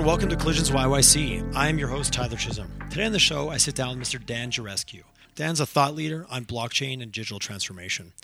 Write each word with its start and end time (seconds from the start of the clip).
and 0.00 0.06
welcome 0.06 0.30
to 0.30 0.36
Collisions 0.36 0.70
YYC. 0.70 1.54
I 1.54 1.68
am 1.68 1.78
your 1.78 1.88
host, 1.88 2.14
Tyler 2.14 2.38
Chisholm. 2.38 2.70
Today 2.88 3.04
on 3.04 3.12
the 3.12 3.18
show, 3.18 3.50
I 3.50 3.58
sit 3.58 3.74
down 3.74 3.98
with 3.98 4.08
Mr. 4.08 4.24
Dan 4.24 4.50
Jarescu. 4.50 5.02
Dan's 5.34 5.60
a 5.60 5.66
thought 5.66 5.94
leader 5.94 6.26
on 6.30 6.46
blockchain 6.46 7.02
and 7.02 7.12
digital 7.12 7.38
transformation. 7.38 8.14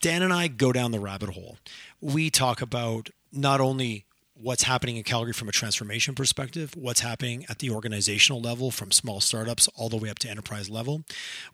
Dan 0.00 0.22
and 0.22 0.32
I 0.32 0.48
go 0.48 0.72
down 0.72 0.90
the 0.90 0.98
rabbit 0.98 1.30
hole. 1.30 1.58
We 2.00 2.30
talk 2.30 2.60
about 2.60 3.10
not 3.30 3.60
only 3.60 4.06
what's 4.36 4.64
happening 4.64 4.96
in 4.96 5.04
Calgary 5.04 5.32
from 5.32 5.48
a 5.48 5.52
transformation 5.52 6.14
perspective, 6.14 6.74
what's 6.76 7.00
happening 7.00 7.46
at 7.48 7.60
the 7.60 7.70
organizational 7.70 8.40
level 8.40 8.72
from 8.72 8.90
small 8.90 9.20
startups 9.20 9.68
all 9.76 9.88
the 9.88 9.96
way 9.96 10.10
up 10.10 10.18
to 10.18 10.28
enterprise 10.28 10.68
level. 10.68 11.04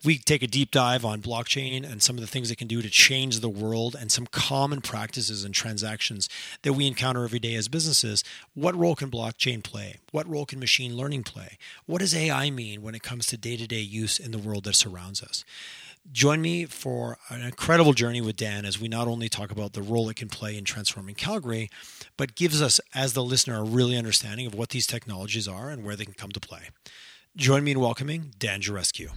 We 0.02 0.16
take 0.16 0.42
a 0.42 0.46
deep 0.46 0.70
dive 0.70 1.04
on 1.04 1.20
blockchain 1.20 1.90
and 1.90 2.02
some 2.02 2.16
of 2.16 2.22
the 2.22 2.26
things 2.26 2.50
it 2.50 2.56
can 2.56 2.68
do 2.68 2.80
to 2.80 2.88
change 2.88 3.40
the 3.40 3.50
world 3.50 3.94
and 3.98 4.10
some 4.10 4.26
common 4.26 4.80
practices 4.80 5.44
and 5.44 5.54
transactions 5.54 6.28
that 6.62 6.72
we 6.72 6.86
encounter 6.86 7.24
every 7.24 7.38
day 7.38 7.54
as 7.54 7.68
businesses. 7.68 8.24
What 8.54 8.74
role 8.74 8.96
can 8.96 9.10
blockchain 9.10 9.62
play? 9.62 9.96
What 10.10 10.28
role 10.28 10.46
can 10.46 10.58
machine 10.58 10.96
learning 10.96 11.24
play? 11.24 11.58
What 11.84 11.98
does 11.98 12.14
AI 12.14 12.48
mean 12.50 12.80
when 12.80 12.94
it 12.94 13.02
comes 13.02 13.26
to 13.26 13.36
day 13.36 13.58
to 13.58 13.66
day 13.66 13.80
use 13.80 14.18
in 14.18 14.30
the 14.30 14.38
world 14.38 14.64
that 14.64 14.74
surrounds 14.74 15.22
us? 15.22 15.44
Join 16.10 16.40
me 16.40 16.64
for 16.64 17.18
an 17.28 17.42
incredible 17.42 17.92
journey 17.92 18.20
with 18.20 18.34
Dan 18.34 18.64
as 18.64 18.80
we 18.80 18.88
not 18.88 19.06
only 19.06 19.28
talk 19.28 19.50
about 19.50 19.74
the 19.74 19.82
role 19.82 20.08
it 20.08 20.16
can 20.16 20.28
play 20.28 20.56
in 20.56 20.64
transforming 20.64 21.14
Calgary, 21.14 21.68
but 22.16 22.34
gives 22.34 22.60
us, 22.60 22.80
as 22.94 23.12
the 23.12 23.22
listener, 23.22 23.58
a 23.58 23.62
really 23.62 23.96
understanding 23.96 24.46
of 24.46 24.54
what 24.54 24.70
these 24.70 24.86
technologies 24.86 25.46
are 25.46 25.70
and 25.70 25.84
where 25.84 25.94
they 25.94 26.04
can 26.04 26.14
come 26.14 26.30
to 26.30 26.40
play. 26.40 26.70
Join 27.36 27.62
me 27.62 27.72
in 27.72 27.80
welcoming 27.80 28.34
Dan 28.38 28.60
Jarescu. 28.60 29.10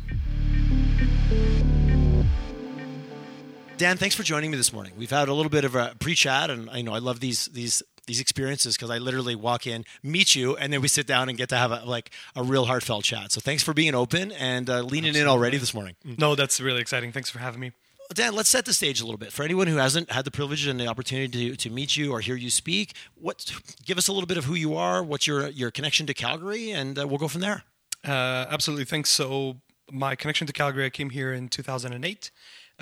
Dan, 3.77 3.97
thanks 3.97 4.13
for 4.13 4.23
joining 4.23 4.51
me 4.51 4.57
this 4.57 4.71
morning. 4.71 4.93
We've 4.95 5.09
had 5.09 5.29
a 5.29 5.33
little 5.33 5.49
bit 5.49 5.65
of 5.65 5.73
a 5.75 5.95
pre-chat, 5.99 6.51
and 6.51 6.69
I 6.69 6.81
know 6.83 6.93
I 6.93 6.99
love 6.99 7.21
these 7.21 7.45
these 7.47 7.81
these 8.05 8.19
experiences 8.19 8.75
because 8.75 8.89
I 8.89 8.97
literally 8.97 9.35
walk 9.35 9.65
in, 9.67 9.85
meet 10.01 10.35
you, 10.35 10.55
and 10.57 10.71
then 10.73 10.81
we 10.81 10.87
sit 10.87 11.07
down 11.07 11.29
and 11.29 11.37
get 11.37 11.49
to 11.49 11.57
have 11.57 11.71
a, 11.71 11.83
like 11.85 12.11
a 12.35 12.43
real 12.43 12.65
heartfelt 12.65 13.03
chat. 13.03 13.31
So 13.31 13.41
thanks 13.41 13.63
for 13.63 13.73
being 13.73 13.95
open 13.95 14.31
and 14.31 14.69
uh, 14.69 14.81
leaning 14.81 15.09
Absolutely. 15.09 15.21
in 15.21 15.27
already 15.27 15.57
this 15.57 15.73
morning. 15.73 15.95
No, 16.03 16.35
that's 16.35 16.59
really 16.59 16.81
exciting. 16.81 17.11
Thanks 17.11 17.29
for 17.29 17.39
having 17.39 17.59
me. 17.59 17.71
Dan, 18.13 18.35
let's 18.35 18.49
set 18.49 18.65
the 18.65 18.73
stage 18.73 19.01
a 19.01 19.05
little 19.05 19.17
bit 19.17 19.31
for 19.31 19.43
anyone 19.43 19.67
who 19.67 19.77
hasn't 19.77 20.11
had 20.11 20.25
the 20.25 20.31
privilege 20.31 20.67
and 20.67 20.79
the 20.79 20.87
opportunity 20.87 21.49
to, 21.49 21.55
to 21.55 21.69
meet 21.69 21.95
you 21.95 22.11
or 22.11 22.19
hear 22.19 22.35
you 22.35 22.49
speak. 22.49 22.95
What 23.15 23.51
give 23.85 23.97
us 23.97 24.07
a 24.07 24.13
little 24.13 24.27
bit 24.27 24.37
of 24.37 24.45
who 24.45 24.55
you 24.55 24.75
are, 24.75 25.01
what's 25.01 25.25
your 25.25 25.47
your 25.49 25.71
connection 25.71 26.05
to 26.07 26.13
Calgary, 26.13 26.71
and 26.71 26.99
uh, 26.99 27.07
we'll 27.07 27.17
go 27.17 27.27
from 27.27 27.41
there. 27.41 27.63
Uh, 28.05 28.45
absolutely, 28.49 28.85
thanks. 28.85 29.09
So 29.09 29.57
my 29.91 30.15
connection 30.15 30.45
to 30.47 30.53
Calgary, 30.53 30.85
I 30.85 30.89
came 30.89 31.09
here 31.09 31.33
in 31.33 31.47
2008. 31.47 32.29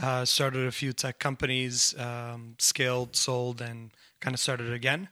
Uh, 0.02 0.26
started 0.26 0.66
a 0.66 0.72
few 0.72 0.94
tech 0.94 1.20
companies, 1.20 1.94
um, 2.00 2.56
scaled, 2.58 3.16
sold, 3.16 3.62
and 3.62 3.92
kind 4.22 4.34
of 4.34 4.40
started 4.40 4.72
again. 4.72 5.10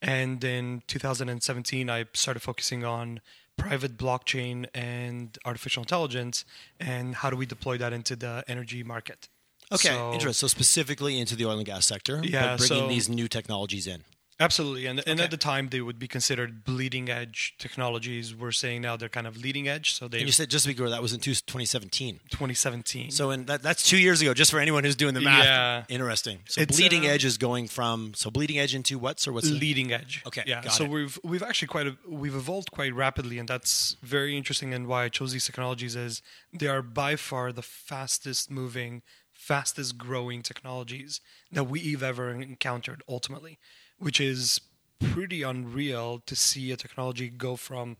And 0.00 0.42
in 0.42 0.82
2017, 0.88 1.88
I 1.88 2.06
started 2.12 2.40
focusing 2.40 2.84
on 2.84 3.20
private 3.56 3.96
blockchain 3.96 4.66
and 4.74 5.38
artificial 5.44 5.82
intelligence 5.82 6.44
and 6.80 7.14
how 7.16 7.30
do 7.30 7.36
we 7.36 7.46
deploy 7.46 7.78
that 7.78 7.92
into 7.92 8.16
the 8.16 8.42
energy 8.48 8.82
market. 8.82 9.28
Okay, 9.70 9.88
so, 9.88 10.12
interesting. 10.12 10.48
So 10.48 10.48
specifically 10.48 11.18
into 11.18 11.36
the 11.36 11.46
oil 11.46 11.56
and 11.56 11.66
gas 11.66 11.86
sector, 11.86 12.20
yeah, 12.22 12.56
bringing 12.56 12.84
so, 12.84 12.88
these 12.88 13.08
new 13.08 13.28
technologies 13.28 13.86
in. 13.86 14.04
Absolutely, 14.42 14.86
and 14.86 14.98
and 15.06 15.20
okay. 15.20 15.24
at 15.24 15.30
the 15.30 15.36
time 15.36 15.68
they 15.68 15.80
would 15.80 15.98
be 15.98 16.08
considered 16.08 16.64
bleeding 16.64 17.08
edge 17.08 17.54
technologies. 17.58 18.34
We're 18.34 18.50
saying 18.50 18.82
now 18.82 18.96
they're 18.96 19.08
kind 19.08 19.26
of 19.26 19.36
leading 19.36 19.68
edge. 19.68 19.94
So 19.94 20.08
they. 20.08 20.18
And 20.18 20.26
you 20.26 20.32
said 20.32 20.50
just 20.50 20.64
to 20.64 20.68
be 20.68 20.74
clear, 20.74 20.90
that 20.90 21.00
was 21.00 21.12
in 21.12 21.20
2017. 21.20 22.20
2017. 22.30 23.10
So 23.10 23.30
and 23.30 23.46
that, 23.46 23.62
that's 23.62 23.82
two 23.82 23.98
years 23.98 24.20
ago. 24.20 24.34
Just 24.34 24.50
for 24.50 24.58
anyone 24.58 24.84
who's 24.84 24.96
doing 24.96 25.14
the 25.14 25.20
math. 25.20 25.44
Yeah. 25.44 25.84
Interesting. 25.88 26.40
So 26.48 26.60
it's, 26.60 26.76
bleeding 26.76 27.06
uh, 27.06 27.10
edge 27.10 27.24
is 27.24 27.38
going 27.38 27.68
from 27.68 28.12
so 28.14 28.30
bleeding 28.30 28.58
edge 28.58 28.74
into 28.74 28.98
what? 28.98 29.20
So 29.20 29.32
what's 29.32 29.50
leading 29.50 29.90
it? 29.90 30.00
edge? 30.00 30.22
Okay. 30.26 30.42
Yeah. 30.46 30.62
so 30.62 30.84
it. 30.84 30.90
we've 30.90 31.18
we've 31.22 31.42
actually 31.42 31.68
quite 31.68 31.86
a, 31.86 31.96
we've 32.08 32.34
evolved 32.34 32.72
quite 32.72 32.94
rapidly, 32.94 33.38
and 33.38 33.48
that's 33.48 33.96
very 34.02 34.36
interesting. 34.36 34.74
And 34.74 34.86
why 34.86 35.04
I 35.04 35.08
chose 35.08 35.32
these 35.32 35.46
technologies 35.46 35.94
is 35.94 36.20
they 36.52 36.66
are 36.66 36.82
by 36.82 37.16
far 37.16 37.52
the 37.52 37.62
fastest 37.62 38.50
moving, 38.50 39.02
fastest 39.30 39.96
growing 39.96 40.42
technologies 40.42 41.20
that 41.52 41.64
we've 41.64 42.02
ever 42.02 42.30
encountered. 42.30 43.02
Ultimately 43.08 43.58
which 44.02 44.20
is 44.20 44.60
pretty 44.98 45.42
unreal 45.42 46.22
to 46.26 46.36
see 46.36 46.70
a 46.72 46.76
technology 46.76 47.28
go 47.28 47.56
from 47.56 47.96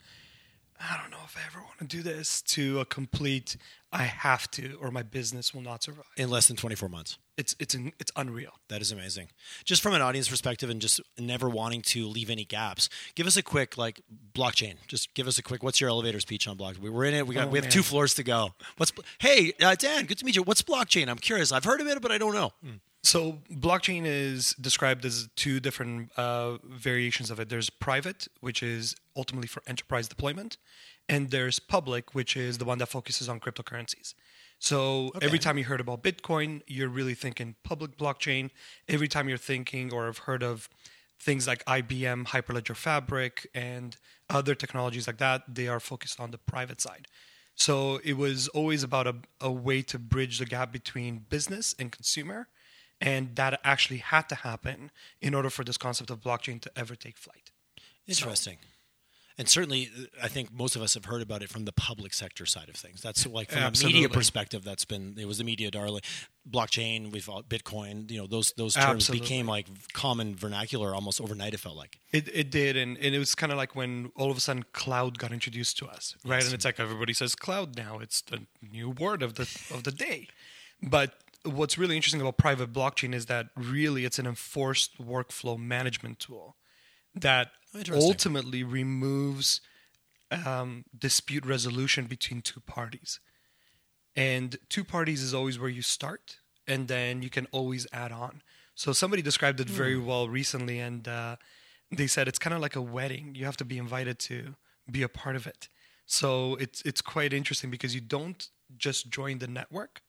I 0.81 1.01
don't 1.01 1.13
know 1.13 1.19
if 1.25 1.37
I 1.37 1.41
ever 1.47 1.61
want 1.61 1.79
to 1.79 1.85
do 1.85 2.03
this 2.03 2.43
to 2.43 2.81
a 2.81 2.85
complete 2.85 3.57
I 3.93 4.03
have 4.03 4.51
to 4.53 4.77
or 4.81 4.91
my 4.91 5.03
business 5.05 5.55
will 5.55 5.63
not 5.63 5.85
survive 5.85 6.05
in 6.17 6.29
less 6.29 6.49
than 6.49 6.57
24 6.57 6.89
months. 6.89 7.19
It's 7.39 7.55
it's 7.61 7.77
it's 8.01 8.11
unreal. 8.17 8.51
That 8.69 8.83
is 8.83 8.91
amazing. 8.91 9.29
Just 9.65 9.81
from 9.81 9.95
an 9.95 10.03
audience 10.03 10.29
perspective 10.29 10.71
and 10.71 10.81
just 10.81 11.01
never 11.19 11.49
wanting 11.49 11.83
to 11.83 12.07
leave 12.07 12.31
any 12.31 12.45
gaps. 12.45 12.89
Give 13.15 13.29
us 13.29 13.37
a 13.37 13.43
quick 13.45 13.79
like 13.79 14.01
blockchain. 14.35 14.75
Just 14.89 15.15
give 15.15 15.29
us 15.29 15.39
a 15.39 15.43
quick 15.43 15.63
what's 15.63 15.81
your 15.81 15.89
elevator 15.89 16.19
speech 16.19 16.49
on 16.49 16.59
blockchain? 16.59 16.81
We're 16.81 17.05
in 17.05 17.15
it. 17.15 17.27
We 17.29 17.37
got 17.37 17.47
oh, 17.49 17.51
we 17.51 17.59
have 17.59 17.67
man. 17.67 17.73
two 17.73 17.83
floors 17.83 18.15
to 18.15 18.25
go. 18.25 18.51
What's 18.77 18.93
Hey, 19.19 19.53
uh, 19.63 19.77
Dan, 19.77 20.07
good 20.07 20.19
to 20.19 20.25
meet 20.25 20.35
you. 20.35 20.43
What's 20.43 20.63
blockchain? 20.63 21.09
I'm 21.09 21.19
curious. 21.19 21.53
I've 21.53 21.65
heard 21.65 21.81
of 21.81 21.87
it 21.87 22.03
but 22.03 22.11
I 22.11 22.19
don't 22.19 22.35
know. 22.35 22.51
Mm. 22.65 22.81
So 23.03 23.41
blockchain 23.51 24.05
is 24.07 24.55
described 24.61 25.05
as 25.05 25.29
two 25.35 25.59
different 25.59 26.13
uh, 26.17 26.59
variations 26.65 27.31
of 27.31 27.41
it. 27.41 27.49
There's 27.49 27.69
private, 27.69 28.29
which 28.41 28.63
is 28.63 28.95
ultimately 29.17 29.49
for 29.49 29.63
enterprise 29.67 30.07
deployment, 30.07 30.57
and 31.09 31.31
there's 31.31 31.59
public, 31.59 32.15
which 32.15 32.37
is 32.37 32.59
the 32.59 32.65
one 32.65 32.79
that 32.79 32.87
focuses 32.87 33.29
on 33.29 33.41
cryptocurrencies. 33.41 34.15
So 34.61 35.11
okay. 35.17 35.27
every 35.27 35.41
time 35.41 35.59
you 35.59 35.65
heard 35.65 35.81
about 35.81 36.05
Bitcoin, 36.05 36.63
you're 36.69 36.89
really 36.89 37.15
thinking 37.15 37.57
public 37.65 37.99
blockchain. 37.99 38.51
Every 38.89 39.09
time 39.09 39.29
you're 39.29 39.37
thinking 39.37 39.93
or 39.93 40.07
have 40.07 40.19
heard 40.19 40.45
of 40.45 40.69
things 41.19 41.49
like 41.49 41.65
IBM 41.65 42.29
Hyperledger 42.29 42.77
Fabric 42.77 43.49
and 43.53 43.97
other 44.31 44.55
technologies 44.55 45.09
like 45.09 45.19
that, 45.19 45.43
they 45.53 45.67
are 45.67 45.81
focused 45.81 46.21
on 46.21 46.31
the 46.31 46.39
private 46.39 46.81
side. 46.81 47.09
So 47.57 48.01
it 48.05 48.17
was 48.17 48.47
always 48.49 48.85
about 48.85 49.09
a, 49.09 49.17
a 49.41 49.51
way 49.51 49.83
to 49.83 49.99
bridge 49.99 50.39
the 50.39 50.47
gap 50.47 50.73
between 50.73 51.27
business 51.29 51.75
and 51.81 51.91
consumer 51.91 52.47
and 53.03 53.37
that 53.37 53.61
actually 53.65 53.99
had 53.99 54.29
to 54.29 54.37
happen 54.37 54.91
in 55.21 55.35
order 55.35 55.51
for 55.51 55.65
this 55.65 55.77
concept 55.77 56.11
of 56.11 56.21
blockchain 56.21 56.61
to 56.63 56.71
ever 56.77 56.95
take 56.95 57.19
flight. 57.19 57.51
Interesting. 58.07 58.59
So, 58.61 58.69
and 59.39 59.49
certainly, 59.49 59.91
uh, 59.99 60.05
I 60.23 60.29
think 60.29 60.53
most 60.53 60.77
of 60.77 60.83
us 60.83 60.93
have 60.95 61.07
heard 61.07 61.23
about 61.23 61.43
it 61.43 61.49
from 61.49 61.65
the 61.65 61.73
public 61.73 62.13
sector 62.13 62.45
side 62.45 62.69
of 62.69 62.77
things. 62.77 63.01
That's 63.01 63.27
like 63.27 63.51
from 63.51 63.63
Absolutely. 63.63 64.01
a 64.01 64.03
media 64.03 64.15
perspective. 64.15 64.63
That's 64.63 64.85
been 64.85 65.17
it 65.19 65.27
was 65.27 65.39
the 65.39 65.45
media 65.45 65.71
darling. 65.71 66.03
Blockchain, 66.49 67.11
we've 67.11 67.27
Bitcoin. 67.49 68.11
You 68.11 68.19
know, 68.19 68.27
those 68.27 68.53
those 68.59 68.75
terms 68.75 69.09
Absolutely. 69.09 69.25
became 69.25 69.47
like 69.47 69.67
common 69.95 70.37
vernacular 70.37 70.95
almost 70.95 71.21
overnight. 71.21 71.55
It 71.55 71.61
felt 71.61 71.77
like 71.77 71.99
it, 72.13 72.29
it 72.33 72.51
did, 72.51 72.77
and, 72.77 72.99
and 72.99 73.15
it 73.15 73.19
was 73.19 73.35
kind 73.35 73.51
of 73.51 73.59
like 73.59 73.75
when 73.75 74.13
all 74.17 74.31
of 74.31 74.37
a 74.37 74.41
sudden 74.41 74.65
cloud 74.73 75.19
got 75.19 75.33
introduced 75.33 75.79
to 75.79 75.87
us, 75.87 76.15
right? 76.27 76.37
Yes. 76.37 76.47
And 76.47 76.55
it's 76.55 76.65
like 76.67 76.79
everybody 76.79 77.15
says 77.15 77.35
cloud 77.35 77.77
now. 77.77 78.01
It's 78.01 78.21
the 78.21 78.47
new 78.61 78.91
word 78.91 79.23
of 79.23 79.35
the 79.37 79.49
of 79.73 79.85
the 79.85 79.93
day. 79.93 80.29
But 80.83 81.22
what's 81.45 81.77
really 81.77 81.97
interesting 81.97 82.21
about 82.21 82.39
private 82.39 82.73
blockchain 82.73 83.15
is 83.15 83.27
that 83.27 83.47
really 83.57 84.05
it's 84.05 84.19
an 84.19 84.27
enforced 84.27 84.99
workflow 84.99 85.59
management 85.59 86.19
tool 86.19 86.57
that 87.15 87.49
ultimately 87.91 88.63
removes 88.63 89.61
um, 90.31 90.85
dispute 90.97 91.45
resolution 91.45 92.07
between 92.07 92.43
two 92.43 92.61
parties. 92.61 93.21
And 94.15 94.57
two 94.69 94.85
parties 94.85 95.23
is 95.23 95.35
always 95.35 95.59
where 95.59 95.71
you 95.71 95.83
start, 95.83 96.39
and 96.67 96.89
then 96.89 97.23
you 97.23 97.31
can 97.31 97.47
always 97.51 97.87
add 97.93 98.13
on. 98.13 98.43
So 98.75 98.93
somebody 98.93 99.23
described 99.23 99.61
it 99.61 99.69
very 99.69 99.97
mm. 99.97 100.05
well 100.05 100.29
recently, 100.29 100.79
and 100.79 101.07
uh, 101.09 101.37
they 101.91 102.07
said 102.07 102.29
it's 102.29 102.39
kind 102.39 102.55
of 102.55 102.61
like 102.61 102.77
a 102.77 102.83
wedding. 102.83 103.35
You 103.35 103.45
have 103.47 103.57
to 103.59 103.65
be 103.65 103.79
invited 103.79 104.19
to 104.21 104.55
be 104.91 105.03
a 105.03 105.09
part 105.09 105.37
of 105.37 105.47
it. 105.47 105.69
So 106.07 106.57
it's 106.57 106.83
it's 106.83 107.01
quite 107.01 107.33
interesting 107.33 107.71
because 107.71 107.95
you 107.95 108.01
don't 108.01 108.49
just 108.77 109.11
join 109.11 109.39
the 109.39 109.47
network, 109.47 110.03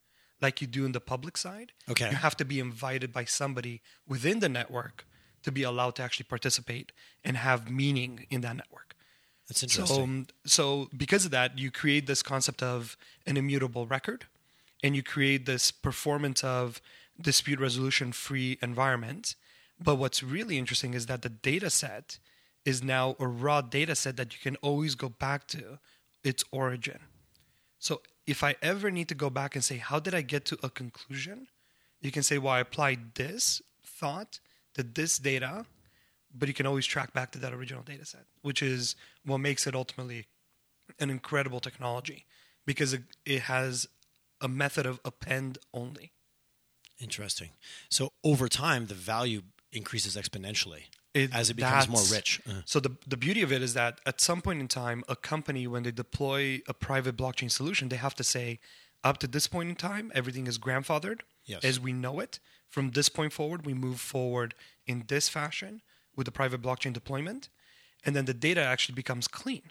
like 0.43 0.61
you 0.61 0.67
do 0.67 0.85
in 0.85 0.91
the 0.91 0.99
public 0.99 1.37
side. 1.37 1.71
Okay. 1.89 2.09
You 2.09 2.17
have 2.17 2.37
to 2.37 2.45
be 2.45 2.59
invited 2.59 3.11
by 3.11 3.25
somebody 3.25 3.81
within 4.07 4.39
the 4.39 4.49
network 4.49 5.07
to 5.43 5.51
be 5.51 5.63
allowed 5.63 5.95
to 5.95 6.03
actually 6.03 6.25
participate 6.25 6.91
and 7.23 7.37
have 7.37 7.71
meaning 7.71 8.27
in 8.29 8.41
that 8.41 8.55
network. 8.55 8.95
That's 9.47 9.63
interesting. 9.63 9.95
So, 9.95 10.03
um, 10.03 10.27
so 10.45 10.89
because 10.95 11.25
of 11.25 11.31
that, 11.31 11.57
you 11.57 11.71
create 11.71 12.07
this 12.07 12.23
concept 12.23 12.63
of 12.63 12.97
an 13.25 13.37
immutable 13.37 13.85
record, 13.87 14.25
and 14.81 14.95
you 14.95 15.03
create 15.03 15.45
this 15.45 15.71
performance 15.71 16.43
of 16.43 16.81
dispute 17.19 17.59
resolution 17.59 18.11
free 18.11 18.57
environment. 18.61 19.35
But 19.79 19.95
what's 19.95 20.23
really 20.23 20.57
interesting 20.57 20.93
is 20.93 21.07
that 21.07 21.21
the 21.23 21.29
data 21.29 21.69
set 21.69 22.19
is 22.63 22.81
now 22.81 23.15
a 23.19 23.27
raw 23.27 23.61
data 23.61 23.95
set 23.95 24.15
that 24.17 24.33
you 24.33 24.39
can 24.41 24.55
always 24.57 24.95
go 24.95 25.09
back 25.09 25.47
to 25.47 25.79
its 26.23 26.43
origin. 26.51 26.99
So 27.79 28.01
if 28.25 28.43
I 28.43 28.55
ever 28.61 28.89
need 28.89 29.09
to 29.09 29.15
go 29.15 29.29
back 29.29 29.55
and 29.55 29.63
say, 29.63 29.77
how 29.77 29.99
did 29.99 30.13
I 30.13 30.21
get 30.21 30.45
to 30.45 30.57
a 30.63 30.69
conclusion? 30.69 31.47
You 32.01 32.11
can 32.11 32.23
say, 32.23 32.37
well, 32.37 32.53
I 32.53 32.59
applied 32.59 33.15
this 33.15 33.61
thought 33.85 34.39
to 34.75 34.83
this 34.83 35.17
data, 35.17 35.65
but 36.33 36.47
you 36.47 36.53
can 36.53 36.65
always 36.65 36.85
track 36.85 37.13
back 37.13 37.31
to 37.31 37.39
that 37.39 37.53
original 37.53 37.83
data 37.83 38.05
set, 38.05 38.25
which 38.41 38.61
is 38.61 38.95
what 39.25 39.39
makes 39.39 39.67
it 39.67 39.75
ultimately 39.75 40.27
an 40.99 41.09
incredible 41.09 41.59
technology 41.59 42.25
because 42.65 42.93
it, 42.93 43.03
it 43.25 43.41
has 43.43 43.87
a 44.41 44.47
method 44.47 44.85
of 44.85 44.99
append 45.05 45.57
only. 45.73 46.11
Interesting. 46.99 47.49
So 47.89 48.13
over 48.23 48.47
time, 48.47 48.87
the 48.87 48.93
value 48.93 49.41
increases 49.71 50.15
exponentially. 50.15 50.83
As 51.15 51.49
it 51.49 51.55
becomes 51.55 51.87
more 51.87 52.01
rich. 52.11 52.41
Uh. 52.49 52.61
So 52.65 52.79
the 52.79 52.91
the 53.07 53.17
beauty 53.17 53.41
of 53.43 53.51
it 53.51 53.61
is 53.61 53.73
that 53.75 53.99
at 54.05 54.19
some 54.19 54.41
point 54.41 54.59
in 54.59 54.67
time, 54.67 55.03
a 55.07 55.15
company 55.15 55.67
when 55.67 55.83
they 55.83 55.91
deploy 55.91 56.61
a 56.67 56.73
private 56.73 57.15
blockchain 57.15 57.51
solution, 57.51 57.89
they 57.89 57.97
have 57.97 58.15
to 58.15 58.23
say, 58.23 58.59
up 59.03 59.17
to 59.19 59.27
this 59.27 59.47
point 59.47 59.69
in 59.69 59.75
time, 59.75 60.11
everything 60.15 60.47
is 60.47 60.57
grandfathered 60.57 61.21
Yes. 61.45 61.63
as 61.63 61.79
we 61.79 61.91
know 61.93 62.19
it. 62.19 62.39
From 62.69 62.91
this 62.91 63.09
point 63.09 63.33
forward, 63.33 63.65
we 63.65 63.73
move 63.73 63.99
forward 63.99 64.55
in 64.87 65.03
this 65.07 65.29
fashion 65.29 65.81
with 66.15 66.25
the 66.25 66.31
private 66.31 66.61
blockchain 66.61 66.93
deployment, 66.93 67.49
and 68.05 68.15
then 68.15 68.25
the 68.25 68.33
data 68.33 68.61
actually 68.61 68.95
becomes 68.95 69.27
clean. 69.27 69.63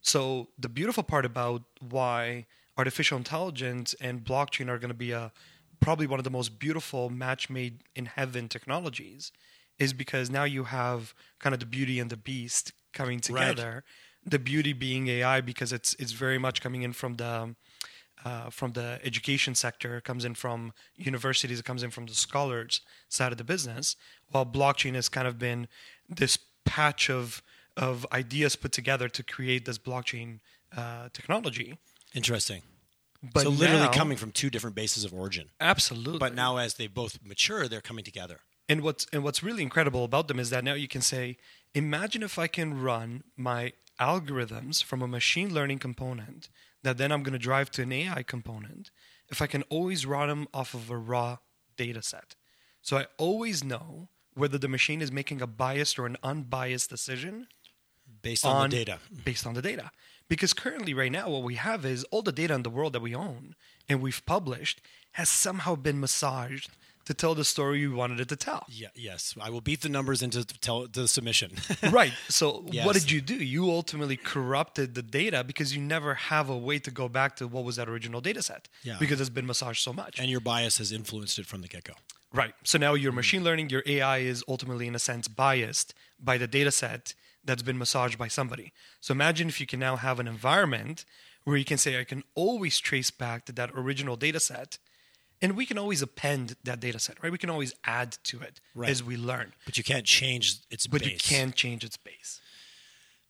So 0.00 0.48
the 0.58 0.68
beautiful 0.68 1.02
part 1.02 1.24
about 1.24 1.62
why 1.80 2.46
artificial 2.76 3.18
intelligence 3.18 3.94
and 4.00 4.24
blockchain 4.24 4.68
are 4.68 4.78
going 4.78 4.90
to 4.90 4.94
be 4.94 5.10
a 5.10 5.32
probably 5.80 6.06
one 6.06 6.20
of 6.20 6.24
the 6.24 6.30
most 6.30 6.58
beautiful 6.58 7.10
match 7.10 7.50
made 7.50 7.82
in 7.96 8.06
heaven 8.06 8.48
technologies 8.48 9.32
is 9.78 9.92
because 9.92 10.30
now 10.30 10.44
you 10.44 10.64
have 10.64 11.14
kind 11.38 11.54
of 11.54 11.60
the 11.60 11.66
beauty 11.66 12.00
and 12.00 12.10
the 12.10 12.16
beast 12.16 12.72
coming 12.92 13.20
together. 13.20 13.84
The 14.24 14.38
beauty 14.38 14.72
being 14.72 15.08
AI 15.08 15.40
because 15.40 15.72
it's 15.72 15.94
it's 15.94 16.12
very 16.12 16.38
much 16.38 16.60
coming 16.60 16.82
in 16.82 16.92
from 16.92 17.14
the 17.14 17.54
uh, 18.24 18.50
from 18.50 18.72
the 18.72 18.98
education 19.04 19.54
sector, 19.54 19.98
it 19.98 20.04
comes 20.04 20.24
in 20.24 20.34
from 20.34 20.72
universities, 20.96 21.60
it 21.60 21.64
comes 21.64 21.82
in 21.82 21.90
from 21.90 22.06
the 22.06 22.14
scholars 22.14 22.80
side 23.08 23.30
of 23.32 23.38
the 23.38 23.44
business, 23.44 23.94
while 24.30 24.44
blockchain 24.44 24.94
has 24.94 25.08
kind 25.08 25.28
of 25.28 25.38
been 25.38 25.68
this 26.08 26.38
patch 26.64 27.08
of 27.08 27.42
of 27.76 28.04
ideas 28.12 28.56
put 28.56 28.72
together 28.72 29.08
to 29.08 29.22
create 29.22 29.64
this 29.64 29.78
blockchain 29.78 30.40
uh, 30.76 31.08
technology. 31.12 31.78
Interesting. 32.12 32.62
But 33.22 33.44
so 33.44 33.50
literally 33.50 33.84
now- 33.84 33.92
coming 33.92 34.16
from 34.16 34.32
two 34.32 34.50
different 34.50 34.74
bases 34.74 35.04
of 35.04 35.14
origin. 35.14 35.50
absolutely. 35.60 36.18
But 36.18 36.34
now 36.34 36.56
as 36.56 36.74
they 36.74 36.88
both 36.88 37.18
mature, 37.24 37.68
they're 37.68 37.80
coming 37.80 38.04
together. 38.04 38.40
And 38.68 38.82
what's 38.82 39.06
and 39.12 39.24
what's 39.24 39.42
really 39.42 39.62
incredible 39.62 40.04
about 40.04 40.28
them 40.28 40.38
is 40.38 40.50
that 40.50 40.64
now 40.64 40.74
you 40.74 40.88
can 40.88 41.00
say, 41.00 41.38
imagine 41.74 42.22
if 42.22 42.38
I 42.38 42.46
can 42.46 42.80
run 42.80 43.24
my 43.36 43.72
algorithms 43.98 44.82
from 44.84 45.02
a 45.02 45.08
machine 45.08 45.52
learning 45.52 45.78
component 45.78 46.48
that 46.82 46.98
then 46.98 47.10
I'm 47.10 47.22
going 47.22 47.32
to 47.32 47.38
drive 47.38 47.70
to 47.72 47.82
an 47.82 47.92
AI 47.92 48.22
component. 48.22 48.90
If 49.30 49.42
I 49.42 49.46
can 49.46 49.62
always 49.64 50.06
run 50.06 50.28
them 50.28 50.48
off 50.54 50.74
of 50.74 50.90
a 50.90 50.96
raw 50.96 51.38
data 51.76 52.02
set, 52.02 52.36
so 52.82 52.96
I 52.96 53.06
always 53.16 53.64
know 53.64 54.08
whether 54.34 54.58
the 54.58 54.68
machine 54.68 55.02
is 55.02 55.10
making 55.10 55.42
a 55.42 55.46
biased 55.46 55.98
or 55.98 56.06
an 56.06 56.16
unbiased 56.22 56.88
decision 56.90 57.48
Based 58.22 58.44
on, 58.44 58.56
on 58.56 58.70
the 58.70 58.76
data. 58.76 58.98
based 59.24 59.46
on 59.46 59.54
the 59.54 59.62
data. 59.62 59.90
Because 60.28 60.52
currently, 60.52 60.92
right 60.94 61.12
now, 61.12 61.28
what 61.30 61.42
we 61.42 61.54
have 61.56 61.84
is 61.84 62.04
all 62.04 62.22
the 62.22 62.32
data 62.32 62.54
in 62.54 62.62
the 62.62 62.70
world 62.70 62.92
that 62.92 63.00
we 63.00 63.14
own 63.14 63.54
and 63.88 64.00
we've 64.00 64.24
published 64.26 64.80
has 65.12 65.28
somehow 65.28 65.74
been 65.74 65.98
massaged 66.00 66.70
to 67.08 67.14
tell 67.14 67.34
the 67.34 67.44
story 67.44 67.80
you 67.80 67.92
wanted 68.02 68.20
it 68.20 68.28
to 68.28 68.36
tell. 68.36 68.62
Yeah, 68.68 68.88
yes. 68.94 69.34
I 69.40 69.48
will 69.50 69.60
beat 69.60 69.80
the 69.80 69.88
numbers 69.88 70.22
into 70.22 70.44
tell 70.44 70.86
the 70.86 71.08
submission. 71.08 71.50
right. 71.90 72.12
So 72.28 72.46
Yes. 72.70 72.84
what 72.86 72.94
did 72.94 73.10
you 73.10 73.20
do? 73.20 73.34
You 73.54 73.62
ultimately 73.70 74.16
corrupted 74.16 74.94
the 74.94 75.02
data 75.02 75.42
because 75.42 75.74
you 75.74 75.80
never 75.82 76.12
have 76.14 76.48
a 76.50 76.56
way 76.68 76.78
to 76.86 76.90
go 76.90 77.08
back 77.08 77.36
to 77.36 77.48
what 77.48 77.64
was 77.64 77.76
that 77.76 77.88
original 77.88 78.20
data 78.20 78.42
set. 78.42 78.68
Yeah. 78.82 78.96
Because 79.00 79.20
it's 79.22 79.30
been 79.38 79.46
massaged 79.46 79.82
so 79.82 79.92
much. 79.92 80.18
and 80.20 80.28
your 80.30 80.40
bias 80.40 80.78
has 80.78 80.92
influenced 80.92 81.38
it 81.38 81.46
from 81.46 81.60
the 81.62 81.68
get 81.68 81.84
go. 81.84 81.94
right. 82.32 82.54
So 82.64 82.76
now 82.78 82.92
your 82.94 83.12
machine 83.12 83.42
learning, 83.42 83.70
your 83.70 83.82
AI 83.86 84.18
is 84.18 84.44
ultimately 84.46 84.86
in 84.86 84.94
a 84.94 84.98
sense 85.10 85.26
biased 85.28 85.94
by 86.20 86.36
the 86.38 86.46
data 86.46 86.70
set 86.70 87.14
that's 87.44 87.62
been 87.62 87.78
massaged 87.78 88.18
by 88.18 88.28
somebody. 88.28 88.72
So 89.00 89.12
imagine 89.12 89.48
if 89.48 89.60
you 89.62 89.66
can 89.66 89.80
now 89.80 89.96
have 89.96 90.20
an 90.20 90.28
environment 90.28 91.04
where 91.44 91.56
you 91.56 91.64
can 91.64 91.78
say 91.78 91.98
I 91.98 92.04
can 92.04 92.22
always 92.34 92.78
trace 92.78 93.10
back 93.10 93.46
to 93.46 93.52
that 93.52 93.70
original 93.74 94.16
data 94.16 94.40
set 94.40 94.76
and 95.40 95.56
we 95.56 95.66
can 95.66 95.78
always 95.78 96.02
append 96.02 96.56
that 96.64 96.80
data 96.80 96.98
set, 96.98 97.22
right? 97.22 97.30
We 97.32 97.38
can 97.38 97.50
always 97.50 97.72
add 97.84 98.12
to 98.24 98.40
it 98.40 98.60
Right. 98.74 98.90
as 98.90 99.02
we 99.02 99.16
learn. 99.16 99.52
But 99.64 99.76
you 99.78 99.84
can't 99.84 100.04
change 100.06 100.56
its 100.70 100.86
But 100.86 101.02
base. 101.02 101.12
you 101.12 101.18
can't 101.18 101.54
change 101.54 101.84
its 101.84 101.96
base. 101.96 102.40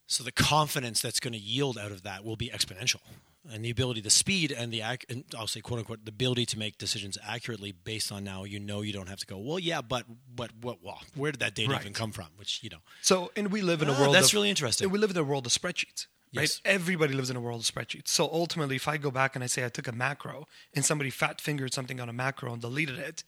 So 0.07 0.25
the 0.25 0.33
confidence 0.33 1.03
that's 1.03 1.21
going 1.21 1.35
to 1.35 1.39
yield 1.39 1.77
out 1.77 1.93
of 1.93 2.03
that 2.05 2.25
will 2.25 2.37
be 2.37 2.49
exponential. 2.49 3.01
And 3.51 3.65
the 3.65 3.71
ability, 3.71 4.01
the 4.01 4.11
speed, 4.11 4.53
and 4.53 4.73
the 4.73 4.81
ac- 4.83 5.07
and 5.09 5.25
I'll 5.37 5.47
say 5.47 5.61
quote 5.61 5.79
unquote 5.81 6.05
the 6.05 6.11
ability 6.11 6.45
to 6.47 6.59
make 6.59 6.77
decisions 6.77 7.17
accurately 7.27 7.73
based 7.73 8.11
on 8.13 8.25
now 8.25 8.45
you 8.45 8.59
know 8.61 8.83
you 8.83 8.93
don't 8.93 9.09
have 9.09 9.21
to 9.21 9.27
go 9.27 9.39
well 9.39 9.59
yeah 9.59 9.81
but 9.81 10.05
but 10.35 10.51
what 10.61 10.83
well, 10.83 11.01
where 11.15 11.31
did 11.33 11.41
that 11.41 11.55
data 11.55 11.71
Right. 11.73 11.81
even 11.81 11.95
come 11.95 12.13
from 12.13 12.27
which 12.37 12.63
you 12.63 12.69
know 12.69 12.81
So, 13.01 13.31
and 13.37 13.51
we 13.51 13.63
live 13.63 13.81
in 13.81 13.89
a 13.89 13.93
Ah, 13.95 14.01
world 14.01 14.15
that's 14.15 14.29
of- 14.29 14.35
really 14.35 14.51
interesting. 14.51 14.85
and 14.87 14.93
We 14.93 14.99
live 14.99 15.11
in 15.13 15.17
a 15.17 15.25
world 15.25 15.47
of 15.47 15.53
spreadsheets, 15.53 16.09
right? 16.35 16.43
Yes. 16.43 16.61
Everybody 16.65 17.15
lives 17.15 17.31
in 17.31 17.37
a 17.37 17.41
world 17.41 17.61
of 17.61 17.67
spreadsheets. 17.67 18.09
So 18.09 18.29
ultimately, 18.33 18.77
if 18.77 18.87
I 18.89 18.97
go 18.97 19.11
back 19.11 19.35
and 19.35 19.43
I 19.45 19.47
say 19.49 19.65
I 19.65 19.69
took 19.69 19.89
a 19.89 19.93
macro 19.93 20.47
and 20.75 20.85
somebody 20.85 21.11
fat 21.11 21.41
fingered 21.41 21.73
something 21.75 22.01
on 22.01 22.09
a 22.09 22.13
macro 22.13 22.53
and 22.53 22.61
deleted 22.63 22.99
it, 22.99 23.25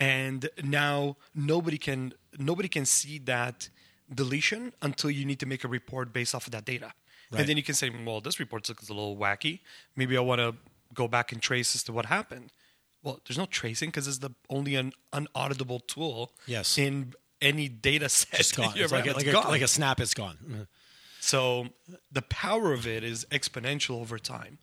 and 0.00 0.48
now 0.62 1.16
nobody 1.34 1.78
can 1.78 2.14
nobody 2.38 2.68
can 2.68 2.84
see 2.86 3.18
that 3.18 3.68
deletion 4.12 4.72
until 4.82 5.10
you 5.10 5.24
need 5.24 5.40
to 5.40 5.46
make 5.46 5.64
a 5.64 5.68
report 5.68 6.12
based 6.12 6.34
off 6.34 6.46
of 6.46 6.52
that 6.52 6.64
data, 6.64 6.92
Right. 7.30 7.40
and 7.40 7.48
then 7.48 7.56
you 7.56 7.62
can 7.62 7.74
say, 7.74 7.90
well, 8.04 8.20
this 8.20 8.38
report 8.40 8.68
looks 8.68 8.88
a 8.88 8.92
little 8.92 9.16
wacky. 9.16 9.60
Maybe 9.96 10.16
I 10.16 10.20
want 10.20 10.40
to 10.40 10.54
go 10.94 11.08
back 11.08 11.32
and 11.32 11.40
trace 11.40 11.74
as 11.74 11.82
to 11.84 11.92
what 11.92 12.06
happened. 12.06 12.50
Well, 13.02 13.20
there's 13.26 13.38
no 13.38 13.46
tracing 13.46 13.88
because 13.88 14.06
it's 14.06 14.18
the 14.18 14.30
only 14.50 14.74
an 14.76 14.92
unauditable 15.12 15.86
tool 15.86 16.32
Yes. 16.46 16.76
in 16.78 17.14
any 17.40 17.68
data 17.68 18.08
set. 18.08 18.38
it's 18.40 18.52
gone 18.52 18.72
it's 18.76 18.92
ever 18.92 18.96
like, 18.96 19.06
a, 19.06 19.12
like, 19.14 19.26
a, 19.26 19.48
like 19.48 19.62
a 19.62 19.68
snap 19.68 19.98
it's 20.00 20.14
gone 20.14 20.38
Mhm. 20.46 20.66
So 21.30 21.68
the 22.10 22.22
power 22.22 22.72
of 22.72 22.84
it 22.86 23.04
is 23.04 23.24
exponential 23.30 24.00
over 24.00 24.18
time. 24.18 24.58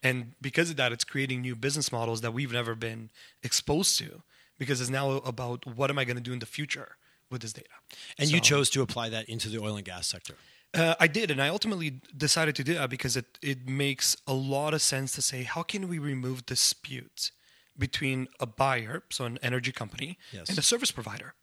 And 0.00 0.34
because 0.40 0.70
of 0.70 0.76
that, 0.76 0.92
it's 0.92 1.02
creating 1.02 1.40
new 1.40 1.56
business 1.56 1.90
models 1.90 2.20
that 2.20 2.32
we've 2.32 2.52
never 2.52 2.74
been 2.76 3.10
exposed 3.42 3.98
to 3.98 4.22
because 4.58 4.80
it's 4.80 4.90
now 4.90 5.06
about 5.32 5.66
what 5.66 5.90
am 5.90 5.98
I 5.98 6.04
going 6.04 6.16
to 6.16 6.22
do 6.22 6.32
in 6.32 6.38
the 6.38 6.46
future 6.46 6.90
with 7.30 7.42
this 7.42 7.52
data. 7.52 7.74
and 8.18 8.30
you 8.30 8.38
chose 8.40 8.70
to 8.70 8.82
apply 8.82 9.08
that 9.08 9.28
into 9.28 9.48
the 9.48 9.58
oil 9.58 9.74
and 9.76 9.84
gas 9.84 10.06
sector 10.06 10.34
Uh, 10.72 10.94
I 11.00 11.08
did, 11.08 11.30
and 11.32 11.40
I 11.42 11.48
ultimately 11.48 12.00
decided 12.16 12.54
to 12.56 12.64
do 12.64 12.74
that 12.74 12.90
because 12.90 13.16
it, 13.16 13.38
it 13.42 13.58
makes 13.68 14.16
a 14.26 14.34
lot 14.34 14.72
of 14.74 14.82
sense 14.82 15.12
to 15.14 15.22
say 15.22 15.42
how 15.54 15.62
can 15.64 15.88
we 15.88 15.98
remove 15.98 16.46
disputes 16.46 17.32
between 17.76 18.28
a 18.38 18.46
buyer, 18.46 19.02
so 19.10 19.24
an 19.24 19.38
energy 19.42 19.72
company, 19.72 20.10
Yes. 20.32 20.48
and 20.48 20.58
a 20.58 20.62
service 20.62 20.92
provider. 20.92 21.34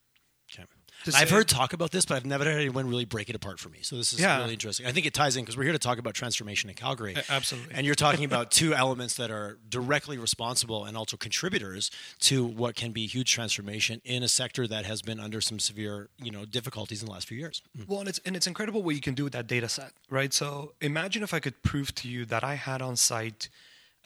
I've 1.15 1.29
heard 1.29 1.47
talk 1.47 1.73
about 1.73 1.91
this, 1.91 2.05
but 2.05 2.15
I've 2.15 2.25
never 2.25 2.43
had 2.45 2.55
anyone 2.55 2.87
really 2.87 3.05
break 3.05 3.29
it 3.29 3.35
apart 3.35 3.59
for 3.59 3.69
me. 3.69 3.79
So 3.81 3.95
this 3.97 4.13
is 4.13 4.19
Yeah. 4.19 4.39
really 4.39 4.53
interesting. 4.53 4.85
I 4.85 4.91
think 4.91 5.05
it 5.05 5.13
ties 5.13 5.35
in 5.35 5.43
because 5.43 5.57
we're 5.57 5.63
here 5.63 5.71
to 5.73 5.79
talk 5.79 5.97
about 5.97 6.13
transformation 6.13 6.69
in 6.69 6.75
Calgary. 6.75 7.15
A- 7.15 7.23
absolutely. 7.31 7.73
And 7.75 7.85
you're 7.85 7.95
talking 7.95 8.25
about 8.25 8.51
two 8.61 8.73
elements 8.73 9.15
that 9.15 9.31
are 9.31 9.57
directly 9.69 10.17
responsible 10.17 10.85
and 10.85 10.95
also 10.97 11.17
contributors 11.17 11.91
to 12.21 12.45
what 12.45 12.75
can 12.75 12.91
be 12.91 13.07
huge 13.07 13.31
transformation 13.31 14.01
in 14.05 14.23
a 14.23 14.27
sector 14.27 14.67
that 14.67 14.85
has 14.85 15.01
been 15.01 15.19
under 15.19 15.41
some 15.41 15.59
severe, 15.59 16.09
you 16.21 16.31
know, 16.31 16.45
difficulties 16.45 17.01
in 17.01 17.05
the 17.07 17.11
last 17.11 17.27
few 17.27 17.37
years. 17.37 17.61
Well, 17.87 17.99
and 17.99 18.09
it's 18.09 18.19
and 18.25 18.35
it's 18.35 18.47
incredible 18.47 18.83
what 18.83 18.95
you 18.95 19.01
can 19.01 19.13
do 19.13 19.23
with 19.23 19.33
that 19.33 19.47
data 19.47 19.69
set, 19.69 19.93
right? 20.09 20.33
So 20.33 20.73
imagine 20.81 21.23
if 21.23 21.33
I 21.33 21.39
could 21.39 21.61
prove 21.63 21.93
to 21.95 22.07
you 22.07 22.25
that 22.25 22.43
I 22.43 22.55
had 22.55 22.81
on 22.81 22.95
site 22.95 23.49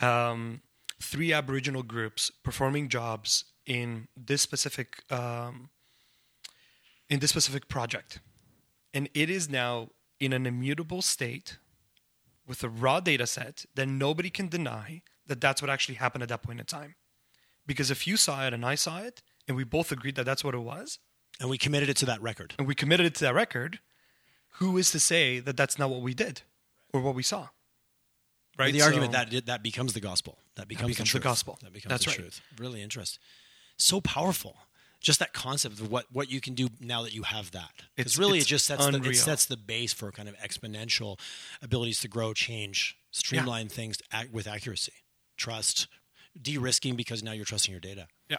um, 0.02 0.62
three 1.02 1.34
Aboriginal 1.34 1.84
groups 1.84 2.32
performing 2.44 2.90
jobs 2.90 3.46
in 3.66 4.08
this 4.16 4.42
specific 4.42 5.02
um, 5.12 5.70
in 7.10 7.20
this 7.20 7.30
specific 7.32 7.68
project, 7.68 8.20
and 8.94 9.10
it 9.14 9.30
is 9.30 9.50
now 9.50 9.90
in 10.20 10.34
an 10.34 10.46
immutable 10.46 11.02
state 11.02 11.58
with 12.48 12.64
a 12.64 12.70
raw 12.70 13.00
data 13.00 13.28
set, 13.28 13.66
then 13.76 13.98
nobody 13.98 14.30
can 14.30 14.48
deny 14.48 15.02
that 15.28 15.42
that's 15.42 15.62
what 15.62 15.70
actually 15.70 15.96
happened 15.96 16.24
at 16.24 16.30
that 16.30 16.44
point 16.44 16.60
in 16.60 16.66
time. 16.66 16.96
Because 17.66 17.90
if 17.90 18.06
you 18.06 18.18
saw 18.18 18.46
it 18.46 18.54
and 18.54 18.64
I 18.66 18.76
saw 18.76 19.00
it, 19.00 19.22
and 19.48 19.58
we 19.58 19.64
both 19.64 19.92
agreed 19.92 20.16
that 20.16 20.26
that's 20.26 20.44
what 20.44 20.54
it 20.54 20.60
was, 20.60 21.00
And 21.40 21.50
we 21.50 21.58
committed 21.58 21.90
it 21.90 21.98
to 21.98 22.06
that 22.06 22.22
record. 22.22 22.54
and 22.58 22.68
we 22.68 22.76
committed 22.76 23.06
it 23.06 23.16
to 23.16 23.26
that 23.26 23.34
record, 23.34 23.80
who 24.60 24.78
is 24.78 24.92
to 24.92 25.00
say 25.00 25.40
that 25.40 25.58
that's 25.58 25.78
not 25.78 25.90
what 25.90 26.02
we 26.02 26.14
did 26.14 26.42
or 26.94 27.02
what 27.02 27.16
we 27.16 27.24
saw? 27.24 27.50
Right. 28.58 28.72
the 28.72 28.84
argument 28.84 29.12
that 29.12 29.46
that 29.48 29.64
becomes 29.64 29.92
the 29.94 30.00
gospel. 30.00 30.38
That 30.56 30.70
becomes, 30.70 30.88
becomes 30.92 31.12
the, 31.12 31.20
the 31.20 31.24
gospel. 31.24 31.60
That 31.62 31.74
becomes 31.74 31.90
That's 31.90 32.06
the 32.06 32.12
right. 32.12 32.20
truth. 32.20 32.42
Really 32.58 32.82
interesting. 32.82 33.22
So 33.78 34.00
powerful. 34.00 34.56
Just 35.06 35.20
that 35.20 35.34
concept 35.34 35.80
of 35.80 35.92
what, 35.92 36.06
what 36.12 36.32
you 36.32 36.42
can 36.42 36.56
do 36.56 36.68
now 36.82 37.04
that 37.04 37.14
you 37.14 37.22
have 37.22 37.52
that. 37.52 37.70
It's 37.96 38.18
really 38.18 38.40
it's 38.40 38.48
it 38.48 38.50
just 38.50 38.66
sets 38.66 38.84
the, 38.88 38.98
it 39.12 39.16
sets 39.16 39.46
the 39.46 39.56
base 39.56 39.94
for 39.94 40.12
kind 40.12 40.28
of 40.28 40.36
exponential 40.40 41.20
abilities 41.62 42.00
to 42.02 42.08
grow, 42.08 42.34
change, 42.34 42.98
streamline 43.12 43.70
things 43.70 43.98
ac- 44.12 44.30
with 44.32 44.48
accuracy, 44.48 44.94
trust, 45.38 45.88
de-risking 46.42 46.96
because 46.96 47.22
now 47.22 47.34
you're 47.34 47.46
trusting 47.46 47.72
your 47.72 47.80
data. 47.80 48.08
yeah. 48.30 48.38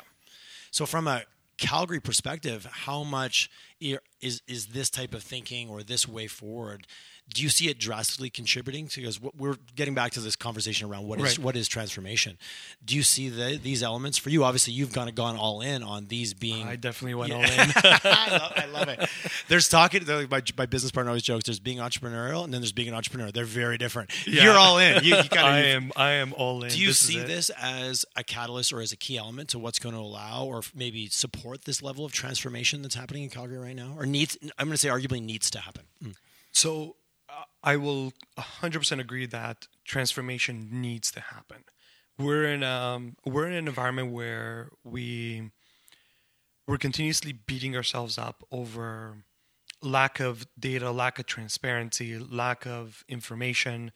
So 0.72 0.86
from 0.86 1.06
a 1.06 1.22
Calgary 1.56 2.00
perspective, 2.00 2.66
how 2.70 3.02
much 3.04 3.48
is 3.80 4.42
is 4.48 4.66
this 4.66 4.90
type 4.90 5.14
of 5.14 5.22
thinking 5.22 5.70
or 5.70 5.82
this 5.84 6.06
way 6.08 6.26
forward? 6.26 6.86
Do 7.34 7.42
you 7.42 7.48
see 7.48 7.68
it 7.68 7.78
drastically 7.78 8.30
contributing 8.30 8.86
to? 8.88 9.00
Because 9.00 9.20
we're 9.20 9.56
getting 9.74 9.94
back 9.94 10.12
to 10.12 10.20
this 10.20 10.36
conversation 10.36 10.88
around 10.88 11.06
what 11.06 11.18
is 11.18 11.24
Right. 11.24 11.38
what 11.38 11.56
is 11.56 11.68
transformation. 11.68 12.38
Do 12.84 12.94
you 12.96 13.02
see 13.02 13.28
the, 13.28 13.58
these 13.62 13.82
elements 13.82 14.16
for 14.16 14.30
you? 14.30 14.44
Obviously, 14.44 14.72
you've 14.72 14.92
kind 14.92 15.08
of 15.08 15.14
gone 15.14 15.36
all 15.36 15.60
in 15.60 15.82
on 15.82 16.06
these 16.06 16.32
being. 16.32 16.66
I 16.66 16.76
definitely 16.76 17.14
went 17.14 17.30
Yeah. 17.32 17.36
all 17.36 17.42
in. 17.44 17.50
I, 18.04 18.28
love, 18.30 18.52
I 18.56 18.66
love 18.66 18.88
it. 18.88 19.08
There's 19.48 19.68
talking. 19.68 20.06
like, 20.06 20.30
My, 20.30 20.40
my 20.56 20.66
business 20.66 20.92
partner 20.92 21.10
always 21.10 21.22
jokes. 21.24 21.44
There's 21.44 21.60
being 21.60 21.78
entrepreneurial, 21.78 22.44
and 22.44 22.54
then 22.54 22.62
there's 22.62 22.72
being 22.72 22.88
an 22.88 22.94
entrepreneur. 22.94 23.30
They're 23.30 23.44
very 23.44 23.76
different. 23.76 24.10
Yeah. 24.26 24.44
You're 24.44 24.56
all 24.56 24.78
in. 24.78 25.04
You, 25.04 25.10
you 25.10 25.16
I 25.20 25.28
kind 25.28 25.58
of 25.58 25.64
am. 25.82 25.92
I 25.96 26.10
am 26.12 26.32
all 26.32 26.62
in. 26.62 26.70
do 26.70 26.80
you 26.80 26.88
This 26.88 26.98
see 27.00 27.18
this 27.18 27.50
as 27.50 28.04
a 28.16 28.24
catalyst 28.24 28.72
or 28.72 28.80
as 28.80 28.92
a 28.92 28.96
key 28.96 29.18
element 29.18 29.50
to 29.50 29.58
what's 29.58 29.78
going 29.78 29.94
to 29.94 30.00
allow 30.00 30.44
or 30.44 30.62
maybe 30.74 31.08
support 31.08 31.64
this 31.64 31.82
level 31.82 32.04
of 32.06 32.12
transformation 32.12 32.80
that's 32.82 32.94
happening 32.94 33.24
in 33.24 33.28
Calgary 33.30 33.58
right 33.58 33.66
right 33.66 33.74
now, 33.74 33.94
or 33.98 34.06
needs? 34.06 34.38
I'm 34.58 34.66
going 34.68 34.74
to 34.74 34.78
say 34.78 34.88
arguably 34.88 35.20
needs 35.20 35.50
to 35.50 35.58
happen. 35.58 35.82
Mm. 36.04 36.14
So 36.52 36.94
I 37.66 37.76
will 37.76 38.12
100% 38.38 39.00
agree 39.00 39.26
that 39.26 39.66
transformation 39.84 40.68
needs 40.70 41.10
to 41.10 41.20
happen. 41.20 41.64
We're 42.16 42.46
in 42.46 42.62
um, 42.62 43.16
we're 43.26 43.48
in 43.48 43.54
an 43.54 43.66
environment 43.66 44.12
where 44.12 44.70
we 44.84 45.50
we're 46.66 46.78
continuously 46.78 47.32
beating 47.32 47.76
ourselves 47.76 48.16
up 48.18 48.44
over 48.50 49.24
lack 49.82 50.20
of 50.20 50.46
data, 50.58 50.90
lack 50.90 51.18
of 51.18 51.26
transparency, 51.26 52.18
lack 52.18 52.66
of 52.66 53.04
information, 53.08 53.92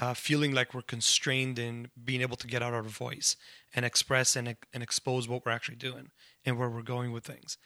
uh, 0.00 0.14
feeling 0.14 0.52
like 0.52 0.74
we're 0.74 0.82
constrained 0.82 1.58
in 1.58 1.88
being 2.04 2.20
able 2.20 2.36
to 2.36 2.46
get 2.46 2.62
out 2.62 2.74
our 2.74 2.82
voice 2.82 3.36
and 3.74 3.84
express 3.84 4.36
and, 4.36 4.54
and 4.72 4.82
expose 4.82 5.26
what 5.28 5.44
we're 5.44 5.52
actually 5.52 5.76
doing 5.76 6.10
and 6.44 6.58
where 6.58 6.70
we're 6.70 6.82
going 6.82 7.10
with 7.10 7.24
things. 7.24 7.58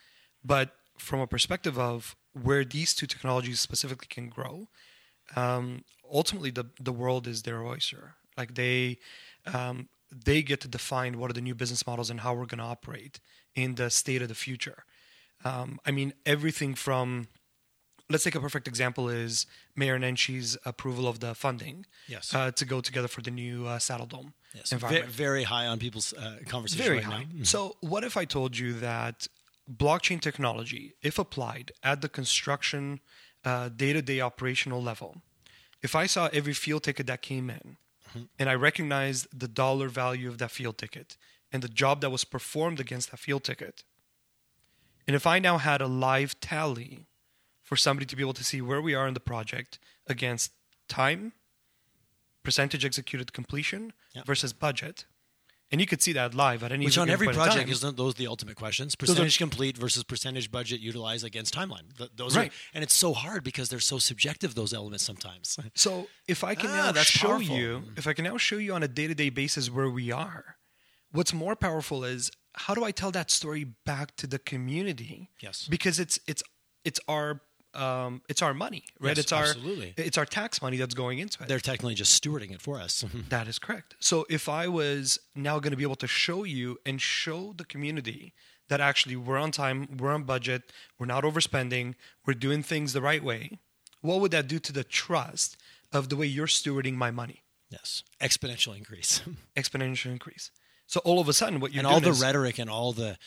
But 0.42 0.70
from 0.96 1.20
a 1.20 1.26
perspective 1.26 1.78
of 1.78 2.16
where 2.32 2.64
these 2.64 2.94
two 2.94 3.06
technologies 3.06 3.60
specifically 3.60 4.08
can 4.08 4.28
grow, 4.28 4.68
um, 5.36 5.84
ultimately 6.10 6.50
the 6.50 6.66
the 6.80 6.92
world 6.92 7.26
is 7.26 7.42
their 7.42 7.62
oyster. 7.62 8.14
Like 8.36 8.54
they 8.54 8.98
um, 9.46 9.88
they 10.10 10.42
get 10.42 10.60
to 10.62 10.68
define 10.68 11.18
what 11.18 11.30
are 11.30 11.34
the 11.34 11.40
new 11.40 11.54
business 11.54 11.86
models 11.86 12.10
and 12.10 12.20
how 12.20 12.34
we're 12.34 12.46
going 12.46 12.58
to 12.58 12.64
operate 12.64 13.20
in 13.54 13.74
the 13.74 13.90
state 13.90 14.22
of 14.22 14.28
the 14.28 14.34
future. 14.34 14.84
Um, 15.44 15.80
I 15.84 15.90
mean, 15.90 16.14
everything 16.24 16.74
from 16.74 17.28
let's 18.10 18.24
take 18.24 18.34
a 18.34 18.40
perfect 18.40 18.66
example 18.66 19.08
is 19.08 19.46
Mayor 19.76 19.98
Nenshi's 19.98 20.56
approval 20.64 21.06
of 21.06 21.20
the 21.20 21.34
funding 21.34 21.84
yes. 22.06 22.34
uh, 22.34 22.50
to 22.52 22.64
go 22.64 22.80
together 22.80 23.08
for 23.08 23.20
the 23.20 23.30
new 23.30 23.66
uh, 23.66 23.78
Saddledome 23.78 24.32
yes. 24.54 24.72
environment. 24.72 25.10
Very, 25.10 25.44
high 25.44 25.66
on 25.66 25.78
people's 25.78 26.14
uh, 26.14 26.38
conversation 26.46 26.84
very 26.84 26.96
right 26.96 27.04
high. 27.04 27.18
now. 27.18 27.24
Mm-hmm. 27.24 27.44
So, 27.44 27.76
what 27.80 28.04
if 28.04 28.16
I 28.16 28.24
told 28.24 28.56
you 28.56 28.72
that 28.74 29.26
blockchain 29.70 30.20
technology, 30.20 30.94
if 31.02 31.18
applied 31.18 31.72
at 31.82 32.00
the 32.00 32.08
construction 32.08 33.00
uh, 33.48 33.68
day-to-day 33.70 34.20
operational 34.20 34.82
level, 34.82 35.10
if 35.82 35.94
I 35.94 36.06
saw 36.06 36.28
every 36.32 36.52
field 36.52 36.82
ticket 36.82 37.06
that 37.06 37.22
came 37.22 37.48
in, 37.50 37.76
mm-hmm. 38.08 38.24
and 38.38 38.48
I 38.48 38.54
recognized 38.54 39.26
the 39.42 39.48
dollar 39.48 39.88
value 39.88 40.28
of 40.28 40.38
that 40.38 40.50
field 40.50 40.76
ticket 40.76 41.16
and 41.50 41.62
the 41.62 41.68
job 41.82 42.00
that 42.02 42.10
was 42.10 42.24
performed 42.24 42.78
against 42.80 43.10
that 43.10 43.20
field 43.20 43.44
ticket, 43.44 43.84
and 45.06 45.16
if 45.16 45.26
I 45.26 45.38
now 45.38 45.56
had 45.56 45.80
a 45.80 45.86
live 45.86 46.38
tally 46.40 47.06
for 47.62 47.76
somebody 47.76 48.06
to 48.06 48.16
be 48.16 48.22
able 48.22 48.34
to 48.34 48.44
see 48.44 48.60
where 48.60 48.82
we 48.82 48.94
are 48.94 49.08
in 49.08 49.14
the 49.14 49.28
project 49.32 49.78
against 50.06 50.52
time, 50.88 51.32
percentage 52.42 52.84
executed 52.84 53.32
completion 53.32 53.92
yep. 54.14 54.26
versus 54.26 54.52
budget. 54.52 55.06
And 55.70 55.80
you 55.82 55.86
could 55.86 56.00
see 56.00 56.12
that 56.14 56.34
live 56.34 56.62
at 56.62 56.72
any. 56.72 56.86
Which 56.86 56.96
on 56.96 57.10
every 57.10 57.28
project 57.28 57.68
isn't 57.68 57.96
those 57.96 58.14
the 58.14 58.26
ultimate 58.26 58.56
questions? 58.56 58.94
Percentage 58.94 59.36
are, 59.36 59.44
complete 59.44 59.76
versus 59.76 60.02
percentage 60.02 60.50
budget 60.50 60.80
utilized 60.80 61.26
against 61.26 61.54
timeline. 61.54 61.82
Those 62.16 62.36
right. 62.36 62.50
Are, 62.50 62.54
and 62.72 62.82
it's 62.82 62.94
so 62.94 63.12
hard 63.12 63.44
because 63.44 63.68
they're 63.68 63.78
so 63.80 63.98
subjective. 63.98 64.54
Those 64.54 64.72
elements 64.72 65.04
sometimes. 65.04 65.58
So 65.74 66.08
if 66.26 66.42
I 66.42 66.54
can 66.54 66.70
ah, 66.70 66.92
now 66.92 67.02
show 67.02 67.28
powerful. 67.28 67.56
you, 67.56 67.82
if 67.96 68.06
I 68.06 68.14
can 68.14 68.24
now 68.24 68.38
show 68.38 68.56
you 68.56 68.72
on 68.72 68.82
a 68.82 68.88
day 68.88 69.06
to 69.06 69.14
day 69.14 69.28
basis 69.28 69.70
where 69.70 69.90
we 69.90 70.10
are, 70.10 70.56
what's 71.12 71.34
more 71.34 71.54
powerful 71.54 72.02
is 72.02 72.30
how 72.54 72.74
do 72.74 72.82
I 72.82 72.90
tell 72.90 73.10
that 73.10 73.30
story 73.30 73.64
back 73.84 74.16
to 74.16 74.26
the 74.26 74.38
community? 74.38 75.30
Yes. 75.40 75.66
Because 75.68 76.00
it's 76.00 76.18
it's 76.26 76.42
it's 76.84 77.00
our 77.08 77.42
um, 77.74 78.22
it's 78.28 78.42
our 78.42 78.54
money, 78.54 78.84
right? 79.00 79.10
Yes, 79.10 79.18
it's 79.18 79.32
our 79.32 79.44
absolutely. 79.44 79.94
it's 79.96 80.18
our 80.18 80.24
tax 80.24 80.62
money 80.62 80.76
that's 80.76 80.94
going 80.94 81.18
into 81.18 81.42
it. 81.42 81.48
They're 81.48 81.60
technically 81.60 81.94
just 81.94 82.22
stewarding 82.22 82.52
it 82.52 82.60
for 82.60 82.80
us. 82.80 83.04
that 83.28 83.48
is 83.48 83.58
correct. 83.58 83.94
So 84.00 84.26
if 84.28 84.48
I 84.48 84.68
was 84.68 85.18
now 85.34 85.58
going 85.58 85.72
to 85.72 85.76
be 85.76 85.82
able 85.82 85.96
to 85.96 86.06
show 86.06 86.44
you 86.44 86.78
and 86.86 87.00
show 87.00 87.54
the 87.56 87.64
community 87.64 88.32
that 88.68 88.80
actually 88.80 89.16
we're 89.16 89.38
on 89.38 89.50
time, 89.50 89.96
we're 89.98 90.12
on 90.12 90.24
budget, 90.24 90.72
we're 90.98 91.06
not 91.06 91.24
overspending, 91.24 91.94
we're 92.26 92.34
doing 92.34 92.62
things 92.62 92.92
the 92.92 93.00
right 93.00 93.22
way, 93.22 93.58
what 94.00 94.20
would 94.20 94.30
that 94.30 94.46
do 94.46 94.58
to 94.58 94.72
the 94.72 94.84
trust 94.84 95.56
of 95.92 96.08
the 96.08 96.16
way 96.16 96.26
you're 96.26 96.46
stewarding 96.46 96.94
my 96.94 97.10
money? 97.10 97.42
Yes, 97.70 98.02
exponential 98.20 98.76
increase. 98.76 99.22
exponential 99.56 100.10
increase. 100.10 100.50
So 100.86 101.00
all 101.04 101.20
of 101.20 101.28
a 101.28 101.34
sudden, 101.34 101.60
what 101.60 101.74
you're 101.74 101.80
and 101.80 101.86
all 101.86 102.00
the 102.00 102.10
is, 102.10 102.22
rhetoric 102.22 102.58
and 102.58 102.70
all 102.70 102.92
the 102.92 103.18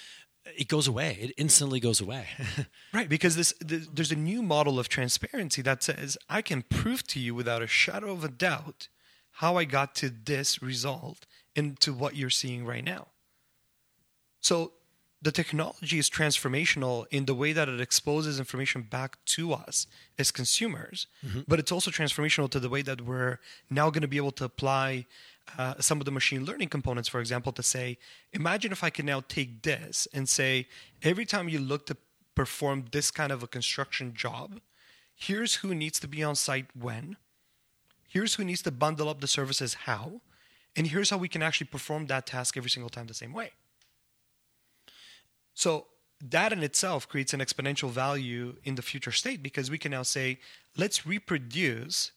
it 0.46 0.68
goes 0.68 0.88
away. 0.88 1.18
It 1.22 1.34
instantly 1.38 1.80
goes 1.80 2.02
away. 2.02 2.28
right, 2.94 3.10
because 3.10 3.36
this, 3.36 3.54
this, 3.60 3.88
there's 3.88 4.12
a 4.12 4.16
new 4.16 4.42
model 4.42 4.80
of 4.80 4.90
transparency 4.90 5.62
that 5.62 5.84
says 5.84 6.18
I 6.30 6.42
can 6.42 6.64
prove 6.64 7.06
to 7.08 7.20
you 7.20 7.36
without 7.36 7.62
a 7.62 7.68
shadow 7.68 8.12
of 8.12 8.24
a 8.24 8.30
doubt 8.30 8.88
how 9.36 9.58
I 9.58 9.66
got 9.66 9.96
to 9.96 10.10
this 10.10 10.62
result 10.62 11.26
into 11.56 11.94
what 11.94 12.16
you're 12.16 12.30
seeing 12.30 12.66
right 12.66 12.84
now. 12.84 13.08
So 14.42 14.74
the 15.22 15.32
technology 15.32 16.00
is 16.00 16.10
transformational 16.10 17.06
in 17.12 17.26
the 17.26 17.36
way 17.36 17.54
that 17.54 17.70
it 17.70 17.80
exposes 17.80 18.40
information 18.40 18.82
back 18.82 19.24
to 19.26 19.54
us 19.54 19.86
as 20.18 20.32
consumers, 20.32 21.08
mm-hmm. 21.26 21.42
but 21.48 21.60
it's 21.60 21.72
also 21.72 21.92
transformational 21.92 22.50
to 22.50 22.60
the 22.60 22.70
way 22.70 22.82
that 22.82 23.02
we're 23.02 23.38
now 23.70 23.92
going 23.92 24.02
to 24.02 24.08
be 24.08 24.18
able 24.18 24.32
to 24.32 24.46
apply 24.46 25.06
uh, 25.58 25.76
some 25.80 26.00
of 26.00 26.06
the 26.06 26.12
machine 26.12 26.46
learning 26.46 26.70
components, 26.70 27.10
for 27.10 27.20
example, 27.20 27.52
to 27.54 27.64
say, 27.64 27.98
imagine 28.34 28.72
if 28.72 28.84
I 28.84 28.90
can 28.90 29.06
now 29.06 29.22
take 29.28 29.64
this 29.64 30.08
and 30.14 30.28
say, 30.28 30.68
every 31.04 31.26
time 31.26 31.50
you 31.50 31.60
look 31.60 31.86
to 31.88 31.98
perform 32.36 32.86
this 32.92 33.12
kind 33.12 33.32
of 33.32 33.44
a 33.44 33.48
construction 33.48 34.14
job, 34.14 34.60
here's 35.16 35.56
who 35.56 35.76
needs 35.76 36.00
to 36.00 36.08
be 36.08 36.24
on 36.24 36.36
site 36.36 36.68
when, 36.80 37.18
here's 38.08 38.36
who 38.36 38.44
needs 38.44 38.62
to 38.64 38.72
bundle 38.72 39.10
up 39.10 39.22
the 39.22 39.28
services 39.28 39.74
how, 39.86 40.22
and 40.76 40.88
here's 40.88 41.10
how 41.10 41.18
we 41.18 41.28
can 41.28 41.42
actually 41.42 41.68
perform 41.68 42.08
that 42.08 42.26
task 42.26 42.56
every 42.58 42.70
single 42.70 42.90
time 42.90 43.08
the 43.08 43.14
same 43.14 43.34
way. 43.34 43.52
So 45.54 45.88
that 46.22 46.54
in 46.54 46.64
itself 46.64 47.08
creates 47.08 47.34
an 47.34 47.40
exponential 47.40 47.90
value 47.90 48.56
in 48.64 48.76
the 48.76 48.82
future 48.82 49.12
state 49.12 49.42
because 49.42 49.70
we 49.70 49.78
can 49.78 49.92
now 49.92 50.04
say, 50.04 50.40
let's 50.78 51.06
reproduce 51.06 52.12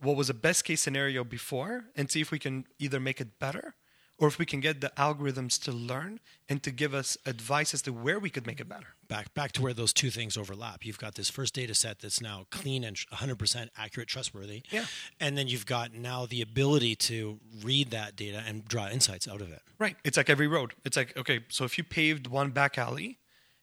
what 0.00 0.16
was 0.16 0.30
a 0.30 0.34
best 0.34 0.64
case 0.64 0.82
scenario 0.82 1.24
before 1.24 1.86
and 1.94 2.10
see 2.10 2.20
if 2.20 2.30
we 2.30 2.38
can 2.38 2.66
either 2.78 3.00
make 3.00 3.20
it 3.20 3.38
better 3.38 3.74
or 4.18 4.28
if 4.28 4.38
we 4.38 4.46
can 4.46 4.60
get 4.60 4.80
the 4.80 4.90
algorithms 4.96 5.62
to 5.62 5.72
learn 5.72 6.20
and 6.48 6.62
to 6.62 6.70
give 6.70 6.94
us 6.94 7.18
advice 7.26 7.74
as 7.74 7.82
to 7.82 7.92
where 7.92 8.18
we 8.18 8.30
could 8.30 8.46
make 8.46 8.60
it 8.60 8.68
better. 8.68 8.86
Back 9.08 9.34
back 9.34 9.52
to 9.52 9.62
where 9.62 9.74
those 9.74 9.92
two 9.92 10.10
things 10.10 10.36
overlap. 10.36 10.84
You've 10.84 10.98
got 10.98 11.14
this 11.14 11.28
first 11.28 11.54
data 11.54 11.74
set 11.74 12.00
that's 12.00 12.20
now 12.20 12.46
clean 12.50 12.82
and 12.84 12.96
100% 12.96 13.68
accurate, 13.76 14.08
trustworthy. 14.08 14.62
Yeah. 14.70 14.86
And 15.20 15.36
then 15.36 15.48
you've 15.48 15.66
got 15.66 15.92
now 15.92 16.26
the 16.26 16.40
ability 16.40 16.96
to 16.96 17.38
read 17.62 17.90
that 17.90 18.16
data 18.16 18.42
and 18.46 18.66
draw 18.66 18.88
insights 18.88 19.28
out 19.28 19.40
of 19.40 19.52
it. 19.52 19.62
Right. 19.78 19.96
It's 20.04 20.16
like 20.16 20.30
every 20.30 20.48
road. 20.48 20.72
It's 20.84 20.96
like 20.96 21.16
okay, 21.16 21.40
so 21.48 21.64
if 21.64 21.76
you 21.76 21.84
paved 21.84 22.26
one 22.26 22.50
back 22.50 22.78
alley 22.78 23.18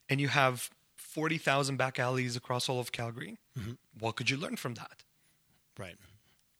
and 0.07 0.21
you 0.21 0.27
have 0.27 0.69
40,000 0.95 1.77
back 1.77 1.99
alleys 1.99 2.35
across 2.35 2.69
all 2.69 2.79
of 2.79 2.91
Calgary, 2.91 3.39
mm-hmm. 3.57 3.73
what 3.99 4.15
could 4.15 4.29
you 4.29 4.37
learn 4.37 4.55
from 4.55 4.75
that? 4.75 5.03
Right. 5.77 5.95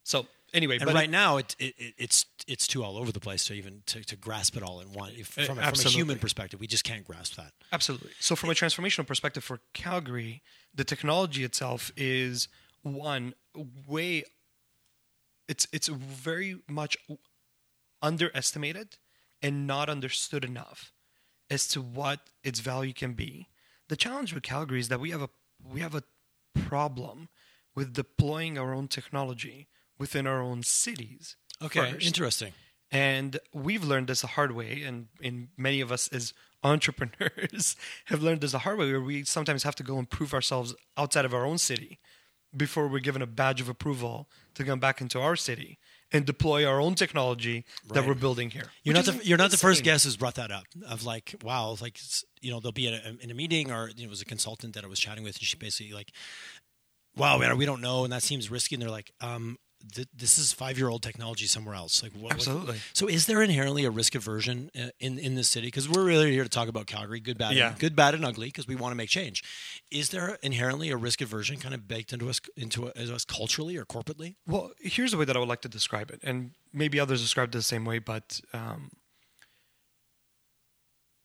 So 0.04 0.28
anyway, 0.54 0.78
and 0.80 0.94
right 0.94 1.06
it, 1.06 1.12
now 1.12 1.38
it, 1.38 1.56
it, 1.60 1.74
it's 1.98 2.26
it's 2.48 2.68
too 2.68 2.84
all 2.84 2.98
over 2.98 3.12
the 3.12 3.20
place 3.20 3.46
to 3.46 3.54
even 3.54 3.82
to, 3.88 4.04
to 4.04 4.16
grasp 4.16 4.56
it 4.56 4.64
all 4.64 4.80
in 4.82 4.92
one. 4.92 5.12
If, 5.16 5.38
eh, 5.38 5.46
from, 5.46 5.58
from, 5.58 5.66
a 5.66 5.90
human 5.90 6.20
perspective, 6.20 6.60
we 6.60 6.68
just 6.68 6.84
can't 6.84 7.06
grasp 7.06 7.36
that. 7.36 7.54
Absolutely. 7.72 8.12
So 8.20 8.36
from 8.36 8.50
a 8.50 8.54
transformational 8.54 9.08
perspective 9.08 9.44
for 9.44 9.60
Calgary, 9.74 10.42
the 10.74 10.84
technology 10.84 11.44
itself 11.44 11.92
is 11.98 12.48
one 12.84 13.34
way. 13.88 14.24
It's 15.48 15.68
it's 15.72 15.88
very 15.88 16.58
much 16.70 16.98
underestimated 18.02 18.98
and 19.42 19.66
not 19.68 19.90
understood 19.90 20.46
enough 20.46 20.94
as 21.50 21.68
to 21.70 21.82
what 21.82 22.20
its 22.44 22.60
value 22.60 22.94
can 22.94 23.14
be. 23.14 23.48
The 23.90 23.96
challenge 23.96 24.34
with 24.34 24.44
Calgary 24.44 24.80
is 24.80 24.90
that 24.90 25.00
we 25.00 25.12
have 25.12 25.22
a 25.22 25.30
we 25.64 25.82
have 25.82 25.96
a 25.96 26.04
problem 26.68 27.30
with 27.76 27.94
deploying 27.94 28.58
our 28.58 28.74
own 28.74 28.88
technology 28.88 29.68
within 30.04 30.28
our 30.28 30.42
own 30.42 30.62
cities. 30.64 31.38
Okay, 31.62 31.94
first. 31.94 32.06
interesting. 32.06 32.52
And 32.92 33.40
we've 33.54 33.86
learned 33.86 34.08
this 34.08 34.20
the 34.20 34.28
hard 34.28 34.52
way, 34.52 34.84
and 34.86 35.08
in 35.22 35.48
many 35.58 35.80
of 35.80 35.94
us 35.94 36.10
as 36.10 36.34
entrepreneurs 36.64 37.78
have 38.06 38.22
learned 38.22 38.42
this 38.42 38.52
the 38.52 38.60
hard 38.60 38.78
way, 38.78 38.92
where 38.92 39.00
we 39.00 39.24
sometimes 39.24 39.64
have 39.64 39.76
to 39.76 39.84
go 39.84 39.98
and 39.98 40.10
prove 40.10 40.34
ourselves 40.34 40.76
outside 40.98 41.24
of 41.24 41.34
our 41.34 41.46
own 41.46 41.58
city 41.58 42.00
before 42.56 42.90
we're 42.90 43.00
given 43.00 43.22
a 43.22 43.26
badge 43.26 43.62
of 43.62 43.70
approval 43.70 44.28
to 44.56 44.66
come 44.66 44.80
back 44.80 45.00
into 45.00 45.22
our 45.22 45.38
city 45.38 45.80
and 46.12 46.26
deploy 46.26 46.66
our 46.66 46.82
own 46.82 46.96
technology 46.96 47.64
right. 47.86 47.94
that 47.94 48.06
we're 48.06 48.14
building 48.14 48.50
here. 48.50 48.68
You're 48.84 48.94
not 48.94 49.06
the, 49.06 49.20
you're 49.24 49.38
not 49.38 49.52
the 49.52 49.58
first 49.58 49.86
guest 49.86 50.04
who's 50.04 50.18
brought 50.18 50.36
that 50.36 50.52
up. 50.52 50.66
Of 50.86 51.06
like, 51.06 51.34
wow, 51.42 51.78
like 51.82 51.98
you 52.42 52.52
know, 52.52 52.60
they'll 52.60 52.74
be 52.74 52.88
in 52.88 52.94
a, 52.94 53.24
in 53.24 53.32
a 53.32 53.34
meeting, 53.34 53.72
or 53.72 53.88
you 53.96 54.04
know, 54.04 54.08
it 54.08 54.10
was 54.10 54.22
a 54.22 54.26
consultant 54.26 54.74
that 54.76 54.84
I 54.84 54.88
was 54.88 55.00
chatting 55.00 55.24
with, 55.24 55.38
and 55.38 55.44
she 55.44 55.56
basically 55.56 55.94
like, 55.94 56.12
wow, 57.16 57.38
man, 57.38 57.58
we 57.58 57.66
don't 57.66 57.82
know, 57.82 58.04
and 58.04 58.12
that 58.12 58.24
seems 58.24 58.52
risky. 58.52 58.76
And 58.76 58.82
they're 58.82 58.90
like, 58.90 59.12
um, 59.22 59.58
th- 59.92 60.08
this 60.16 60.38
is 60.38 60.54
five 60.54 60.78
year 60.78 60.90
old 60.90 61.02
technology 61.02 61.46
somewhere 61.46 61.76
else. 61.76 62.04
Like 62.04 62.12
what, 62.14 62.34
absolutely. 62.34 62.74
What, 62.74 62.82
so 62.94 63.08
is 63.08 63.26
there 63.26 63.42
inherently 63.42 63.86
a 63.86 63.90
risk 63.90 64.16
aversion 64.16 64.72
uh, 64.78 64.90
in 65.00 65.20
in 65.20 65.36
this 65.36 65.50
city? 65.50 65.68
Because 65.68 65.90
we're 65.90 66.04
really 66.04 66.32
here 66.32 66.44
to 66.44 66.50
talk 66.50 66.68
about 66.68 66.88
Calgary, 66.88 67.20
good, 67.20 67.38
bad, 67.38 67.56
yeah. 67.56 67.70
and, 67.70 67.80
good, 67.80 67.96
bad, 67.96 68.14
and 68.14 68.26
ugly, 68.26 68.48
because 68.48 68.68
we 68.68 68.76
want 68.76 68.92
to 68.92 68.96
make 68.96 69.10
change. 69.10 69.44
Is 69.92 70.10
there 70.10 70.38
inherently 70.42 70.90
a 70.90 70.98
risk 70.98 71.22
aversion 71.22 71.58
kind 71.58 71.74
of 71.74 71.88
baked 71.88 72.14
into 72.14 72.30
us 72.30 72.40
into 72.56 72.88
us 72.88 73.26
culturally 73.26 73.78
or 73.78 73.86
corporately? 73.86 74.36
Well, 74.48 74.72
here's 74.80 75.12
the 75.12 75.18
way 75.18 75.26
that 75.26 75.36
I 75.36 75.40
would 75.40 75.50
like 75.50 75.62
to 75.62 75.70
describe 75.70 76.12
it, 76.12 76.20
and 76.24 76.52
maybe 76.72 77.00
others 77.00 77.22
describe 77.22 77.50
it 77.50 77.52
the 77.54 77.62
same 77.62 77.86
way, 77.86 78.00
but. 78.00 78.42
Um, 78.54 78.92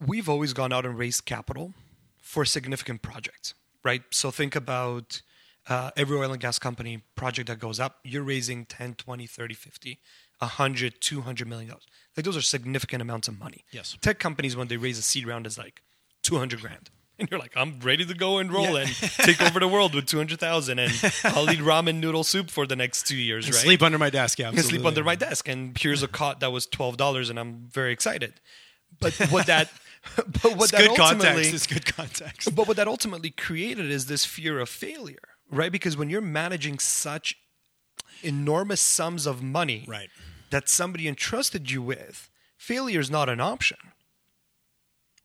we've 0.07 0.29
always 0.29 0.53
gone 0.53 0.73
out 0.73 0.87
and 0.87 0.97
raised 0.97 1.25
capital 1.25 1.75
for 2.23 2.45
significant 2.45 3.03
projects 3.03 3.53
right? 3.85 4.03
So 4.11 4.31
think 4.31 4.57
about 4.57 5.23
uh, 5.69 5.91
every 5.97 6.17
oil 6.17 6.33
and 6.33 6.41
gas 6.41 6.59
company 6.59 7.03
project 7.15 7.49
that 7.49 7.59
goes 7.59 7.79
up, 7.81 7.99
you're 8.05 8.23
raising 8.23 8.65
10, 8.67 8.95
20, 8.95 9.27
30, 9.27 9.55
50, 9.55 9.99
100, 10.39 11.01
200 11.01 11.49
million 11.49 11.69
dollars. 11.69 11.87
Like 12.17 12.25
those 12.25 12.37
are 12.37 12.43
significant 12.43 13.03
amounts 13.03 13.29
of 13.29 13.39
money. 13.39 13.65
Yes. 13.71 13.97
Tech 14.01 14.19
companies, 14.19 14.57
when 14.57 14.69
they 14.69 14.77
raise 14.77 14.99
a 14.99 15.03
seed 15.03 15.27
round, 15.27 15.47
is 15.47 15.59
like 15.59 15.83
200 16.23 16.61
grand. 16.61 16.91
And 17.21 17.29
you're 17.31 17.41
like, 17.41 17.57
I'm 17.57 17.81
ready 17.81 18.05
to 18.07 18.15
go 18.15 18.39
and 18.39 18.53
roll 18.53 18.75
Yeah. 18.79 18.83
and 18.87 18.91
take 19.25 19.43
over 19.43 19.59
the 19.59 19.67
world 19.67 19.93
with 19.93 20.07
200,000 20.07 20.79
and 20.79 20.93
I'll 21.25 21.51
eat 21.51 21.59
ramen 21.59 21.97
noodle 21.97 22.23
soup 22.23 22.49
for 22.49 22.65
the 22.65 22.77
next 22.77 23.09
two 23.09 23.17
years, 23.17 23.47
And 23.47 23.55
right? 23.57 23.65
Sleep 23.65 23.83
under 23.83 23.99
my 23.99 24.09
desk. 24.09 24.39
Yeah, 24.39 24.51
I 24.51 24.53
can 24.55 24.63
sleep 24.63 24.85
under 24.85 25.03
my 25.03 25.17
desk 25.17 25.49
and 25.49 25.77
here's 25.77 26.05
a 26.05 26.09
cot 26.21 26.39
that 26.41 26.53
was 26.53 26.69
$12 26.69 27.29
and 27.29 27.37
I'm 27.41 27.67
very 27.73 27.93
excited. 27.93 28.35
But 29.01 29.15
what 29.31 29.47
that, 29.47 29.69
but 30.17 30.57
what 30.57 30.63
It's 30.63 30.71
that 30.71 30.81
good 30.83 30.91
ultimately, 31.01 31.25
context. 31.27 31.55
It's 31.55 31.67
good 31.67 31.87
context. 31.87 32.55
but 32.55 32.69
what 32.69 32.77
that 32.77 32.87
ultimately 32.87 33.31
created 33.31 33.91
is 33.91 34.07
this 34.07 34.25
fear 34.25 34.61
of 34.61 34.69
failure, 34.69 35.19
right? 35.51 35.73
Because 35.73 35.97
when 35.97 36.11
you're 36.11 36.21
managing 36.21 36.79
such 36.79 37.37
enormous 38.23 38.81
sums 38.81 39.27
of 39.27 39.43
money 39.43 39.85
Right. 39.87 40.11
that 40.51 40.69
somebody 40.69 41.07
entrusted 41.09 41.71
you 41.71 41.83
with, 41.83 42.31
failure 42.57 43.01
is 43.01 43.11
not 43.11 43.29
an 43.29 43.41
option. 43.41 43.79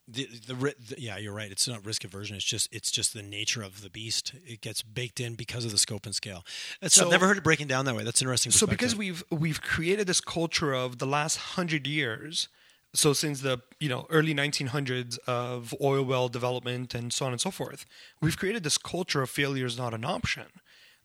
The, 0.06 0.26
the, 0.46 0.54
the 0.54 0.94
yeah, 0.98 1.16
you're 1.16 1.32
right. 1.32 1.50
It's 1.50 1.66
not 1.66 1.84
risk 1.86 2.04
aversion. 2.04 2.36
It's 2.36 2.44
just 2.44 2.68
it's 2.70 2.90
just 2.90 3.14
the 3.14 3.22
nature 3.22 3.62
of 3.62 3.80
the 3.80 3.88
beast. 3.88 4.34
It 4.44 4.60
gets 4.60 4.82
baked 4.82 5.18
in 5.18 5.34
because 5.34 5.64
of 5.64 5.70
the 5.70 5.78
scope 5.78 6.04
and 6.04 6.14
scale. 6.14 6.44
That's, 6.82 6.94
So- 6.94 7.06
I've 7.06 7.10
never 7.10 7.26
heard 7.26 7.38
it 7.38 7.42
breaking 7.44 7.68
down 7.68 7.86
that 7.86 7.96
way. 7.96 8.04
That's 8.04 8.20
interesting. 8.20 8.52
So 8.52 8.66
because 8.66 8.94
we've 8.94 9.24
we've 9.30 9.62
created 9.62 10.06
this 10.06 10.20
culture 10.20 10.74
of 10.74 10.98
the 10.98 11.06
last 11.06 11.36
hundred 11.36 11.86
years, 11.86 12.48
so 12.94 13.12
since 13.12 13.40
the 13.40 13.58
you 13.80 13.88
know 13.88 14.06
early 14.10 14.34
1900s 14.34 15.18
of 15.26 15.74
oil 15.82 16.04
well 16.04 16.28
development 16.28 16.94
and 16.94 17.12
so 17.12 17.26
on 17.26 17.32
and 17.32 17.40
so 17.40 17.50
forth, 17.50 17.84
we've 18.22 18.38
created 18.38 18.62
this 18.62 18.78
culture 18.78 19.22
of 19.22 19.30
failure 19.30 19.66
is 19.66 19.76
not 19.78 19.92
an 19.94 20.04
option. 20.04 20.46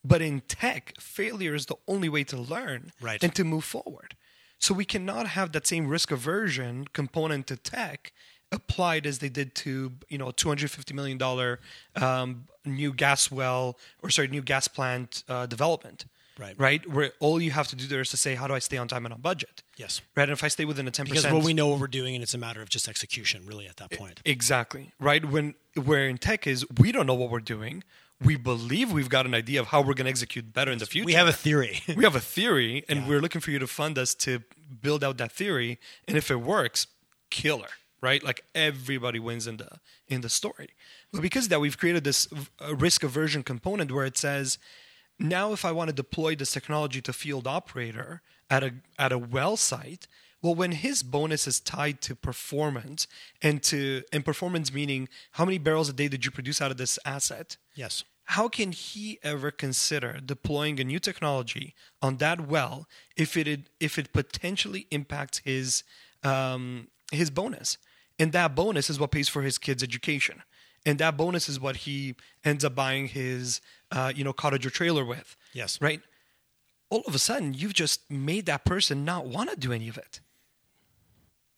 But 0.04 0.22
in 0.22 0.42
tech, 0.42 0.94
failure 1.00 1.54
is 1.56 1.66
the 1.66 1.76
only 1.88 2.08
way 2.08 2.24
to 2.26 2.38
learn 2.38 2.94
Right. 3.02 3.22
and 3.24 3.36
to 3.36 3.44
move 3.44 3.66
forward. 3.66 4.16
So 4.58 4.74
we 4.74 4.86
cannot 4.86 5.28
have 5.28 5.52
that 5.52 5.68
same 5.68 5.88
risk 5.88 6.12
aversion 6.12 6.86
component 6.94 7.48
to 7.48 7.58
tech 7.58 8.14
applied 8.52 9.06
as 9.06 9.20
they 9.20 9.30
did 9.30 9.54
to 9.56 9.92
you 10.10 10.18
know 10.18 10.32
250 10.32 10.94
million 10.94 11.18
dollar 11.18 11.60
um, 11.96 12.46
new 12.66 12.92
gas 12.94 13.30
well 13.32 13.78
or 14.02 14.10
sorry 14.10 14.28
new 14.28 14.42
gas 14.42 14.68
plant 14.68 15.24
uh, 15.30 15.46
development 15.46 16.06
Right. 16.40 16.56
right? 16.58 16.90
Where 16.90 17.12
all 17.20 17.42
you 17.42 17.52
have 17.52 17.68
to 17.68 17.76
do 17.76 17.86
there 17.86 18.00
is 18.00 18.10
to 18.12 18.18
say 18.18 18.36
how 18.36 18.48
do 18.48 18.54
i 18.54 18.60
stay 18.60 18.78
on 18.78 18.88
time 18.88 19.06
and 19.06 19.14
on 19.14 19.20
budget? 19.20 19.62
Yes, 19.76 20.02
right? 20.16 20.24
And 20.24 20.32
if 20.32 20.44
i 20.44 20.48
stay 20.48 20.64
within 20.64 20.88
a 20.88 20.92
10% 20.92 21.06
because 21.06 21.26
well, 21.26 21.42
we 21.42 21.54
know 21.54 21.68
what 21.68 21.80
we're 21.80 21.88
doing, 21.88 22.16
and 22.16 22.24
it's 22.24 22.34
a 22.34 22.38
matter 22.38 22.62
of 22.62 22.70
just 22.70 22.88
execution, 22.88 23.46
really, 23.46 23.68
at 23.68 23.78
that 23.78 23.92
point. 23.92 24.22
exactly. 24.24 24.92
Right? 25.00 25.24
When 25.26 25.56
where 25.76 26.08
in 26.08 26.18
tech 26.18 26.48
is 26.48 26.66
we 26.80 26.92
don't 26.94 27.06
know 27.06 27.14
what 27.14 27.30
we're 27.30 27.40
doing. 27.42 27.84
We 28.22 28.36
believe 28.36 28.92
we've 28.92 29.10
got 29.10 29.26
an 29.26 29.34
idea 29.34 29.62
of 29.62 29.68
how 29.68 29.80
we're 29.80 29.94
going 29.94 30.06
to 30.06 30.10
execute 30.10 30.54
better 30.54 30.72
in 30.72 30.80
the 30.80 30.86
future. 30.86 31.06
We 31.06 31.14
have 31.14 31.28
a 31.28 31.34
theory. 31.34 31.82
we 31.96 32.04
have 32.04 32.16
a 32.16 32.20
theory 32.20 32.84
and 32.90 33.08
we're 33.08 33.22
looking 33.22 33.40
for 33.40 33.52
you 33.52 33.60
to 33.60 33.68
fund 33.68 33.98
us 33.98 34.14
to 34.16 34.44
build 34.82 35.06
out 35.06 35.18
that 35.20 35.32
theory. 35.32 35.80
And 36.06 36.18
if 36.18 36.30
it 36.30 36.42
works 36.42 36.88
killer. 37.30 37.70
Right? 38.02 38.22
Like 38.24 38.44
everybody 38.56 39.20
wins 39.20 39.48
in 39.48 39.58
the 39.58 39.70
in 40.08 40.22
the 40.22 40.30
story. 40.30 40.70
But 41.14 41.22
because 41.22 41.46
of 41.46 41.50
that 41.52 41.62
we've 41.62 41.78
created 41.78 42.04
this 42.04 42.28
risk 42.74 43.04
aversion 43.04 43.44
component 43.44 43.92
where 43.92 44.06
it 44.06 44.18
says 44.18 44.58
now 45.20 45.54
if 45.54 45.66
i 45.66 45.72
want 45.72 45.90
to 45.90 45.96
deploy 45.96 46.36
this 46.36 46.52
technology 46.52 47.02
to 47.02 47.14
field 47.14 47.46
operator 47.46 48.22
at 48.50 48.64
a 48.64 48.74
at 48.98 49.12
a 49.12 49.18
well 49.18 49.58
site 49.58 50.08
well 50.42 50.56
when 50.56 50.72
his 50.72 51.04
bonus 51.04 51.48
is 51.48 51.60
tied 51.60 52.02
to 52.02 52.16
performance 52.16 53.08
and 53.42 53.62
to 53.64 54.04
and 54.12 54.24
performance 54.24 54.74
meaning 54.74 55.10
how 55.32 55.46
many 55.46 55.58
barrels 55.58 55.90
a 55.90 55.94
day 55.94 56.08
did 56.08 56.26
you 56.26 56.32
produce 56.32 56.62
out 56.62 56.72
of 56.72 56.78
this 56.78 56.98
asset? 57.06 57.58
Yes, 57.76 58.04
how 58.26 58.48
can 58.48 58.72
he 58.72 59.20
ever 59.24 59.52
consider 59.52 60.20
deploying 60.24 60.80
a 60.80 60.84
new 60.84 61.00
technology 61.00 61.74
on 62.02 62.18
that 62.18 62.48
well 62.48 62.88
if 63.18 63.36
it 63.36 63.70
if 63.80 63.98
it 63.98 64.14
potentially 64.14 64.88
impacts 64.92 65.40
his 65.40 65.84
um, 66.24 66.88
his 67.12 67.30
bonus? 67.30 67.78
And 68.20 68.32
that 68.34 68.54
bonus 68.54 68.90
is 68.90 69.00
what 69.00 69.12
pays 69.12 69.30
for 69.30 69.44
his 69.44 69.58
kid's 69.58 69.82
education, 69.82 70.44
and 70.86 71.00
that 71.00 71.18
bonus 71.18 71.48
is 71.50 71.60
what 71.60 71.78
he 71.78 72.16
ends 72.44 72.64
up 72.64 72.76
buying 72.76 73.08
his 73.08 73.62
uh, 73.92 74.12
you 74.16 74.24
know 74.24 74.34
cottage 74.34 74.66
or 74.66 74.70
trailer 74.70 75.04
with. 75.06 75.36
yes, 75.54 75.80
Right. 75.82 76.02
All 76.92 77.04
of 77.06 77.14
a 77.14 77.20
sudden, 77.20 77.54
you've 77.54 77.74
just 77.76 78.10
made 78.10 78.48
that 78.48 78.66
person 78.66 79.06
not 79.06 79.28
want 79.28 79.52
to 79.52 79.56
do 79.56 79.72
any 79.72 79.88
of 79.90 79.98
it. 79.98 80.22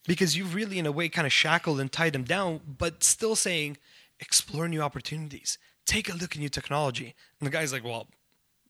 Because 0.07 0.35
you've 0.35 0.53
really, 0.55 0.77
in 0.79 0.85
a 0.85 0.91
way, 0.91 1.07
kind 1.09 1.25
of 1.25 1.31
shackled 1.31 1.79
and 1.79 1.89
tied 1.91 2.11
them 2.13 2.23
down, 2.23 2.59
but 2.77 3.03
still 3.03 3.35
saying, 3.35 3.77
explore 4.19 4.67
new 4.67 4.81
opportunities, 4.81 5.57
take 5.85 6.09
a 6.09 6.13
look 6.13 6.33
at 6.35 6.39
new 6.39 6.49
technology. 6.49 7.15
And 7.39 7.47
the 7.47 7.51
guy's 7.51 7.71
like, 7.71 7.83
well, 7.83 8.07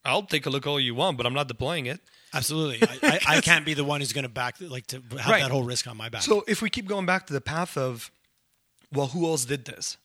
I'll 0.06 0.24
take 0.24 0.45
a 0.45 0.50
look 0.50 0.67
all 0.67 0.80
you 0.80 0.93
want, 0.93 1.17
but 1.17 1.26
I'm 1.26 1.34
not 1.34 1.47
deploying 1.47 1.86
it. 1.86 2.00
Absolutely. 2.34 2.88
I, 3.04 3.19
I, 3.28 3.38
I 3.38 3.41
can't 3.41 3.65
be 3.65 3.74
the 3.74 3.84
one 3.86 4.02
who's 4.02 4.13
going 4.13 4.24
to 4.24 4.30
back, 4.30 4.58
like, 4.60 4.86
to 4.88 4.97
have 5.17 5.30
Right. 5.30 5.41
that 5.41 5.52
whole 5.52 5.63
risk 5.63 5.88
on 5.88 5.95
my 5.97 6.10
back. 6.10 6.21
So 6.21 6.43
if 6.47 6.62
we 6.62 6.69
keep 6.69 6.86
going 6.86 7.06
back 7.06 7.26
to 7.28 7.34
the 7.34 7.41
path 7.41 7.78
of, 7.78 8.12
well, 8.91 9.08
who 9.08 9.26
else 9.26 9.45
did 9.45 9.65
this? 9.65 9.97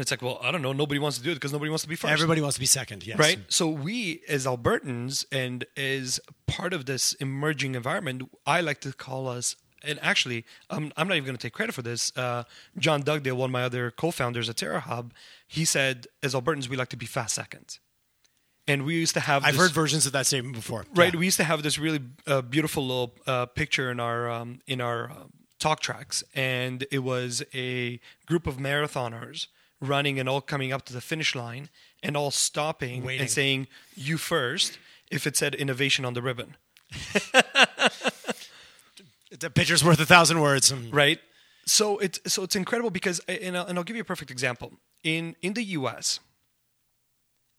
It's 0.00 0.10
like, 0.10 0.22
well, 0.22 0.38
I 0.42 0.50
don't 0.50 0.62
know. 0.62 0.72
Nobody 0.72 0.98
wants 0.98 1.18
to 1.18 1.22
do 1.24 1.30
it 1.30 1.34
because 1.34 1.52
nobody 1.52 1.68
wants 1.70 1.82
to 1.82 1.88
be 1.88 1.94
first. 1.96 2.12
Everybody 2.12 2.40
wants 2.40 2.54
to 2.56 2.60
be 2.60 2.66
second. 2.66 3.06
Yes. 3.06 3.18
right? 3.18 3.38
So 3.48 3.68
we, 3.68 4.22
as 4.28 4.46
Albertans, 4.46 5.24
and 5.30 5.64
as 5.76 6.20
part 6.46 6.72
of 6.72 6.86
this 6.86 7.12
emerging 7.14 7.74
environment, 7.74 8.22
I 8.46 8.60
like 8.60 8.80
to 8.82 8.92
call 8.92 9.28
us. 9.28 9.56
And 9.82 9.98
actually, 10.02 10.44
I'm, 10.68 10.92
I'm 10.96 11.08
not 11.08 11.16
even 11.16 11.24
going 11.26 11.36
to 11.36 11.42
take 11.42 11.54
credit 11.54 11.72
for 11.74 11.82
this. 11.82 12.12
Uh, 12.16 12.44
John 12.78 13.02
Dugdale, 13.02 13.36
one 13.36 13.48
of 13.50 13.52
my 13.52 13.62
other 13.64 13.90
co-founders 13.90 14.48
at 14.50 14.56
TerraHub, 14.56 15.12
he 15.48 15.64
said, 15.64 16.06
as 16.22 16.34
Albertans, 16.34 16.68
we 16.68 16.76
like 16.76 16.88
to 16.88 16.96
be 16.98 17.06
fast 17.06 17.34
seconds. 17.34 17.80
And 18.68 18.84
we 18.84 18.94
used 18.94 19.14
to 19.14 19.20
have. 19.20 19.42
I've 19.44 19.54
this- 19.54 19.62
heard 19.62 19.70
versions 19.72 20.06
of 20.06 20.12
that 20.12 20.26
statement 20.26 20.54
before. 20.54 20.84
right 20.94 21.12
Yeah. 21.12 21.18
we 21.18 21.24
used 21.24 21.38
to 21.38 21.44
have 21.44 21.62
this 21.62 21.78
really 21.78 22.00
uh, 22.26 22.42
beautiful 22.42 22.86
little 22.86 23.14
uh, 23.26 23.46
picture 23.46 23.90
in 23.90 23.98
our 24.00 24.30
um, 24.30 24.60
in 24.66 24.80
our 24.80 25.10
uh, 25.10 25.14
talk 25.58 25.80
tracks 25.80 26.22
and 26.34 26.86
it 26.90 27.00
was 27.00 27.42
a 27.52 28.00
group 28.26 28.46
of 28.46 28.56
marathoners 28.56 29.46
running 29.80 30.18
and 30.20 30.28
all 30.28 30.40
coming 30.40 30.72
up 30.72 30.84
to 30.86 30.92
the 30.92 31.00
finish 31.00 31.34
line 31.34 31.68
and 32.02 32.16
all 32.16 32.30
stopping 32.30 33.02
Waiting. 33.04 33.22
and 33.22 33.30
saying 33.30 33.66
you 33.94 34.18
first 34.18 34.78
if 35.10 35.26
it 35.26 35.36
said 35.36 35.54
innovation 35.54 36.04
on 36.04 36.14
the 36.14 36.22
ribbon 36.22 36.56
The 39.38 39.48
picture's 39.48 39.84
worth 39.84 40.00
a 40.00 40.06
thousand 40.06 40.40
words. 40.40 40.72
Right 40.74 41.18
so 41.66 41.98
it's 41.98 42.18
so 42.26 42.42
it's 42.42 42.56
incredible 42.56 42.90
because 42.90 43.20
and 43.28 43.56
I'll, 43.56 43.66
and 43.66 43.78
I'll 43.78 43.84
give 43.84 43.94
you 43.94 44.02
a 44.02 44.04
perfect 44.04 44.30
example 44.30 44.72
in 45.04 45.36
in 45.40 45.52
the 45.54 45.62
US 45.78 46.18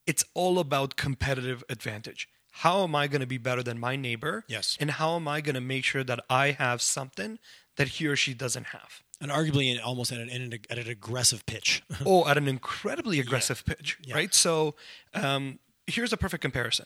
it's 0.05 0.25
all 0.33 0.59
about 0.59 0.95
competitive 0.97 1.63
advantage 1.69 2.27
how 2.51 2.83
am 2.83 2.93
I 2.95 3.07
going 3.07 3.21
to 3.21 3.27
be 3.27 3.37
better 3.37 3.63
than 3.63 3.79
my 3.79 3.95
neighbor 3.95 4.43
Yes. 4.49 4.75
and 4.81 4.91
how 4.91 5.15
am 5.15 5.27
I 5.27 5.39
going 5.39 5.55
to 5.55 5.61
make 5.61 5.85
sure 5.85 6.03
that 6.03 6.19
I 6.29 6.51
have 6.51 6.81
something 6.81 7.39
that 7.77 7.87
he 7.89 8.07
or 8.07 8.15
she 8.17 8.33
doesn't 8.33 8.67
have 8.67 9.01
and 9.21 9.31
arguably 9.31 9.71
in, 9.73 9.79
almost 9.79 10.11
at 10.11 10.19
an, 10.19 10.29
at 10.69 10.77
an 10.77 10.87
aggressive 10.89 11.45
pitch. 11.45 11.83
oh 12.05 12.27
at 12.27 12.37
an 12.37 12.47
incredibly 12.47 13.19
aggressive 13.19 13.63
pitch 13.65 13.97
Yeah. 14.03 14.15
right 14.15 14.33
so 14.33 14.75
um, 15.13 15.59
here's 15.87 16.11
a 16.11 16.17
perfect 16.17 16.41
comparison 16.41 16.85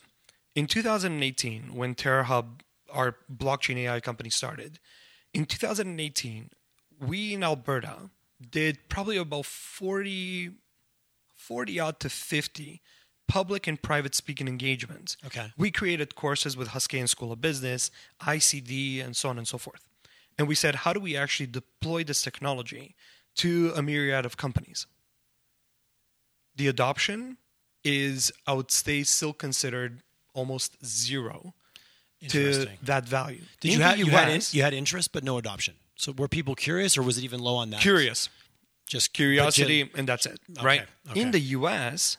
in 0.55 0.67
2018 0.67 1.73
when 1.73 1.95
TerraHub 1.95 2.59
our 2.93 3.15
blockchain 3.33 3.77
AI 3.77 3.99
company 3.99 4.29
started 4.29 4.79
in 5.33 5.45
2018 5.45 6.49
we 6.99 7.33
in 7.33 7.43
Alberta 7.43 8.09
did 8.51 8.77
probably 8.89 9.17
about 9.17 9.45
40 9.45 10.51
40 11.35 11.79
odd 11.79 11.99
to 11.99 12.09
50 12.09 12.81
public 13.27 13.67
and 13.67 13.81
private 13.81 14.13
speaking 14.15 14.47
engagements 14.47 15.17
Okay. 15.25 15.51
we 15.57 15.71
created 15.71 16.15
courses 16.15 16.55
with 16.55 16.69
Haskayne 16.69 17.09
School 17.09 17.31
of 17.31 17.41
Business, 17.41 17.89
ICD, 18.21 19.03
and 19.03 19.15
so 19.15 19.29
on 19.29 19.37
and 19.37 19.47
so 19.47 19.57
forth. 19.57 19.81
And 20.37 20.47
we 20.47 20.55
said, 20.55 20.75
how 20.75 20.93
do 20.93 20.99
we 20.99 21.15
actually 21.15 21.47
deploy 21.47 22.03
this 22.03 22.21
technology 22.21 22.95
to 23.37 23.71
a 23.75 23.81
myriad 23.81 24.25
of 24.25 24.37
companies? 24.37 24.85
The 26.55 26.67
adoption 26.67 27.37
is, 27.83 28.31
I 28.47 28.53
would 28.53 28.71
say, 28.71 29.03
still 29.03 29.33
considered 29.33 30.01
almost 30.33 30.83
zero 30.85 31.53
to 32.29 32.67
that 32.83 33.05
value. 33.07 33.41
Did 33.61 33.73
In 33.73 33.79
you 33.79 33.83
have 33.83 33.97
you 33.97 34.05
had, 34.07 34.29
in, 34.29 34.41
you 34.51 34.63
had 34.63 34.73
interest 34.73 35.11
but 35.11 35.23
no 35.23 35.37
adoption? 35.37 35.75
So 35.95 36.11
were 36.11 36.27
people 36.27 36.55
curious 36.55 36.97
or 36.97 37.03
was 37.03 37.17
it 37.17 37.23
even 37.23 37.39
low 37.39 37.55
on 37.55 37.69
that? 37.69 37.81
curious? 37.81 38.29
Just 38.87 39.13
curiosity, 39.13 39.89
and 39.95 40.07
that's 40.07 40.27
it, 40.27 40.39
right? 40.61 40.83
okay. 41.09 41.19
In 41.19 41.31
the 41.31 41.39
U.S., 41.39 42.17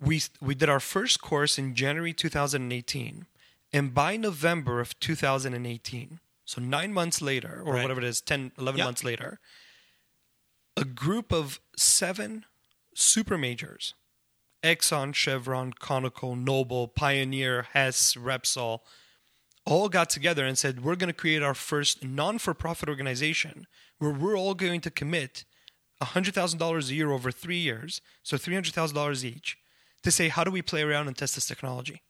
we 0.00 0.22
we 0.40 0.54
did 0.54 0.70
our 0.70 0.80
first 0.80 1.20
course 1.20 1.58
in 1.58 1.74
January 1.74 2.14
2018, 2.14 3.26
and 3.72 3.92
by 3.92 4.16
November 4.16 4.80
of 4.80 4.98
2018, 4.98 6.20
so 6.50 6.60
nine 6.60 6.92
months 6.92 7.22
later, 7.22 7.62
or 7.64 7.74
Right. 7.74 7.82
whatever 7.82 8.00
it 8.00 8.06
is, 8.12 8.20
10, 8.20 8.50
11 8.58 8.78
Yeah. 8.80 8.84
months 8.86 9.04
later, 9.04 9.38
a 10.76 10.84
group 10.84 11.32
of 11.32 11.60
seven 11.76 12.44
super 12.94 13.38
majors, 13.38 13.94
Exxon, 14.64 15.14
Chevron, 15.14 15.72
Conoco, 15.74 16.36
Noble, 16.36 16.88
Pioneer, 16.88 17.62
Hess, 17.72 18.14
Repsol, 18.14 18.80
all 19.64 19.88
got 19.88 20.10
together 20.10 20.44
and 20.44 20.58
said, 20.58 20.82
we're 20.82 20.96
going 20.96 21.06
to 21.14 21.22
create 21.24 21.42
our 21.42 21.54
first 21.54 22.02
non 22.02 22.38
for 22.38 22.52
profit 22.52 22.88
organization 22.88 23.68
where 23.98 24.10
we're 24.10 24.36
all 24.36 24.54
going 24.54 24.80
to 24.80 24.90
commit 24.90 25.44
$100,000 26.02 26.90
a 26.90 26.94
year 26.94 27.12
over 27.12 27.30
three 27.30 27.58
years, 27.58 28.00
so 28.24 28.36
$300,000 28.36 29.22
each, 29.24 29.56
to 30.02 30.10
say, 30.10 30.28
how 30.28 30.42
do 30.42 30.50
we 30.50 30.62
play 30.62 30.82
around 30.82 31.06
and 31.06 31.16
test 31.16 31.36
this 31.36 31.46
technology? 31.46 32.02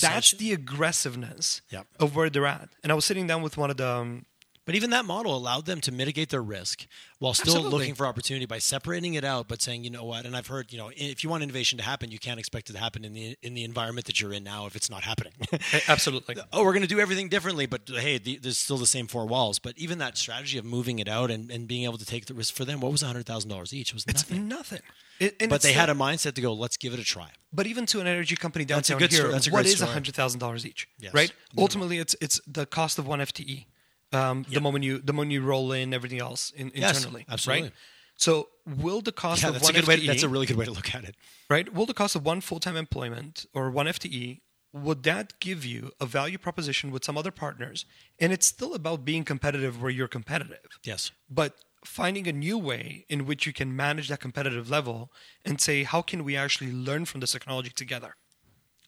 That's 0.00 0.32
the 0.32 0.52
aggressiveness 0.52 1.62
Yep. 1.70 1.86
of 1.98 2.14
where 2.16 2.30
they're 2.30 2.46
at. 2.46 2.68
And 2.82 2.92
I 2.92 2.94
was 2.94 3.04
sitting 3.04 3.26
down 3.26 3.42
with 3.42 3.56
one 3.56 3.70
of 3.70 3.76
the 3.76 3.88
um, 3.88 4.24
But 4.70 4.76
even 4.76 4.90
that 4.90 5.04
model 5.04 5.36
allowed 5.36 5.66
them 5.66 5.80
to 5.80 5.90
mitigate 5.90 6.28
their 6.28 6.44
risk 6.44 6.86
while 7.18 7.34
still 7.34 7.54
Absolutely. 7.54 7.76
looking 7.76 7.94
for 7.96 8.06
opportunity 8.06 8.46
by 8.46 8.58
separating 8.58 9.14
it 9.14 9.24
out, 9.24 9.48
but 9.48 9.60
saying, 9.60 9.82
you 9.82 9.90
know 9.90 10.04
what? 10.04 10.24
And 10.26 10.36
I've 10.36 10.46
heard, 10.46 10.72
you 10.72 10.78
know, 10.78 10.92
if 10.94 11.24
you 11.24 11.28
want 11.28 11.42
innovation 11.42 11.76
to 11.78 11.82
happen, 11.82 12.12
you 12.12 12.20
can't 12.20 12.38
expect 12.38 12.70
it 12.70 12.74
to 12.74 12.78
happen 12.78 13.04
in 13.04 13.12
the 13.12 13.36
in 13.42 13.54
the 13.54 13.64
environment 13.64 14.06
that 14.06 14.20
you're 14.20 14.32
in 14.32 14.44
now 14.44 14.66
if 14.66 14.76
it's 14.76 14.88
not 14.88 15.02
happening. 15.02 15.32
absolutely. 15.88 16.36
oh, 16.52 16.62
we're 16.62 16.70
going 16.72 16.82
to 16.82 16.86
do 16.88 17.00
everything 17.00 17.28
differently, 17.28 17.66
but 17.66 17.80
hey, 17.88 18.18
the, 18.18 18.36
there's 18.36 18.58
still 18.58 18.76
the 18.76 18.86
same 18.86 19.08
four 19.08 19.26
walls. 19.26 19.58
But 19.58 19.76
even 19.76 19.98
that 19.98 20.16
strategy 20.16 20.56
of 20.56 20.64
moving 20.64 21.00
it 21.00 21.08
out 21.08 21.32
and, 21.32 21.50
and 21.50 21.66
being 21.66 21.82
able 21.82 21.98
to 21.98 22.06
take 22.06 22.26
the 22.26 22.34
risk 22.34 22.54
for 22.54 22.64
them, 22.64 22.78
what 22.78 22.92
was 22.92 23.02
hundred 23.02 23.26
thousand 23.26 23.50
dollars 23.50 23.74
each? 23.74 23.92
Was 23.92 24.04
It's 24.06 24.30
nothing. 24.30 24.46
nothing. 24.46 24.82
It- 25.18 25.48
But 25.50 25.62
they 25.62 25.72
had 25.72 25.90
a 25.90 25.94
mindset 25.94 26.34
to 26.34 26.40
go, 26.40 26.52
let's 26.52 26.76
give 26.76 26.94
it 26.94 27.00
a 27.00 27.04
try. 27.04 27.30
But 27.52 27.66
even 27.66 27.86
to 27.86 27.98
an 28.00 28.06
energy 28.06 28.36
company 28.36 28.64
That's 28.66 28.88
a 28.88 28.92
downtown 28.92 28.98
good 29.00 29.10
here, 29.10 29.18
story. 29.22 29.32
That's 29.32 29.48
a 29.48 29.50
what 29.50 29.66
is 29.66 29.80
hundred 29.80 30.14
thousand 30.14 30.38
dollars 30.38 30.64
each? 30.64 30.86
Yes. 31.00 31.12
Right. 31.12 31.32
Minimum. 31.54 31.62
Ultimately, 31.64 31.98
it's 31.98 32.14
it's 32.20 32.40
the 32.46 32.66
cost 32.66 33.00
of 33.00 33.08
one 33.08 33.18
FTE. 33.18 33.64
Um, 34.12 34.44
The 34.48 34.60
moment 34.60 34.84
you 34.84 34.98
the 34.98 35.12
moment 35.12 35.32
you 35.32 35.42
roll 35.42 35.72
in 35.72 35.94
everything 35.94 36.20
else 36.20 36.50
in, 36.50 36.72
Yes, 36.74 36.96
internally, 36.98 37.24
absolutely. 37.28 37.62
Right. 37.68 37.72
So 38.16 38.48
will 38.66 39.00
the 39.00 39.12
cost 39.12 39.42
Yeah, 39.42 39.48
of 39.48 39.54
that's 39.54 39.64
a 39.68 39.72
one 39.72 39.74
good 39.74 39.84
FTE, 39.84 39.88
way. 40.00 40.06
That's 40.06 40.22
a 40.22 40.28
really 40.28 40.46
good 40.46 40.56
way 40.56 40.66
to 40.66 40.72
look 40.72 40.94
at 40.94 41.04
it. 41.04 41.14
right? 41.48 41.72
Will 41.72 41.86
the 41.86 41.94
cost 41.94 42.14
of 42.16 42.24
one 42.26 42.40
full 42.40 42.60
time 42.60 42.76
employment 42.76 43.46
or 43.54 43.70
one 43.70 43.86
FTE 43.86 44.40
would 44.72 45.02
that 45.02 45.40
give 45.40 45.64
you 45.64 45.90
a 46.00 46.06
value 46.06 46.38
proposition 46.38 46.90
with 46.92 47.04
some 47.04 47.16
other 47.18 47.32
partners? 47.32 47.86
And 48.20 48.32
it's 48.32 48.46
still 48.46 48.74
about 48.74 49.04
being 49.04 49.24
competitive 49.24 49.80
where 49.82 49.90
you're 49.90 50.08
competitive 50.08 50.68
Yes. 50.84 51.10
but 51.28 51.54
finding 51.84 52.26
a 52.28 52.32
new 52.32 52.58
way 52.58 53.06
in 53.08 53.24
which 53.24 53.46
you 53.46 53.52
can 53.54 53.74
manage 53.74 54.08
that 54.08 54.20
competitive 54.20 54.68
level 54.68 55.10
and 55.46 55.60
say 55.60 55.82
how 55.84 56.02
can 56.02 56.24
we 56.24 56.36
actually 56.36 56.70
learn 56.72 57.04
from 57.06 57.20
this 57.20 57.32
technology 57.32 57.70
together 57.70 58.16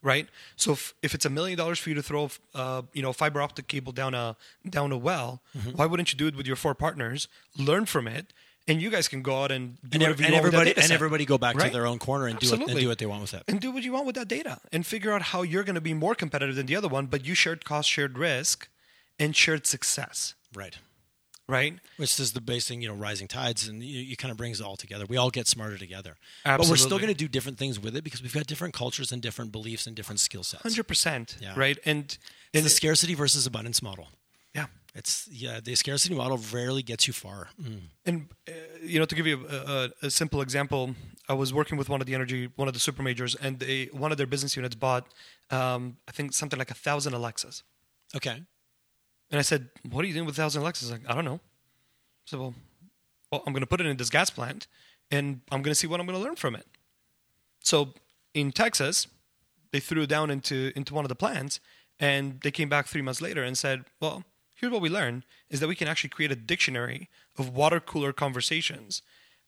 right 0.03 0.27
so 0.55 0.73
if, 0.73 0.93
if 1.01 1.15
it's 1.15 1.25
a 1.25 1.29
million 1.29 1.57
dollars 1.57 1.79
for 1.79 1.89
you 1.89 1.95
to 1.95 2.03
throw 2.03 2.29
uh, 2.53 2.81
you 2.93 3.01
know 3.01 3.11
fiber 3.13 3.41
optic 3.41 3.67
cable 3.67 3.91
down 3.91 4.13
a 4.13 4.35
down 4.69 4.91
a 4.91 4.97
well 4.97 5.41
Mm-hmm. 5.57 5.71
why 5.77 5.85
wouldn't 5.85 6.11
you 6.11 6.17
do 6.17 6.27
it 6.27 6.35
with 6.35 6.45
your 6.47 6.55
four 6.55 6.75
partners 6.75 7.27
learn 7.57 7.85
from 7.85 8.07
it 8.07 8.33
and 8.67 8.81
you 8.81 8.89
guys 8.89 9.07
can 9.07 9.21
go 9.21 9.43
out 9.43 9.51
and 9.51 9.77
do 9.81 9.95
And, 9.95 10.01
whatever 10.03 10.23
and 10.23 10.33
want 10.33 10.43
with 10.45 10.51
that 10.53 10.59
everybody 10.67 10.81
and 10.83 10.91
everybody 10.91 11.25
go 11.25 11.37
back 11.37 11.55
to 11.57 11.69
their 11.69 11.85
own 11.85 11.99
corner 11.99 12.27
and 12.27 12.37
do 12.39 12.47
it 12.47 12.51
and 12.53 12.61
Absolutely. 12.61 12.81
do 12.83 12.89
what 12.89 12.97
they 12.99 13.05
want 13.05 13.21
with 13.21 13.33
it. 13.33 13.43
and 13.47 13.59
do 13.59 13.71
what 13.71 13.83
you 13.83 13.91
want 13.93 14.05
with 14.05 14.15
that 14.15 14.27
data 14.27 14.59
and 14.71 14.85
figure 14.85 15.11
out 15.13 15.21
how 15.21 15.41
you're 15.41 15.63
going 15.63 15.75
to 15.75 15.81
be 15.81 15.93
more 15.93 16.15
competitive 16.15 16.55
than 16.55 16.65
the 16.67 16.75
other 16.75 16.87
one 16.97 17.05
but 17.07 17.25
you 17.25 17.33
shared 17.35 17.63
cost 17.65 17.89
shared 17.89 18.17
risk 18.17 18.67
and 19.19 19.35
shared 19.35 19.65
success 19.67 20.35
Right. 20.55 20.77
Right 21.47 21.73
Which 21.97 22.19
is 22.19 22.33
the 22.33 22.41
base 22.41 22.67
thing, 22.67 22.81
you 22.81 22.87
know, 22.87 22.95
rising 22.95 23.27
tides, 23.27 23.67
and 23.67 23.83
you, 23.83 23.99
you 24.01 24.15
kind 24.15 24.31
of 24.31 24.37
brings 24.37 24.59
it 24.61 24.65
all 24.65 24.75
together. 24.77 25.05
We 25.07 25.17
all 25.17 25.29
get 25.29 25.47
smarter 25.47 25.77
together. 25.77 26.15
But 26.45 26.67
we're 26.69 26.75
still 26.77 26.97
going 26.99 27.09
to 27.13 27.13
do 27.25 27.27
different 27.27 27.57
things 27.57 27.79
with 27.79 27.95
it 27.95 28.03
because 28.03 28.21
we've 28.21 28.33
got 28.33 28.47
different 28.47 28.73
cultures 28.73 29.11
and 29.11 29.21
different 29.21 29.51
beliefs 29.51 29.85
and 29.87 29.95
different 29.95 30.19
skill 30.19 30.43
sets. 30.43 30.63
100% 30.63 31.41
Yeah. 31.41 31.53
right 31.55 31.77
and 31.85 32.17
and 32.53 32.63
the 32.65 32.69
scarcity 32.69 33.15
versus 33.15 33.45
abundance 33.47 33.81
model. 33.81 34.07
yeah 34.55 34.67
It's 34.95 35.27
yeah, 35.31 35.59
the 35.59 35.75
scarcity 35.75 36.15
model 36.15 36.37
rarely 36.53 36.83
gets 36.83 37.07
you 37.07 37.13
far. 37.13 37.49
Mm. 37.61 37.81
And 38.05 38.29
uh, 38.47 38.51
you 38.81 38.99
know, 38.99 39.05
to 39.05 39.15
give 39.15 39.27
you 39.27 39.37
a, 39.49 39.55
a, 40.03 40.07
a 40.07 40.09
simple 40.09 40.41
example, 40.41 40.95
I 41.27 41.33
was 41.33 41.51
working 41.53 41.77
with 41.79 41.89
one 41.89 41.99
of 42.01 42.07
the 42.07 42.13
energy, 42.15 42.49
one 42.55 42.67
of 42.67 42.73
the 42.73 42.79
super 42.79 43.01
majors, 43.03 43.33
and 43.35 43.59
they 43.59 43.85
one 43.91 44.11
of 44.11 44.17
their 44.19 44.27
business 44.27 44.55
units 44.55 44.75
bought, 44.75 45.03
um, 45.49 45.97
I 46.07 46.11
think 46.11 46.33
something 46.33 46.59
like 46.59 46.71
a 46.71 46.75
thousand 46.87 47.13
Alexas. 47.13 47.63
Okay. 48.15 48.43
And 49.33 49.39
I 49.39 49.41
said, 49.41 49.69
"What 49.89 50.05
are 50.05 50.07
you 50.07 50.13
doing 50.13 50.27
with 50.27 50.37
a 50.37 50.41
thousand 50.41 50.61
Alexas?" 50.61 50.91
Like, 50.91 51.01
I 51.09 51.15
don't 51.15 51.25
know. 51.25 51.41
I 51.41 52.25
said, 52.27 52.39
"Well, 52.39 52.53
well, 53.31 53.41
I'm 53.47 53.51
going 53.51 53.61
to 53.61 53.67
put 53.67 53.81
it 53.81 53.87
in 53.87 53.97
this 53.97 54.11
gas 54.11 54.29
plant, 54.29 54.67
and 55.09 55.41
I'm 55.51 55.63
going 55.63 55.71
to 55.71 55.75
see 55.75 55.87
what 55.87 55.99
I'm 55.99 56.05
going 56.05 56.19
to 56.19 56.23
learn 56.23 56.35
from 56.35 56.55
it." 56.55 56.67
So 57.63 57.95
in 58.35 58.51
Texas, 58.51 59.07
they 59.71 59.79
threw 59.79 60.03
it 60.03 60.09
down 60.09 60.29
into 60.29 60.71
into 60.75 60.93
one 60.93 61.03
of 61.03 61.09
the 61.09 61.15
plants, 61.15 61.59
and 61.99 62.41
they 62.41 62.51
came 62.51 62.69
back 62.69 62.85
three 62.85 63.01
months 63.01 63.21
later 63.21 63.43
and 63.43 63.57
said, 63.57 63.85
"Well, 63.99 64.23
here's 64.53 64.71
what 64.71 64.83
we 64.83 64.89
learned: 64.89 65.23
is 65.49 65.59
that 65.61 65.67
we 65.67 65.75
can 65.75 65.87
actually 65.87 66.11
create 66.11 66.31
a 66.31 66.35
dictionary 66.35 67.09
of 67.35 67.49
water 67.55 67.79
cooler 67.79 68.13
conversations, 68.13 69.01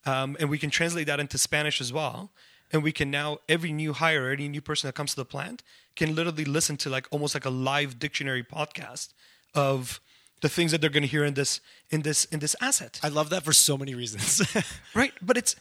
um, 0.03 0.35
and 0.39 0.49
we 0.49 0.57
can 0.57 0.71
translate 0.71 1.05
that 1.05 1.19
into 1.19 1.37
Spanish 1.37 1.79
as 1.79 1.93
well." 1.93 2.31
And 2.71 2.81
we 2.81 2.91
can 2.91 3.11
now 3.11 3.37
every 3.47 3.71
new 3.71 3.93
hire, 3.93 4.31
any 4.31 4.49
new 4.49 4.61
person 4.61 4.87
that 4.87 4.93
comes 4.93 5.11
to 5.11 5.17
the 5.17 5.25
plant 5.25 5.61
can 5.95 6.15
literally 6.15 6.43
listen 6.43 6.75
to 6.77 6.89
like 6.89 7.07
almost 7.11 7.35
like 7.35 7.45
a 7.45 7.51
live 7.51 7.99
dictionary 7.99 8.43
podcast 8.43 9.13
of 9.55 9.99
the 10.41 10.49
things 10.49 10.71
that 10.71 10.81
they're 10.81 10.89
going 10.89 11.03
to 11.03 11.07
hear 11.09 11.23
in 11.25 11.33
this 11.33 11.61
in 11.89 12.01
this 12.03 12.25
in 12.25 12.39
this 12.39 12.55
asset. 12.61 12.99
I 13.01 13.07
love 13.09 13.29
that 13.29 13.43
for 13.43 13.53
so 13.53 13.77
many 13.77 13.95
reasons. 13.95 14.41
Right, 14.93 15.13
but 15.21 15.37
it's 15.37 15.55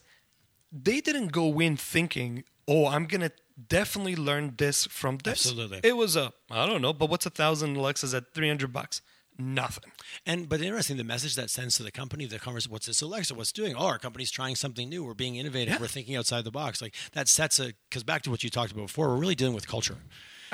they 0.72 1.00
didn't 1.00 1.28
go 1.32 1.60
in 1.60 1.76
thinking, 1.76 2.44
"Oh, 2.68 2.86
I'm 2.86 3.06
gonna 3.06 3.30
definitely 3.68 4.16
learn 4.16 4.54
this 4.58 4.86
from 4.86 5.18
this." 5.18 5.46
Absolutely. 5.46 5.80
it 5.82 5.96
was 5.96 6.16
a 6.16 6.32
I 6.50 6.66
don't 6.66 6.82
know, 6.82 6.92
but 6.92 7.08
what's 7.08 7.26
a 7.26 7.30
thousand 7.30 7.76
Alexas 7.76 8.12
at 8.14 8.34
three 8.34 8.48
hundred 8.48 8.72
bucks? 8.72 9.00
Nothing. 9.36 9.90
and 10.26 10.48
but 10.48 10.60
interesting, 10.60 10.96
the 10.96 11.02
message 11.02 11.34
that 11.34 11.50
sends 11.50 11.76
to 11.78 11.82
the 11.82 11.90
company, 11.90 12.24
the 12.24 12.38
conversation, 12.38 12.70
what's 12.70 12.86
this 12.86 13.02
Alexa? 13.02 13.34
What's 13.34 13.50
doing? 13.50 13.74
Oh, 13.76 13.86
our 13.86 13.98
company's 13.98 14.30
trying 14.30 14.54
something 14.54 14.88
new. 14.88 15.02
We're 15.02 15.14
being 15.14 15.34
innovative. 15.36 15.74
Yeah. 15.74 15.80
We're 15.80 15.88
thinking 15.88 16.14
outside 16.14 16.44
the 16.44 16.52
box. 16.52 16.80
Like 16.80 16.94
that 17.14 17.26
sets 17.26 17.58
a 17.58 17.72
because 17.88 18.04
back 18.04 18.22
to 18.22 18.30
what 18.30 18.44
you 18.44 18.50
talked 18.50 18.70
about 18.70 18.86
before, 18.86 19.08
we're 19.08 19.16
really 19.16 19.34
dealing 19.34 19.54
with 19.54 19.66
culture. 19.66 19.96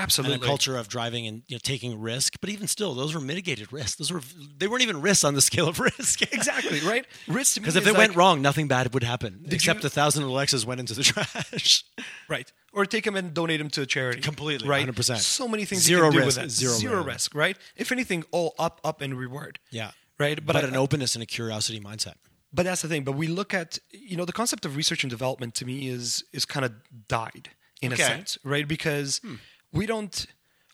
Absolutely, 0.00 0.34
and 0.34 0.42
a 0.42 0.46
culture 0.46 0.76
of 0.76 0.88
driving 0.88 1.26
and 1.26 1.42
you 1.48 1.54
know, 1.56 1.60
taking 1.62 2.00
risk. 2.00 2.34
But 2.40 2.50
even 2.50 2.66
still, 2.66 2.94
those 2.94 3.14
were 3.14 3.20
mitigated 3.20 3.72
risks. 3.72 3.96
Those 3.96 4.10
were 4.12 4.20
they 4.58 4.66
weren't 4.66 4.82
even 4.82 5.00
risks 5.00 5.24
on 5.24 5.34
the 5.34 5.40
scale 5.42 5.68
of 5.68 5.78
risk. 5.90 6.22
exactly 6.22 6.80
right. 6.80 7.06
Risk 7.28 7.56
Because 7.56 7.76
if 7.76 7.86
it 7.86 7.96
went 7.96 8.16
wrong, 8.16 8.42
nothing 8.42 8.66
bad 8.68 8.92
would 8.94 9.02
happen. 9.04 9.44
except 9.50 9.82
you- 9.82 9.86
a 9.86 9.90
thousand 9.90 10.24
Alexas 10.24 10.64
went 10.66 10.80
into 10.80 10.94
the 10.94 11.02
trash. 11.10 11.84
right, 12.28 12.50
or 12.72 12.86
take 12.86 13.04
them 13.04 13.16
and 13.16 13.34
donate 13.34 13.58
them 13.60 13.70
to 13.70 13.82
a 13.82 13.86
charity. 13.86 14.20
Completely, 14.20 14.68
right. 14.68 14.86
100%. 14.86 15.16
So 15.18 15.46
many 15.48 15.64
things 15.64 15.82
Zero 15.82 16.06
you 16.06 16.12
can 16.12 16.20
do 16.20 16.24
risk, 16.26 16.40
zero 16.48 16.72
Zero 16.74 16.96
risk. 16.98 17.06
risk. 17.06 17.34
Right. 17.34 17.56
If 17.76 17.92
anything, 17.92 18.24
all 18.30 18.54
up, 18.58 18.80
up, 18.84 19.00
and 19.00 19.14
reward. 19.14 19.58
yeah. 19.70 19.90
Right. 20.18 20.36
But, 20.44 20.54
But, 20.54 20.64
I- 20.64 20.68
an 20.68 20.76
openness 20.76 21.14
and 21.14 21.22
a 21.22 21.26
curiosity 21.26 21.80
mindset. 21.80 22.14
But 22.52 22.64
that's 22.64 22.82
the 22.82 22.88
thing. 22.88 23.04
But 23.04 23.12
we 23.12 23.28
look 23.28 23.54
at 23.54 23.78
you 23.92 24.16
know 24.16 24.24
the 24.24 24.32
concept 24.32 24.64
of 24.66 24.74
research 24.76 25.04
and 25.04 25.10
development 25.10 25.54
to 25.56 25.64
me 25.64 25.86
is 25.88 26.24
is 26.32 26.44
kind 26.44 26.66
of 26.66 26.72
died 27.08 27.50
in 27.80 27.92
Okay. 27.92 28.02
a 28.02 28.06
sense, 28.06 28.36
right? 28.44 28.66
Because 28.66 29.18
hmm. 29.24 29.36
We 29.72 29.86
don't 29.86 30.26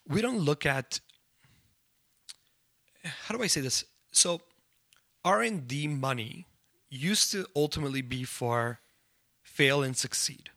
we 0.08 0.20
don't 0.20 0.38
look 0.38 0.64
at 0.66 1.00
how 3.04 3.36
do 3.36 3.42
I 3.42 3.46
say 3.46 3.60
this? 3.60 3.84
So 4.12 4.40
R 5.24 5.42
and 5.42 5.66
D 5.66 5.86
money 5.86 6.46
used 6.88 7.32
to 7.32 7.46
ultimately 7.54 8.02
be 8.02 8.24
for 8.24 8.80
fail 9.42 9.82
and 9.82 9.96
succeed. 9.96 10.50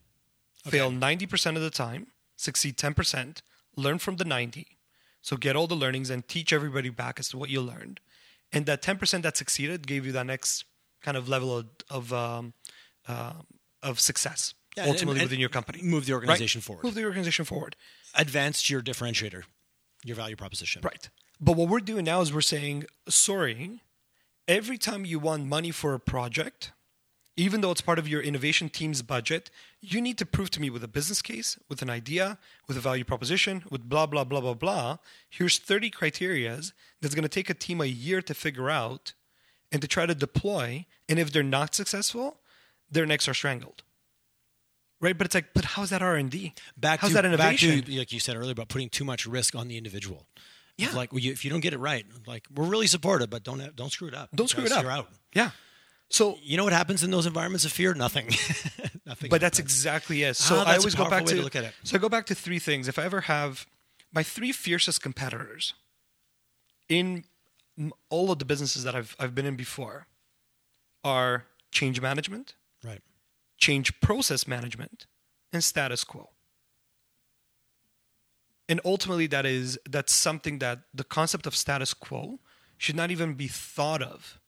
Fail 0.65 0.91
ninety 0.91 1.25
percent 1.25 1.58
of 1.58 1.63
the 1.63 1.69
time, 1.69 2.08
succeed 2.36 2.78
ten 2.78 2.93
percent, 2.93 3.41
learn 3.75 3.97
from 3.99 4.17
the 4.17 4.25
ninety. 4.25 4.78
So 5.21 5.36
get 5.36 5.56
all 5.56 5.67
the 5.67 5.75
learnings 5.75 6.10
and 6.10 6.28
teach 6.28 6.54
everybody 6.54 6.89
back 6.89 7.19
as 7.19 7.30
to 7.30 7.38
what 7.38 7.49
you 7.49 7.62
learned. 7.62 7.99
And 8.52 8.65
that 8.65 8.82
ten 8.82 8.97
percent 8.97 9.23
that 9.23 9.38
succeeded 9.38 9.88
gave 9.88 10.06
you 10.06 10.12
that 10.13 10.25
next 10.25 10.65
kind 11.02 11.17
of 11.17 11.30
level 11.30 11.56
of 11.58 11.65
of, 11.89 12.13
um, 12.13 12.54
uh, 13.08 13.34
of 13.82 13.99
success 13.99 14.54
Yeah, 14.75 14.86
ultimately 14.86 15.21
and 15.21 15.23
within 15.30 15.39
your 15.39 15.49
company. 15.49 15.82
move 15.82 16.06
the 16.06 16.13
right? 16.13 16.21
organization 16.21 16.62
forward. 16.62 16.84
Move 16.84 16.95
the 16.95 17.06
organization 17.06 17.45
forward. 17.45 17.75
Advance 18.19 18.69
your 18.69 18.82
differentiator, 18.82 19.43
your 20.03 20.15
value 20.15 20.36
proposition. 20.36 20.82
Right. 20.84 21.10
But 21.39 21.55
what 21.55 21.69
we're 21.69 21.79
doing 21.79 22.05
now 22.05 22.19
is 22.19 22.34
we're 22.34 22.41
saying, 22.41 22.84
sorry, 23.08 23.82
every 24.47 24.77
time 24.77 25.05
you 25.05 25.19
want 25.19 25.45
money 25.45 25.71
for 25.71 25.93
a 25.93 25.99
project, 25.99 26.73
even 27.38 27.62
though 27.62 27.71
it's 27.71 27.79
part 27.79 27.97
of 27.97 28.10
your 28.10 28.21
innovation 28.21 28.67
team's 28.67 29.01
budget, 29.01 29.49
you 29.79 30.01
need 30.01 30.17
to 30.17 30.25
prove 30.25 30.49
to 30.51 30.60
me 30.60 30.69
with 30.69 30.84
a 30.84 30.88
business 30.89 31.21
case, 31.21 31.58
with 31.69 31.82
an 31.82 31.89
idea, 31.89 32.38
with 32.67 32.75
a 32.75 32.82
value 32.82 33.05
proposition, 33.05 33.63
with 33.71 33.88
blah, 33.88 34.05
blah, 34.05 34.25
blah, 34.25 34.41
blah, 34.41 34.53
blah. 34.53 34.97
Here's 35.29 35.58
30 35.58 35.89
criterias 35.89 36.73
that's 37.01 37.15
going 37.15 37.23
to 37.23 37.29
take 37.29 37.49
a 37.49 37.53
team 37.53 37.79
a 37.79 37.86
year 37.86 38.21
to 38.23 38.34
figure 38.34 38.69
out 38.69 39.13
and 39.71 39.82
to 39.82 39.88
try 39.88 40.05
to 40.05 40.13
deploy. 40.13 40.86
And 41.08 41.17
if 41.17 41.32
they're 41.32 41.43
not 41.43 41.73
successful, 41.73 42.41
their 42.91 43.05
necks 43.05 43.29
are 43.29 43.34
strangled. 43.34 43.84
Right, 45.01 45.17
but 45.17 45.25
it's 45.25 45.35
like, 45.35 45.53
but 45.53 45.63
how's 45.63 45.91
that 45.91 46.01
R 46.01 46.15
and 46.15 46.29
D? 46.29 46.53
Back 46.75 46.99
how's 46.99 47.12
to 47.12 47.15
that 47.15 47.25
innovation? 47.25 47.77
Back 47.79 47.85
to, 47.85 47.97
like 47.99 48.12
you 48.12 48.19
said 48.19 48.35
earlier 48.35 48.51
about 48.51 48.67
putting 48.67 48.89
too 48.89 49.05
much 49.05 49.25
risk 49.25 49.55
on 49.55 49.67
the 49.67 49.77
individual. 49.77 50.25
Yeah. 50.77 50.91
Like 50.93 51.12
well, 51.13 51.19
you, 51.19 51.31
if 51.31 51.43
you 51.43 51.51
don't 51.51 51.59
get 51.62 51.73
it 51.73 51.77
right, 51.79 52.05
like 52.27 52.45
we're 52.53 52.65
really 52.65 52.88
supportive, 52.88 53.29
but 53.29 53.43
don't 53.43 53.75
don't 53.75 53.91
screw 53.91 54.07
it 54.09 54.13
up. 54.13 54.29
Don't 54.35 54.49
screw 54.49 54.65
it 54.65 54.71
up. 54.71 54.83
You're 54.83 54.91
out. 54.91 55.09
Yeah. 55.33 55.51
So 56.09 56.38
You 56.41 56.57
know 56.57 56.63
what 56.63 56.73
happens 56.73 57.03
in 57.03 57.12
those 57.12 57.25
environments 57.25 57.65
of 57.65 57.71
fear? 57.71 57.93
Nothing. 57.93 58.25
Nothing. 59.05 59.29
But 59.29 59.41
that's 59.41 59.57
happens. 59.57 59.59
exactly 59.59 60.23
it. 60.23 60.35
So 60.35 60.55
Ah, 60.55 60.62
I 60.62 60.63
that's 60.65 60.77
a 60.77 60.79
always 60.79 60.95
go 60.95 61.09
back 61.09 61.25
to, 61.25 61.35
to 61.35 61.41
look 61.41 61.55
at 61.55 61.63
it. 61.65 61.73
So 61.83 61.97
I 61.97 61.99
go 61.99 62.09
back 62.09 62.25
to 62.27 62.35
three 62.35 62.59
things. 62.59 62.88
If 62.88 62.97
I 62.97 63.03
ever 63.03 63.21
have 63.21 63.65
my 64.13 64.23
three 64.23 64.51
fiercest 64.51 65.01
competitors 65.01 65.73
in 66.88 67.23
all 68.09 68.31
of 68.31 68.39
the 68.39 68.45
businesses 68.45 68.83
that 68.83 68.95
I've 68.95 69.15
I've 69.19 69.35
been 69.35 69.45
in 69.45 69.55
before 69.55 70.07
are 71.03 71.45
change 71.71 72.01
management, 72.01 72.55
right. 72.83 73.01
Change 73.59 73.99
process 74.01 74.47
management, 74.47 75.05
and 75.53 75.63
status 75.63 76.03
quo. 76.03 76.29
And 78.67 78.79
ultimately 78.85 79.27
that 79.27 79.45
is 79.45 79.79
that's 79.89 80.13
something 80.13 80.59
that 80.59 80.79
the 80.93 81.03
concept 81.03 81.47
of 81.47 81.55
status 81.55 81.93
quo 81.93 82.39
should 82.77 82.95
not 82.95 83.11
even 83.11 83.33
be 83.33 83.47
thought 83.47 84.01
of 84.01 84.39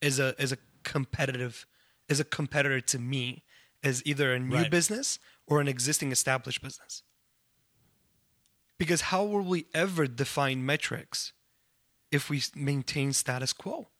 as 0.00 0.18
a 0.18 0.34
as 0.38 0.52
a 0.52 0.58
competitive 0.84 1.66
as 2.08 2.20
a 2.20 2.24
competitor 2.24 2.80
to 2.80 2.98
me 2.98 3.42
as 3.82 4.02
either 4.06 4.32
a 4.32 4.38
new 4.38 4.56
Right. 4.56 4.70
business 4.70 5.18
or 5.46 5.60
an 5.60 5.68
existing 5.68 6.12
established 6.12 6.62
business. 6.62 7.02
Because 8.78 9.02
how 9.02 9.24
will 9.24 9.42
we 9.42 9.66
ever 9.74 10.06
define 10.06 10.64
metrics 10.64 11.32
if 12.10 12.30
we 12.30 12.42
maintain 12.54 13.12
status 13.12 13.52
quo? 13.52 13.90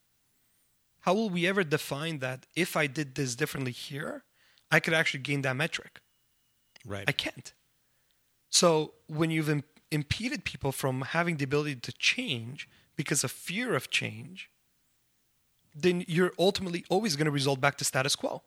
How 1.03 1.15
will 1.15 1.31
we 1.31 1.47
ever 1.47 1.65
define 1.65 2.19
that 2.19 2.47
if 2.55 2.77
I 2.77 2.87
did 2.87 3.15
this 3.15 3.35
differently 3.35 3.73
here, 3.73 4.25
I 4.71 4.81
could 4.81 4.95
actually 4.95 5.21
gain 5.21 5.43
that 5.43 5.57
metric? 5.57 6.01
Right. 6.85 7.05
I 7.09 7.13
can't. 7.13 7.53
So 8.51 8.95
when 9.07 9.31
you've 9.31 9.49
Im- 9.49 9.65
impeded 9.91 10.45
people 10.45 10.73
from 10.73 11.03
having 11.03 11.37
the 11.37 11.45
ability 11.45 11.77
to 11.77 11.93
change 11.93 12.69
because 12.97 13.25
of 13.25 13.31
fear 13.31 13.75
of 13.75 13.91
change, 13.91 14.51
then 15.75 16.05
you're 16.09 16.33
ultimately 16.39 16.85
always 16.89 17.17
going 17.17 17.27
to 17.27 17.31
result 17.31 17.61
back 17.61 17.77
to 17.79 17.85
status 17.85 18.17
quo. 18.17 18.43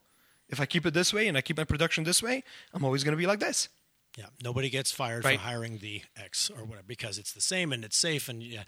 If 0.50 0.60
I 0.60 0.66
keep 0.66 0.86
it 0.86 0.94
this 0.94 1.14
way 1.14 1.28
and 1.28 1.38
I 1.38 1.42
keep 1.42 1.58
my 1.58 1.64
production 1.64 2.04
this 2.04 2.22
way, 2.22 2.44
I'm 2.74 2.84
always 2.84 3.04
going 3.04 3.14
to 3.14 3.18
be 3.18 3.26
like 3.26 3.40
this. 3.40 3.70
Yeah, 4.18 4.26
nobody 4.44 4.70
gets 4.70 4.92
fired 4.92 5.26
Right. 5.26 5.40
for 5.40 5.46
hiring 5.46 5.80
the 5.80 6.04
X 6.16 6.52
or 6.52 6.64
whatever 6.66 6.86
because 6.86 7.18
it's 7.18 7.32
the 7.34 7.42
same 7.42 7.72
and 7.74 7.84
it's 7.84 7.98
safe 7.98 8.30
and 8.30 8.44
yeah, 8.44 8.64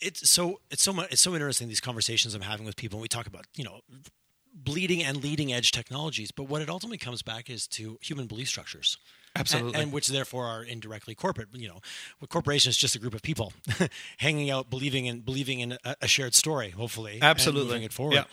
it's 0.00 0.28
so 0.28 0.60
it's 0.70 0.82
so 0.82 0.92
much 0.92 1.10
it's 1.12 1.22
so 1.22 1.34
interesting 1.34 1.68
these 1.68 1.80
conversations 1.80 2.34
I'm 2.34 2.42
having 2.42 2.66
with 2.66 2.76
people. 2.76 2.98
And 2.98 3.02
we 3.02 3.08
talk 3.08 3.26
about 3.26 3.46
you 3.56 3.64
know 3.64 3.80
bleeding 4.56 5.02
and 5.02 5.22
leading 5.22 5.52
edge 5.52 5.72
technologies, 5.72 6.30
but 6.30 6.44
what 6.44 6.62
it 6.62 6.68
ultimately 6.68 6.98
comes 6.98 7.22
back 7.22 7.50
is 7.50 7.66
to 7.66 7.98
human 8.00 8.26
belief 8.26 8.48
structures. 8.48 8.96
Absolutely. 9.36 9.74
And, 9.74 9.82
and 9.84 9.92
which 9.92 10.06
therefore 10.08 10.46
are 10.46 10.62
indirectly 10.62 11.16
corporate. 11.16 11.48
You 11.52 11.66
know, 11.68 11.80
a 12.22 12.26
corporation 12.28 12.70
is 12.70 12.76
just 12.76 12.94
a 12.94 13.00
group 13.00 13.14
of 13.14 13.22
people 13.22 13.52
hanging 14.18 14.50
out, 14.50 14.70
believing 14.70 15.06
in 15.06 15.20
believing 15.22 15.58
in 15.60 15.72
a, 15.84 15.96
a 16.02 16.06
shared 16.08 16.34
story, 16.34 16.70
hopefully, 16.70 17.18
Absolutely. 17.20 17.64
moving 17.66 17.82
it 17.82 17.92
forward. 17.92 18.14
Yeah. 18.14 18.24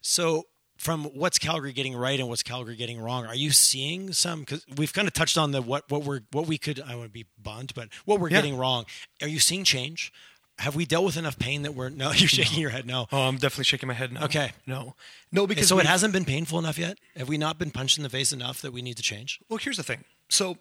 So, 0.00 0.44
from 0.78 1.04
what's 1.06 1.38
Calgary 1.38 1.72
getting 1.74 1.94
right 1.94 2.18
and 2.18 2.28
what's 2.30 2.42
Calgary 2.42 2.76
getting 2.76 2.98
wrong, 2.98 3.26
are 3.26 3.34
you 3.34 3.50
seeing 3.50 4.12
some? 4.14 4.40
Because 4.40 4.64
we've 4.76 4.92
kind 4.94 5.06
of 5.06 5.12
touched 5.12 5.36
on 5.36 5.50
the 5.50 5.60
what 5.60 5.90
what 5.90 6.04
we're 6.04 6.20
what 6.32 6.46
we 6.46 6.56
could. 6.56 6.80
I 6.80 6.94
want 6.94 7.08
to 7.08 7.12
be 7.12 7.26
blunt, 7.36 7.74
but 7.74 7.88
what 8.06 8.18
we're 8.18 8.30
Yeah. 8.30 8.38
getting 8.38 8.56
wrong. 8.56 8.86
Are 9.20 9.28
you 9.28 9.40
seeing 9.40 9.64
change? 9.64 10.12
Have 10.58 10.74
we 10.74 10.86
dealt 10.86 11.04
with 11.04 11.16
enough 11.16 11.38
pain 11.38 11.62
that 11.62 11.74
we're 11.74 11.88
no? 11.88 12.10
You're 12.14 12.28
shaking 12.28 12.60
your 12.60 12.70
head. 12.70 12.86
No. 12.86 13.06
Oh, 13.12 13.22
I'm 13.22 13.36
definitely 13.36 13.64
shaking 13.64 13.86
my 13.86 13.94
head 13.94 14.12
no. 14.12 14.22
Okay. 14.22 14.52
No. 14.66 14.94
No, 15.30 15.46
because 15.46 15.68
so 15.68 15.78
it 15.78 15.86
hasn't 15.86 16.12
been 16.12 16.24
painful 16.24 16.58
enough 16.58 16.78
yet. 16.78 16.98
Have 17.16 17.28
we 17.28 17.38
not 17.38 17.58
been 17.58 17.70
punched 17.70 17.96
in 17.96 18.02
the 18.02 18.10
face 18.10 18.32
enough 18.32 18.60
that 18.62 18.72
we 18.72 18.82
need 18.82 18.96
to 18.96 19.02
change? 19.02 19.40
Well, 19.48 19.58
here's 19.58 19.76
the 19.76 19.82
thing. 19.82 20.04
So, 20.28 20.58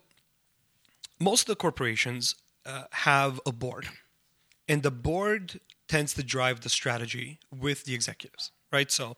most 1.19 1.41
of 1.41 1.47
the 1.47 1.55
corporations 1.55 2.35
uh, 2.65 2.83
have 2.91 3.39
a 3.45 3.51
board, 3.51 3.87
and 4.67 4.83
the 4.83 4.91
board 4.91 5.59
tends 5.87 6.13
to 6.13 6.23
drive 6.23 6.61
the 6.61 6.69
strategy 6.69 7.39
with 7.51 7.85
the 7.85 7.95
executives, 7.95 8.51
right? 8.71 8.91
So, 8.91 9.17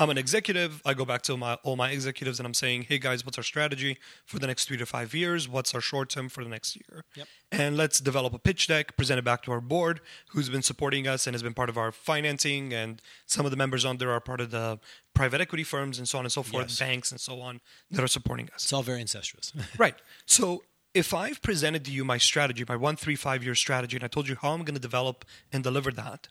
I'm 0.00 0.10
an 0.10 0.18
executive. 0.18 0.80
I 0.86 0.94
go 0.94 1.04
back 1.04 1.22
to 1.22 1.36
my, 1.36 1.54
all 1.64 1.74
my 1.74 1.90
executives 1.90 2.38
and 2.38 2.46
I'm 2.46 2.54
saying, 2.54 2.86
hey 2.88 2.98
guys, 2.98 3.24
what's 3.26 3.36
our 3.36 3.42
strategy 3.42 3.98
for 4.26 4.38
the 4.38 4.46
next 4.46 4.66
three 4.68 4.76
to 4.76 4.86
five 4.86 5.12
years? 5.12 5.48
What's 5.48 5.74
our 5.74 5.80
short 5.80 6.08
term 6.08 6.28
for 6.28 6.44
the 6.44 6.50
next 6.50 6.76
year? 6.76 7.04
Yep. 7.16 7.26
And 7.50 7.76
let's 7.76 7.98
develop 7.98 8.32
a 8.32 8.38
pitch 8.38 8.68
deck, 8.68 8.96
present 8.96 9.18
it 9.18 9.24
back 9.24 9.42
to 9.42 9.52
our 9.52 9.60
board, 9.60 10.00
who's 10.28 10.48
been 10.48 10.62
supporting 10.62 11.08
us 11.08 11.26
and 11.26 11.34
has 11.34 11.42
been 11.42 11.54
part 11.54 11.68
of 11.68 11.76
our 11.76 11.90
financing. 11.90 12.72
And 12.72 13.02
some 13.26 13.44
of 13.44 13.50
the 13.50 13.56
members 13.56 13.84
on 13.84 13.96
there 13.96 14.12
are 14.12 14.20
part 14.20 14.40
of 14.40 14.52
the 14.52 14.78
private 15.14 15.40
equity 15.40 15.64
firms 15.64 15.98
and 15.98 16.08
so 16.08 16.18
on 16.18 16.24
and 16.24 16.30
so 16.32 16.44
forth, 16.44 16.66
Yes. 16.68 16.78
banks 16.78 17.10
and 17.10 17.20
so 17.20 17.40
on 17.40 17.60
that 17.90 18.02
are 18.04 18.08
supporting 18.08 18.46
us. 18.54 18.62
It's 18.64 18.72
all 18.72 18.82
very 18.84 19.00
incestuous. 19.00 19.52
Right. 19.78 19.96
So 20.26 20.62
if 20.94 21.12
I've 21.12 21.42
presented 21.42 21.84
to 21.86 21.90
you 21.90 22.04
my 22.04 22.18
strategy, 22.18 22.64
my 22.68 22.76
one, 22.76 22.94
three, 22.94 23.16
five 23.16 23.42
year 23.42 23.54
strategy, 23.56 23.96
and 23.96 24.04
I 24.04 24.08
told 24.08 24.28
you 24.28 24.36
how 24.40 24.50
I'm 24.52 24.62
going 24.62 24.74
to 24.76 24.80
develop 24.80 25.24
and 25.52 25.64
deliver 25.64 25.90
that, 25.92 26.28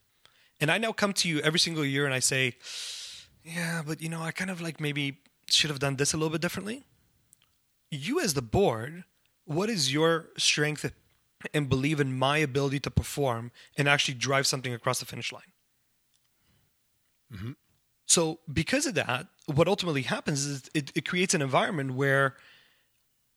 and 0.62 0.72
I 0.72 0.78
now 0.78 0.92
come 0.94 1.12
to 1.14 1.28
you 1.30 1.40
every 1.42 1.60
single 1.60 1.84
year 1.86 2.06
and 2.06 2.14
I 2.14 2.20
say, 2.20 2.56
yeah, 3.48 3.82
but 3.86 4.02
you 4.02 4.10
know, 4.10 4.22
I 4.22 4.32
kind 4.32 4.52
of 4.52 4.62
like 4.62 4.82
maybe 4.82 5.20
should 5.50 5.70
have 5.70 5.80
done 5.80 5.96
this 5.96 6.14
a 6.14 6.18
little 6.18 6.32
bit 6.32 6.42
differently. 6.42 6.84
You, 7.90 8.20
as 8.20 8.34
the 8.34 8.42
board, 8.42 9.06
what 9.46 9.70
is 9.70 9.94
your 9.94 10.28
strength 10.38 10.92
and 11.54 11.70
believe 11.70 12.00
in 12.02 12.18
my 12.18 12.38
ability 12.40 12.80
to 12.82 12.92
perform 12.92 13.52
and 13.78 13.88
actually 13.88 14.16
drive 14.16 14.46
something 14.46 14.74
across 14.74 15.00
the 15.00 15.06
finish 15.06 15.32
line? 15.32 15.54
Mm-hmm. 17.34 17.52
So, 18.06 18.40
because 18.52 18.86
of 18.86 18.96
that, 18.96 19.28
what 19.46 19.68
ultimately 19.68 20.02
happens 20.02 20.46
is 20.46 20.70
it, 20.74 20.92
it 20.96 21.08
creates 21.08 21.34
an 21.34 21.42
environment 21.42 21.94
where 21.94 22.36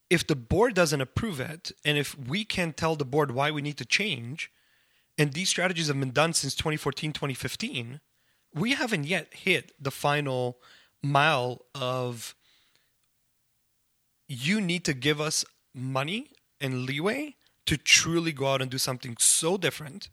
if 0.09 0.27
the 0.27 0.37
board 0.37 0.75
doesn't 0.75 1.01
approve 1.01 1.39
it, 1.39 1.71
and 1.85 1.97
if 1.97 2.19
we 2.19 2.45
can't 2.45 2.77
tell 2.77 2.97
the 2.97 3.05
board 3.05 3.31
why 3.31 3.53
we 3.53 3.63
need 3.63 3.79
to 3.79 3.85
change, 3.85 4.51
and 5.17 5.33
these 5.33 5.49
strategies 5.49 5.87
have 5.87 6.01
been 6.01 6.11
done 6.11 6.33
since 6.33 6.55
2014, 6.57 7.13
2015, 7.13 8.01
we 8.55 8.73
haven't 8.73 9.05
yet 9.05 9.33
hit 9.33 9.73
the 9.81 9.91
final 9.91 10.59
mile 11.03 11.63
of 11.75 12.35
you 14.29 14.61
need 14.61 14.85
to 14.85 14.95
give 14.95 15.21
us 15.21 15.45
money 15.75 16.31
and 16.61 16.85
leeway 16.85 17.37
to 17.67 17.77
truly 17.77 18.33
go 18.33 18.49
out 18.49 18.63
and 18.63 18.71
do 18.71 18.79
something 18.79 19.17
so 19.19 19.57
different 19.57 20.09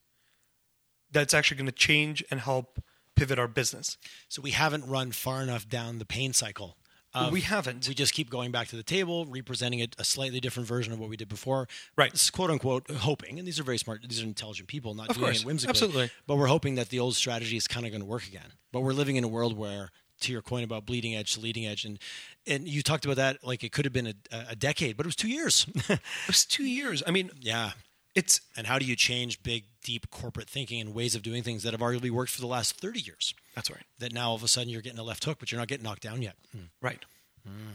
that's 1.11 1.33
actually 1.33 1.57
going 1.57 1.65
to 1.65 1.71
change 1.71 2.23
and 2.29 2.39
help 2.41 2.79
pivot 3.15 3.39
our 3.39 3.47
business. 3.47 3.97
so 4.29 4.41
we 4.41 4.51
haven't 4.51 4.85
run 4.85 5.11
far 5.11 5.41
enough 5.41 5.67
down 5.67 5.97
the 5.97 6.05
pain 6.05 6.33
cycle. 6.33 6.77
Of- 7.13 7.31
We 7.31 7.41
haven't. 7.41 7.87
We 7.87 7.93
just 7.93 8.13
keep 8.13 8.29
going 8.29 8.51
back 8.51 8.67
to 8.69 8.75
the 8.75 8.83
table, 8.83 9.25
representing 9.25 9.79
it 9.79 9.95
a 9.97 10.03
slightly 10.03 10.39
different 10.39 10.67
version 10.67 10.93
of 10.93 10.99
what 10.99 11.09
we 11.09 11.17
did 11.17 11.29
before. 11.29 11.67
Right. 11.95 12.13
Is 12.13 12.29
quote 12.29 12.49
unquote 12.51 12.89
hoping, 12.91 13.39
and 13.39 13.47
these 13.47 13.59
are 13.59 13.63
very 13.63 13.77
smart, 13.77 14.01
these 14.07 14.21
are 14.21 14.25
intelligent 14.25 14.67
people, 14.67 14.93
not 14.93 15.09
Of 15.09 15.15
doing 15.17 15.25
course. 15.27 15.41
it 15.41 15.45
whimsically. 15.45 15.69
Absolutely. 15.69 16.11
But 16.27 16.35
we're 16.37 16.47
hoping 16.47 16.75
that 16.75 16.89
the 16.89 16.99
old 16.99 17.15
strategy 17.15 17.57
is 17.57 17.67
kind 17.67 17.85
of 17.85 17.91
going 17.91 18.01
to 18.01 18.05
work 18.07 18.27
again. 18.27 18.53
But 18.71 18.81
we're 18.81 18.93
living 18.93 19.15
in 19.15 19.23
a 19.23 19.27
world 19.27 19.57
where, 19.57 19.89
to 20.21 20.31
your 20.31 20.41
point 20.41 20.63
about 20.65 20.85
bleeding 20.85 21.15
edge 21.15 21.33
to 21.33 21.39
leading 21.39 21.65
edge, 21.65 21.85
and 21.85 21.99
and 22.45 22.67
you 22.67 22.81
talked 22.81 23.05
about 23.05 23.17
that 23.17 23.43
like 23.43 23.63
it 23.63 23.71
could 23.71 23.85
have 23.85 23.93
been 23.93 24.07
a, 24.07 24.13
a 24.49 24.55
decade, 24.55 24.97
but 24.97 25.05
it 25.05 25.07
was 25.07 25.15
two 25.15 25.29
years. 25.29 25.65
It 25.89 25.99
was 26.27 26.45
two 26.45 26.65
years. 26.65 27.03
I 27.07 27.11
mean, 27.11 27.29
yeah. 27.39 27.71
it's 28.15 28.41
And 28.57 28.65
how 28.67 28.79
do 28.79 28.85
you 28.85 28.95
change 28.95 29.43
big, 29.43 29.65
deep 29.83 30.09
corporate 30.09 30.49
thinking 30.49 30.81
and 30.81 30.93
ways 30.93 31.13
of 31.15 31.21
doing 31.21 31.43
things 31.43 31.63
that 31.63 31.71
have 31.73 31.81
arguably 31.81 32.09
worked 32.09 32.31
for 32.31 32.41
the 32.41 32.47
last 32.47 32.75
30 32.79 32.99
years? 33.01 33.33
That's 33.57 33.69
right. 33.71 33.83
That 33.99 34.13
now 34.13 34.29
all 34.29 34.35
of 34.35 34.43
a 34.43 34.47
sudden 34.47 34.69
you're 34.69 34.81
getting 34.81 34.99
a 34.99 35.03
left 35.03 35.23
hook, 35.25 35.37
but 35.39 35.51
you're 35.51 35.59
not 35.59 35.67
getting 35.67 35.83
knocked 35.83 36.03
down 36.03 36.21
yet. 36.21 36.35
Right. 36.81 37.03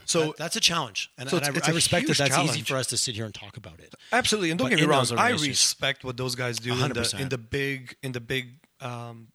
So 0.04 0.26
That- 0.26 0.36
that's 0.36 0.56
a 0.56 0.60
challenge, 0.60 1.10
and, 1.16 1.30
So 1.30 1.38
and 1.38 1.46
it's- 1.46 1.54
I, 1.54 1.58
it's 1.60 1.68
I 1.68 1.72
a 1.72 1.74
respect 1.74 2.06
that 2.08 2.16
huge 2.18 2.30
that's 2.30 2.44
easy 2.50 2.60
for 2.62 2.76
us 2.76 2.88
to 2.88 2.98
sit 2.98 3.14
here 3.14 3.24
and 3.24 3.34
talk 3.34 3.56
about 3.56 3.80
it. 3.80 3.94
absolutely, 4.12 4.50
and 4.50 4.58
don't 4.58 4.66
But 4.70 4.76
get 4.76 4.82
me 4.84 4.86
wrong, 4.86 5.06
I 5.18 5.30
respect 5.30 6.04
what 6.04 6.16
those 6.18 6.34
guys 6.34 6.58
do 6.58 6.72
in 6.72 6.92
the 6.92 7.16
in 7.18 7.28
the 7.30 7.38
big 7.38 7.96
in 8.02 8.12
the 8.12 8.20
big 8.20 8.60
um, 8.80 9.28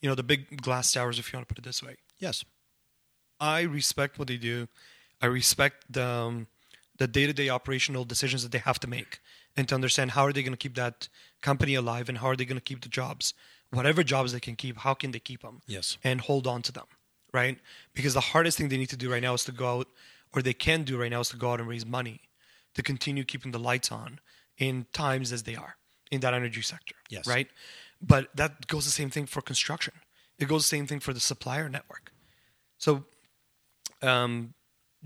you 0.00 0.08
know 0.08 0.14
the 0.14 0.22
big 0.22 0.62
glass 0.62 0.92
towers, 0.92 1.18
if 1.18 1.32
you 1.32 1.36
want 1.36 1.48
to 1.48 1.52
put 1.54 1.58
it 1.58 1.64
this 1.64 1.82
way. 1.82 1.96
Yes, 2.18 2.44
I 3.40 3.62
respect 3.62 4.18
what 4.20 4.28
they 4.28 4.36
do. 4.36 4.68
I 5.20 5.26
respect 5.26 5.86
the 5.92 6.04
um, 6.06 6.46
the 6.98 7.08
day 7.08 7.26
to 7.26 7.32
day 7.32 7.48
operational 7.48 8.04
decisions 8.04 8.42
that 8.44 8.52
they 8.52 8.58
have 8.58 8.78
to 8.80 8.86
make, 8.86 9.18
and 9.56 9.68
to 9.68 9.74
understand 9.74 10.12
how 10.12 10.22
are 10.26 10.32
they 10.32 10.42
going 10.44 10.52
to 10.52 10.64
keep 10.68 10.76
that 10.76 11.08
company 11.40 11.74
alive, 11.74 12.08
and 12.08 12.18
how 12.18 12.28
are 12.28 12.36
they 12.36 12.44
going 12.44 12.58
to 12.62 12.68
keep 12.70 12.82
the 12.82 12.88
jobs, 12.88 13.34
whatever 13.72 14.02
jobs 14.02 14.32
they 14.32 14.40
can 14.40 14.56
keep. 14.56 14.78
How 14.78 14.94
can 14.94 15.10
they 15.10 15.18
keep 15.18 15.42
them? 15.42 15.60
Yes. 15.66 15.98
and 16.04 16.20
hold 16.20 16.46
on 16.46 16.62
to 16.62 16.72
them, 16.72 16.86
right? 17.32 17.58
Because 17.94 18.14
the 18.14 18.20
hardest 18.20 18.58
thing 18.58 18.68
they 18.68 18.76
need 18.76 18.90
to 18.90 18.96
do 18.96 19.10
right 19.10 19.22
now 19.22 19.34
is 19.34 19.44
to 19.44 19.52
go 19.52 19.78
out, 19.78 19.88
or 20.34 20.42
they 20.42 20.54
can 20.54 20.84
do 20.84 20.96
right 20.98 21.10
now 21.10 21.20
is 21.20 21.28
to 21.30 21.36
go 21.36 21.52
out 21.52 21.60
and 21.60 21.68
raise 21.68 21.84
money 21.86 22.20
to 22.74 22.82
continue 22.82 23.24
keeping 23.24 23.52
the 23.52 23.58
lights 23.58 23.90
on 23.92 24.20
in 24.58 24.86
times 24.92 25.32
as 25.32 25.42
they 25.42 25.56
are 25.56 25.76
in 26.10 26.20
that 26.20 26.34
energy 26.34 26.62
sector. 26.62 26.94
Yes. 27.10 27.26
Right. 27.26 27.48
But 28.00 28.28
that 28.34 28.66
goes 28.66 28.84
the 28.84 28.90
same 28.90 29.10
thing 29.10 29.26
for 29.26 29.40
construction. 29.42 29.94
It 30.38 30.48
goes 30.48 30.62
the 30.64 30.76
same 30.76 30.86
thing 30.86 31.00
for 31.00 31.12
the 31.12 31.20
supplier 31.20 31.68
network. 31.68 32.12
So, 32.78 33.04
um, 34.02 34.54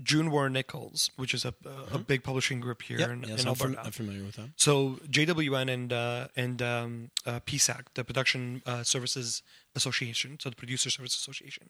JuneWarren-Nickle's, 0.03 1.11
which 1.15 1.33
is 1.33 1.43
a, 1.43 1.53
a, 1.65 1.95
a 1.95 1.97
big 1.97 2.23
publishing 2.23 2.59
group 2.59 2.81
here 2.83 2.99
yep. 2.99 3.09
in, 3.09 3.25
yes, 3.27 3.41
in 3.41 3.47
Alberta. 3.47 3.81
I'm 3.83 3.91
familiar 3.91 4.23
with 4.23 4.35
that. 4.35 4.49
So 4.55 4.99
JWN 5.09 5.71
and 5.73 5.93
uh, 5.93 6.27
and 6.35 6.61
um, 6.61 7.11
uh, 7.25 7.39
PSAC, 7.41 7.85
the 7.95 8.03
Production 8.03 8.61
uh, 8.65 8.83
Services 8.83 9.41
Association, 9.75 10.37
so 10.39 10.49
the 10.49 10.55
Producer 10.55 10.89
Service 10.89 11.15
Association, 11.15 11.69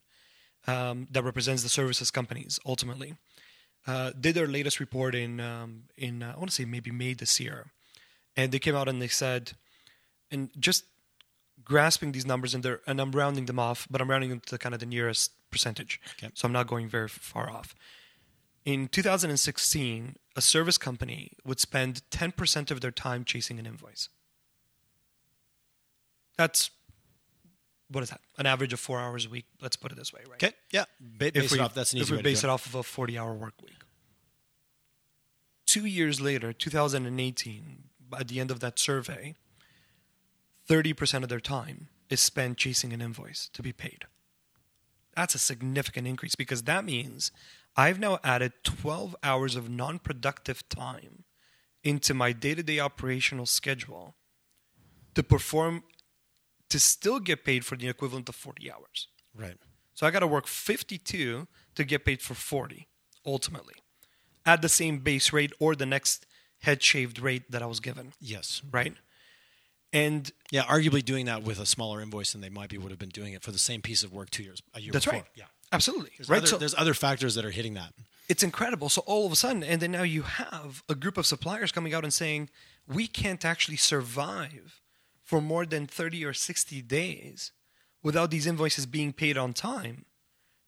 um, 0.67 1.07
that 1.11 1.23
represents 1.23 1.63
the 1.63 1.69
services 1.69 2.11
companies 2.11 2.59
ultimately, 2.65 3.15
uh, 3.87 4.11
did 4.19 4.35
their 4.35 4.47
latest 4.47 4.79
report 4.79 5.15
in 5.15 5.39
um, 5.39 5.83
in 5.97 6.21
uh, 6.21 6.33
I 6.35 6.37
want 6.37 6.49
to 6.49 6.55
say 6.55 6.65
maybe 6.65 6.91
May 6.91 7.13
this 7.13 7.39
year, 7.39 7.67
and 8.35 8.51
they 8.51 8.59
came 8.59 8.75
out 8.75 8.89
and 8.89 9.01
they 9.01 9.07
said, 9.07 9.53
and 10.29 10.49
just 10.59 10.83
grasping 11.63 12.11
these 12.11 12.25
numbers 12.25 12.53
and 12.53 12.63
they're 12.63 12.81
and 12.85 12.99
I'm 12.99 13.11
rounding 13.11 13.45
them 13.45 13.59
off, 13.59 13.87
but 13.89 14.01
I'm 14.01 14.09
rounding 14.09 14.29
them 14.29 14.41
to 14.47 14.57
kind 14.57 14.73
of 14.75 14.79
the 14.79 14.85
nearest 14.85 15.31
percentage, 15.49 16.01
Okay. 16.17 16.29
so 16.33 16.45
I'm 16.45 16.51
not 16.51 16.67
going 16.67 16.89
very 16.89 17.07
far 17.07 17.49
off. 17.49 17.73
In 18.67 18.89
2016, 18.89 20.17
a 20.35 20.41
service 20.41 20.77
company 20.77 21.31
would 21.45 21.57
spend 21.61 22.01
10% 22.11 22.69
of 22.69 22.81
their 22.81 22.91
time 22.91 23.23
chasing 23.23 23.59
an 23.59 23.65
invoice. 23.65 24.09
That's 26.37 26.69
what 27.89 28.03
is 28.03 28.09
that? 28.09 28.19
An 28.37 28.45
average 28.45 28.73
of 28.73 28.81
four 28.81 28.99
hours 28.99 29.25
a 29.25 29.29
week. 29.29 29.45
Let's 29.61 29.77
put 29.77 29.93
it 29.93 29.95
this 29.95 30.11
way, 30.11 30.19
right? 30.29 30.43
Okay, 30.43 30.53
yeah, 30.71 30.83
ba- 30.99 31.31
If 31.33 31.53
we, 31.53 31.59
it 31.59 31.61
off. 31.61 31.73
That's 31.73 31.93
an 31.93 31.99
if 31.99 32.11
we 32.11 32.21
base 32.21 32.43
it 32.43 32.49
off 32.49 32.65
of 32.65 32.75
a 32.75 32.79
40-hour 32.79 33.33
work 33.35 33.53
week. 33.63 33.79
Two 35.65 35.85
years 35.85 36.19
later, 36.19 36.51
2018, 36.51 37.83
at 38.19 38.27
the 38.27 38.41
end 38.41 38.51
of 38.51 38.59
that 38.59 38.77
survey, 38.79 39.35
30% 40.69 41.23
of 41.23 41.29
their 41.29 41.39
time 41.39 41.87
is 42.09 42.19
spent 42.19 42.57
chasing 42.57 42.91
an 42.91 42.99
invoice 43.01 43.47
to 43.53 43.61
be 43.63 43.71
paid. 43.71 44.03
that's 45.15 45.35
a 45.35 45.39
significant 45.39 46.05
increase 46.05 46.35
because 46.35 46.63
that 46.63 46.83
means 46.83 47.31
I've 47.77 47.99
now 47.99 48.19
added 48.23 48.53
12 48.63 49.15
hours 49.23 49.55
of 49.55 49.69
non-productive 49.69 50.67
time 50.67 51.25
into 51.83 52.13
my 52.13 52.31
day-to-day 52.33 52.79
operational 52.79 53.45
schedule 53.45 54.15
to 55.13 55.21
perform 55.23 55.83
to 56.69 56.79
still 56.79 57.19
get 57.19 57.45
paid 57.45 57.65
for 57.65 57.75
the 57.77 57.87
equivalent 57.87 58.27
of 58.29 58.35
40 58.35 58.71
hours. 58.71 59.07
Right. 59.35 59.57
So 59.93 60.05
I 60.07 60.11
got 60.11 60.19
to 60.19 60.27
work 60.27 60.47
52 60.47 61.47
to 61.75 61.83
get 61.83 62.03
paid 62.03 62.21
for 62.21 62.33
40 62.33 62.87
ultimately 63.25 63.75
at 64.45 64.61
the 64.61 64.69
same 64.69 64.99
base 64.99 65.31
rate 65.31 65.53
or 65.59 65.75
the 65.75 65.85
next 65.85 66.25
head 66.61 66.81
shaved 66.81 67.19
rate 67.19 67.51
that 67.51 67.61
I 67.61 67.65
was 67.67 67.79
given, 67.79 68.13
Yes. 68.19 68.61
right? 68.71 68.93
And 69.93 70.31
Yeah, 70.51 70.63
arguably 70.63 71.03
doing 71.05 71.25
that 71.27 71.43
with 71.43 71.59
a 71.59 71.65
smaller 71.65 72.01
invoice 72.01 72.31
than 72.33 72.41
they 72.41 72.49
might 72.49 72.69
be 72.69 72.77
would 72.77 72.89
have 72.91 72.99
been 72.99 73.09
doing 73.09 73.33
it 73.33 73.43
for 73.43 73.51
the 73.51 73.57
same 73.59 73.81
piece 73.81 74.03
of 74.03 74.11
work 74.13 74.29
two 74.29 74.43
years 74.43 74.61
a 74.73 74.81
year 74.81 74.91
that's 74.91 75.05
before. 75.05 75.19
right. 75.21 75.29
Yeah. 75.35 75.45
Absolutely. 75.71 76.11
There's 76.17 76.29
right. 76.29 76.37
Other, 76.37 76.47
so 76.47 76.57
there's 76.57 76.75
other 76.75 76.93
factors 76.93 77.35
that 77.35 77.45
are 77.45 77.51
hitting 77.51 77.73
that. 77.75 77.93
it's 78.29 78.43
incredible. 78.43 78.89
So 78.89 79.01
all 79.05 79.25
of 79.25 79.31
a 79.31 79.35
sudden, 79.35 79.63
and 79.63 79.81
then 79.81 79.91
now 79.91 80.03
you 80.03 80.21
have 80.23 80.83
a 80.89 80.95
group 80.95 81.17
of 81.17 81.25
suppliers 81.25 81.71
coming 81.71 81.93
out 81.93 82.03
and 82.03 82.13
saying, 82.13 82.49
we 82.87 83.07
can't 83.07 83.43
actually 83.43 83.77
survive 83.77 84.81
for 85.23 85.41
more 85.41 85.65
than 85.65 85.87
30 85.87 86.23
or 86.23 86.33
60 86.33 86.81
days 86.83 87.51
without 88.01 88.31
these 88.31 88.47
invoices 88.47 88.85
being 88.85 89.11
paid 89.11 89.37
on 89.37 89.51
time 89.53 90.05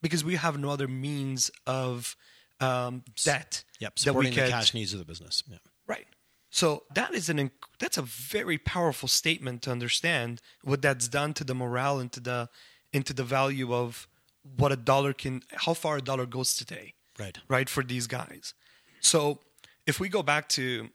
because 0.02 0.24
we 0.24 0.36
have 0.36 0.58
no 0.60 0.70
other 0.70 0.88
means 0.88 1.50
of 1.66 2.16
um, 2.60 3.04
debt 3.24 3.64
Yep. 3.80 3.96
that 3.96 4.14
we 4.14 4.26
Supporting 4.26 4.34
the 4.34 4.50
cash 4.52 4.74
needs 4.74 4.92
of 4.92 5.00
the 5.00 5.06
business. 5.06 5.44
Yeah. 5.50 5.58
Right. 5.88 6.08
So 6.50 6.84
that 6.94 7.14
is 7.14 7.30
an 7.30 7.52
that's 7.80 7.98
a 7.98 8.02
very 8.02 8.58
powerful 8.58 9.08
statement 9.08 9.62
to 9.62 9.72
understand 9.72 10.42
what 10.64 10.82
that's 10.82 11.08
done 11.08 11.34
to 11.36 11.46
the 11.46 11.56
morale 11.56 12.00
and 12.00 12.12
to 12.12 12.20
the 12.20 12.50
into 12.92 13.14
the 13.14 13.24
value 13.24 13.74
of 13.74 14.09
what 14.58 14.72
a 14.72 14.76
dollar 14.76 15.14
can 15.14 15.44
how 15.54 15.74
far 15.74 15.98
a 15.98 16.02
dollar 16.02 16.26
goes 16.26 16.56
today. 16.56 16.94
Right. 17.18 17.38
Right 17.48 17.70
for 17.70 17.84
these 17.84 18.08
guys. 18.08 18.54
So 19.02 19.40
if 19.86 20.00
we 20.00 20.10
go 20.10 20.24
back 20.24 20.48
to 20.50 20.90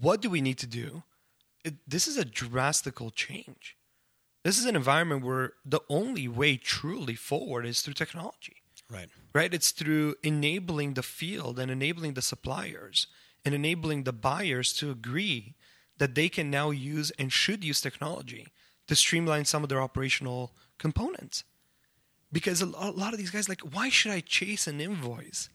what 0.00 0.20
do 0.20 0.30
we 0.30 0.40
need 0.40 0.58
to 0.58 0.66
do? 0.66 1.02
It, 1.64 1.74
this 1.86 2.06
is 2.06 2.18
a 2.18 2.24
drastical 2.24 3.10
change. 3.14 3.76
This 4.44 4.58
is 4.58 4.66
an 4.66 4.76
environment 4.76 5.24
where 5.24 5.54
the 5.64 5.80
only 5.88 6.28
way 6.28 6.56
truly 6.56 7.14
forward 7.14 7.64
is 7.64 7.80
through 7.80 7.94
technology 7.94 8.56
Right. 8.90 9.08
right? 9.34 9.52
It's 9.52 9.70
through 9.70 10.16
enabling 10.22 10.94
the 10.94 11.02
field 11.02 11.58
and 11.58 11.70
enabling 11.70 12.14
the 12.14 12.22
suppliers 12.22 13.06
and 13.44 13.54
enabling 13.54 14.04
the 14.04 14.12
buyers 14.12 14.74
to 14.74 14.90
agree 14.90 15.54
that 15.98 16.14
they 16.14 16.28
can 16.28 16.50
now 16.50 16.70
use 16.70 17.10
and 17.18 17.32
should 17.32 17.64
use 17.64 17.80
technology 17.80 18.48
to 18.88 18.94
streamline 18.94 19.46
some 19.46 19.62
of 19.62 19.68
their 19.70 19.80
operational 19.80 20.52
components. 20.78 21.44
Because 22.34 22.60
a 22.60 22.66
lot 22.66 23.12
of 23.12 23.18
these 23.18 23.30
guys, 23.30 23.48
like, 23.48 23.60
why 23.60 23.88
should 23.88 24.10
I 24.10 24.18
chase 24.18 24.66
an 24.66 24.80
invoice 24.80 25.50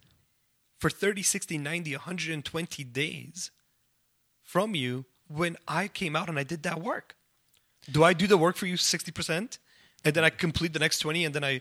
for 0.80 0.90
30, 0.90 1.22
60, 1.24 1.58
90, 1.58 1.92
120 1.92 2.84
days 2.86 3.52
from 4.42 4.76
you 4.76 5.04
when 5.28 5.58
I 5.68 5.90
came 5.90 6.16
out 6.16 6.30
and 6.30 6.40
I 6.40 6.44
did 6.44 6.64
that 6.64 6.82
work? 6.82 7.18
Do 7.92 8.06
I 8.06 8.14
do 8.14 8.28
the 8.28 8.38
work 8.38 8.56
for 8.56 8.66
you 8.66 8.76
60% 8.76 9.58
and 10.06 10.14
then 10.16 10.24
I 10.24 10.30
complete 10.30 10.72
the 10.72 10.80
next 10.80 11.00
20 11.00 11.26
and 11.26 11.36
then 11.36 11.44
I 11.44 11.60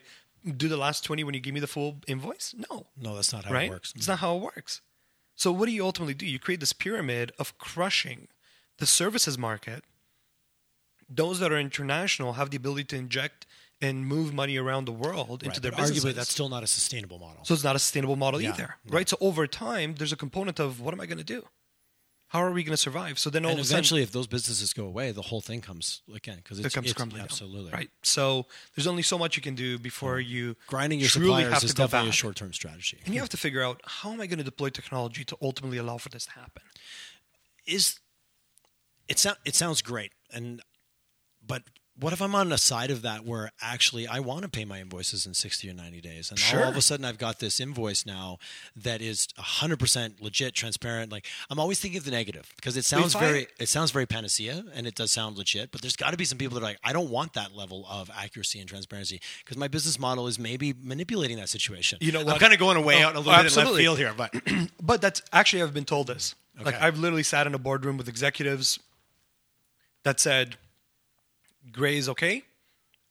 do 0.57 0.69
the 0.69 0.77
last 0.77 1.03
20 1.03 1.25
when 1.25 1.35
you 1.35 1.41
give 1.41 1.53
me 1.53 1.59
the 1.59 1.67
full 1.67 1.97
invoice? 2.07 2.55
No. 2.71 2.87
No, 2.97 3.17
that's 3.17 3.33
not 3.33 3.45
how 3.45 3.55
right? 3.55 3.67
it 3.67 3.71
works. 3.71 3.93
It's 3.97 4.07
not 4.07 4.21
how 4.21 4.37
it 4.37 4.43
works. 4.43 4.83
So 5.35 5.51
what 5.51 5.67
do 5.67 5.73
you 5.73 5.85
ultimately 5.85 6.15
do? 6.15 6.27
You 6.27 6.39
create 6.39 6.61
this 6.61 6.73
pyramid 6.73 7.33
of 7.41 7.59
crushing 7.59 8.29
the 8.79 8.87
services 8.87 9.37
market. 9.37 9.83
Those 11.09 11.41
that 11.41 11.51
are 11.51 11.59
international 11.59 12.35
have 12.35 12.51
the 12.51 12.57
ability 12.57 12.85
to 12.85 12.97
inject 12.97 13.47
and 13.81 14.07
move 14.07 14.35
money 14.35 14.57
around 14.57 14.87
the 14.87 14.93
world 14.93 15.43
into 15.43 15.61
Right, 15.61 15.63
their 15.63 15.73
business. 15.73 16.05
arguably, 16.05 16.15
that's 16.15 16.31
still 16.31 16.49
not 16.49 16.63
a 16.63 16.67
sustainable 16.67 17.19
model. 17.19 17.45
So 17.45 17.55
it's 17.55 17.63
not 17.65 17.77
a 17.77 17.79
sustainable 17.79 18.17
model 18.17 18.41
Yeah, 18.41 18.51
either, 18.51 18.77
no. 18.85 18.93
right? 18.93 19.09
So 19.09 19.17
over 19.21 19.47
time, 19.47 19.95
there's 19.97 20.13
a 20.13 20.17
component 20.17 20.59
of 20.59 20.81
what 20.81 20.93
am 20.95 21.01
I 21.01 21.07
going 21.07 21.19
to 21.19 21.25
do? 21.25 21.45
How 22.33 22.41
are 22.43 22.51
we 22.53 22.63
going 22.63 22.75
to 22.75 22.77
survive? 22.77 23.19
So 23.19 23.31
then 23.31 23.47
all 23.47 23.53
and 23.53 23.61
of 23.61 23.65
a 23.65 23.67
sudden, 23.69 23.77
eventually, 23.79 24.03
if 24.03 24.13
those 24.13 24.27
businesses 24.27 24.75
go 24.75 24.85
away, 24.85 25.13
the 25.13 25.23
whole 25.23 25.41
thing 25.41 25.63
comes 25.63 26.03
again 26.15 26.37
because 26.37 26.59
it 26.59 26.67
it's, 26.67 26.75
comes 26.75 26.89
it's 26.89 26.93
crumbling 26.95 27.21
down, 27.21 27.25
absolutely 27.25 27.73
right. 27.73 27.89
So 28.03 28.45
there's 28.77 28.87
only 28.87 29.01
so 29.03 29.17
much 29.17 29.37
you 29.37 29.43
can 29.43 29.55
do 29.55 29.79
before 29.79 30.21
you 30.21 30.55
Grinding 30.67 30.99
your 31.01 31.09
truly 31.09 31.29
suppliers 31.29 31.55
have 31.55 31.65
is 31.65 31.71
to 31.71 31.77
definitely 31.77 32.11
a 32.11 32.13
short-term 32.13 32.53
strategy. 32.53 33.01
And 33.07 33.15
you 33.15 33.21
have 33.21 33.31
to 33.31 33.39
figure 33.39 33.63
out 33.63 33.81
how 33.87 34.13
am 34.13 34.21
I 34.21 34.27
going 34.27 34.39
to 34.39 34.45
deploy 34.45 34.69
technology 34.69 35.25
to 35.25 35.39
ultimately 35.41 35.79
allow 35.79 35.97
for 35.97 36.11
this 36.11 36.27
to 36.27 36.33
happen. 36.33 36.63
is 37.67 37.99
it 39.09 39.19
sound 39.19 39.39
it 39.47 39.55
sounds 39.55 39.81
great 39.81 40.13
and 40.31 40.61
but 41.47 41.63
what 42.01 42.13
if 42.13 42.23
I'm 42.23 42.35
on 42.35 42.49
the 42.51 42.59
side 42.59 42.91
of 42.91 43.03
that 43.03 43.25
where 43.25 43.51
actually 43.61 44.07
I 44.07 44.21
want 44.21 44.43
to 44.43 44.49
pay 44.49 44.65
my 44.65 44.81
invoices 44.81 45.27
in 45.27 45.35
60 45.35 45.69
or 45.71 45.75
90 45.75 46.01
days? 46.01 46.31
And 46.31 46.41
all 46.63 46.69
of 46.69 46.77
a 46.77 46.81
sudden 46.81 47.05
I've 47.05 47.19
got 47.19 47.41
this 47.41 47.59
invoice 47.61 48.07
now 48.07 48.39
that 48.77 49.01
is 49.03 49.27
100% 49.39 50.21
legit 50.21 50.55
transparent. 50.55 51.11
Like 51.11 51.27
I'm 51.51 51.59
always 51.59 51.81
thinking 51.81 51.99
of 51.99 52.05
the 52.05 52.11
negative 52.11 52.53
because 52.57 52.77
it 52.77 52.85
sounds 52.85 53.15
very 53.15 53.49
it. 53.59 53.69
sounds 53.69 53.91
very 53.91 54.07
panacea 54.07 54.65
and 54.75 54.87
it 54.87 54.95
does 54.95 55.11
sound 55.11 55.37
legit 55.37 55.73
but 55.73 55.81
there's 55.83 55.97
got 55.97 56.11
to 56.13 56.17
be 56.17 56.25
some 56.25 56.39
people 56.39 56.55
that 56.55 56.61
are 56.65 56.69
like 56.69 56.79
I 56.85 56.93
don't 56.93 57.11
want 57.11 57.33
that 57.35 57.55
level 57.55 57.85
of 57.91 58.11
accuracy 58.17 58.61
and 58.61 58.69
transparency 58.69 59.21
because 59.45 59.57
my 59.57 59.69
business 59.69 59.99
model 59.99 60.27
is 60.27 60.39
maybe 60.39 60.75
manipulating 60.81 61.37
that 61.39 61.49
situation. 61.49 61.99
You 62.01 62.13
know 62.13 62.21
I'm 62.21 62.39
kind 62.39 62.53
of 62.53 62.59
going 62.59 62.77
away 62.77 63.03
Oh, 63.03 63.09
out 63.09 63.17
a 63.17 63.21
little 63.21 63.43
bit 63.43 63.57
in 63.57 63.65
left 63.65 63.77
field 63.77 63.99
here 63.99 64.15
but 64.17 64.33
But 64.83 65.01
that's 65.01 65.21
actually 65.33 65.63
I've 65.63 65.75
been 65.75 65.85
told 65.85 66.07
this. 66.07 66.35
Like 66.63 66.81
I've 66.81 66.99
literally 66.99 67.23
sat 67.23 67.47
in 67.47 67.55
a 67.55 67.59
boardroom 67.59 67.97
with 67.97 68.09
executives 68.09 68.79
that 70.05 70.19
said 70.21 70.57
gray 71.73 71.97
is 71.97 72.09
okay 72.09 72.43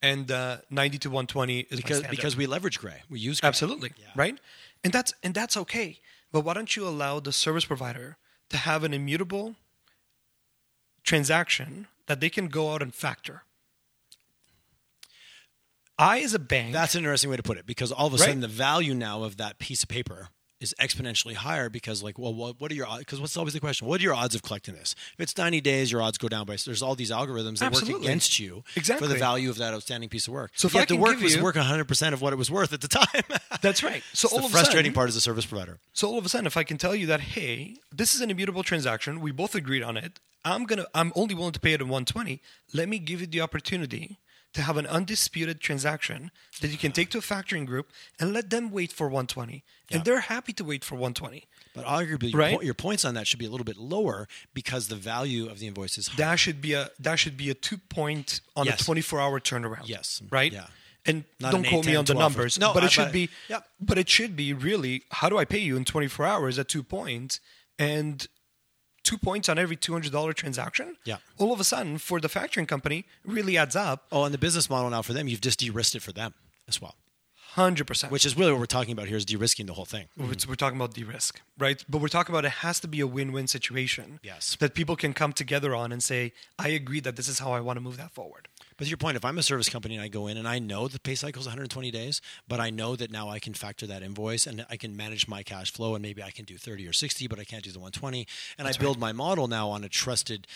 and 0.01 0.31
uh, 0.31 0.57
90 0.69 0.97
to 0.99 1.09
120 1.09 1.59
is 1.59 1.77
because 1.77 2.03
because 2.03 2.35
we 2.37 2.45
leverage 2.45 2.79
gray. 2.79 3.01
We 3.09 3.19
use 3.19 3.39
gray. 3.41 3.47
absolutely. 3.47 3.91
Right? 4.15 4.37
And 4.83 4.93
that's 4.93 5.13
and 5.23 5.33
that's 5.33 5.57
okay. 5.57 5.99
But 6.31 6.41
why 6.41 6.53
don't 6.53 6.75
you 6.75 6.87
allow 6.87 7.19
the 7.19 7.31
service 7.31 7.65
provider 7.65 8.17
to 8.49 8.57
have 8.57 8.83
an 8.83 8.93
immutable 8.93 9.55
transaction 11.03 11.87
that 12.07 12.19
they 12.19 12.29
can 12.29 12.47
go 12.47 12.73
out 12.73 12.81
and 12.81 12.93
factor? 12.93 13.43
I 15.99 16.19
as 16.19 16.33
a 16.35 16.39
bank 16.39 16.73
That's 16.73 16.93
an 16.93 16.99
interesting 16.99 17.31
way 17.31 17.37
to 17.37 17.43
put 17.43 17.57
it 17.57 17.65
because 17.65 17.91
all 17.91 18.05
of 18.07 18.13
a 18.13 18.17
Right. 18.17 18.25
sudden 18.25 18.41
the 18.41 18.47
value 18.47 18.93
now 18.93 19.23
of 19.23 19.37
that 19.37 19.57
piece 19.57 19.81
of 19.81 19.89
paper 19.89 20.29
is 20.59 20.73
exponentially 20.81 21.35
higher 21.35 21.69
because 21.69 22.01
like 22.01 22.17
well 22.17 22.33
what, 22.33 22.59
what 22.59 22.71
are 22.71 22.75
your 22.75 22.87
odds 22.87 22.99
because 22.99 23.19
what's 23.21 23.37
always 23.37 23.53
the 23.53 23.59
question 23.59 23.87
what 23.87 23.99
are 23.99 24.03
your 24.03 24.13
odds 24.13 24.33
of 24.35 24.41
collecting 24.41 24.73
this 24.75 24.95
if 25.13 25.19
it's 25.19 25.37
90 25.37 25.61
days 25.61 25.91
your 25.91 26.01
odds 26.01 26.17
go 26.17 26.27
down 26.27 26.45
by 26.45 26.57
there's 26.65 26.81
all 26.81 26.95
these 26.95 27.11
algorithms 27.11 27.59
that 27.59 27.71
work 27.71 27.87
against 27.87 28.39
you 28.39 28.63
exactly. 28.75 29.07
for 29.07 29.13
the 29.13 29.19
value 29.19 29.49
of 29.49 29.57
that 29.57 29.73
outstanding 29.73 30.09
piece 30.09 30.27
of 30.27 30.33
work 30.33 30.51
So 30.55 30.67
if 30.67 30.73
Yet 30.73 30.83
I 30.83 30.85
the 30.85 30.97
work 30.97 31.19
was 31.19 31.35
you- 31.35 31.43
work 31.43 31.55
100% 31.55 32.13
of 32.13 32.21
what 32.21 32.33
it 32.33 32.37
was 32.37 32.49
worth 32.49 32.73
at 32.73 32.81
the 32.81 32.87
time 32.87 33.23
that's 33.61 33.83
right 33.83 34.03
so 34.13 34.27
all 34.29 34.39
the 34.39 34.45
of 34.45 34.51
a 34.51 34.53
frustrating 34.53 34.89
sudden, 34.89 34.93
part 34.93 35.09
as 35.09 35.15
a 35.15 35.21
service 35.21 35.45
provider 35.45 35.79
So 35.93 36.07
all 36.09 36.17
of 36.17 36.25
a 36.25 36.29
sudden, 36.29 36.47
if 36.47 36.57
I 36.57 36.63
can 36.63 36.77
tell 36.77 36.95
you 36.95 37.05
that, 37.07 37.21
hey, 37.21 37.75
this 37.91 38.15
is 38.15 38.21
an 38.21 38.31
immutable 38.31 38.63
transaction, 38.63 39.19
we 39.21 39.31
both 39.31 39.55
agreed 39.55 39.83
on 39.83 39.97
it. 39.97 40.19
I'm 40.45 40.65
gonna, 40.65 40.85
I'm 40.93 41.11
only 41.15 41.35
willing 41.35 41.51
to 41.53 41.59
pay 41.59 41.73
it 41.73 41.81
in 41.81 41.87
120. 41.89 42.41
Let 42.73 42.87
me 42.87 42.99
give 42.99 43.21
you 43.21 43.27
the 43.27 43.41
opportunity 43.41 44.17
to 44.57 44.63
have 44.63 44.75
an 44.77 44.87
undisputed 44.87 45.61
transaction 45.61 46.31
that 46.61 46.69
you 46.69 46.77
can 46.79 46.91
take 46.91 47.11
to 47.11 47.19
a 47.19 47.21
factoring 47.21 47.63
group 47.65 47.91
and 48.19 48.33
let 48.33 48.49
them 48.49 48.71
wait 48.71 48.91
for 48.91 49.07
120, 49.07 49.63
Yeah. 49.89 49.97
and 49.97 50.05
they're 50.05 50.21
happy 50.21 50.51
to 50.53 50.63
wait 50.63 50.83
for 50.83 50.95
120. 50.95 51.45
but 51.75 51.85
arguably 51.85 52.31
your, 52.33 52.41
po- 52.57 52.61
your 52.63 52.73
points 52.73 53.05
on 53.05 53.13
that 53.13 53.27
should 53.27 53.37
be 53.37 53.45
a 53.45 53.51
little 53.51 53.63
bit 53.63 53.77
lower 53.77 54.27
because 54.55 54.87
the 54.87 54.95
value 54.95 55.47
of 55.47 55.59
the 55.59 55.67
invoice 55.67 55.95
is 55.99 56.07
higher. 56.07 56.17
That 56.31 56.35
should 56.39 56.59
be 56.59 56.73
a 56.73 56.89
that 56.99 57.17
should 57.19 57.37
be 57.37 57.51
a 57.51 57.53
two 57.53 57.77
point 57.77 58.41
on 58.55 58.65
Yes. 58.65 58.81
a 58.81 58.85
24 58.85 59.21
hour 59.21 59.39
turnaround. 59.39 59.83
Yes. 59.87 60.23
right. 60.31 60.51
Yeah. 60.51 60.65
And 61.05 61.23
Not 61.39 61.51
don't 61.51 61.63
an 61.65 61.69
quote 61.69 61.85
8, 61.85 61.89
me 61.91 61.95
on 61.95 62.05
the 62.05 62.13
12 62.13 62.17
or- 62.17 62.23
numbers, 62.35 62.57
No, 62.59 62.73
but 62.73 62.81
I- 62.81 62.87
it 62.87 62.91
should 62.91 63.05
but- 63.05 63.13
be. 63.13 63.29
Yeah. 63.47 63.59
But 63.79 63.97
it 63.99 64.09
should 64.09 64.35
be 64.35 64.53
really. 64.53 65.03
How 65.11 65.29
do 65.29 65.37
I 65.37 65.45
pay 65.45 65.59
you 65.59 65.77
in 65.77 65.85
24 65.85 66.25
hours 66.25 66.57
at 66.57 66.67
two 66.67 66.81
points 66.81 67.39
and 67.77 68.25
two 69.09 69.17
points 69.29 69.47
on 69.51 69.55
every 69.63 69.77
$200 69.77 70.33
transaction? 70.43 70.87
Yeah. 71.11 71.17
All 71.41 71.51
of 71.55 71.59
a 71.59 71.67
sudden, 71.73 71.97
for 72.07 72.17
the 72.25 72.27
factoring 72.37 72.67
company, 72.73 72.99
really 73.37 73.55
adds 73.63 73.75
up. 73.75 73.99
oh 74.15 74.23
and 74.25 74.33
the 74.37 74.43
business 74.47 74.67
model 74.73 74.89
now 74.95 75.01
for 75.07 75.13
them 75.17 75.25
you've 75.29 75.45
just 75.49 75.59
de-risked 75.63 75.95
it 75.99 76.03
for 76.07 76.13
them 76.21 76.31
as 76.71 76.77
well 76.83 76.95
Hundred 77.65 77.87
percent. 77.87 78.11
which 78.15 78.25
is 78.29 78.33
really 78.39 78.51
what 78.53 78.59
we're 78.63 78.75
talking 78.79 78.93
about 78.97 79.07
here 79.11 79.17
is 79.17 79.25
de-risking 79.25 79.65
the 79.71 79.73
whole 79.73 79.89
thing 79.95 80.05
We're 80.17 80.35
we're 80.49 80.61
talking 80.63 80.77
about 80.81 80.93
de-risk, 80.93 81.33
right? 81.65 81.79
But 81.91 81.97
we're 82.01 82.15
talking 82.17 82.31
about 82.35 82.45
it 82.45 82.55
has 82.67 82.79
to 82.81 82.87
be 82.95 82.99
a 83.07 83.07
win-win 83.17 83.47
situation. 83.57 84.07
Yes. 84.31 84.43
That 84.59 84.71
people 84.79 84.95
can 85.03 85.11
come 85.21 85.33
together 85.43 85.71
on 85.81 85.87
and 85.93 86.01
say, 86.11 86.21
"I 86.65 86.67
agree 86.81 87.01
that 87.07 87.15
this 87.19 87.27
is 87.33 87.37
how 87.43 87.51
I 87.57 87.61
want 87.67 87.75
to 87.77 87.81
move 87.87 87.97
that 88.03 88.11
forward." 88.19 88.43
But 88.77 88.85
to 88.85 88.89
your 88.89 88.97
point, 88.97 89.17
if 89.17 89.25
I'm 89.25 89.37
a 89.37 89.43
service 89.43 89.69
company 89.69 89.95
and 89.95 90.03
I 90.03 90.07
go 90.07 90.27
in 90.27 90.37
and 90.37 90.47
I 90.47 90.59
know 90.59 90.87
the 90.87 90.99
pay 90.99 91.15
cycle 91.15 91.39
is 91.39 91.47
120 91.47 91.89
days, 91.91 92.21
but 92.47 92.59
I 92.59 92.69
know 92.69 92.95
that 92.95 93.11
now 93.11 93.29
I 93.29 93.39
can 93.39 93.53
factor 93.53 93.87
that 93.87 94.03
invoice 94.03 94.45
and 94.45 94.65
I 94.69 94.77
can 94.77 94.95
manage 94.95 95.27
my 95.27 95.43
cash 95.43 95.71
flow 95.71 95.95
and 95.95 96.01
maybe 96.01 96.21
I 96.21 96.31
can 96.31 96.45
do 96.45 96.57
30 96.57 96.87
or 96.87 96.93
60, 96.93 97.27
but 97.27 97.39
I 97.39 97.43
can't 97.43 97.63
do 97.63 97.71
the 97.71 97.79
120. 97.79 98.27
And 98.57 98.67
I 98.67 98.71
build 98.73 98.99
my 98.99 99.11
model 99.11 99.47
now 99.47 99.69
on 99.69 99.83
a 99.83 99.89
trusted. 99.89 100.47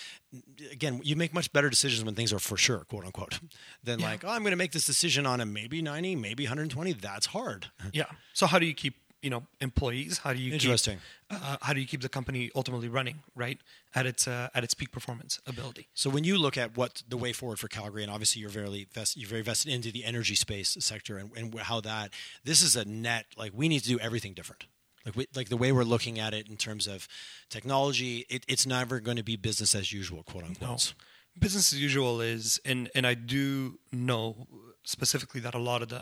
Again, 0.71 1.01
you 1.03 1.15
make 1.15 1.33
much 1.33 1.51
better 1.51 1.69
decisions 1.69 2.05
when 2.05 2.15
things 2.15 2.31
are 2.31 2.39
for 2.39 2.57
sure, 2.57 2.85
quote 2.89 3.05
unquote, 3.05 3.39
than 3.83 3.99
like, 3.99 4.23
oh, 4.23 4.29
I'm 4.29 4.41
going 4.41 4.51
to 4.51 4.57
make 4.57 4.71
this 4.71 4.85
decision 4.85 5.25
on 5.25 5.41
a 5.41 5.45
maybe 5.45 5.81
90, 5.81 6.15
maybe 6.15 6.43
120. 6.43 6.93
That's 6.93 7.27
hard. 7.27 7.67
Yeah. 7.91 8.05
So 8.33 8.45
how 8.45 8.59
do 8.59 8.65
you 8.65 8.73
keep 8.73 8.95
you 9.21 9.29
know 9.29 9.43
employees? 9.59 10.19
How 10.19 10.33
do 10.33 10.39
you 10.39 10.53
Interesting. 10.53 10.99
Keep, 11.29 11.41
uh, 11.43 11.57
how 11.61 11.73
do 11.73 11.79
you 11.79 11.87
keep 11.87 12.01
the 12.01 12.09
company 12.09 12.51
ultimately 12.55 12.89
running 12.89 13.23
right 13.35 13.59
at 13.95 14.05
its 14.05 14.27
uh, 14.27 14.49
at 14.53 14.63
its 14.63 14.73
peak 14.73 14.91
performance 14.91 15.39
ability? 15.45 15.87
So 15.93 16.09
when 16.09 16.23
you 16.23 16.37
look 16.37 16.57
at 16.57 16.77
what 16.77 17.03
the 17.07 17.17
way 17.17 17.33
forward 17.33 17.59
for 17.59 17.67
Calgary, 17.67 18.03
and 18.03 18.11
obviously 18.11 18.41
you're 18.41 18.49
very 18.49 18.87
vest, 18.93 19.17
you're 19.17 19.29
very 19.29 19.41
vested 19.41 19.71
into 19.71 19.91
the 19.91 20.03
energy 20.03 20.35
space 20.35 20.77
sector 20.79 21.17
and, 21.17 21.31
and 21.35 21.59
how 21.59 21.81
that 21.81 22.11
this 22.43 22.61
is 22.61 22.75
a 22.75 22.85
net 22.85 23.25
like 23.37 23.51
we 23.55 23.67
need 23.67 23.81
to 23.81 23.89
do 23.89 23.99
everything 23.99 24.33
different. 24.33 24.65
Like 25.05 25.15
we, 25.15 25.27
like 25.35 25.49
the 25.49 25.57
way 25.57 25.71
we're 25.71 25.83
looking 25.83 26.19
at 26.19 26.33
it 26.33 26.47
in 26.47 26.57
terms 26.57 26.87
of 26.87 27.07
technology, 27.49 28.25
it, 28.29 28.45
it's 28.47 28.67
never 28.67 28.99
going 28.99 29.17
to 29.17 29.23
be 29.23 29.35
business 29.35 29.73
as 29.73 29.91
usual, 29.91 30.23
quote 30.23 30.43
unquote. 30.43 30.69
No. 30.69 31.39
Business 31.39 31.73
as 31.73 31.81
usual 31.81 32.21
is, 32.21 32.59
and 32.65 32.89
and 32.93 33.07
I 33.07 33.13
do 33.13 33.79
know 33.91 34.47
specifically 34.83 35.41
that 35.41 35.55
a 35.55 35.59
lot 35.59 35.81
of 35.81 35.89
the 35.89 36.01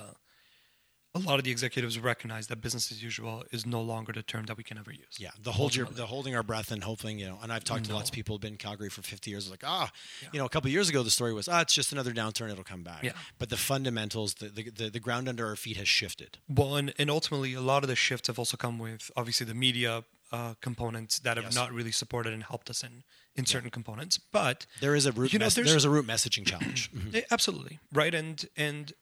a 1.16 1.20
lot 1.20 1.40
of 1.40 1.44
the 1.44 1.50
executives 1.52 1.98
recognize 1.98 2.48
that 2.48 2.62
business 2.62 2.92
as 2.92 3.02
usual 3.02 3.44
is 3.52 3.66
no 3.66 3.82
longer 3.82 4.14
the 4.14 4.22
term 4.22 4.46
that 4.46 4.58
we 4.58 4.64
can 4.64 4.78
ever 4.78 4.92
use. 4.92 5.18
Yeah, 5.18 5.32
the 5.42 5.52
hold 5.52 5.76
your, 5.76 5.88
the 5.88 6.06
holding 6.06 6.36
our 6.36 6.44
breath 6.44 6.72
and 6.72 6.84
hoping, 6.84 7.18
you 7.18 7.26
know. 7.26 7.40
And 7.42 7.52
I've 7.52 7.64
talked 7.64 7.86
to 7.86 7.94
lots 7.94 8.10
of 8.10 8.14
people 8.16 8.36
who've 8.36 8.42
been 8.42 8.54
in 8.54 8.58
Calgary 8.58 8.90
for 8.90 9.02
50 9.02 9.32
years. 9.32 9.50
Like, 9.50 9.64
ah, 9.66 9.92
you 10.32 10.40
know, 10.40 10.46
a 10.46 10.50
couple 10.50 10.68
of 10.68 10.74
years 10.74 10.88
ago 10.90 11.02
the 11.02 11.10
story 11.10 11.34
was, 11.34 11.48
ah, 11.50 11.62
it's 11.62 11.74
just 11.74 11.92
another 11.92 12.12
downturn, 12.14 12.52
it'll 12.52 12.64
come 12.64 12.84
back. 12.84 13.04
Yeah. 13.04 13.14
But 13.40 13.50
the 13.50 13.58
fundamentals, 13.58 14.36
the, 14.36 14.50
the 14.50 14.70
the 14.70 14.90
the 14.92 15.00
ground 15.00 15.28
under 15.28 15.48
our 15.48 15.56
feet 15.56 15.78
has 15.78 15.88
shifted. 15.88 16.38
Well, 16.48 16.76
and, 16.76 16.94
and 17.00 17.10
ultimately, 17.10 17.54
a 17.56 17.62
lot 17.62 17.84
of 17.84 17.90
the 17.90 17.96
shifts 17.96 18.28
have 18.28 18.38
also 18.38 18.56
come 18.58 18.78
with 18.78 19.10
obviously 19.18 19.46
the 19.48 19.56
media 19.56 20.04
uh, 20.32 20.54
components 20.62 21.18
that 21.20 21.38
have 21.38 21.46
Yes. 21.46 21.56
not 21.56 21.74
really 21.74 21.92
supported 21.92 22.34
and 22.34 22.44
helped 22.44 22.70
us 22.70 22.84
in 22.84 23.04
in 23.36 23.46
certain 23.48 23.72
components. 23.72 24.20
But 24.20 24.66
There 24.82 24.94
is 24.96 25.06
a 25.08 25.12
root, 25.12 25.32
You 25.34 25.40
know, 25.40 25.46
mes- 25.46 25.56
there's- 25.56 25.70
there 25.70 25.78
is 25.78 25.86
a 25.86 25.90
root 25.90 26.06
messaging 26.06 26.46
challenge. 26.46 26.92
Mhm. 26.96 27.16
Eh, 27.16 27.22
absolutely 27.32 27.80
right, 27.92 28.14
and 28.14 28.46
and 28.56 28.94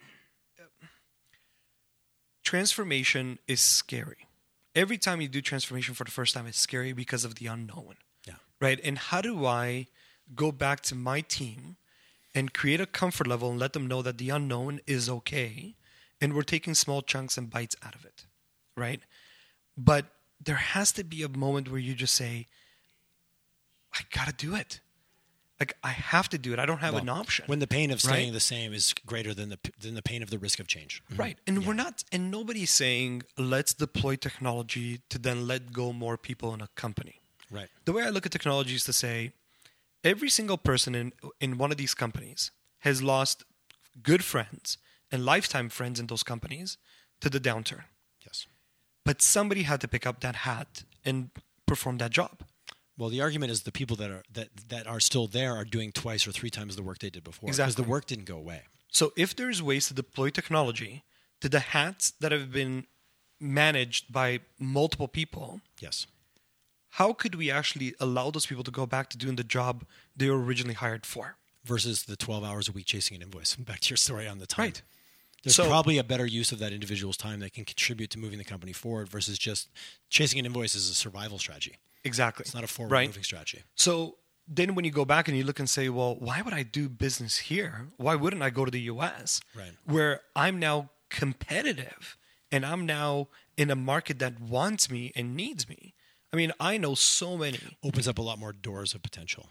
transformation 2.48 3.40
is 3.46 3.60
scary. 3.60 4.26
Every 4.74 4.98
time 4.98 5.20
you 5.20 5.28
do 5.28 5.42
transformation 5.42 5.94
for 5.94 6.06
the 6.06 6.12
first 6.12 6.34
time, 6.34 6.48
it's 6.48 6.58
scary 6.58 6.94
because 6.94 7.26
of 7.26 7.36
the 7.36 7.48
unknown. 7.48 7.96
Yeah. 8.26 8.36
right? 8.62 8.80
And 8.86 8.98
how 8.98 9.20
do 9.20 9.46
I 9.46 9.88
go 10.34 10.54
back 10.54 10.80
to 10.84 10.96
my 10.96 11.20
team 11.20 11.76
and 12.34 12.54
create 12.54 12.80
a 12.80 12.86
comfort 12.86 13.28
level 13.28 13.50
and 13.50 13.60
let 13.60 13.74
them 13.74 13.86
know 13.86 14.02
that 14.02 14.18
the 14.18 14.30
unknown 14.30 14.80
is 14.88 15.10
okay 15.10 15.76
and 16.22 16.34
we're 16.34 16.42
taking 16.42 16.74
small 16.74 17.02
chunks 17.02 17.38
and 17.38 17.50
bites 17.50 17.76
out 17.86 17.96
of 17.96 18.06
it, 18.06 18.28
right? 18.78 19.02
But 19.78 20.06
there 20.42 20.56
has 20.56 20.94
to 20.94 21.04
be 21.04 21.24
a 21.24 21.30
moment 21.30 21.70
where 21.70 21.82
you 21.82 21.96
just 21.96 22.16
say, 22.16 22.48
I 23.94 24.04
gotta 24.16 24.32
do 24.32 24.56
it. 24.56 24.80
Like 25.60 25.74
I 25.84 25.90
have 25.90 26.30
to 26.30 26.38
do 26.38 26.54
it. 26.54 26.60
I 26.60 26.66
don't 26.68 26.80
have 26.80 26.94
an 26.94 27.10
option. 27.10 27.46
When 27.48 27.60
the 27.60 27.68
pain 27.68 27.90
of 27.92 28.00
staying 28.00 28.28
Right? 28.28 28.34
the 28.34 28.40
same 28.40 28.74
is 28.74 28.94
greater 29.06 29.34
than 29.34 29.50
the 29.50 29.58
than 29.80 29.96
the 29.96 30.04
pain 30.04 30.22
of 30.22 30.30
the 30.30 30.38
risk 30.38 30.60
of 30.60 30.68
change. 30.68 31.02
Mhm. 31.12 31.18
Right. 31.18 31.38
And 31.48 31.66
we're 31.66 31.74
not, 31.74 32.04
and 32.12 32.30
nobody's 32.30 32.70
saying, 32.72 33.24
let's 33.38 33.74
deploy 33.74 34.16
technology 34.18 35.02
to 35.10 35.18
then 35.18 35.48
let 35.48 35.74
go 35.74 35.92
more 35.94 36.16
people 36.18 36.54
in 36.54 36.62
a 36.62 36.68
company. 36.76 37.22
Right. 37.50 37.70
The 37.86 37.94
way 37.94 38.04
I 38.04 38.10
look 38.10 38.26
at 38.26 38.32
technology 38.32 38.76
is 38.76 38.84
to 38.84 38.94
say, 38.94 39.32
every 40.04 40.30
single 40.30 40.58
person 40.58 40.94
in, 40.96 41.12
in 41.40 41.58
one 41.58 41.72
of 41.72 41.78
these 41.78 41.96
companies 41.96 42.52
has 42.80 43.02
lost 43.02 43.44
good 44.04 44.24
friends 44.24 44.78
and 45.12 45.26
lifetime 45.26 45.70
friends 45.70 46.00
in 46.00 46.06
those 46.08 46.22
companies 46.24 46.78
to 47.22 47.30
the 47.30 47.40
downturn. 47.40 47.86
Yes. 48.24 48.46
But 49.06 49.22
somebody 49.22 49.64
had 49.64 49.82
to 49.82 49.88
pick 49.88 50.06
up 50.06 50.20
that 50.20 50.36
hat 50.48 50.84
and 51.04 51.32
perform 51.66 51.98
that 51.98 52.12
job. 52.12 52.44
Well, 52.98 53.10
the 53.10 53.22
argument 53.22 53.52
is 53.52 53.62
the 53.64 53.72
people 53.72 53.96
that 53.98 54.10
are 54.10 54.24
that 54.34 54.50
that 54.70 54.88
are 54.88 55.00
still 55.00 55.28
there 55.28 55.56
are 55.56 55.64
doing 55.66 55.92
twice 55.92 56.28
or 56.28 56.32
three 56.32 56.50
times 56.50 56.76
the 56.76 56.84
work 56.84 57.00
they 57.00 57.10
did 57.12 57.24
before 57.24 57.48
because 57.48 57.60
Exactly. 57.60 57.84
the 57.84 57.90
work 57.90 58.06
didn't 58.08 58.26
go 58.26 58.38
away. 58.38 58.64
So 58.92 59.14
if 59.16 59.36
there's 59.36 59.62
ways 59.62 59.88
to 59.90 59.94
deploy 59.94 60.30
technology 60.32 61.04
to 61.42 61.50
the 61.50 61.60
hats 61.60 62.12
that 62.20 62.32
have 62.32 62.52
been 62.52 62.86
managed 63.40 64.12
by 64.12 64.40
multiple 64.60 65.08
people, 65.08 65.62
Yes. 65.80 66.08
how 66.92 67.14
could 67.14 67.36
we 67.36 67.52
actually 67.52 67.94
allow 68.00 68.32
those 68.32 68.46
people 68.48 68.64
to 68.64 68.72
go 68.72 68.86
back 68.86 69.10
to 69.12 69.18
doing 69.18 69.36
the 69.36 69.44
job 69.44 69.86
they 70.16 70.30
were 70.30 70.42
originally 70.44 70.74
hired 70.74 71.06
for? 71.06 71.38
Versus 71.64 72.04
the 72.04 72.16
12 72.16 72.44
hours 72.44 72.68
a 72.70 72.72
week 72.72 72.86
chasing 72.86 73.16
an 73.18 73.22
invoice. 73.22 73.56
Back 73.72 73.82
to 73.82 73.90
your 73.90 73.98
story 73.98 74.26
on 74.28 74.38
the 74.40 74.48
time. 74.48 74.64
Right. 74.68 74.82
There's 75.44 75.56
So- 75.56 75.68
probably 75.68 75.98
a 75.98 76.04
better 76.04 76.26
use 76.26 76.52
of 76.54 76.60
that 76.60 76.72
individual's 76.74 77.18
time 77.18 77.42
that 77.42 77.54
can 77.54 77.66
contribute 77.66 78.10
to 78.12 78.20
moving 78.20 78.38
the 78.40 78.46
company 78.46 78.72
forward 78.74 79.10
versus 79.10 79.38
just 79.38 79.68
chasing 80.10 80.40
an 80.40 80.46
invoice 80.46 80.76
as 80.76 80.90
a 80.90 80.96
survival 80.96 81.38
strategy. 81.38 81.76
Exactly. 82.04 82.44
It's 82.44 82.54
not 82.54 82.64
a 82.64 82.68
forward 82.68 82.92
Right. 82.92 83.08
moving 83.08 83.24
strategy. 83.24 83.64
So 83.76 84.18
then 84.48 84.76
when 84.76 84.86
you 84.86 84.92
go 84.92 85.04
back 85.06 85.28
and 85.28 85.38
you 85.38 85.44
look 85.44 85.60
and 85.60 85.70
say, 85.70 85.90
well, 85.90 86.16
why 86.16 86.42
would 86.42 86.54
I 86.54 86.64
do 86.64 86.88
business 86.90 87.38
here? 87.38 87.88
Why 87.98 88.16
wouldn't 88.16 88.42
I 88.42 88.50
go 88.50 88.64
to 88.66 88.72
the 88.72 88.82
US? 88.82 89.42
Right. 89.54 89.72
Where 89.86 90.22
I'm 90.36 90.58
now 90.60 90.90
competitive 91.10 92.18
and 92.52 92.66
I'm 92.66 92.86
now 92.86 93.28
in 93.58 93.70
a 93.70 93.76
market 93.76 94.20
that 94.20 94.40
wants 94.40 94.90
me 94.90 95.12
and 95.16 95.36
needs 95.36 95.68
me. 95.68 95.94
I 96.32 96.36
mean, 96.36 96.52
I 96.60 96.78
know 96.78 96.94
so 96.96 97.38
many, 97.38 97.60
Opens 97.84 98.08
up 98.08 98.18
a 98.18 98.22
lot 98.22 98.38
more 98.40 98.54
doors 98.54 98.94
of 98.94 99.02
potential. 99.02 99.50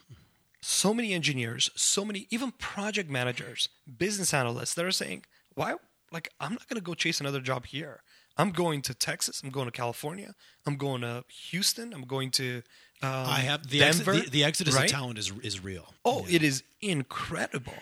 so 0.60 0.92
many 0.94 1.12
engineers, 1.14 1.70
so 1.74 2.04
many, 2.04 2.26
even 2.30 2.52
project 2.52 3.08
managers, 3.10 3.68
business 3.98 4.32
analysts 4.34 4.74
that 4.74 4.84
are 4.84 4.90
saying, 4.90 5.24
why, 5.54 5.74
like, 6.12 6.28
I'm 6.40 6.52
not 6.52 6.68
going 6.68 6.76
to 6.76 6.84
go 6.84 6.94
chase 6.94 7.20
another 7.20 7.40
job 7.40 7.66
here. 7.66 8.02
I'm 8.38 8.50
going 8.50 8.82
to 8.82 8.94
Texas. 8.94 9.40
I'm 9.42 9.50
going 9.50 9.66
to 9.66 9.72
California. 9.72 10.34
I'm 10.66 10.76
going 10.76 11.00
to 11.02 11.24
Houston. 11.50 11.92
I'm 11.94 12.04
going 12.04 12.30
to 12.32 12.62
um, 13.02 13.10
I 13.10 13.40
have 13.40 13.68
the, 13.68 13.82
ex- 13.82 13.96
Denver. 13.98 14.12
the, 14.20 14.30
the 14.30 14.44
exodus 14.44 14.74
right? 14.74 14.84
of 14.84 14.90
talent 14.90 15.18
is 15.18 15.32
is 15.42 15.62
real. 15.62 15.94
Oh, 16.04 16.26
it 16.28 16.42
is 16.42 16.62
incredible. 16.80 17.74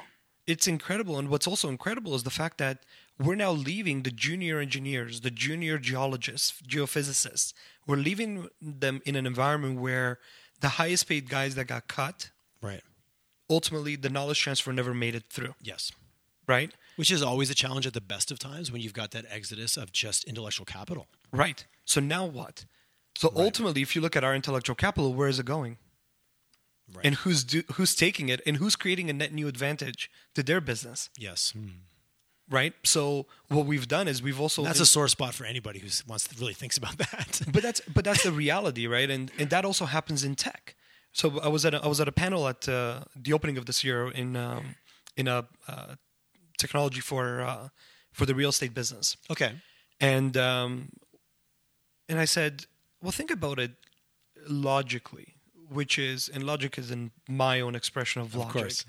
It's 0.46 0.66
incredible. 0.68 1.18
And 1.18 1.28
what's 1.28 1.46
also 1.46 1.68
incredible 1.68 2.14
is 2.14 2.22
the 2.22 2.30
fact 2.30 2.58
that 2.58 2.78
we're 3.18 3.36
now 3.36 3.52
leaving 3.52 4.02
the 4.02 4.10
junior 4.10 4.58
engineers, 4.58 5.20
the 5.22 5.30
junior 5.30 5.78
geologists, 5.78 6.52
geophysicists. 6.68 7.52
We're 7.86 7.96
leaving 7.96 8.48
them 8.60 9.00
in 9.06 9.14
an 9.16 9.24
environment 9.26 9.80
where 9.80 10.18
the 10.60 10.68
highest 10.70 11.08
paid 11.08 11.28
guys 11.30 11.54
that 11.54 11.66
got 11.66 11.86
cut, 11.88 12.30
Right. 12.60 12.82
ultimately, 13.48 13.96
the 13.96 14.08
knowledge 14.10 14.40
transfer 14.40 14.72
never 14.72 14.92
made 14.94 15.14
it 15.14 15.24
through, 15.30 15.54
Yes. 15.62 15.92
right? 16.46 16.72
Which 16.96 17.10
is 17.10 17.22
always 17.22 17.50
a 17.50 17.54
challenge 17.54 17.86
at 17.86 17.92
the 17.92 18.00
best 18.00 18.30
of 18.30 18.38
times 18.38 18.70
when 18.70 18.80
you've 18.80 18.92
got 18.92 19.10
that 19.12 19.24
exodus 19.28 19.76
of 19.76 19.92
just 19.92 20.24
intellectual 20.24 20.64
capital. 20.64 21.08
Right. 21.32 21.66
So 21.84 22.00
now 22.00 22.24
what? 22.24 22.66
So 23.16 23.32
ultimately, 23.36 23.82
if 23.82 23.94
you 23.94 24.02
look 24.02 24.16
at 24.16 24.24
our 24.24 24.34
intellectual 24.34 24.74
capital, 24.74 25.14
where 25.14 25.28
is 25.28 25.38
it 25.38 25.46
going? 25.46 25.78
Right. 26.92 27.06
And 27.06 27.14
who's 27.16 27.44
do, 27.44 27.62
who's 27.74 27.94
taking 27.94 28.28
it, 28.28 28.40
and 28.46 28.56
who's 28.58 28.76
creating 28.76 29.08
a 29.08 29.12
net 29.12 29.32
new 29.32 29.48
advantage 29.48 30.10
to 30.34 30.42
their 30.42 30.60
business? 30.60 31.10
yes. 31.18 31.52
right? 32.50 32.74
So 32.84 33.26
what 33.48 33.66
we've 33.66 33.88
done 33.88 34.06
is 34.08 34.22
we've 34.22 34.40
also 34.40 34.62
That's 34.62 34.80
a 34.80 34.86
sore 34.86 35.08
spot 35.08 35.34
for 35.34 35.44
anybody 35.44 35.78
who 35.78 35.88
wants 36.06 36.28
to 36.28 36.38
really 36.38 36.54
thinks 36.54 36.76
about 36.76 36.98
that. 36.98 37.40
but 37.52 37.62
that's 37.62 37.80
but 37.80 38.04
that's 38.04 38.22
the 38.22 38.32
reality, 38.32 38.86
right? 38.86 39.08
And 39.08 39.30
and 39.38 39.48
that 39.50 39.64
also 39.64 39.86
happens 39.86 40.24
in 40.24 40.34
tech. 40.34 40.74
So 41.12 41.38
I 41.40 41.48
was 41.48 41.64
at 41.64 41.74
a, 41.74 41.82
I 41.82 41.86
was 41.86 42.00
at 42.00 42.08
a 42.08 42.12
panel 42.12 42.48
at 42.48 42.68
uh, 42.68 43.04
the 43.14 43.32
opening 43.32 43.56
of 43.56 43.66
this 43.66 43.84
year 43.84 44.10
in 44.10 44.36
um, 44.36 44.74
in 45.16 45.28
a 45.28 45.46
uh, 45.68 45.94
technology 46.64 47.00
for 47.00 47.24
uh, 47.42 47.68
for 48.12 48.24
the 48.26 48.34
real 48.34 48.50
estate 48.50 48.74
business, 48.80 49.16
okay. 49.30 49.52
and 50.00 50.36
um, 50.36 50.70
and 52.08 52.18
I 52.24 52.26
said, 52.36 52.66
well, 53.02 53.12
think 53.20 53.30
about 53.30 53.58
it 53.58 53.72
logically, 54.48 55.28
which 55.68 55.98
is 55.98 56.28
and 56.32 56.42
logic 56.44 56.78
is 56.78 56.90
in 56.90 57.10
my 57.28 57.60
own 57.60 57.74
expression 57.74 58.22
of 58.22 58.34
logic, 58.34 58.52
course. 58.52 58.84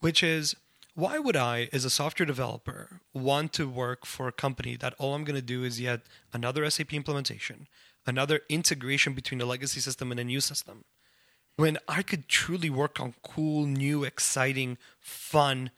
which 0.00 0.22
is 0.22 0.56
why 0.94 1.18
would 1.18 1.36
I, 1.36 1.68
as 1.72 1.84
a 1.84 1.90
software 1.90 2.26
developer, 2.26 3.00
want 3.14 3.52
to 3.54 3.68
work 3.68 4.04
for 4.04 4.28
a 4.28 4.32
company 4.32 4.76
that 4.76 4.94
all 4.98 5.14
I'm 5.14 5.24
going 5.24 5.36
to 5.46 5.54
do 5.56 5.64
is 5.64 5.80
yet 5.80 6.00
another 6.32 6.68
SAP 6.68 6.92
implementation, 6.92 7.68
another 8.06 8.40
integration 8.48 9.14
between 9.14 9.40
a 9.40 9.46
legacy 9.46 9.80
system 9.80 10.10
and 10.10 10.20
a 10.20 10.24
new 10.24 10.40
system, 10.40 10.84
when 11.56 11.78
I 11.86 12.02
could 12.02 12.28
truly 12.28 12.70
work 12.70 13.00
on 13.00 13.14
cool, 13.22 13.66
new, 13.66 14.04
exciting, 14.04 14.78
fun, 14.98 15.70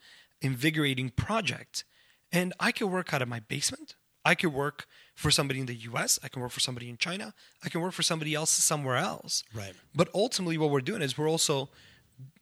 invigorating 0.43 1.09
project. 1.09 1.85
and 2.31 2.51
I 2.59 2.71
could 2.71 2.87
work 2.87 3.13
out 3.13 3.21
of 3.21 3.27
my 3.27 3.41
basement. 3.41 3.95
I 4.25 4.33
could 4.35 4.53
work 4.53 4.87
for 5.13 5.29
somebody 5.29 5.59
in 5.59 5.67
the 5.67 5.75
US. 5.91 6.17
I 6.23 6.27
can 6.29 6.41
work 6.41 6.51
for 6.51 6.59
somebody 6.59 6.89
in 6.89 6.97
China. 6.97 7.33
I 7.63 7.69
can 7.69 7.79
work 7.81 7.93
for 7.93 8.01
somebody 8.03 8.33
else 8.33 8.49
somewhere 8.49 8.97
else. 8.97 9.43
Right. 9.53 9.75
But 9.93 10.09
ultimately, 10.15 10.57
what 10.57 10.71
we're 10.71 10.81
doing 10.81 11.03
is 11.03 11.15
we're 11.17 11.29
also 11.29 11.69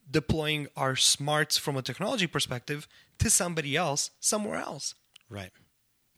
deploying 0.09 0.67
our 0.77 0.95
smarts 0.95 1.57
from 1.57 1.75
a 1.77 1.81
technology 1.81 2.27
perspective 2.27 2.87
to 3.19 3.29
somebody 3.29 3.75
else 3.75 4.11
somewhere 4.19 4.59
else. 4.59 4.93
Right. 5.29 5.51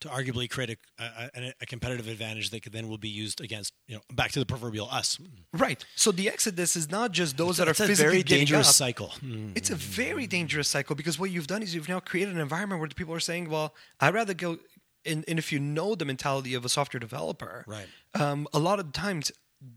To 0.04 0.10
arguably 0.10 0.50
create 0.50 0.78
a, 1.00 1.04
a, 1.36 1.54
a 1.62 1.66
competitive 1.66 2.08
advantage 2.08 2.50
that 2.52 2.62
could 2.64 2.72
then 2.74 2.88
will 2.90 2.98
be 2.98 3.10
used 3.10 3.40
against, 3.42 3.74
you 3.88 3.96
know, 3.96 4.02
back 4.14 4.32
to 4.34 4.40
the 4.40 4.46
proverbial 4.46 4.88
us. 4.90 5.18
Right. 5.54 5.84
So 5.96 6.12
the 6.12 6.28
exodus 6.30 6.76
is 6.76 6.90
not 6.92 7.12
just 7.12 7.38
those 7.38 7.56
that 7.58 7.68
are 7.68 7.72
It's 7.72 7.80
a 7.80 7.88
physically 7.88 8.12
very 8.12 8.24
dangerous 8.24 8.70
up. 8.70 8.76
cycle. 8.76 9.12
Mm. 9.24 9.52
It's 9.56 9.70
a 9.70 9.76
very 9.76 10.28
dangerous 10.28 10.68
cycle 10.68 10.96
because 10.96 11.18
what 11.18 11.32
you've 11.32 11.48
done 11.48 11.62
is 11.64 11.74
you've 11.76 11.90
now 11.90 12.00
created 12.00 12.36
an 12.36 12.42
environment 12.42 12.80
where 12.82 12.90
the 12.90 12.96
people 12.96 13.14
are 13.14 13.20
saying, 13.22 13.50
"Well, 13.50 13.74
I'd 14.00 14.14
rather 14.14 14.34
go." 14.34 14.58
And, 15.06 15.24
and 15.28 15.38
if 15.40 15.52
you 15.52 15.60
know 15.60 15.96
the 15.96 16.06
mentality 16.06 16.54
of 16.54 16.64
a 16.66 16.70
software 16.70 17.00
developer, 17.00 17.66
Right. 17.68 17.88
Um, 18.14 18.48
a 18.54 18.60
lot 18.60 18.80
of 18.80 18.92
times, 18.94 19.32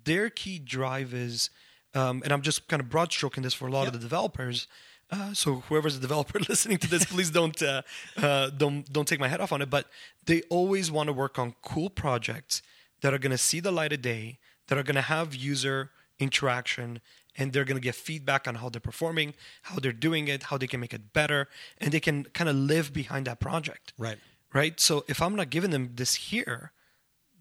their 0.04 0.30
key 0.30 0.58
drive 0.58 1.12
is, 1.14 1.50
um, 1.94 2.20
and 2.24 2.32
I'm 2.32 2.42
just 2.42 2.68
kind 2.68 2.80
of 2.80 2.88
broad 2.88 3.12
stroking 3.12 3.42
this 3.42 3.54
for 3.54 3.66
a 3.68 3.70
lot 3.70 3.86
of 3.86 3.92
the 3.92 3.98
developers. 3.98 4.66
Uh, 5.10 5.32
so 5.32 5.56
whoever's 5.68 5.96
a 5.96 6.00
developer 6.00 6.38
listening 6.48 6.78
to 6.78 6.88
this, 6.88 7.04
please 7.04 7.30
don't 7.30 7.60
uh, 7.62 7.82
uh, 8.16 8.50
don't 8.50 8.90
don't 8.92 9.06
take 9.06 9.20
my 9.20 9.28
head 9.28 9.40
off 9.40 9.52
on 9.52 9.62
it. 9.62 9.70
But 9.70 9.86
they 10.24 10.42
always 10.50 10.90
want 10.90 11.08
to 11.08 11.12
work 11.12 11.38
on 11.38 11.54
cool 11.62 11.90
projects 11.90 12.62
that 13.02 13.14
are 13.14 13.18
going 13.18 13.30
to 13.30 13.38
see 13.38 13.60
the 13.60 13.72
light 13.72 13.92
of 13.92 14.02
day, 14.02 14.38
that 14.68 14.78
are 14.78 14.82
going 14.82 14.96
to 14.96 15.02
have 15.02 15.34
user 15.34 15.90
interaction, 16.18 17.00
and 17.36 17.52
they're 17.52 17.64
going 17.64 17.76
to 17.76 17.82
get 17.82 17.94
feedback 17.94 18.48
on 18.48 18.56
how 18.56 18.68
they're 18.68 18.80
performing, 18.80 19.34
how 19.62 19.78
they're 19.78 19.92
doing 19.92 20.28
it, 20.28 20.44
how 20.44 20.58
they 20.58 20.66
can 20.66 20.80
make 20.80 20.94
it 20.94 21.12
better, 21.12 21.48
and 21.78 21.92
they 21.92 22.00
can 22.00 22.24
kind 22.24 22.48
of 22.48 22.56
live 22.56 22.92
behind 22.92 23.26
that 23.26 23.38
project. 23.38 23.92
Right. 23.98 24.18
Right. 24.52 24.80
So 24.80 25.04
if 25.06 25.20
I'm 25.20 25.36
not 25.36 25.50
giving 25.50 25.70
them 25.70 25.92
this 25.94 26.14
here, 26.14 26.72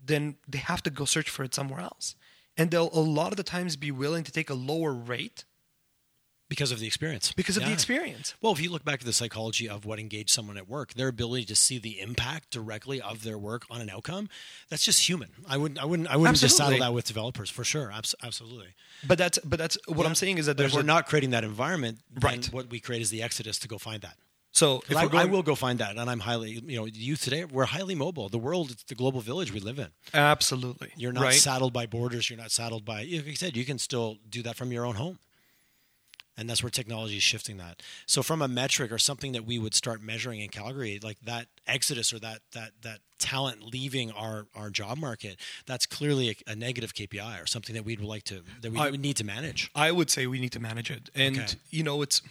then 0.05 0.35
they 0.47 0.57
have 0.57 0.83
to 0.83 0.89
go 0.89 1.05
search 1.05 1.29
for 1.29 1.43
it 1.43 1.55
somewhere 1.55 1.79
else. 1.79 2.15
And 2.57 2.71
they'll 2.71 2.89
a 2.93 2.99
lot 2.99 3.31
of 3.31 3.37
the 3.37 3.43
times 3.43 3.75
be 3.75 3.91
willing 3.91 4.23
to 4.23 4.31
take 4.31 4.49
a 4.49 4.53
lower 4.53 4.93
rate 4.93 5.45
Because 6.47 6.71
of 6.71 6.79
the 6.79 6.85
experience. 6.85 7.31
because 7.33 7.57
of 7.57 7.63
the 7.65 7.71
experience. 7.73 8.35
Well, 8.39 8.51
if 8.53 8.61
you 8.61 8.69
look 8.71 8.85
back 8.85 8.99
at 8.99 9.05
the 9.05 9.13
psychology 9.13 9.67
of 9.67 9.83
what 9.83 9.99
engaged 9.99 10.29
someone 10.29 10.57
at 10.57 10.69
work, 10.69 10.93
their 10.93 11.07
ability 11.07 11.45
to 11.45 11.55
see 11.55 11.79
the 11.79 11.99
impact 11.99 12.51
directly 12.51 13.01
of 13.01 13.23
their 13.23 13.37
work 13.37 13.65
on 13.71 13.81
an 13.81 13.89
outcome, 13.89 14.29
that's 14.69 14.85
just 14.85 15.09
human. 15.09 15.29
I 15.49 15.57
wouldn't, 15.57 15.79
I 15.81 15.85
wouldn't, 15.85 16.07
I 16.07 16.17
wouldn't 16.17 16.37
just 16.37 16.55
saddle 16.57 16.77
that 16.79 16.93
with 16.93 17.05
developers 17.05 17.49
for 17.49 17.63
sure. 17.63 17.91
Abs- 17.91 18.13
absolutely. 18.23 18.67
But 19.07 19.17
that's 19.17 19.39
but 19.39 19.57
that's 19.57 19.77
what 19.87 19.99
Yeah. 20.01 20.05
I'm 20.07 20.15
saying 20.15 20.37
is 20.37 20.45
that 20.45 20.57
But 20.57 20.67
if 20.67 20.73
we're 20.75 20.81
a, 20.81 20.83
not 20.83 21.07
creating 21.07 21.31
that 21.31 21.43
environment, 21.43 21.99
then 22.11 22.21
Right. 22.21 22.45
what 22.53 22.69
we 22.69 22.79
create 22.79 23.01
is 23.01 23.09
the 23.09 23.23
exodus 23.23 23.57
to 23.59 23.67
go 23.67 23.77
find 23.79 24.01
that. 24.03 24.15
so 24.51 24.83
if 24.87 24.95
I, 24.95 25.07
going, 25.07 25.17
I 25.17 25.25
will 25.25 25.43
go 25.43 25.55
find 25.55 25.79
that, 25.79 25.97
and 25.97 26.09
I'm 26.09 26.19
highly, 26.21 26.61
you 26.65 26.77
know, 26.77 26.85
youth 26.85 27.21
today, 27.23 27.43
we're 27.45 27.65
highly 27.65 27.95
mobile. 27.95 28.29
The 28.29 28.37
world, 28.37 28.69
it's 28.71 28.83
the 28.83 28.95
global 28.95 29.19
village 29.19 29.51
we 29.51 29.59
live 29.59 29.79
in. 29.79 29.89
absolutely 30.13 30.91
You're 30.95 31.11
not 31.11 31.23
right. 31.23 31.33
saddled 31.33 31.73
by 31.73 31.85
borders. 31.87 32.29
You're 32.29 32.37
not 32.39 32.51
saddled 32.51 32.85
by, 32.85 32.99
like 32.99 33.25
you 33.25 33.35
said, 33.35 33.57
you 33.57 33.65
can 33.65 33.79
still 33.79 34.17
do 34.29 34.41
that 34.43 34.55
from 34.55 34.71
your 34.71 34.85
own 34.85 34.95
home. 34.95 35.17
And 36.37 36.49
that's 36.49 36.61
where 36.61 36.69
technology 36.69 37.15
is 37.15 37.23
shifting 37.23 37.55
that. 37.57 37.81
So, 38.05 38.21
from 38.21 38.41
a 38.41 38.47
metric 38.49 38.91
or 38.91 38.97
something 38.97 39.31
that 39.31 39.45
we 39.45 39.57
would 39.57 39.73
start 39.73 40.01
measuring 40.01 40.41
in 40.41 40.49
Calgary, 40.49 40.99
like 41.01 41.17
that 41.21 41.47
exodus 41.65 42.11
or 42.11 42.19
that 42.19 42.39
that 42.51 42.71
that 42.81 42.99
talent 43.19 43.63
leaving 43.63 44.11
our 44.11 44.45
our 44.53 44.69
job 44.69 44.97
market, 44.97 45.37
that's 45.65 45.85
clearly 45.85 46.31
a, 46.47 46.51
a 46.51 46.55
negative 46.55 46.93
KPI 46.93 47.41
or 47.41 47.47
something 47.47 47.73
that 47.75 47.85
we'd 47.85 48.01
like 48.01 48.23
to 48.25 48.41
that 48.61 48.71
we 48.71 48.77
I- 48.79 48.89
would 48.91 48.99
need 48.99 49.15
to 49.17 49.23
manage. 49.23 49.71
I 49.73 49.91
would 49.93 50.09
say 50.09 50.27
we 50.27 50.39
need 50.39 50.51
to 50.51 50.59
manage 50.59 50.91
it. 50.91 51.09
And, 51.15 51.37
Okay. 51.39 51.53
you 51.69 51.83
know, 51.83 52.01
it's, 52.01 52.21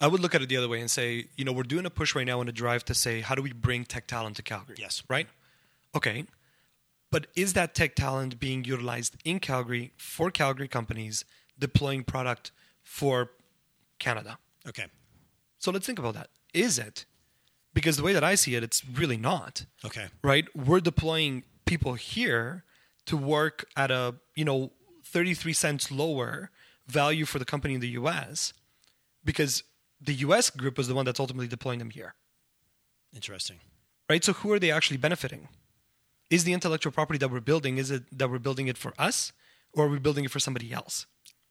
I 0.00 0.06
would 0.06 0.20
look 0.20 0.34
at 0.34 0.40
it 0.40 0.48
the 0.48 0.56
other 0.56 0.68
way 0.68 0.80
and 0.80 0.90
say, 0.90 1.26
you 1.36 1.44
know, 1.44 1.52
we're 1.52 1.62
doing 1.64 1.84
a 1.84 1.90
push 1.90 2.14
right 2.14 2.26
now 2.26 2.40
in 2.40 2.48
a 2.48 2.52
drive 2.52 2.82
to 2.86 2.94
say, 2.94 3.20
how 3.20 3.34
do 3.34 3.42
we 3.42 3.52
bring 3.52 3.84
tech 3.84 4.06
talent 4.06 4.36
to 4.36 4.42
Calgary? 4.42 4.76
Yes. 4.78 5.02
Right? 5.08 5.28
Okay. 5.94 6.24
But 7.10 7.26
is 7.36 7.52
that 7.52 7.74
tech 7.74 7.94
talent 7.94 8.40
being 8.40 8.64
utilized 8.64 9.16
in 9.22 9.38
Calgary 9.38 9.92
for 9.98 10.30
Calgary 10.30 10.66
companies 10.68 11.26
deploying 11.58 12.04
product 12.04 12.50
for 12.82 13.30
Canada? 13.98 14.38
Okay. 14.66 14.86
So 15.58 15.70
let's 15.70 15.86
think 15.86 15.98
about 15.98 16.14
that. 16.14 16.28
Is 16.54 16.78
it? 16.78 17.04
Because 17.74 17.96
the 17.96 18.02
way 18.02 18.12
that 18.12 18.24
I 18.24 18.34
see 18.34 18.54
it, 18.54 18.62
it's 18.62 18.84
really 18.84 19.16
not 19.16 19.64
Okay. 19.84 20.06
right? 20.22 20.46
We're 20.54 20.80
deploying 20.80 21.44
people 21.64 21.94
here 21.94 22.64
to 23.06 23.16
work 23.16 23.64
at 23.76 23.90
a, 23.90 24.16
you 24.34 24.44
know, 24.44 24.72
33 25.04 25.52
cents 25.52 25.90
lower 25.90 26.50
value 26.86 27.24
for 27.24 27.38
the 27.38 27.44
company 27.44 27.74
in 27.74 27.80
the 27.80 27.88
US 27.90 28.52
because 29.24 29.62
the 30.00 30.14
US 30.14 30.50
group 30.50 30.76
was 30.76 30.88
the 30.88 30.94
one 30.94 31.04
that's 31.04 31.20
ultimately 31.20 31.46
deploying 31.48 31.78
them 31.78 31.90
here, 31.90 32.14
Interesting. 33.14 33.60
right? 34.08 34.22
So 34.24 34.32
who 34.32 34.52
are 34.52 34.58
they 34.58 34.70
actually 34.70 34.96
benefiting? 34.96 35.48
Is 36.30 36.44
the 36.44 36.52
intellectual 36.52 36.92
property 36.92 37.18
that 37.18 37.30
we're 37.30 37.40
building, 37.40 37.78
is 37.78 37.90
it 37.90 38.04
that 38.18 38.30
we're 38.30 38.38
building 38.38 38.66
it 38.68 38.78
for 38.78 38.92
us 38.98 39.32
or 39.72 39.84
are 39.86 39.88
we 39.88 39.98
building 39.98 40.24
it 40.24 40.30
for 40.30 40.40
somebody 40.40 40.72
else? 40.72 41.06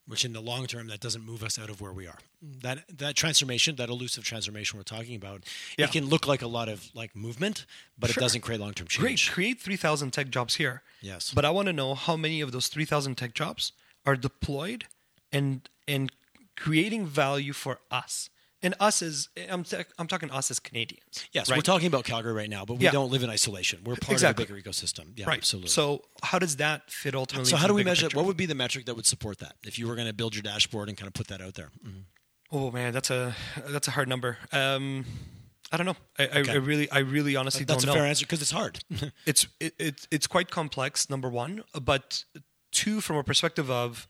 Which 0.08 0.26
in 0.26 0.34
the 0.34 0.42
long 0.42 0.66
term 0.66 0.88
that 0.88 1.00
doesn't 1.00 1.24
move 1.24 1.44
us 1.44 1.58
out 1.60 1.70
of 1.70 1.80
where 1.80 1.94
we 1.94 2.08
are 2.08 2.18
that 2.42 2.80
that 2.98 3.16
transformation 3.16 3.76
that 3.76 3.88
elusive 3.90 4.24
transformation 4.24 4.78
we're 4.78 4.84
talking 4.84 5.16
about 5.16 5.44
Yeah. 5.78 5.86
it 5.86 5.92
can 5.92 6.08
look 6.08 6.26
like 6.28 6.42
a 6.42 6.48
lot 6.48 6.68
of 6.70 6.90
like 6.96 7.16
movement 7.16 7.66
but 8.00 8.10
Sure. 8.10 8.20
it 8.20 8.24
doesn't 8.26 8.42
create 8.42 8.60
long-term 8.60 8.88
change 8.88 9.00
Great, 9.00 9.18
change 9.20 9.32
create 9.32 9.60
3,000 9.62 10.12
tech 10.12 10.30
jobs 10.32 10.56
here. 10.56 10.82
Yes. 11.02 11.32
But 11.34 11.46
I 11.46 11.52
want 11.52 11.68
to 11.68 11.74
know 11.74 11.94
how 11.94 12.16
many 12.18 12.42
of 12.42 12.52
those 12.52 12.68
3,000 12.68 13.16
tech 13.16 13.34
jobs 13.36 13.74
are 14.06 14.16
deployed 14.16 14.86
and 15.32 15.70
and 15.88 16.12
creating 16.56 17.06
value 17.06 17.54
for 17.54 17.80
us. 17.92 18.30
And 18.64 18.76
us 18.80 19.02
is 19.02 19.30
I'm 19.50 19.66
I'm 19.98 20.08
talking 20.08 20.30
us 20.32 20.52
as 20.52 20.60
Canadians. 20.60 21.26
yes 21.34 21.50
right? 21.50 21.58
we're 21.58 21.62
talking 21.64 21.88
about 21.88 22.04
calgary 22.06 22.34
right 22.34 22.50
now 22.50 22.64
but 22.66 22.76
we 22.76 22.86
Yeah. 22.86 22.92
don't 22.92 23.10
live 23.12 23.24
in 23.24 23.30
isolation 23.30 23.80
we're 23.84 23.96
part 23.96 24.12
Exactly. 24.14 24.44
of 24.44 24.50
a 24.50 24.54
bigger 24.54 24.70
ecosystem 24.70 25.18
yeah 25.18 25.26
right. 25.26 25.38
absolutely 25.40 25.70
So 25.70 26.04
how 26.24 26.38
does 26.40 26.58
that 26.58 26.90
fit 26.92 27.16
ultimately? 27.16 27.50
so 27.50 27.58
how 27.58 27.68
do 27.68 27.74
we 27.74 27.84
measure 27.84 28.06
picture? 28.08 28.18
what 28.18 28.26
would 28.28 28.38
be 28.38 28.46
the 28.46 28.56
metric 28.56 28.86
that 28.86 28.96
would 28.96 29.06
support 29.08 29.40
that 29.40 29.56
if 29.66 29.80
you 29.80 29.88
were 29.88 29.96
going 29.96 30.08
to 30.08 30.14
build 30.14 30.36
your 30.36 30.44
dashboard 30.44 30.90
and 30.90 30.98
kind 30.98 31.08
of 31.08 31.14
put 31.14 31.28
that 31.28 31.42
out 31.42 31.56
there 31.56 31.70
Mhm. 31.86 32.04
Oh 32.54 32.70
man, 32.70 32.92
that's 32.94 33.10
a 33.10 33.34
that's 33.70 33.88
a 33.88 33.92
hard 33.92 34.10
number. 34.10 34.38
Um, 34.52 35.06
I 35.72 35.78
don't 35.78 35.86
know. 35.86 35.96
I, 36.20 36.24
I, 36.24 36.40
Okay. 36.42 36.52
I 36.52 36.56
really 36.56 36.92
I 36.92 37.00
really 37.00 37.38
honestly 37.38 37.64
that's 37.64 37.84
a 37.84 37.86
don't 37.86 37.96
know. 37.96 38.02
fair 38.02 38.08
answer 38.10 38.26
because 38.26 38.42
it's 38.42 38.52
hard 38.52 38.84
it's 39.26 39.48
it, 39.62 39.74
it, 39.80 40.08
it's 40.12 40.28
quite 40.28 40.52
complex 40.52 41.10
number 41.10 41.30
one 41.30 41.64
but 41.82 42.26
two 42.74 43.00
from 43.00 43.16
a 43.16 43.24
perspective 43.24 43.72
of 43.72 44.08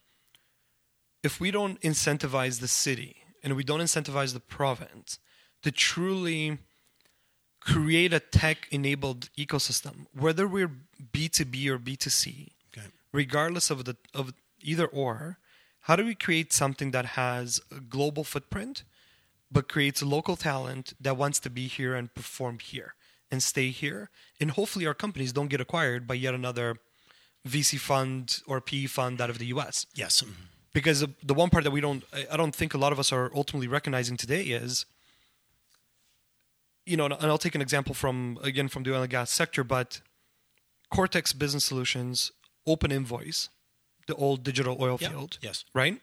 if 1.22 1.40
we 1.40 1.52
don't 1.52 1.80
incentivize 1.82 2.58
the 2.60 2.66
city 2.66 3.21
and 3.42 3.56
we 3.56 3.64
don't 3.64 3.80
incentivize 3.80 4.32
the 4.32 4.40
province 4.40 5.18
to 5.62 5.70
truly 5.70 6.58
create 7.60 8.12
a 8.12 8.20
tech 8.20 8.66
enabled 8.70 9.28
ecosystem 9.38 10.06
whether 10.12 10.48
we're 10.48 10.70
b2b 11.12 11.66
or 11.68 11.78
b2c 11.78 12.50
okay. 12.76 12.88
regardless 13.12 13.70
of 13.70 13.84
the 13.84 13.96
of 14.14 14.32
either 14.60 14.86
or 14.86 15.38
how 15.86 15.96
do 15.96 16.04
we 16.04 16.14
create 16.14 16.52
something 16.52 16.92
that 16.92 17.04
has 17.16 17.60
a 17.76 17.80
global 17.80 18.22
footprint 18.24 18.84
but 19.50 19.68
creates 19.68 20.02
local 20.02 20.36
talent 20.36 20.94
that 21.00 21.16
wants 21.16 21.40
to 21.40 21.50
be 21.50 21.66
here 21.66 21.94
and 21.94 22.14
perform 22.14 22.58
here 22.60 22.94
and 23.30 23.42
stay 23.42 23.70
here? 23.70 24.08
And 24.40 24.52
hopefully 24.52 24.86
our 24.86 24.94
companies 24.94 25.32
don't 25.32 25.48
get 25.48 25.60
acquired 25.60 26.06
by 26.06 26.14
yet 26.14 26.34
another 26.34 26.76
VC 27.46 27.78
fund 27.80 28.40
or 28.46 28.60
PE 28.60 28.86
fund 28.86 29.20
out 29.20 29.28
of 29.28 29.38
the 29.38 29.46
US 29.46 29.86
yes. 29.94 30.22
Mhm. 30.22 30.34
Because 30.72 31.00
the- 31.00 31.14
the 31.22 31.34
one 31.34 31.50
part 31.50 31.64
that 31.64 31.70
we 31.70 31.80
don't 31.80 32.04
I- 32.12 32.26
I 32.32 32.36
don't 32.36 32.54
think 32.54 32.74
a 32.74 32.78
lot 32.78 32.92
of 32.92 32.98
us 32.98 33.12
are 33.12 33.30
ultimately 33.34 33.68
recognizing 33.68 34.16
today 34.16 34.42
is 34.44 34.86
you 36.86 36.96
know 36.96 37.06
and 37.06 37.14
I'll 37.26 37.38
take 37.38 37.54
an 37.54 37.62
example 37.62 37.94
from 37.94 38.38
again 38.42 38.68
from 38.68 38.82
the 38.82 38.94
oil 38.94 39.02
and 39.02 39.10
gas 39.10 39.30
sector 39.30 39.62
but 39.64 40.00
Cortex 40.90 41.32
Business 41.32 41.64
Solutions 41.64 42.32
Open 42.66 42.90
Invoice 42.92 43.48
the 44.06 44.14
old 44.16 44.42
digital 44.42 44.76
oil 44.80 44.98
Yeah. 45.00 45.10
field 45.10 45.38
yes. 45.40 45.64
right? 45.74 46.00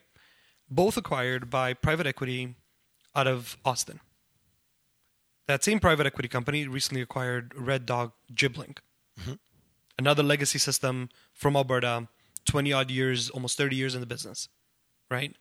Both 0.70 0.98
acquired 0.98 1.50
by 1.50 1.74
private 1.74 2.06
equity 2.08 2.56
out 3.16 3.26
of 3.28 3.58
Austin. 3.66 4.00
That 5.48 5.64
same 5.64 5.80
private 5.80 6.06
equity 6.06 6.30
company 6.30 6.68
recently 6.68 7.02
acquired 7.02 7.54
Red 7.56 7.86
Dog 7.86 8.14
Giblink 8.34 8.78
mm-hmm. 9.20 9.34
another 9.98 10.24
legacy 10.24 10.60
system 10.60 11.10
from 11.34 11.56
Alberta 11.56 12.08
20 12.46 12.72
odd 12.72 12.90
years 12.92 13.30
almost 13.32 13.58
30 13.58 13.76
years 13.76 13.94
in 13.96 14.00
the 14.00 14.08
business 14.08 14.48
right? 15.10 15.36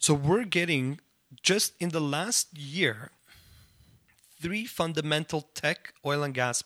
So 0.00 0.14
we're 0.14 0.44
getting 0.44 1.00
just 1.42 1.74
in 1.80 1.90
the 1.90 2.00
last 2.00 2.56
year 2.56 3.10
three 4.40 4.64
fundamental 4.64 5.42
tech 5.54 5.94
oil 6.04 6.22
and 6.22 6.34
gas 6.34 6.64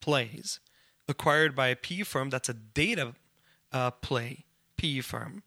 plays 0.00 0.60
acquired 1.08 1.54
by 1.56 1.68
a 1.68 1.76
PE 1.76 2.02
firm 2.02 2.30
that's 2.30 2.48
a 2.48 2.54
data 2.54 3.14
uh, 3.72 3.90
play 3.90 4.44
PE 4.76 5.00
firm. 5.00 5.42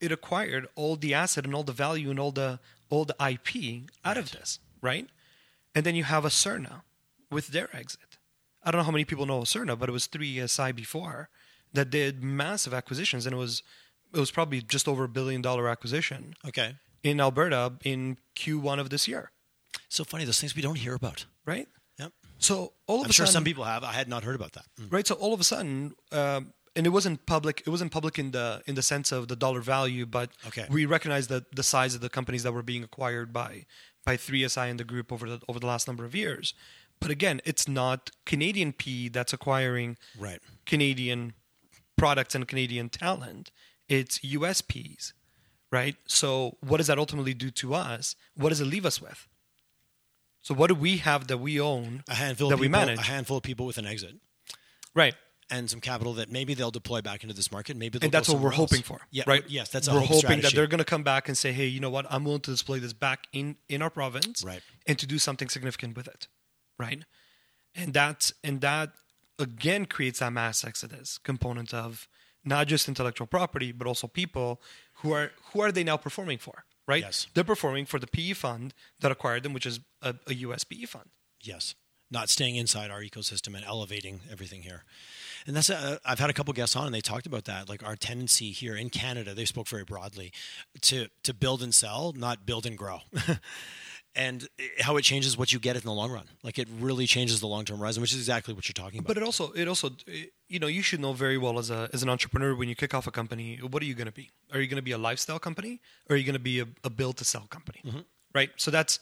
It 0.00 0.12
acquired 0.12 0.68
all 0.74 0.96
the 0.96 1.14
asset 1.14 1.44
and 1.44 1.54
all 1.54 1.62
the 1.62 1.72
value 1.72 2.10
and 2.10 2.18
all 2.18 2.32
the 2.32 2.58
all 2.90 3.04
the 3.04 3.16
IP 3.20 3.88
out 4.04 4.16
of 4.16 4.32
this, 4.32 4.58
right? 4.80 5.08
And 5.74 5.84
then 5.84 5.94
you 5.94 6.04
have 6.04 6.24
Aucerna 6.24 6.82
with 7.30 7.48
their 7.48 7.74
exit. 7.74 8.18
I 8.62 8.70
don't 8.70 8.80
know 8.80 8.84
how 8.84 8.92
many 8.92 9.04
people 9.04 9.26
know 9.26 9.40
Cerna, 9.40 9.78
but 9.78 9.88
it 9.88 9.92
was 9.92 10.08
3esi 10.08 10.74
before 10.74 11.28
that 11.76 11.88
did 11.90 12.22
massive 12.22 12.72
acquisitions, 12.74 13.26
and 13.26 13.32
it 13.34 13.38
was 13.38 13.62
it 14.14 14.20
was 14.20 14.30
probably 14.30 14.60
just 14.74 14.86
over 14.88 15.04
a 15.04 15.08
billion 15.18 15.40
dollar 15.42 15.68
acquisition 15.68 16.34
okay 16.50 16.74
in 17.02 17.20
Alberta 17.20 17.62
in 17.84 18.18
Q1 18.40 18.78
of 18.80 18.88
this 18.90 19.06
year, 19.06 19.30
so 19.88 20.02
funny 20.04 20.24
those 20.24 20.40
things 20.40 20.54
we 20.56 20.62
don't 20.62 20.78
hear 20.86 20.94
about 20.94 21.26
right? 21.52 21.68
yep 21.98 22.12
So 22.38 22.54
all 22.88 22.98
of 23.00 23.04
i'm 23.06 23.10
a 23.10 23.12
sure 23.12 23.26
sudden, 23.26 23.32
some 23.38 23.44
people 23.50 23.64
have 23.64 23.82
i 23.84 23.92
had 24.00 24.08
not 24.14 24.22
heard 24.26 24.34
about 24.40 24.52
that 24.58 24.66
Mm. 24.80 24.92
right? 24.96 25.06
So 25.06 25.14
all 25.22 25.32
of 25.36 25.40
a 25.40 25.44
sudden, 25.52 25.74
um, 26.20 26.52
and 26.76 26.84
it 26.86 26.92
wasn't 26.98 27.18
public. 27.34 27.56
It 27.66 27.70
wasn't 27.76 27.90
public 27.98 28.14
in 28.22 28.28
the 28.36 28.46
in 28.68 28.74
the 28.80 28.82
sense 28.92 29.08
of 29.16 29.20
the 29.32 29.36
dollar 29.44 29.62
value, 29.76 30.04
but 30.18 30.28
Okay. 30.50 30.66
we 30.76 30.82
recognize 30.96 31.26
the 31.34 31.40
the 31.60 31.62
size 31.74 31.92
of 31.96 32.00
the 32.06 32.10
companies 32.18 32.42
that 32.44 32.52
were 32.52 32.66
being 32.72 32.84
acquired 32.90 33.28
by 33.42 33.50
by 34.08 34.14
3SI 34.26 34.66
and 34.70 34.78
the 34.82 34.84
group 34.92 35.06
over 35.14 35.26
the 35.32 35.38
over 35.48 35.58
the 35.64 35.66
last 35.72 35.84
number 35.90 36.04
of 36.08 36.14
years. 36.24 36.46
But 37.02 37.10
again, 37.10 37.36
it's 37.50 37.66
not 37.82 37.98
Canadian 38.32 38.70
P 38.82 38.84
that's 39.16 39.32
acquiring 39.38 39.96
right 40.26 40.40
Canadian 40.72 41.20
products 41.96 42.34
and 42.34 42.46
Canadian 42.46 42.88
talent. 42.88 43.50
It's 43.88 44.18
USPs, 44.20 45.12
right? 45.70 45.96
So 46.06 46.56
what 46.60 46.78
does 46.78 46.88
that 46.88 46.98
ultimately 46.98 47.34
do 47.34 47.50
to 47.52 47.74
us? 47.74 48.16
What 48.36 48.48
does 48.50 48.60
it 48.60 48.66
leave 48.66 48.84
us 48.86 49.00
with? 49.00 49.28
So 50.42 50.54
what 50.54 50.68
do 50.68 50.74
we 50.74 50.98
have 50.98 51.26
that 51.28 51.38
we 51.38 51.60
own 51.60 52.04
a 52.08 52.14
handful 52.14 52.48
that 52.48 52.54
of 52.54 52.60
we 52.60 52.68
manage? 52.68 52.98
a 52.98 53.02
handful 53.02 53.36
of 53.36 53.42
people 53.42 53.66
with 53.66 53.78
an 53.78 53.86
exit 53.86 54.14
right. 54.94 55.14
and 55.50 55.68
some 55.68 55.80
capital 55.80 56.12
that 56.14 56.30
maybe 56.30 56.54
they'll 56.54 56.70
deploy 56.70 57.00
back 57.00 57.24
into 57.24 57.34
this 57.34 57.50
market. 57.50 57.76
Maybe 57.76 57.98
they'll 57.98 58.06
and 58.06 58.12
that's 58.12 58.28
what 58.28 58.38
we're 58.40 58.48
else. 58.50 58.56
hoping 58.56 58.82
for. 58.82 59.00
Yeah, 59.10 59.24
right. 59.26 59.42
Yes, 59.48 59.70
that's 59.70 59.88
a 59.88 59.92
we're 59.94 60.00
hoping 60.00 60.18
strategy. 60.18 60.42
that 60.42 60.54
they're 60.54 60.68
going 60.68 60.78
to 60.78 60.84
come 60.84 61.02
back 61.02 61.28
and 61.28 61.36
say, 61.36 61.52
"Hey, 61.52 61.66
you 61.66 61.80
know 61.80 61.90
what? 61.90 62.06
I'm 62.10 62.24
willing 62.24 62.42
to 62.42 62.50
display 62.52 62.78
this 62.78 62.92
back 62.92 63.26
in 63.32 63.56
in 63.68 63.82
our 63.82 63.90
province, 63.90 64.44
Right. 64.44 64.62
and 64.86 64.96
to 65.00 65.06
do 65.06 65.18
something 65.18 65.48
significant 65.48 65.96
with 65.96 66.06
it." 66.06 66.28
Right. 66.78 67.02
and 67.74 67.92
that 67.94 68.30
and 68.44 68.60
that 68.60 68.92
again 69.38 69.86
creates 69.86 70.18
that 70.20 70.32
mass 70.32 70.64
exodus 70.64 71.18
component 71.18 71.72
of 71.74 72.08
not 72.44 72.66
just 72.66 72.88
intellectual 72.88 73.26
property 73.26 73.72
but 73.72 73.86
also 73.86 74.06
people 74.06 74.60
who 75.02 75.12
are 75.12 75.32
who 75.52 75.60
are 75.60 75.72
they 75.72 75.84
now 75.84 75.96
performing 75.96 76.38
for 76.38 76.64
right 76.86 77.02
Yes. 77.02 77.26
they're 77.34 77.44
performing 77.44 77.84
for 77.86 77.98
the 77.98 78.06
PE 78.06 78.32
fund 78.32 78.72
that 79.00 79.10
acquired 79.12 79.42
them 79.42 79.52
which 79.52 79.66
is 79.66 79.80
a, 80.02 80.14
a 80.26 80.34
US 80.34 80.64
PE 80.64 80.84
fund 80.86 81.10
Yes. 81.42 81.74
Not 82.08 82.28
staying 82.28 82.54
inside 82.54 82.90
our 82.92 83.00
ecosystem 83.00 83.56
and 83.56 83.64
elevating 83.64 84.20
everything 84.30 84.62
here. 84.62 84.84
And 85.44 85.56
that's, 85.56 85.70
uh, 85.70 85.98
I've 86.04 86.20
had 86.20 86.30
a 86.30 86.32
couple 86.32 86.52
guests 86.54 86.76
on 86.76 86.86
and 86.86 86.94
they 86.94 87.00
talked 87.00 87.26
about 87.26 87.46
that. 87.46 87.68
Like 87.68 87.84
our 87.84 87.96
tendency 87.96 88.52
here 88.52 88.76
in 88.76 88.90
Canada, 88.90 89.34
they 89.34 89.44
spoke 89.44 89.66
very 89.66 89.82
broadly 89.84 90.32
to, 90.82 91.08
to 91.24 91.34
build 91.34 91.62
and 91.64 91.74
sell, 91.74 92.12
not 92.16 92.46
build 92.46 92.64
and 92.64 92.78
grow. 92.78 93.00
and 94.16 94.48
eh, 94.58 94.64
how 94.80 94.96
it 94.96 95.02
changes 95.02 95.36
what 95.36 95.52
you 95.52 95.60
get 95.60 95.76
in 95.76 95.82
the 95.82 95.92
long 95.92 96.10
run. 96.10 96.24
Like 96.42 96.58
it 96.58 96.66
really 96.80 97.06
changes 97.06 97.40
the 97.40 97.46
long 97.46 97.64
term 97.64 97.78
horizon, 97.78 98.00
which 98.00 98.12
is 98.12 98.18
exactly 98.18 98.54
what 98.54 98.68
you're 98.68 98.84
talking 98.84 99.00
about. 99.00 99.08
But 99.08 99.18
it 99.18 99.22
also, 99.22 99.52
it 99.52 99.68
also, 99.68 99.90
eh, 100.08 100.24
you 100.48 100.58
know, 100.58 100.66
you 100.66 100.82
should 100.82 101.00
know 101.00 101.12
very 101.12 101.38
well 101.38 101.58
as 101.58 101.70
a 101.70 101.88
as 101.92 102.02
an 102.02 102.08
entrepreneur 102.08 102.54
when 102.56 102.68
you 102.68 102.74
kick 102.74 102.94
off 102.94 103.06
a 103.06 103.10
company, 103.10 103.58
what 103.58 103.82
are 103.82 103.86
you 103.86 103.94
going 103.94 104.06
to 104.06 104.12
be? 104.12 104.30
Are 104.52 104.60
you 104.60 104.66
going 104.66 104.76
to 104.76 104.82
be 104.82 104.92
a 104.92 104.98
lifestyle 104.98 105.38
company, 105.38 105.80
or 106.08 106.14
are 106.14 106.16
you 106.16 106.24
going 106.24 106.32
to 106.32 106.40
be 106.40 106.60
a, 106.60 106.66
a 106.82 106.90
build 106.90 107.18
to 107.18 107.24
sell 107.24 107.46
company? 107.48 107.80
Mm-hmm. 107.86 108.00
Right. 108.34 108.50
So 108.56 108.70
that's 108.70 108.98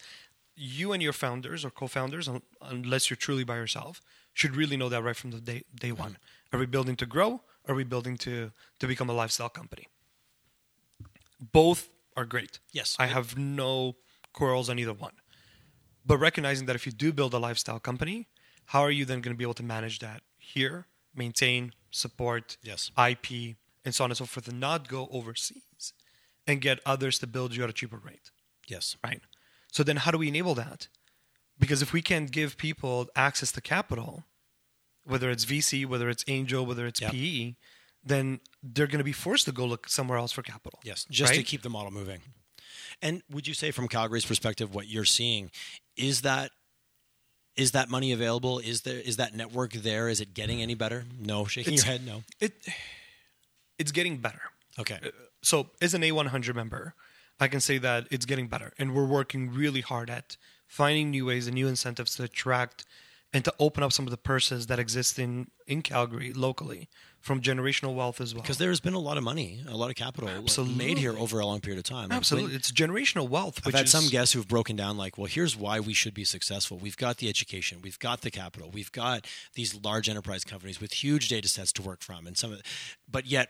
you 0.56 0.92
and 0.92 1.02
your 1.02 1.12
founders 1.12 1.64
or 1.64 1.70
co-founders, 1.70 2.28
un- 2.28 2.42
unless 2.62 3.10
you're 3.10 3.16
truly 3.16 3.44
by 3.44 3.56
yourself, 3.56 4.00
should 4.32 4.54
really 4.54 4.76
know 4.76 4.88
that 4.88 5.02
right 5.02 5.16
from 5.16 5.30
the 5.30 5.40
day 5.40 5.62
day 5.80 5.90
mm-hmm. 5.90 6.02
one. 6.02 6.18
Are 6.52 6.58
we 6.58 6.66
building 6.66 6.96
to 6.96 7.06
grow? 7.06 7.40
Are 7.68 7.74
we 7.74 7.84
building 7.84 8.16
to 8.18 8.50
to 8.80 8.86
become 8.86 9.08
a 9.08 9.14
lifestyle 9.14 9.48
company? 9.48 9.86
Both 11.40 11.90
are 12.16 12.24
great. 12.24 12.58
Yes. 12.72 12.96
I 12.98 13.06
have 13.06 13.36
no 13.36 13.96
quarrels 14.34 14.68
on 14.68 14.78
either 14.78 14.92
one. 14.92 15.14
But 16.04 16.18
recognizing 16.18 16.66
that 16.66 16.76
if 16.76 16.84
you 16.84 16.92
do 16.92 17.12
build 17.12 17.32
a 17.32 17.38
lifestyle 17.38 17.80
company, 17.80 18.28
how 18.66 18.80
are 18.80 18.90
you 18.90 19.06
then 19.06 19.22
going 19.22 19.34
to 19.34 19.38
be 19.38 19.44
able 19.44 19.54
to 19.54 19.62
manage 19.62 20.00
that 20.00 20.20
here, 20.36 20.86
maintain, 21.14 21.72
support, 21.90 22.58
Yes. 22.62 22.90
IP, 22.98 23.56
and 23.84 23.94
so 23.94 24.04
on 24.04 24.10
and 24.10 24.18
so 24.18 24.26
forth, 24.26 24.46
and 24.48 24.60
not 24.60 24.88
go 24.88 25.08
overseas 25.10 25.94
and 26.46 26.60
get 26.60 26.80
others 26.84 27.18
to 27.20 27.26
build 27.26 27.54
you 27.56 27.64
at 27.64 27.70
a 27.70 27.72
cheaper 27.72 27.96
rate, 27.96 28.30
yes. 28.68 28.96
right? 29.02 29.22
So 29.72 29.82
then, 29.82 29.96
how 29.96 30.10
do 30.10 30.18
we 30.18 30.28
enable 30.28 30.54
that? 30.56 30.88
Because 31.58 31.80
if 31.82 31.92
we 31.92 32.02
can't 32.02 32.30
give 32.30 32.56
people 32.56 33.08
access 33.16 33.50
to 33.52 33.60
capital, 33.60 34.24
whether 35.04 35.30
it's 35.30 35.44
VC, 35.44 35.86
whether 35.86 36.08
it's 36.08 36.24
angel, 36.28 36.66
whether 36.66 36.86
it's 36.86 37.00
Yep. 37.00 37.12
PE, 37.12 37.54
then 38.02 38.40
they're 38.62 38.86
going 38.86 38.98
to 38.98 39.04
be 39.04 39.12
forced 39.12 39.46
to 39.46 39.52
go 39.52 39.64
look 39.64 39.88
somewhere 39.88 40.18
else 40.18 40.32
for 40.32 40.42
capital. 40.42 40.80
Yes, 40.84 41.06
just 41.10 41.34
to 41.34 41.42
keep 41.42 41.62
the 41.62 41.70
model 41.70 41.90
moving. 41.90 42.20
And 43.02 43.22
would 43.30 43.46
you 43.46 43.54
say, 43.54 43.70
from 43.70 43.88
Calgary's 43.88 44.24
perspective, 44.24 44.74
what 44.74 44.88
you're 44.88 45.04
seeing 45.04 45.50
is 45.96 46.22
that 46.22 46.50
is 47.56 47.70
that 47.72 47.88
money 47.88 48.12
available? 48.12 48.58
Is 48.58 48.82
there 48.82 48.98
is 48.98 49.16
that 49.16 49.34
network 49.34 49.72
there? 49.72 50.08
Is 50.08 50.20
it 50.20 50.34
getting 50.34 50.60
any 50.60 50.74
better? 50.74 51.04
No, 51.18 51.44
shaking 51.44 51.74
It's- 51.74 51.86
your 51.86 51.92
head. 51.98 52.06
No. 52.06 52.22
it 52.40 52.52
it's 53.78 53.92
getting 53.92 54.18
better. 54.18 54.40
Okay. 54.78 54.98
Uh, 55.04 55.08
so 55.42 55.70
as 55.80 55.94
an 55.94 56.02
A100 56.02 56.54
member, 56.54 56.94
I 57.40 57.48
can 57.48 57.60
say 57.60 57.78
that 57.78 58.06
it's 58.10 58.24
getting 58.26 58.48
better, 58.48 58.72
and 58.78 58.94
we're 58.94 59.06
working 59.06 59.52
really 59.52 59.80
hard 59.82 60.10
at 60.10 60.36
finding 60.66 61.10
new 61.10 61.26
ways 61.26 61.46
and 61.46 61.54
new 61.54 61.68
incentives 61.68 62.16
to 62.16 62.22
attract 62.24 62.84
and 63.32 63.44
to 63.44 63.52
open 63.58 63.82
up 63.82 63.92
some 63.92 64.04
of 64.06 64.10
the 64.10 64.16
purses 64.16 64.66
that 64.68 64.78
exist 64.78 65.18
in 65.18 65.48
in 65.66 65.82
Calgary 65.82 66.32
locally 66.32 66.88
from 67.24 67.40
generational 67.40 67.94
wealth 67.94 68.20
as 68.20 68.34
well. 68.34 68.42
Because 68.42 68.58
there 68.58 68.68
has 68.68 68.80
been 68.80 68.92
a 68.92 68.98
lot 68.98 69.16
of 69.16 69.24
money, 69.24 69.62
a 69.66 69.74
lot 69.74 69.88
of 69.88 69.96
capital 69.96 70.28
like, 70.28 70.76
made 70.76 70.98
here 70.98 71.16
over 71.18 71.40
a 71.40 71.46
long 71.46 71.58
period 71.58 71.78
of 71.78 71.84
time. 71.84 72.12
Absolutely, 72.12 72.54
it's 72.54 72.70
generational 72.70 73.30
wealth. 73.30 73.66
I've 73.66 73.72
had 73.72 73.86
is, 73.86 73.90
some 73.90 74.08
guests 74.08 74.34
who've 74.34 74.46
broken 74.46 74.76
down 74.76 74.98
like, 74.98 75.16
well, 75.16 75.26
here's 75.26 75.56
why 75.56 75.80
we 75.80 75.94
should 75.94 76.12
be 76.12 76.24
successful. 76.24 76.76
We've 76.76 76.98
got 76.98 77.16
the 77.16 77.30
education, 77.30 77.78
we've 77.82 77.98
got 77.98 78.20
the 78.20 78.30
capital, 78.30 78.68
we've 78.70 78.92
got 78.92 79.26
these 79.54 79.74
large 79.82 80.10
enterprise 80.10 80.44
companies 80.44 80.82
with 80.82 80.92
huge 80.92 81.28
data 81.28 81.48
sets 81.48 81.72
to 81.72 81.82
work 81.82 82.02
from, 82.02 82.26
and 82.26 82.36
some 82.36 82.52
of, 82.52 82.62
but 83.10 83.26
yet. 83.26 83.48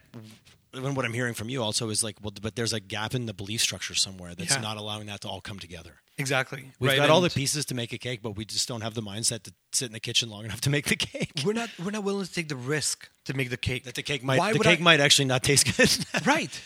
When 0.72 0.96
what 0.96 1.04
I'm 1.04 1.12
hearing 1.12 1.34
from 1.34 1.48
you 1.48 1.62
also 1.62 1.88
is 1.88 2.02
like, 2.02 2.16
well, 2.20 2.32
but 2.42 2.56
there's 2.56 2.72
a 2.72 2.80
gap 2.80 3.14
in 3.14 3.26
the 3.26 3.32
belief 3.32 3.60
structure 3.60 3.94
somewhere 3.94 4.34
that's 4.34 4.56
Yeah. 4.56 4.60
not 4.60 4.76
allowing 4.76 5.06
that 5.06 5.20
to 5.20 5.28
all 5.28 5.40
come 5.40 5.60
together. 5.60 6.00
Exactly. 6.18 6.70
We've 6.78 6.90
right? 6.90 6.98
got 6.98 7.10
all 7.10 7.20
the 7.20 7.30
pieces 7.30 7.64
to 7.66 7.74
make 7.74 7.92
a 7.92 7.98
cake, 7.98 8.20
but 8.22 8.36
we 8.36 8.44
just 8.44 8.68
don't 8.68 8.80
have 8.82 8.94
the 8.94 9.02
mindset 9.02 9.42
to 9.44 9.52
sit 9.72 9.86
in 9.86 9.92
the 9.92 10.00
kitchen 10.00 10.28
long 10.30 10.44
enough 10.44 10.60
to 10.62 10.70
make 10.70 10.86
the 10.86 10.96
cake. 10.96 11.42
We're 11.44 11.52
not 11.52 11.70
we're 11.82 11.90
not 11.90 12.04
willing 12.04 12.24
to 12.26 12.32
take 12.32 12.48
the 12.48 12.56
risk 12.56 13.08
to 13.24 13.34
make 13.34 13.50
the 13.50 13.56
cake. 13.56 13.84
That 13.84 13.94
the 13.94 14.02
cake 14.02 14.22
might 14.22 14.38
Why 14.38 14.52
the 14.52 14.58
cake 14.60 14.80
I- 14.80 14.82
might 14.82 15.00
actually 15.00 15.26
not 15.26 15.42
taste 15.42 15.76
good. 15.76 16.26
right. 16.26 16.60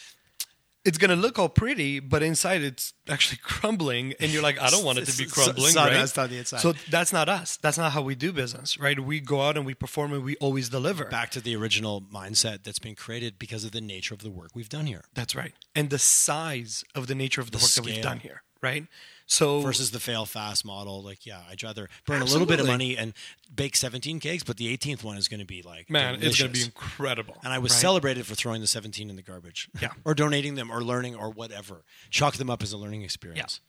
It's 0.84 0.96
gonna 0.96 1.16
look 1.16 1.38
all 1.38 1.50
pretty, 1.50 2.00
but 2.00 2.22
inside 2.22 2.62
it's 2.62 2.94
actually 3.10 3.38
crumbling, 3.42 4.14
and 4.20 4.30
you're 4.32 4.42
like, 4.42 4.58
I 4.58 4.70
don't 4.70 4.84
want 4.84 4.98
it 4.98 5.06
to 5.06 5.18
be 5.18 5.26
crumbling, 5.26 5.72
sawdust 5.72 6.16
right? 6.16 6.22
on 6.22 6.30
the 6.30 6.38
inside. 6.38 6.60
So 6.60 6.72
that's 6.88 7.12
not 7.12 7.28
us. 7.28 7.58
That's 7.60 7.76
not 7.76 7.92
how 7.92 8.00
we 8.00 8.14
do 8.14 8.32
business, 8.32 8.78
right? 8.78 8.98
We 8.98 9.20
go 9.20 9.42
out 9.42 9.56
and 9.58 9.66
we 9.66 9.74
perform, 9.74 10.14
and 10.14 10.24
we 10.24 10.36
always 10.36 10.70
deliver. 10.70 11.04
Back 11.06 11.30
to 11.32 11.40
the 11.42 11.54
original 11.56 12.00
mindset 12.00 12.62
that's 12.62 12.78
been 12.78 12.94
created 12.94 13.38
because 13.38 13.64
of 13.64 13.72
the 13.72 13.82
nature 13.82 14.14
of 14.14 14.20
the 14.22 14.30
work 14.30 14.52
we've 14.54 14.68
done 14.68 14.86
here 14.86 15.02
That's 15.14 15.34
right, 15.34 15.52
and 15.74 15.90
the 15.90 15.98
size 15.98 16.84
of 16.94 17.06
the 17.06 17.14
nature 17.14 17.40
of 17.42 17.50
the, 17.50 17.58
The 17.58 17.64
work 17.64 17.70
that 17.72 17.84
we've 17.84 18.02
done 18.02 18.20
here, 18.20 18.42
right? 18.62 18.86
So 19.26 19.60
versus 19.60 19.90
the 19.90 20.00
fail 20.00 20.24
fast 20.24 20.64
model. 20.64 21.02
Like, 21.02 21.26
yeah, 21.26 21.40
I'd 21.50 21.62
rather 21.62 21.88
burn 22.06 22.22
a 22.22 22.24
little 22.24 22.46
bit 22.46 22.60
of 22.60 22.66
money 22.66 22.96
and 22.96 23.12
bake 23.54 23.76
17 23.76 24.20
cakes, 24.20 24.42
but 24.42 24.56
the 24.56 24.74
18th 24.76 25.04
one 25.04 25.16
is 25.18 25.28
going 25.28 25.40
to 25.40 25.46
be 25.46 25.62
like 25.62 25.90
man, 25.90 26.18
it's 26.22 26.38
gonna 26.38 26.50
be 26.50 26.62
incredible. 26.62 27.36
And 27.44 27.52
I 27.52 27.58
was 27.58 27.72
right? 27.72 27.80
celebrated 27.80 28.26
for 28.26 28.34
throwing 28.34 28.60
the 28.60 28.66
17 28.66 29.10
in 29.10 29.16
the 29.16 29.22
garbage. 29.22 29.68
Yeah. 29.80 29.90
or 30.04 30.14
donating 30.14 30.54
them 30.54 30.70
or 30.70 30.82
learning 30.82 31.14
or 31.14 31.30
whatever. 31.30 31.84
Chalk 32.10 32.36
them 32.36 32.48
up 32.50 32.62
as 32.62 32.72
a 32.72 32.78
learning 32.78 33.02
experience. 33.02 33.60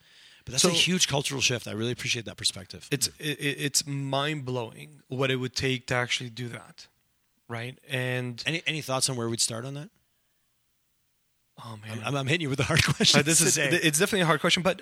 But 0.45 0.53
that's 0.53 0.65
a 0.65 0.69
huge 0.69 1.07
cultural 1.07 1.41
shift. 1.41 1.67
I 1.67 1.71
really 1.73 1.91
appreciate 1.91 2.25
that 2.25 2.37
perspective. 2.37 2.87
it's 2.89 3.07
it, 3.19 3.39
it- 3.39 3.57
it's 3.59 3.85
mind 3.85 4.45
blowing 4.45 5.01
what 5.09 5.29
it 5.29 5.35
would 5.35 5.55
take 5.55 5.87
to 5.87 5.95
actually 5.95 6.29
do 6.29 6.47
that, 6.47 6.87
right? 7.47 7.77
And 7.89 8.41
any 8.45 8.63
any 8.65 8.81
thoughts 8.81 9.09
on 9.09 9.15
where 9.17 9.27
we'd 9.29 9.41
start 9.41 9.65
on 9.65 9.73
that? 9.75 9.89
Oh 11.66 11.78
man, 11.86 12.01
I'm, 12.05 12.16
I'm 12.16 12.28
hitting 12.28 12.41
you 12.41 12.49
with 12.49 12.57
the 12.60 12.64
hard 12.66 12.84
question. 12.95 13.20
Uh, 13.20 13.24
this 13.24 13.41
is 13.41 13.55
today. 13.55 13.80
it's 13.82 13.99
definitely 13.99 14.22
a 14.22 14.26
hard 14.26 14.41
question, 14.41 14.64
but 14.64 14.82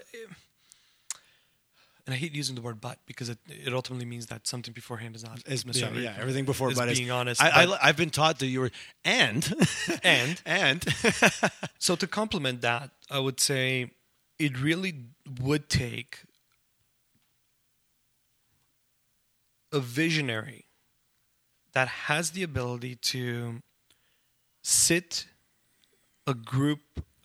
and 2.08 2.14
I 2.14 2.18
hate 2.18 2.34
using 2.34 2.56
the 2.56 2.62
word 2.62 2.80
"but" 2.80 3.00
because 3.06 3.28
it, 3.30 3.38
it 3.50 3.74
ultimately 3.74 4.06
means 4.06 4.28
that 4.28 4.48
something 4.48 4.74
beforehand 4.74 5.16
is 5.16 5.24
not 5.24 5.44
Is- 5.46 5.66
yeah, 5.74 5.92
yeah, 5.92 6.16
everything 6.18 6.46
before 6.46 6.72
is 6.72 6.78
but 6.78 6.88
is- 6.88 6.98
being 6.98 7.12
honest. 7.12 7.44
I, 7.44 7.68
I've 7.82 7.98
been 7.98 8.10
taught 8.10 8.40
that 8.40 8.48
you 8.48 8.62
were 8.62 8.72
and 9.04 9.44
And? 10.04 10.42
and 10.46 10.86
so 11.80 11.96
to 11.98 12.08
complement 12.08 12.62
that, 12.62 12.92
I 13.12 13.20
would 13.20 13.40
say 13.42 13.92
it 14.40 14.60
really 14.60 14.94
would 15.42 15.70
take 15.70 16.20
a 19.74 19.80
visionary 19.82 20.66
that 21.74 21.90
has 21.90 22.32
the 22.32 22.44
ability 22.44 22.96
to 22.96 23.62
sit 24.64 25.26
a 26.28 26.34
group 26.34 26.82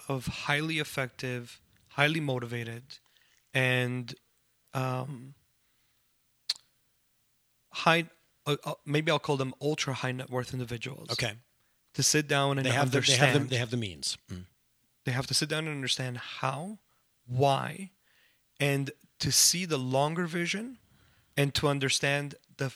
of 0.09 0.27
highly 0.27 0.79
effective, 0.79 1.61
highly 1.89 2.21
motivated, 2.21 2.85
and 3.53 4.15
um, 4.73 5.35
high. 7.73 8.09
Uh, 8.47 8.57
uh, 8.65 8.75
maybe 8.85 9.11
I'll 9.11 9.19
call 9.21 9.37
them 9.37 9.55
ultra 9.61 9.95
high 9.95 10.13
net 10.13 10.31
worth 10.31 10.53
individuals. 10.53 11.11
okay. 11.13 11.35
To 11.95 12.03
sit 12.03 12.27
down 12.27 12.59
and 12.59 12.67
They 12.67 12.71
have 12.71 12.91
the, 12.91 13.01
they 13.01 13.13
understand. 13.13 13.33
have 13.35 13.43
the, 13.43 13.49
they 13.51 13.57
have 13.57 13.71
the 13.71 13.77
means. 13.77 14.17
Mm. 14.31 14.47
They 15.05 15.13
have 15.13 15.27
to 15.27 15.35
sit 15.35 15.49
down 15.51 15.67
and 15.67 15.75
understand 15.75 16.17
how, 16.41 16.79
why, 17.27 17.91
and 18.59 18.91
to 19.19 19.31
see 19.31 19.67
the 19.67 19.77
longer 19.79 20.27
vision 20.27 20.79
and 21.37 21.55
to 21.55 21.69
understand 21.69 22.35
the 22.57 22.73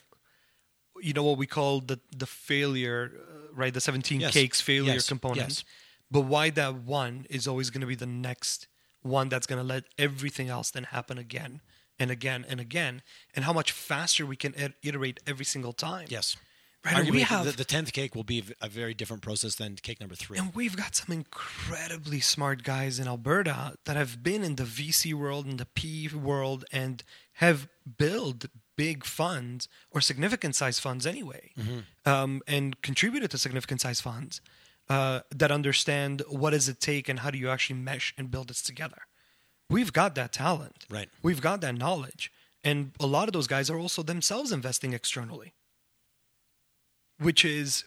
you 1.00 1.12
know 1.12 1.22
what 1.22 1.38
we 1.38 1.46
call 1.46 1.80
the 1.80 1.98
the 2.16 2.26
failure 2.26 3.10
uh, 3.14 3.52
right 3.54 3.74
the 3.74 3.80
17 3.80 4.20
Yes. 4.20 4.32
cakes 4.32 4.60
failure 4.62 4.94
Yes. 4.94 5.08
component 5.08 5.48
Yes. 5.48 5.64
But 6.10 6.20
why 6.22 6.50
that 6.50 6.74
one 6.76 7.26
is 7.30 7.46
always 7.46 7.70
going 7.70 7.80
to 7.80 7.86
be 7.86 7.94
the 7.94 8.06
next 8.06 8.68
one 9.02 9.28
that's 9.28 9.46
going 9.46 9.60
to 9.60 9.66
let 9.66 9.84
everything 9.98 10.48
else 10.48 10.70
then 10.70 10.84
happen 10.84 11.18
again 11.18 11.60
and 11.98 12.10
again 12.10 12.44
and 12.48 12.60
again? 12.60 13.02
And 13.34 13.44
how 13.44 13.52
much 13.52 13.72
faster 13.72 14.24
we 14.26 14.36
can 14.36 14.54
iterate 14.82 15.20
every 15.26 15.44
single 15.44 15.72
time. 15.72 16.06
Yes. 16.08 16.36
Right, 16.84 16.98
and 16.98 17.10
we 17.10 17.22
have- 17.22 17.56
the, 17.56 17.64
tenth 17.64 17.92
cake 17.92 18.14
will 18.14 18.22
be 18.22 18.44
a 18.60 18.68
very 18.68 18.94
different 18.94 19.22
process 19.22 19.56
than 19.56 19.74
cake 19.76 19.98
number 19.98 20.14
three. 20.14 20.38
And 20.38 20.54
we've 20.54 20.76
got 20.76 20.94
some 20.94 21.12
incredibly 21.12 22.20
smart 22.20 22.62
guys 22.62 23.00
in 23.00 23.08
Alberta 23.08 23.76
that 23.86 23.96
have 23.96 24.22
been 24.22 24.44
in 24.44 24.54
the 24.54 24.62
VC 24.62 25.12
world 25.12 25.46
and 25.46 25.58
the 25.58 25.66
PE 25.66 26.16
world 26.16 26.64
and 26.70 27.02
have 27.34 27.68
built 27.98 28.46
big 28.76 29.04
funds 29.04 29.68
or 29.90 30.00
significant 30.00 30.54
size 30.54 30.78
funds 30.78 31.06
anyway, 31.06 31.50
um, 32.04 32.42
and 32.46 32.80
contributed 32.82 33.30
to 33.32 33.38
significant 33.38 33.80
size 33.80 34.00
funds 34.00 34.40
uh, 34.88 35.20
that 35.34 35.50
understand 35.50 36.22
what 36.28 36.50
does 36.50 36.68
it 36.68 36.80
take 36.80 37.08
and 37.08 37.20
how 37.20 37.30
do 37.30 37.38
you 37.38 37.48
actually 37.50 37.78
mesh 37.80 38.14
and 38.16 38.30
build 38.30 38.48
this 38.48 38.62
together. 38.62 39.02
We've 39.68 39.92
got 39.92 40.14
that 40.14 40.32
talent, 40.32 40.86
Right. 40.88 41.08
We've 41.22 41.40
got 41.40 41.60
that 41.62 41.74
knowledge, 41.76 42.30
and 42.62 42.92
a 43.00 43.06
lot 43.06 43.28
of 43.28 43.32
those 43.32 43.46
guys 43.48 43.68
are 43.68 43.78
also 43.78 44.02
themselves 44.02 44.52
investing 44.52 44.92
externally, 44.92 45.54
which 47.18 47.44
is 47.44 47.84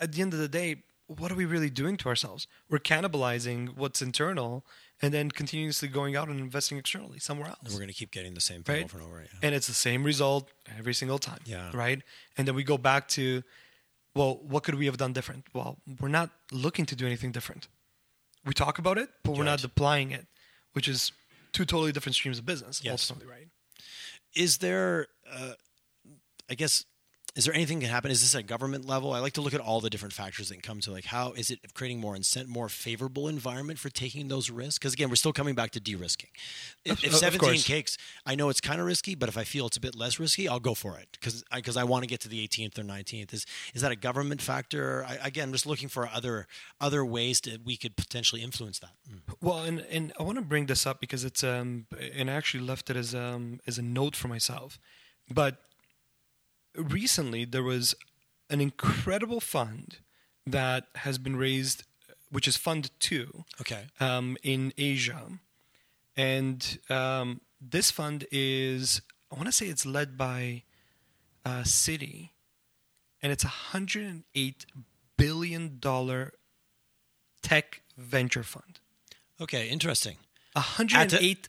at 0.00 0.12
the 0.12 0.22
end 0.22 0.32
of 0.32 0.38
the 0.38 0.48
day, 0.48 0.82
what 1.06 1.32
are 1.32 1.34
we 1.34 1.44
really 1.44 1.70
doing 1.70 1.96
to 1.96 2.08
ourselves? 2.08 2.46
We're 2.68 2.78
cannibalizing 2.78 3.76
what's 3.76 4.00
internal 4.00 4.64
and 5.02 5.12
then 5.12 5.30
continuously 5.30 5.88
going 5.88 6.14
out 6.14 6.28
and 6.28 6.38
investing 6.38 6.78
externally 6.78 7.18
somewhere 7.18 7.48
else. 7.48 7.58
And 7.64 7.72
we're 7.72 7.80
going 7.80 7.88
to 7.88 7.94
keep 7.94 8.12
getting 8.12 8.34
the 8.34 8.40
same 8.40 8.62
thing 8.62 8.76
Right. 8.76 8.84
over 8.84 8.98
and 8.98 9.06
over. 9.08 9.20
Yeah. 9.22 9.38
and 9.42 9.54
it's 9.54 9.66
the 9.66 9.74
same 9.74 10.04
result 10.04 10.50
every 10.78 10.94
single 10.94 11.18
time. 11.18 11.40
Yeah. 11.46 11.70
Right. 11.74 12.00
And 12.36 12.46
then 12.46 12.54
we 12.54 12.62
go 12.62 12.78
back 12.78 13.08
to, 13.08 13.42
well, 14.14 14.40
what 14.42 14.62
could 14.64 14.74
we 14.74 14.86
have 14.86 14.96
done 14.96 15.12
different? 15.12 15.46
Well, 15.52 15.78
we're 16.00 16.08
not 16.08 16.30
looking 16.50 16.86
to 16.86 16.96
do 16.96 17.06
anything 17.06 17.32
different. 17.32 17.68
We 18.44 18.54
talk 18.54 18.78
about 18.78 18.98
it, 18.98 19.08
but 19.22 19.36
we're 19.36 19.44
not 19.44 19.62
applying 19.64 20.10
it, 20.12 20.26
which 20.72 20.88
is 20.88 21.12
two 21.52 21.64
totally 21.64 21.92
different 21.92 22.14
streams 22.14 22.38
of 22.38 22.46
business. 22.46 22.82
Yes. 22.82 23.10
Ultimately, 23.10 23.32
right? 23.32 23.48
is 24.34 24.58
there 24.58 25.08
uh, 25.30 25.52
i 26.48 26.54
guess 26.54 26.84
is 27.36 27.44
there 27.44 27.54
anything 27.54 27.78
that 27.78 27.86
can 27.86 27.94
happen? 27.94 28.10
Is 28.10 28.20
this 28.20 28.34
at 28.34 28.46
government 28.46 28.86
level? 28.86 29.12
I 29.12 29.20
like 29.20 29.34
to 29.34 29.40
look 29.40 29.54
at 29.54 29.60
all 29.60 29.80
the 29.80 29.90
different 29.90 30.12
factors 30.12 30.48
that 30.48 30.62
come 30.62 30.80
to 30.80 30.90
like 30.90 31.04
how 31.04 31.32
is 31.32 31.50
it 31.50 31.60
creating 31.74 32.00
more 32.00 32.14
incent 32.16 32.48
more 32.48 32.68
favorable 32.68 33.28
environment 33.28 33.78
for 33.78 33.88
taking 33.88 34.28
those 34.28 34.50
risks? 34.50 34.78
Because 34.78 34.94
again 34.94 35.08
we're 35.08 35.16
still 35.16 35.32
coming 35.32 35.54
back 35.54 35.70
to 35.72 35.80
de-risking. 35.80 36.30
If, 36.84 37.04
if 37.04 37.14
17 37.14 37.60
cakes 37.60 37.96
i 38.26 38.34
know 38.34 38.48
it's 38.48 38.60
kind 38.60 38.80
of 38.80 38.86
risky 38.86 39.14
but 39.14 39.28
if 39.28 39.36
i 39.36 39.44
feel 39.44 39.66
it's 39.66 39.76
a 39.76 39.80
bit 39.80 39.94
less 39.94 40.18
risky 40.18 40.48
i'll 40.48 40.60
go 40.60 40.74
for 40.74 40.98
it. 40.98 41.08
Because 41.12 41.44
i 41.50 41.56
because 41.56 41.76
i 41.76 41.84
want 41.84 42.02
to 42.02 42.08
get 42.08 42.20
to 42.20 42.28
the 42.28 42.46
18th 42.46 42.78
or 42.78 42.82
19th 42.82 43.32
is 43.32 43.46
is 43.74 43.82
that 43.82 43.92
a 43.92 43.96
government 43.96 44.42
factor? 44.42 45.04
I, 45.06 45.18
again 45.26 45.48
I'm 45.48 45.52
just 45.52 45.66
looking 45.66 45.88
for 45.88 46.08
other 46.08 46.46
other 46.80 47.04
ways 47.04 47.40
that 47.42 47.64
we 47.64 47.76
could 47.76 47.96
potentially 47.96 48.42
influence 48.42 48.78
that. 48.80 48.92
Mm. 49.08 49.34
Well, 49.40 49.60
and, 49.60 49.80
and 49.90 50.12
I 50.18 50.22
want 50.22 50.38
to 50.38 50.44
bring 50.44 50.66
this 50.66 50.86
up 50.86 51.00
because 51.00 51.24
it's 51.24 51.44
um 51.44 51.86
and 52.12 52.30
I 52.30 52.34
actually 52.34 52.64
left 52.64 52.90
it 52.90 52.96
as 52.96 53.14
um 53.14 53.60
as 53.66 53.78
a 53.78 53.82
note 53.82 54.16
for 54.16 54.28
myself, 54.28 54.78
but 55.30 55.58
recently 56.74 57.44
there 57.44 57.62
was 57.62 57.94
an 58.48 58.60
incredible 58.60 59.40
fund 59.40 59.98
that 60.46 60.86
has 60.96 61.18
been 61.18 61.36
raised, 61.36 61.84
which 62.30 62.48
is 62.48 62.56
Fund 62.56 62.90
Two, 63.00 63.44
okay 63.60 63.84
um, 64.00 64.36
in 64.42 64.72
Asia, 64.78 65.26
and 66.16 66.78
um, 66.88 67.40
this 67.60 67.90
fund 67.90 68.26
is 68.32 69.00
I 69.30 69.36
want 69.36 69.46
to 69.46 69.52
say 69.52 69.66
it's 69.66 69.86
led 69.86 70.16
by 70.18 70.62
a 71.44 71.64
city, 71.64 72.32
and 73.22 73.32
it's 73.32 73.44
a 73.44 73.48
hundred 73.72 74.06
and 74.06 74.24
eight 74.34 74.66
billion 75.16 75.78
dollar 75.78 76.32
tech 77.42 77.82
venture 77.96 78.42
fund. 78.42 78.80
okay 79.40 79.68
interesting 79.68 80.16
A 80.56 80.60
hundred 80.60 80.98
and 81.00 81.14
eight 81.14 81.48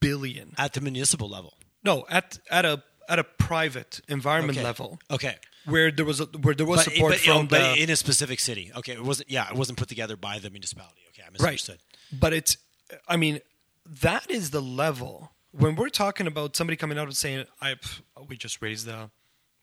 billion. 0.00 0.54
at 0.56 0.72
the 0.72 0.80
municipal 0.80 1.28
level 1.28 1.54
No, 1.84 2.04
at 2.08 2.38
at 2.50 2.64
a 2.64 2.82
at 3.10 3.18
a 3.18 3.24
private 3.24 4.00
environment 4.08 4.56
Okay. 4.58 4.64
level 4.64 4.98
okay 5.10 5.36
where 5.66 5.90
there 5.90 6.06
was 6.06 6.20
a, 6.20 6.24
where 6.44 6.54
there 6.54 6.64
was 6.66 6.84
but, 6.84 6.92
support 6.94 7.12
but, 7.12 7.20
from 7.20 7.46
but 7.46 7.74
the 7.74 7.82
in 7.82 7.90
a 7.90 7.96
specific 7.96 8.40
city. 8.40 8.72
Okay, 8.78 8.92
it 8.92 9.04
wasn't. 9.04 9.30
Yeah, 9.30 9.46
it 9.50 9.56
wasn't 9.56 9.76
put 9.78 9.88
together 9.90 10.16
by 10.16 10.38
the 10.38 10.48
municipality. 10.48 11.02
Okay, 11.10 11.22
I 11.22 11.26
right. 11.26 11.32
misunderstood. 11.34 11.80
But 12.24 12.32
it's 12.32 12.56
I 13.06 13.16
mean 13.18 13.40
that 14.04 14.30
is 14.30 14.50
the 14.50 14.62
level 14.62 15.32
when 15.52 15.76
we're 15.76 15.90
talking 15.90 16.26
about 16.26 16.56
somebody 16.56 16.76
coming 16.76 16.96
out 16.98 17.08
and 17.08 17.16
saying 17.16 17.44
I 17.60 17.74
we 18.28 18.36
just 18.38 18.62
raised 18.62 18.88
a 18.88 19.10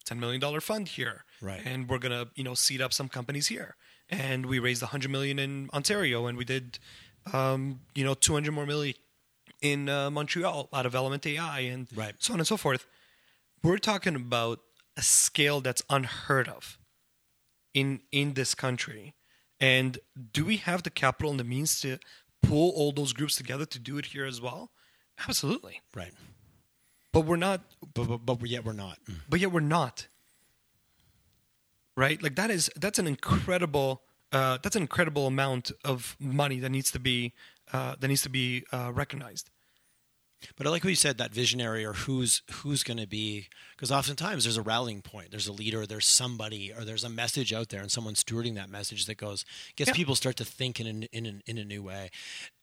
ten 0.05 0.19
million 0.19 0.39
dollar 0.39 0.61
fund 0.61 0.87
here, 0.87 1.23
Right. 1.41 1.61
And 1.65 1.89
we're 1.89 1.97
gonna 2.05 2.27
you 2.35 2.43
know 2.43 2.53
seed 2.53 2.79
up 2.81 2.93
some 2.93 3.09
companies 3.09 3.47
here, 3.47 3.75
and 4.07 4.45
we 4.45 4.59
raised 4.59 4.83
a 4.83 4.87
hundred 4.93 5.09
million 5.11 5.39
in 5.39 5.69
Ontario, 5.73 6.27
and 6.27 6.37
we 6.37 6.45
did 6.45 6.77
um, 7.33 7.79
you 7.95 8.03
know 8.05 8.13
two 8.13 8.33
hundred 8.33 8.51
more 8.53 8.65
million 8.67 8.95
in 9.61 9.89
uh, 9.89 10.11
Montreal 10.11 10.69
out 10.71 10.85
of 10.85 10.93
Element 10.93 11.25
AI, 11.25 11.59
and 11.61 11.87
Right. 11.95 12.13
so 12.19 12.33
on 12.33 12.39
and 12.39 12.47
so 12.47 12.57
forth. 12.57 12.85
We're 13.63 13.77
talking 13.77 14.15
about 14.15 14.59
a 14.95 15.01
scale 15.01 15.61
that's 15.61 15.81
unheard 15.89 16.47
of 16.47 16.77
in 17.73 18.01
in 18.11 18.33
this 18.33 18.55
country. 18.55 19.13
And 19.59 19.99
do 20.33 20.45
we 20.45 20.57
have 20.57 20.83
the 20.83 20.89
capital 20.89 21.31
and 21.31 21.39
the 21.39 21.43
means 21.43 21.81
to 21.81 21.97
pull 22.43 22.71
all 22.71 22.91
those 22.91 23.13
groups 23.13 23.35
together 23.35 23.65
to 23.65 23.79
do 23.79 23.97
it 23.97 24.07
here 24.07 24.25
as 24.25 24.39
well? 24.39 24.71
Absolutely. 25.27 25.81
Right, 25.95 26.13
But 27.11 27.21
we're 27.21 27.37
not 27.37 27.61
but 27.93 28.05
but, 28.23 28.39
but 28.39 28.47
yet 28.49 28.63
we're 28.63 28.73
not. 28.73 28.99
Mm. 29.09 29.15
but 29.29 29.39
yet 29.39 29.51
we're 29.51 29.59
not. 29.61 30.07
Right? 31.95 32.21
Like 32.21 32.35
that 32.35 32.51
is 32.51 32.69
that's 32.75 32.99
an 32.99 33.07
incredible 33.07 34.03
uh, 34.31 34.57
that's 34.61 34.75
an 34.75 34.83
incredible 34.83 35.25
amount 35.25 35.71
of 35.83 36.15
money 36.19 36.59
that 36.59 36.69
needs 36.69 36.91
to 36.91 36.99
be 36.99 37.33
uh, 37.73 37.95
that 37.99 38.07
needs 38.07 38.21
to 38.21 38.29
be 38.29 38.63
uh, 38.71 38.91
recognized. 38.93 39.49
But 40.55 40.67
I 40.67 40.69
like 40.69 40.83
what 40.83 40.89
you 40.91 40.95
said 40.95 41.17
that 41.17 41.33
visionary 41.33 41.83
or 41.83 41.93
who's 41.93 42.41
who's 42.51 42.83
going 42.83 42.97
to 42.99 43.07
be 43.07 43.47
because 43.75 43.91
oftentimes 43.91 44.43
there's 44.43 44.57
a 44.57 44.61
rallying 44.61 45.01
point. 45.01 45.31
There's 45.31 45.47
a 45.47 45.51
leader. 45.53 45.85
There's 45.85 46.05
somebody 46.07 46.71
or 46.71 46.83
there's 46.83 47.03
a 47.03 47.09
message 47.09 47.53
out 47.53 47.69
there, 47.69 47.81
and 47.81 47.91
someone's 47.91 48.23
stewarding 48.23 48.55
that 48.55 48.69
message 48.69 49.05
that 49.07 49.15
goes 49.17 49.45
gets 49.75 49.89
Yeah. 49.89 49.93
people 49.95 50.15
start 50.15 50.35
to 50.37 50.45
think 50.45 50.79
in 50.79 50.87
a, 51.03 51.17
in 51.17 51.25
a, 51.25 51.49
in 51.49 51.57
a 51.57 51.65
new 51.65 51.81
way. 51.81 52.11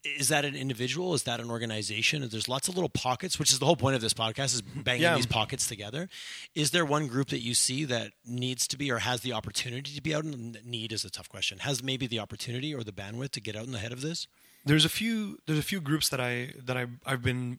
Is 0.04 0.28
that 0.28 0.44
an 0.44 0.54
individual? 0.54 1.14
Is 1.14 1.22
that 1.24 1.40
an 1.40 1.50
organization? 1.50 2.26
There's 2.28 2.48
lots 2.48 2.68
of 2.68 2.74
little 2.74 2.90
pockets, 2.90 3.38
which 3.38 3.50
is 3.52 3.58
the 3.58 3.66
whole 3.66 3.74
point 3.76 3.96
of 3.96 4.02
this 4.02 4.12
podcast 4.14 4.54
is 4.54 4.62
banging 4.62 5.02
Yeah. 5.02 5.16
these 5.16 5.26
pockets 5.26 5.66
together. 5.66 6.08
Is 6.54 6.70
there 6.72 6.84
one 6.84 7.06
group 7.08 7.28
that 7.30 7.40
you 7.42 7.54
see 7.54 7.84
that 7.86 8.12
needs 8.24 8.68
to 8.68 8.76
be 8.76 8.90
or 8.92 8.98
has 8.98 9.22
the 9.22 9.32
opportunity 9.32 9.92
to 9.94 10.02
be 10.02 10.14
out? 10.14 10.24
And 10.24 10.58
need 10.64 10.92
is 10.92 11.04
a 11.04 11.10
tough 11.10 11.28
question. 11.28 11.58
Has 11.60 11.82
maybe 11.82 12.06
the 12.06 12.18
opportunity 12.20 12.74
or 12.74 12.84
the 12.84 12.92
bandwidth 12.92 13.30
to 13.32 13.40
get 13.40 13.56
out 13.56 13.64
in 13.64 13.72
the 13.72 13.78
head 13.78 13.92
of 13.92 14.00
this? 14.02 14.28
There's 14.64 14.84
a 14.84 14.88
few 14.88 15.38
there's 15.46 15.58
a 15.58 15.62
few 15.62 15.80
groups 15.80 16.08
that 16.08 16.20
I 16.20 16.52
that 16.64 16.76
I 16.76 16.86
I've 17.04 17.22
been 17.22 17.58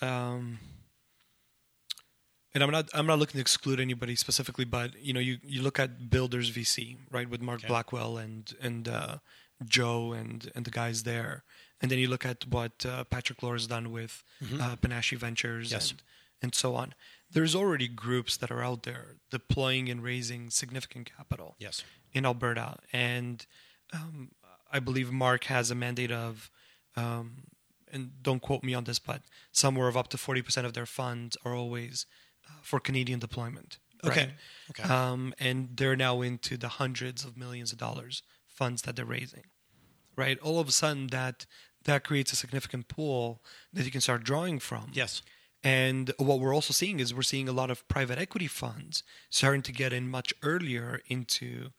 um, 0.00 0.58
and 2.54 2.62
I'm 2.62 2.70
not 2.70 2.88
I'm 2.94 3.06
not 3.06 3.18
looking 3.18 3.34
to 3.34 3.40
exclude 3.40 3.80
anybody 3.80 4.14
specifically, 4.14 4.64
but 4.64 4.90
you 5.00 5.12
know 5.12 5.20
you, 5.20 5.38
you 5.42 5.62
look 5.62 5.78
at 5.80 6.08
Builders 6.10 6.50
VC 6.50 6.96
right 7.10 7.28
with 7.28 7.40
Mark 7.40 7.60
Okay. 7.60 7.68
Blackwell 7.68 8.16
and 8.18 8.52
and 8.60 8.88
uh, 8.88 9.16
Joe 9.64 10.12
and 10.12 10.50
and 10.54 10.64
the 10.64 10.70
guys 10.70 11.02
there, 11.02 11.42
and 11.80 11.90
then 11.90 11.98
you 11.98 12.08
look 12.08 12.24
at 12.24 12.46
what 12.48 12.86
uh, 12.86 13.04
Patrick 13.04 13.42
Lor 13.42 13.54
has 13.54 13.66
done 13.66 13.90
with 13.90 14.22
uh, 14.60 14.76
Panache 14.76 15.12
Ventures 15.18 15.72
Yes. 15.72 15.90
and 15.90 16.02
and 16.42 16.54
so 16.54 16.76
on. 16.76 16.94
There's 17.30 17.54
already 17.56 17.88
groups 17.88 18.36
that 18.36 18.50
are 18.52 18.62
out 18.62 18.84
there 18.84 19.16
deploying 19.30 19.88
and 19.88 20.02
raising 20.04 20.50
significant 20.50 21.10
capital 21.16 21.56
Yes. 21.58 21.82
in 22.12 22.24
Alberta, 22.24 22.76
and 22.92 23.44
um, 23.92 24.30
I 24.74 24.80
believe 24.80 25.12
Mark 25.12 25.44
has 25.44 25.70
a 25.70 25.74
mandate 25.74 26.10
of, 26.12 26.50
um, 26.96 27.44
and 27.92 28.10
don't 28.22 28.42
quote 28.42 28.62
me 28.62 28.74
on 28.74 28.84
this, 28.84 28.98
but 28.98 29.22
somewhere 29.52 29.88
of 29.88 29.96
up 29.96 30.08
to 30.08 30.18
forty 30.18 30.42
percent 30.42 30.66
of 30.66 30.74
their 30.74 30.86
funds 30.86 31.36
are 31.44 31.54
always 31.54 32.06
uh, 32.46 32.58
for 32.62 32.80
Canadian 32.80 33.20
deployment. 33.20 33.78
Okay. 34.04 34.20
right? 34.20 34.30
Okay. 34.70 34.92
Um, 34.92 35.32
and 35.38 35.68
they're 35.76 35.96
now 35.96 36.20
into 36.20 36.56
the 36.58 36.68
hundreds 36.68 37.24
of 37.24 37.38
millions 37.38 37.72
of 37.72 37.78
dollars 37.78 38.22
funds 38.46 38.82
that 38.82 38.96
they're 38.96 39.04
raising. 39.04 39.44
Right. 40.16 40.38
All 40.40 40.58
of 40.60 40.68
a 40.68 40.72
sudden, 40.72 41.06
that 41.08 41.46
that 41.84 42.04
creates 42.04 42.32
a 42.32 42.36
significant 42.36 42.88
pool 42.88 43.42
that 43.72 43.84
you 43.84 43.90
can 43.90 44.00
start 44.00 44.24
drawing 44.24 44.58
from. 44.58 44.90
yes. 44.92 45.22
And 45.62 46.12
what 46.18 46.40
we're 46.40 46.54
also 46.54 46.74
seeing 46.74 47.00
is 47.00 47.14
we're 47.14 47.22
seeing 47.22 47.48
a 47.48 47.52
lot 47.52 47.70
of 47.70 47.88
private 47.88 48.18
equity 48.18 48.46
funds 48.48 49.02
starting 49.30 49.62
to 49.62 49.72
get 49.72 49.94
in 49.94 50.10
much 50.10 50.34
earlier 50.42 51.00
into 51.08 51.70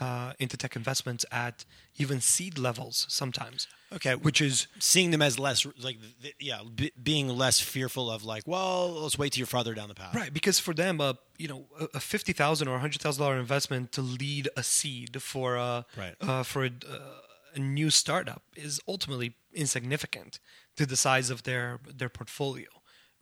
uh, 0.00 0.32
into 0.38 0.56
tech 0.56 0.74
investments 0.76 1.24
at 1.30 1.64
even 1.96 2.20
seed 2.20 2.58
levels 2.58 3.06
sometimes. 3.08 3.68
Okay. 3.92 4.14
Which 4.16 4.40
is 4.40 4.66
seeing 4.80 5.10
them 5.12 5.22
as 5.22 5.38
less 5.38 5.64
like 5.80 5.98
th- 6.22 6.34
yeah 6.40 6.62
b- 6.74 6.90
being 7.00 7.28
less 7.28 7.60
fearful 7.60 8.10
of 8.10 8.24
like 8.24 8.42
well 8.46 8.90
let's 9.02 9.16
wait 9.16 9.32
till 9.32 9.38
you're 9.40 9.46
farther 9.46 9.72
down 9.74 9.88
the 9.88 9.94
path 9.94 10.14
right 10.14 10.32
because 10.34 10.58
for 10.58 10.74
them, 10.74 11.00
a 11.00 11.16
you 11.38 11.46
know, 11.48 11.66
a- 11.94 12.00
fifty 12.00 12.32
thousand 12.32 12.66
or 12.68 12.74
a 12.76 12.80
hundred 12.80 13.00
thousand 13.02 13.22
dollar 13.22 13.38
investment 13.38 13.92
to 13.92 14.02
lead 14.02 14.48
a 14.56 14.62
seed 14.64 15.22
for 15.22 15.54
a 15.56 15.84
Right. 15.96 16.14
uh, 16.20 16.42
for 16.42 16.64
a, 16.64 16.70
a 17.54 17.58
new 17.60 17.88
startup 17.90 18.42
is 18.56 18.80
ultimately 18.88 19.34
insignificant 19.52 20.40
to 20.76 20.86
the 20.86 20.96
size 20.96 21.30
of 21.30 21.44
their 21.44 21.78
their 21.86 22.08
portfolio, 22.08 22.68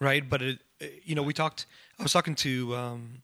right? 0.01 0.27
But 0.29 0.41
it, 0.41 0.59
uh, 0.81 0.87
you 1.05 1.15
know, 1.15 1.23
we 1.23 1.35
talked. 1.35 1.67
I 1.99 2.03
was 2.03 2.13
talking 2.13 2.35
to 2.37 2.75
um, 2.75 3.23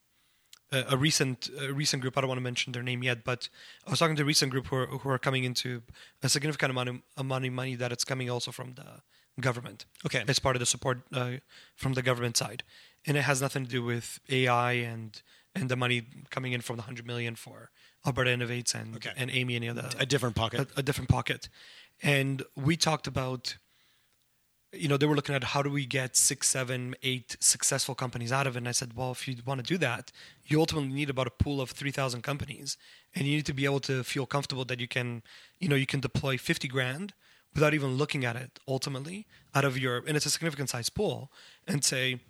a, 0.73 0.85
a 0.91 0.97
recent 0.97 1.49
a 1.61 1.73
recent 1.73 2.03
group. 2.03 2.17
I 2.17 2.21
don't 2.21 2.29
want 2.29 2.39
to 2.39 2.43
mention 2.43 2.73
their 2.73 2.83
name 2.83 3.03
yet, 3.03 3.25
but 3.25 3.49
I 3.87 3.91
was 3.91 3.99
talking 3.99 4.17
to 4.17 4.23
a 4.23 4.27
recent 4.27 4.51
group 4.53 4.67
who 4.69 4.77
are, 4.77 4.87
who 4.87 5.09
are 5.11 5.19
coming 5.19 5.45
into 5.45 5.83
a 6.23 6.29
significant 6.29 6.71
amount 6.71 6.89
of 6.89 6.97
amount 7.17 7.47
of 7.47 7.53
money 7.53 7.75
that 7.77 7.93
it's 7.93 8.05
coming 8.05 8.29
also 8.31 8.51
from 8.53 8.75
the 8.75 9.03
government. 9.41 9.87
Okay. 10.07 10.25
as 10.27 10.39
part 10.39 10.57
of 10.57 10.61
the 10.61 10.67
support 10.67 11.03
uh, 11.13 11.33
from 11.77 11.95
the 11.95 12.03
government 12.03 12.37
side, 12.37 12.63
and 13.07 13.17
it 13.17 13.23
has 13.23 13.41
nothing 13.41 13.65
to 13.65 13.71
do 13.71 13.83
with 13.83 14.21
AI 14.29 14.73
and 14.73 15.23
and 15.55 15.69
the 15.69 15.77
money 15.77 16.03
coming 16.31 16.53
in 16.53 16.61
from 16.61 16.77
the 16.77 16.83
hundred 16.83 17.07
million 17.07 17.35
for 17.35 17.71
Alberta 18.07 18.31
Innovates 18.31 18.75
and 18.75 18.97
Okay. 18.97 19.13
and 19.17 19.31
Amii 19.31 19.57
and 19.57 19.65
the 19.65 19.69
other 19.71 19.89
a 19.99 20.07
different 20.07 20.37
pocket 20.37 20.61
a, 20.77 20.81
a 20.81 20.83
different 20.83 21.09
pocket. 21.11 21.49
And 22.03 22.43
we 22.55 22.77
talked 22.77 23.07
about, 23.09 23.57
you 24.73 24.89
know, 24.89 24.97
they 24.97 25.07
were 25.07 25.17
looking 25.17 25.35
at 25.35 25.45
how 25.45 25.63
do 25.63 25.71
we 25.71 25.87
get 25.87 26.17
six, 26.17 26.49
seven, 26.49 26.95
eight 27.03 27.37
successful 27.41 27.95
companies 27.95 28.33
out 28.33 28.47
of 28.47 28.55
it. 28.55 28.59
And 28.59 28.69
I 28.69 28.73
said, 28.73 28.95
well, 28.95 29.13
if 29.13 29.27
you 29.27 29.37
want 29.47 29.65
to 29.65 29.67
do 29.67 29.79
that, 29.79 30.13
you 30.45 30.61
ultimately 30.61 30.93
need 30.93 31.09
about 31.09 31.27
a 31.27 31.31
pool 31.31 31.61
of 31.61 31.71
3,000 31.71 32.23
companies. 32.23 32.77
And 33.15 33.27
you 33.27 33.37
need 33.37 33.47
to 33.47 33.55
be 33.55 33.65
able 33.65 33.81
to 33.81 34.05
feel 34.05 34.27
comfortable 34.27 34.65
that 34.67 34.81
you 34.81 34.89
can, 34.89 35.23
you 35.59 35.69
know, 35.69 35.77
you 35.77 35.87
can 35.87 36.01
deploy 36.01 36.37
50 36.37 36.69
grand 36.69 37.15
without 37.55 37.73
even 37.73 37.97
looking 37.97 38.25
at 38.25 38.37
it 38.37 38.59
ultimately 38.69 39.27
out 39.55 39.65
of 39.65 39.79
your, 39.79 40.03
and 40.07 40.17
it's 40.17 40.27
a 40.27 40.31
significant 40.31 40.69
size 40.69 40.91
pool, 40.91 41.33
and 41.67 41.83
say, 41.83 42.21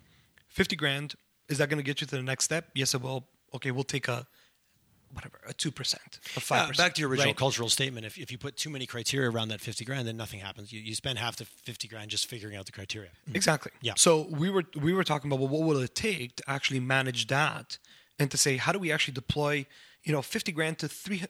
50 0.48 0.76
grand, 0.76 1.14
is 1.48 1.58
that 1.58 1.68
going 1.68 1.78
to 1.78 1.82
get 1.82 2.00
you 2.00 2.06
to 2.06 2.16
the 2.16 2.22
next 2.22 2.44
step? 2.44 2.68
Yes, 2.74 2.94
it 2.94 3.02
will. 3.02 3.26
Okay, 3.54 3.70
we'll 3.72 3.84
take 3.84 4.08
a 4.08 4.26
whatever 5.12 5.38
a 5.46 5.52
two 5.52 5.70
percent, 5.70 6.18
a 6.34 6.38
Uh, 6.38 6.40
five 6.40 6.68
percent. 6.68 6.76
back 6.86 6.94
to 6.94 7.00
your 7.00 7.10
original 7.10 7.30
right? 7.30 7.36
cultural 7.36 7.68
statement. 7.68 8.06
If, 8.06 8.18
if 8.18 8.30
you 8.32 8.38
put 8.38 8.56
too 8.56 8.70
many 8.70 8.86
criteria 8.86 9.30
around 9.30 9.48
that 9.48 9.60
50 9.60 9.84
grand, 9.84 10.06
then 10.08 10.16
nothing 10.16 10.40
happens. 10.40 10.72
You, 10.72 10.80
you 10.80 10.94
spend 10.94 11.18
half 11.18 11.36
the 11.36 11.44
50 11.44 11.88
grand 11.88 12.10
just 12.10 12.26
figuring 12.26 12.56
out 12.56 12.66
the 12.66 12.72
criteria. 12.72 13.10
Exactly. 13.34 13.72
Yeah. 13.80 13.94
So 13.96 14.26
we 14.30 14.50
were 14.50 14.64
we 14.76 14.92
were 14.92 15.04
talking 15.04 15.30
about 15.30 15.40
well, 15.40 15.48
what 15.48 15.66
will 15.66 15.80
it 15.82 15.94
take 15.94 16.36
to 16.36 16.44
actually 16.50 16.80
manage 16.80 17.26
that, 17.28 17.78
and 18.18 18.30
to 18.30 18.36
say 18.36 18.56
how 18.58 18.72
do 18.72 18.78
we 18.78 18.92
actually 18.92 19.14
deploy, 19.14 19.66
you 20.04 20.12
know, 20.12 20.22
fifty 20.22 20.52
grand 20.52 20.78
to 20.78 20.88
three 20.88 21.22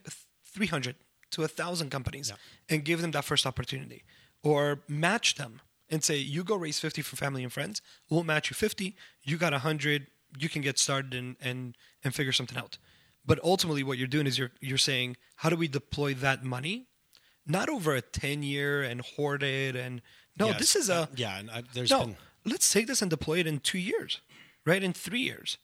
three 0.45 0.67
hundred 0.67 0.97
to 1.31 1.43
a 1.45 1.49
thousand 1.49 1.91
companies, 1.91 2.29
Yeah. 2.31 2.37
and 2.75 2.85
give 2.85 3.01
them 3.03 3.11
that 3.13 3.25
first 3.25 3.47
opportunity, 3.47 4.03
or 4.43 4.81
match 4.89 5.35
them 5.35 5.61
and 5.91 6.03
say 6.05 6.17
you 6.17 6.43
go 6.45 6.57
raise 6.57 6.79
fifty 6.81 7.03
for 7.03 7.17
family 7.17 7.43
and 7.43 7.53
friends, 7.53 7.81
we'll 8.11 8.25
match 8.25 8.51
you 8.51 8.55
fifty, 8.55 8.97
you 9.23 9.37
got 9.37 9.53
a 9.53 9.59
hundred, 9.61 10.07
you 10.39 10.49
can 10.49 10.63
get 10.63 10.79
started 10.79 11.15
and 11.15 11.37
and 11.41 11.77
and 12.05 12.15
figure 12.15 12.33
something 12.33 12.59
out. 12.59 12.79
But 13.29 13.39
ultimately, 13.45 13.83
what 13.89 13.99
you're 13.99 14.15
doing 14.17 14.27
is 14.27 14.39
you're 14.39 14.53
you're 14.69 14.79
saying 14.91 15.17
how 15.43 15.49
do 15.51 15.57
we 15.57 15.69
deploy 15.69 16.15
that 16.27 16.43
money, 16.57 16.77
not 17.47 17.69
over 17.69 17.95
a 17.95 18.01
ten 18.03 18.43
year 18.43 18.83
and 18.83 19.01
hoard 19.03 19.43
it 19.43 19.77
and 19.77 20.01
no, 20.41 20.47
Yes. 20.49 20.59
this 20.63 20.77
is 20.77 20.89
a 20.89 20.95
Uh, 20.95 21.07
yeah, 21.25 21.39
and 21.39 21.51
I, 21.51 21.63
there's 21.75 21.91
no, 21.91 22.01
been 22.07 22.17
let's 22.53 22.73
take 22.73 22.87
this 22.87 23.03
and 23.03 23.11
deploy 23.11 23.39
it 23.43 23.47
in 23.47 23.61
two 23.61 23.79
years, 23.79 24.21
right? 24.65 24.83
In 24.83 24.93
three 24.93 25.21
years. 25.31 25.59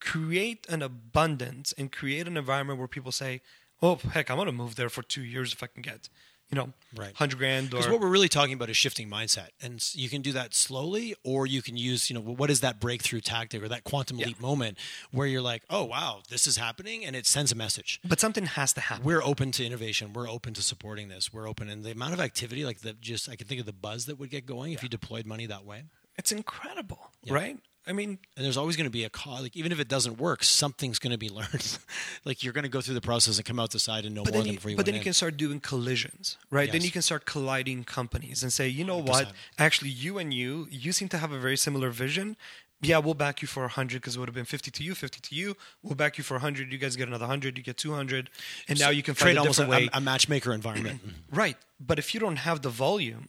Create 0.00 0.66
an 0.68 0.82
abundance 0.82 1.72
and 1.78 1.92
create 1.92 2.26
an 2.26 2.36
environment 2.36 2.78
where 2.78 2.88
people 2.88 3.12
say, 3.12 3.40
oh, 3.80 3.96
heck, 4.14 4.30
I'm 4.30 4.36
going 4.36 4.46
to 4.46 4.52
move 4.52 4.74
there 4.74 4.88
for 4.88 5.02
two 5.02 5.22
years 5.22 5.52
if 5.52 5.62
I 5.62 5.68
can 5.68 5.82
get, 5.82 6.08
you 6.52 6.56
know, 6.58 6.72
Right. 6.94 7.14
100 7.14 7.38
grand 7.38 7.70
Because 7.70 7.88
what 7.88 8.00
we're 8.00 8.10
really 8.10 8.28
talking 8.28 8.52
about 8.52 8.68
is 8.68 8.76
shifting 8.76 9.08
mindset, 9.08 9.48
and 9.62 9.82
you 9.94 10.10
can 10.10 10.20
do 10.20 10.32
that 10.32 10.52
slowly, 10.52 11.14
or 11.24 11.46
you 11.46 11.62
can 11.62 11.78
use, 11.78 12.10
you 12.10 12.14
know, 12.14 12.20
what 12.20 12.50
is 12.50 12.60
that 12.60 12.80
breakthrough 12.80 13.22
tactic 13.22 13.62
or 13.62 13.68
that 13.68 13.84
quantum 13.84 14.18
Yeah. 14.18 14.26
leap 14.26 14.40
moment 14.40 14.76
where 15.10 15.26
you're 15.26 15.40
like, 15.40 15.62
oh 15.70 15.84
wow, 15.84 16.20
this 16.28 16.46
is 16.46 16.58
happening, 16.58 17.02
and 17.02 17.16
it 17.16 17.26
sends 17.26 17.50
a 17.50 17.54
message. 17.54 17.98
But 18.04 18.20
something 18.20 18.44
has 18.44 18.74
to 18.74 18.82
happen. 18.82 19.04
We're 19.06 19.22
open 19.22 19.52
to 19.52 19.64
innovation. 19.64 20.12
We're 20.12 20.28
open 20.28 20.52
to 20.52 20.62
supporting 20.62 21.08
this. 21.08 21.32
We're 21.32 21.48
open, 21.48 21.70
and 21.70 21.82
the 21.82 21.92
amount 21.92 22.12
of 22.12 22.20
activity, 22.20 22.66
like 22.66 22.80
the 22.80 22.92
just, 22.92 23.30
I 23.30 23.36
can 23.36 23.46
think 23.46 23.60
of 23.60 23.66
the 23.66 23.72
buzz 23.72 24.04
that 24.04 24.18
would 24.18 24.28
get 24.28 24.44
going 24.44 24.72
if 24.74 24.82
you 24.82 24.90
deployed 24.90 25.24
money 25.24 25.46
that 25.46 25.64
way. 25.64 25.84
It's 26.18 26.30
incredible, 26.30 27.10
right? 27.26 27.56
I 27.86 27.92
mean, 27.92 28.18
And 28.36 28.44
there's 28.44 28.56
always 28.56 28.76
going 28.76 28.84
to 28.86 28.90
be 28.90 29.02
a 29.04 29.10
call. 29.10 29.42
Like 29.42 29.56
even 29.56 29.72
if 29.72 29.80
it 29.80 29.88
doesn't 29.88 30.18
work, 30.18 30.44
something's 30.44 30.98
going 31.00 31.10
to 31.10 31.18
be 31.18 31.28
learned. 31.40 31.78
like 32.24 32.44
you're 32.44 32.52
going 32.52 32.62
to 32.62 32.68
go 32.70 32.80
through 32.80 32.94
the 32.94 33.00
process 33.00 33.38
and 33.38 33.44
come 33.44 33.58
out 33.58 33.70
the 33.72 33.80
side 33.80 34.04
and 34.04 34.14
know 34.14 34.20
more 34.22 34.26
then, 34.30 34.40
than 34.42 34.46
you, 34.46 34.52
before 34.58 34.70
you 34.70 34.76
but 34.76 34.86
then 34.86 34.94
you 34.94 35.00
in. 35.00 35.04
can 35.04 35.12
start 35.12 35.36
doing 35.36 35.58
collisions, 35.58 36.38
right? 36.50 36.70
Then 36.70 36.82
you 36.82 36.90
can 36.92 37.02
start 37.02 37.24
colliding 37.26 37.82
companies 37.84 38.42
and 38.44 38.52
say, 38.52 38.68
you 38.68 38.84
know 38.84 38.98
what? 38.98 39.26
100%. 39.28 39.32
Actually, 39.58 39.90
you 39.90 40.18
and 40.18 40.32
you, 40.32 40.68
you 40.70 40.92
seem 40.92 41.08
to 41.08 41.18
have 41.18 41.32
a 41.32 41.38
very 41.40 41.56
similar 41.56 41.90
vision. 41.90 42.36
Yeah, 42.84 42.98
we'll 42.98 43.14
back 43.14 43.42
you 43.42 43.48
for 43.48 43.62
100 43.62 44.00
because 44.00 44.16
it 44.16 44.18
would 44.18 44.28
have 44.28 44.34
been 44.34 44.44
50 44.44 44.70
to 44.72 44.82
you, 44.82 44.94
50 44.96 45.20
to 45.20 45.34
you. 45.36 45.56
We'll 45.84 45.94
back 45.94 46.18
you 46.18 46.24
for 46.24 46.34
100. 46.34 46.72
You 46.72 46.78
guys 46.78 46.96
get 46.96 47.06
another 47.06 47.24
100. 47.26 47.56
You 47.56 47.62
get 47.62 47.76
200. 47.76 48.28
And 48.68 48.78
now 48.80 48.90
you 48.90 49.04
can 49.04 49.14
trade 49.14 49.36
find 49.36 49.38
a 49.38 49.40
almost 49.40 49.60
a, 49.60 49.96
a 49.96 50.00
matchmaker 50.00 50.52
environment. 50.52 51.00
right. 51.32 51.56
But 51.78 51.98
if 52.00 52.12
you 52.14 52.18
don't 52.20 52.36
have 52.36 52.62
the 52.62 52.70
volume, 52.70 53.28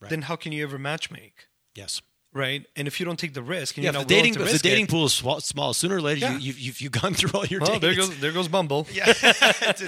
Right. 0.00 0.10
then 0.10 0.22
how 0.22 0.36
can 0.36 0.52
you 0.52 0.62
ever 0.62 0.78
matchmake? 0.78 1.46
yes. 1.74 2.00
Right. 2.32 2.66
And 2.76 2.86
if 2.86 3.00
you 3.00 3.06
don't 3.06 3.18
take 3.18 3.32
the 3.34 3.42
risk, 3.42 3.76
and 3.76 3.84
Yeah, 3.84 3.90
you're 3.90 4.00
not 4.00 4.08
the 4.08 4.14
dating 4.14 4.34
to 4.34 4.42
if 4.42 4.52
the 4.52 4.58
dating 4.58 4.84
it, 4.84 4.90
pool 4.90 5.06
is 5.06 5.14
small, 5.14 5.40
small, 5.40 5.72
sooner 5.74 5.96
or 5.96 6.00
later 6.00 6.20
Yeah. 6.20 6.32
you, 6.32 6.38
you've, 6.38 6.58
you've, 6.60 6.80
you've 6.82 6.92
gone 6.92 7.14
through 7.18 7.30
all 7.38 7.46
your 7.46 7.60
well, 7.60 7.78
there 7.80 7.94
goes 7.94 8.18
there 8.20 8.32
goes 8.32 8.48
Bumble. 8.48 8.86
Yeah, 8.92 9.08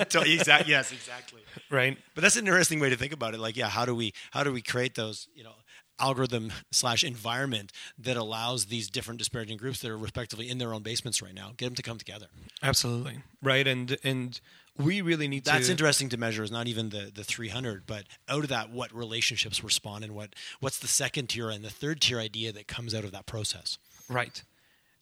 exactly. 0.05 0.70
Yes, 0.70 0.93
exactly. 0.93 1.41
Right. 1.70 1.99
But 2.14 2.22
that's 2.22 2.36
an 2.36 2.47
interesting 2.47 2.80
way 2.80 2.91
to 2.91 2.97
think 2.97 3.12
about 3.12 3.34
it. 3.34 3.41
Like, 3.41 3.57
yeah, 3.57 3.68
how 3.68 3.84
do 3.84 3.95
we 3.95 4.12
how 4.30 4.43
do 4.45 4.53
we 4.53 4.62
create 4.62 4.95
those 4.95 5.28
you 5.34 5.45
know 5.45 5.53
algorithm 5.99 6.51
slash 6.72 7.05
environment 7.05 7.72
that 7.99 8.16
allows 8.16 8.66
these 8.66 8.88
different 8.88 9.18
disparaging 9.18 9.59
groups 9.59 9.80
that 9.80 9.91
are 9.91 9.99
respectively 9.99 10.49
in 10.49 10.57
their 10.57 10.72
own 10.72 10.82
basements 10.82 11.20
right 11.20 11.34
now 11.34 11.53
get 11.59 11.66
them 11.66 11.74
to 11.74 11.82
come 11.82 11.99
together. 11.99 12.26
Absolutely. 12.62 13.18
Right. 13.43 13.66
And 13.66 13.97
and 14.03 14.41
we 14.78 15.00
really 15.00 15.28
need 15.28 15.44
to 15.44 15.50
That's 15.52 15.66
to. 15.66 15.72
interesting 15.72 16.08
to 16.10 16.16
measure. 16.16 16.42
Is 16.42 16.50
not 16.50 16.66
even 16.66 16.90
the 16.90 17.10
the 17.14 17.24
300, 17.24 17.86
but 17.86 18.04
out 18.28 18.42
of 18.44 18.48
that, 18.48 18.70
what 18.70 18.94
relationships 18.94 19.62
respond 19.62 20.04
and 20.04 20.14
what 20.14 20.34
what's 20.60 20.78
the 20.78 20.88
second 20.88 21.28
tier 21.28 21.50
and 21.50 21.64
the 21.64 21.70
third 21.70 22.00
tier 22.00 22.18
idea 22.18 22.52
that 22.52 22.66
comes 22.68 22.94
out 22.94 23.04
of 23.04 23.12
that 23.12 23.26
process. 23.26 23.78
Right. 24.08 24.42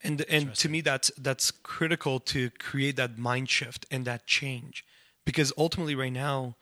And 0.03 0.23
and 0.29 0.55
to 0.57 0.69
me 0.69 0.81
that's 0.81 1.11
that's 1.19 1.51
critical 1.51 2.21
to 2.21 2.51
create 2.51 2.97
that 2.97 3.19
mind 3.19 3.49
shift 3.51 3.87
and 3.91 4.05
that 4.05 4.27
change. 4.27 4.85
Because 5.25 5.53
ultimately 5.59 5.95
right 5.95 6.13
now 6.13 6.57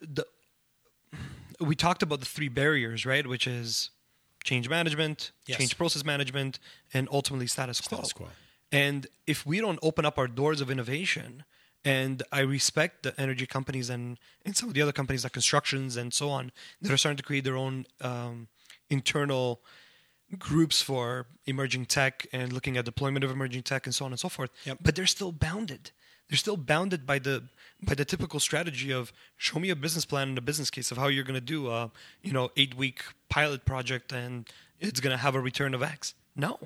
the 0.00 0.26
we 1.60 1.74
talked 1.76 2.02
about 2.02 2.20
the 2.20 2.26
three 2.26 2.48
barriers, 2.48 3.06
right? 3.06 3.26
Which 3.26 3.46
is 3.46 3.90
change 4.42 4.68
management, 4.68 5.32
Yes. 5.46 5.58
change 5.58 5.78
process 5.78 6.04
management, 6.04 6.58
and 6.92 7.08
ultimately 7.10 7.46
status 7.46 7.80
quo. 7.80 7.98
Status 7.98 8.12
quo. 8.12 8.28
And 8.72 9.06
if 9.26 9.46
we 9.46 9.60
don't 9.60 9.78
open 9.82 10.04
up 10.04 10.18
our 10.18 10.26
doors 10.26 10.60
of 10.60 10.70
innovation, 10.70 11.44
and 11.84 12.22
I 12.32 12.40
respect 12.40 13.02
the 13.02 13.18
energy 13.20 13.46
companies 13.46 13.90
and, 13.90 14.18
and 14.44 14.56
some 14.56 14.68
of 14.68 14.74
the 14.74 14.82
other 14.82 14.92
companies 14.92 15.24
like 15.24 15.32
constructions 15.32 15.96
and 15.96 16.12
so 16.12 16.30
on 16.30 16.50
that 16.80 16.90
are 16.90 16.96
starting 16.96 17.18
to 17.18 17.22
create 17.22 17.44
their 17.44 17.56
own 17.56 17.86
um, 18.00 18.48
internal 18.88 19.60
groups 20.38 20.80
for 20.80 21.26
emerging 21.46 21.86
tech 21.86 22.26
and 22.32 22.52
looking 22.52 22.76
at 22.76 22.84
deployment 22.84 23.24
of 23.24 23.30
emerging 23.30 23.62
tech 23.62 23.86
and 23.86 23.94
so 23.94 24.04
on 24.04 24.12
and 24.12 24.18
so 24.18 24.28
forth. 24.28 24.50
Yep. 24.64 24.78
But 24.80 24.96
they're 24.96 25.06
still 25.06 25.32
bounded. 25.32 25.90
They're 26.28 26.38
still 26.38 26.56
bounded 26.56 27.06
by 27.06 27.18
the 27.18 27.44
by 27.82 27.94
the 27.94 28.04
typical 28.04 28.40
strategy 28.40 28.90
of 28.90 29.12
show 29.36 29.58
me 29.58 29.68
a 29.68 29.76
business 29.76 30.06
plan 30.06 30.28
and 30.30 30.38
a 30.38 30.40
business 30.40 30.70
case 30.70 30.90
of 30.90 30.96
how 30.96 31.08
you're 31.08 31.24
going 31.24 31.34
to 31.34 31.40
do 31.40 31.70
a 31.70 31.90
you 32.22 32.32
know 32.32 32.50
eight 32.56 32.74
week 32.74 33.04
pilot 33.28 33.66
project 33.66 34.10
and 34.10 34.48
it's 34.80 35.00
going 35.00 35.10
to 35.10 35.18
have 35.18 35.34
a 35.34 35.40
return 35.40 35.74
of 35.74 35.82
X. 35.82 36.14
No, 36.34 36.58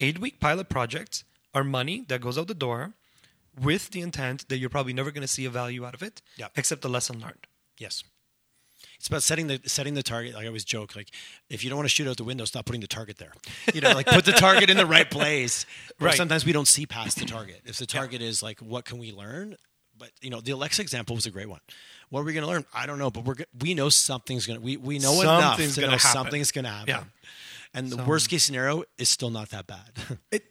eight 0.00 0.20
week 0.20 0.38
pilot 0.38 0.68
projects 0.68 1.24
are 1.52 1.64
money 1.64 2.04
that 2.06 2.20
goes 2.20 2.38
out 2.38 2.46
the 2.46 2.54
door 2.54 2.94
with 3.60 3.90
the 3.90 4.00
intent 4.00 4.48
that 4.48 4.58
you're 4.58 4.70
probably 4.70 4.92
never 4.92 5.10
going 5.10 5.22
to 5.22 5.28
see 5.28 5.44
a 5.44 5.50
value 5.50 5.84
out 5.84 5.94
of 5.94 6.02
it, 6.02 6.22
Yep. 6.36 6.52
except 6.56 6.82
the 6.82 6.88
lesson 6.88 7.20
learned. 7.20 7.46
Yes. 7.78 8.02
It's 8.96 9.08
about 9.08 9.22
setting 9.22 9.46
the 9.46 9.60
setting 9.64 9.94
the 9.94 10.02
target. 10.02 10.34
Like 10.34 10.44
I 10.44 10.46
always 10.46 10.64
joke, 10.64 10.94
like 10.94 11.08
if 11.48 11.64
you 11.64 11.70
don't 11.70 11.76
want 11.78 11.88
to 11.88 11.94
shoot 11.94 12.06
out 12.06 12.16
the 12.18 12.24
window, 12.24 12.44
stop 12.44 12.66
putting 12.66 12.82
the 12.82 12.86
target 12.86 13.16
there. 13.16 13.32
You 13.72 13.80
know, 13.80 13.92
like 13.92 14.06
put 14.06 14.24
the 14.26 14.32
target 14.32 14.68
in 14.68 14.76
the 14.76 14.84
right 14.86 15.10
place. 15.10 15.64
Right. 15.98 16.14
Sometimes 16.14 16.44
we 16.44 16.52
don't 16.52 16.68
see 16.68 16.84
past 16.86 17.18
the 17.18 17.24
target. 17.24 17.62
If 17.64 17.78
the 17.78 17.86
target 17.86 18.20
is 18.20 18.42
like, 18.42 18.60
what 18.60 18.84
can 18.84 18.98
we 18.98 19.12
learn? 19.12 19.56
But 19.96 20.10
you 20.20 20.28
know, 20.30 20.40
the 20.42 20.52
Alexa 20.52 20.82
example 20.82 21.14
was 21.16 21.24
a 21.26 21.30
great 21.30 21.48
one. 21.48 21.60
What 22.10 22.20
are 22.20 22.24
we 22.24 22.32
going 22.34 22.44
to 22.44 22.48
learn? 22.50 22.64
I 22.74 22.84
don't 22.86 22.98
know, 22.98 23.10
but 23.10 23.24
we're 23.24 23.36
we 23.58 23.72
know 23.74 23.88
something's 23.88 24.46
going 24.46 24.58
to 24.58 24.64
we 24.64 24.76
we 24.76 24.98
know 24.98 25.18
enough 25.20 25.42
Something's 25.52 25.74
to 25.76 25.80
gonna 25.80 25.92
know 25.92 25.98
happen. 25.98 26.12
something's 26.12 26.52
going 26.52 26.64
to 26.66 26.70
happen. 26.70 26.88
Yeah. 26.88 27.04
And 27.72 27.88
the 27.90 27.96
So- 27.96 28.04
worst 28.04 28.28
case 28.28 28.44
scenario 28.44 28.84
is 28.98 29.08
still 29.08 29.30
not 29.30 29.48
that 29.50 29.66
bad. 29.66 30.18
It, 30.30 30.44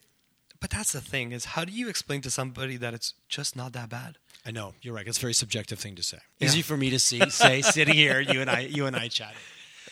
but 0.60 0.70
that's 0.70 0.92
the 0.92 1.00
thing 1.00 1.32
is 1.32 1.46
how 1.46 1.64
do 1.64 1.72
you 1.72 1.88
explain 1.88 2.20
to 2.22 2.30
somebody 2.30 2.76
that 2.76 2.94
it's 2.94 3.14
just 3.28 3.56
not 3.56 3.72
that 3.72 3.88
bad? 3.88 4.18
I 4.44 4.50
know 4.50 4.74
you're 4.82 4.94
right. 4.94 5.06
It's 5.06 5.18
a 5.18 5.20
very 5.20 5.34
subjective 5.34 5.78
thing 5.78 5.96
to 5.96 6.02
say. 6.02 6.18
Yeah. 6.38 6.46
Easy 6.46 6.62
for 6.62 6.76
me 6.76 6.90
to 6.90 6.98
see 6.98 7.28
say 7.30 7.62
sitting 7.76 7.94
here, 7.94 8.20
you 8.20 8.40
and 8.40 8.48
I, 8.48 8.60
you 8.60 8.86
and 8.86 8.96
I 8.96 9.08
chatting. 9.08 9.36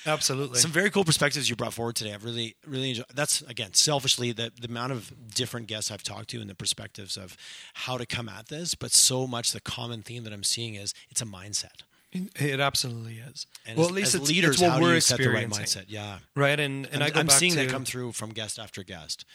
Absolutely. 0.06 0.58
Some 0.58 0.70
very 0.70 0.90
cool 0.90 1.04
perspectives 1.04 1.50
you 1.50 1.56
brought 1.56 1.74
forward 1.74 1.96
today. 1.96 2.14
I've 2.14 2.24
really, 2.24 2.56
really 2.66 2.90
enjoyed. 2.90 3.06
That's 3.14 3.42
again, 3.42 3.74
selfishly, 3.74 4.32
the 4.32 4.52
the 4.58 4.68
amount 4.68 4.92
of 4.92 5.12
different 5.34 5.66
guests 5.66 5.90
I've 5.90 6.02
talked 6.02 6.30
to 6.30 6.40
and 6.40 6.48
the 6.48 6.54
perspectives 6.54 7.16
of 7.16 7.36
how 7.74 7.98
to 7.98 8.06
come 8.06 8.28
at 8.28 8.48
this. 8.48 8.74
But 8.74 8.92
so 8.92 9.26
much 9.26 9.52
the 9.52 9.60
common 9.60 10.02
theme 10.02 10.24
that 10.24 10.32
I'm 10.32 10.44
seeing 10.44 10.74
is 10.74 10.94
it's 11.10 11.20
a 11.20 11.26
mindset. 11.26 11.82
It 12.10 12.58
absolutely 12.58 13.18
is. 13.18 13.46
And 13.66 13.76
well, 13.76 13.86
as, 13.86 13.90
at 13.90 13.94
least 13.94 14.14
as 14.14 14.20
it's, 14.22 14.30
leaders, 14.30 14.54
it's 14.54 14.62
what 14.62 14.70
how 14.72 14.80
we're 14.80 14.88
do 14.88 14.94
you 14.94 15.00
set 15.00 15.18
the 15.18 15.28
right 15.28 15.48
mindset? 15.48 15.84
Yeah, 15.88 16.18
right? 16.34 16.58
And 16.58 16.86
and, 16.86 16.94
and 16.94 17.04
I 17.04 17.10
go 17.10 17.20
I'm 17.20 17.26
back 17.26 17.36
seeing 17.36 17.52
to, 17.52 17.58
that 17.58 17.68
come 17.68 17.84
through 17.84 18.12
from 18.12 18.30
guest 18.30 18.58
after 18.58 18.82
guest. 18.82 19.26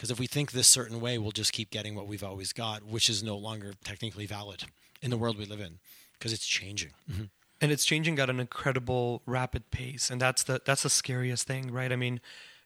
Because 0.00 0.10
if 0.10 0.18
we 0.18 0.26
think 0.26 0.52
this 0.52 0.66
certain 0.66 0.98
way, 0.98 1.18
we'll 1.18 1.30
just 1.30 1.52
keep 1.52 1.70
getting 1.70 1.94
what 1.94 2.06
we've 2.06 2.24
always 2.24 2.54
got, 2.54 2.82
which 2.82 3.10
is 3.10 3.22
no 3.22 3.36
longer 3.36 3.74
technically 3.84 4.24
valid 4.24 4.64
in 5.02 5.10
the 5.10 5.18
world 5.18 5.36
we 5.36 5.44
live 5.44 5.60
in, 5.60 5.78
because 6.14 6.32
it's 6.32 6.46
changing. 6.46 6.92
Mm-hmm. 7.10 7.24
and 7.60 7.70
it's 7.70 7.84
changing 7.84 8.18
at 8.18 8.30
an 8.30 8.40
incredible 8.40 9.20
rapid 9.26 9.70
pace, 9.70 10.08
and 10.08 10.18
that's 10.18 10.42
the 10.44 10.62
that's 10.64 10.84
the 10.84 10.88
scariest 10.88 11.46
thing, 11.46 11.70
right? 11.70 11.92
I 11.92 11.96
mean, 11.96 12.22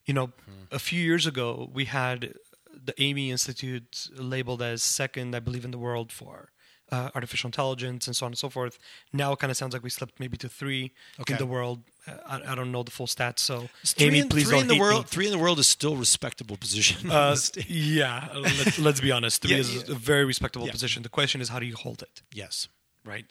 you 0.07 0.15
know, 0.15 0.27
hmm. 0.27 0.71
a 0.71 0.79
few 0.79 1.03
years 1.03 1.27
ago 1.27 1.69
we 1.75 1.87
had 1.87 2.35
the 2.73 2.93
Amii 2.93 3.31
Institute 3.31 4.11
labeled 4.15 4.63
as 4.63 4.85
second, 4.85 5.35
I 5.35 5.41
believe, 5.41 5.65
in 5.65 5.73
the 5.73 5.79
world 5.79 6.13
for 6.13 6.53
uh, 6.93 7.11
artificial 7.15 7.49
intelligence 7.49 8.07
and 8.07 8.15
so 8.15 8.27
on 8.27 8.33
and 8.33 8.39
so 8.39 8.49
forth. 8.51 8.79
Now 9.13 9.33
it 9.33 9.39
kind 9.39 9.51
of 9.51 9.57
sounds 9.57 9.73
like 9.73 9.83
we 9.83 9.91
slipped 9.91 10.21
maybe 10.21 10.37
to 10.39 10.49
three 10.49 10.93
Okay. 11.21 11.35
in 11.35 11.39
the 11.39 11.47
world. 11.47 11.83
Uh, 12.07 12.13
I, 12.27 12.53
I 12.53 12.55
don't 12.55 12.71
know 12.73 12.83
the 12.83 12.91
full 12.91 13.07
stats, 13.07 13.39
so 13.41 13.69
Three 13.85 14.11
Amii, 14.11 14.23
in, 14.23 14.29
please 14.29 14.45
three 14.49 14.53
don't 14.61 14.63
in 14.63 14.69
the 14.69 14.79
world. 14.79 15.05
me. 15.05 15.09
Three 15.09 15.27
in 15.27 15.33
the 15.33 15.39
world 15.39 15.59
is 15.59 15.67
still 15.67 15.95
a 15.95 15.97
respectable 15.99 16.57
position. 16.57 17.11
Uh, 17.11 17.37
yeah, 17.67 18.29
let's, 18.35 18.79
let's 18.79 19.01
be 19.01 19.11
honest. 19.13 19.43
Three 19.43 19.53
Yeah, 19.53 19.57
is 19.59 19.75
yeah. 19.75 19.93
a 19.93 19.95
very 19.95 20.25
respectable 20.25 20.67
Yeah. 20.67 20.73
position. 20.73 21.03
The 21.03 21.09
question 21.09 21.41
is, 21.41 21.49
how 21.49 21.59
do 21.59 21.67
you 21.67 21.77
hold 21.77 22.03
it? 22.03 22.23
yes. 22.33 22.69
Right? 23.05 23.27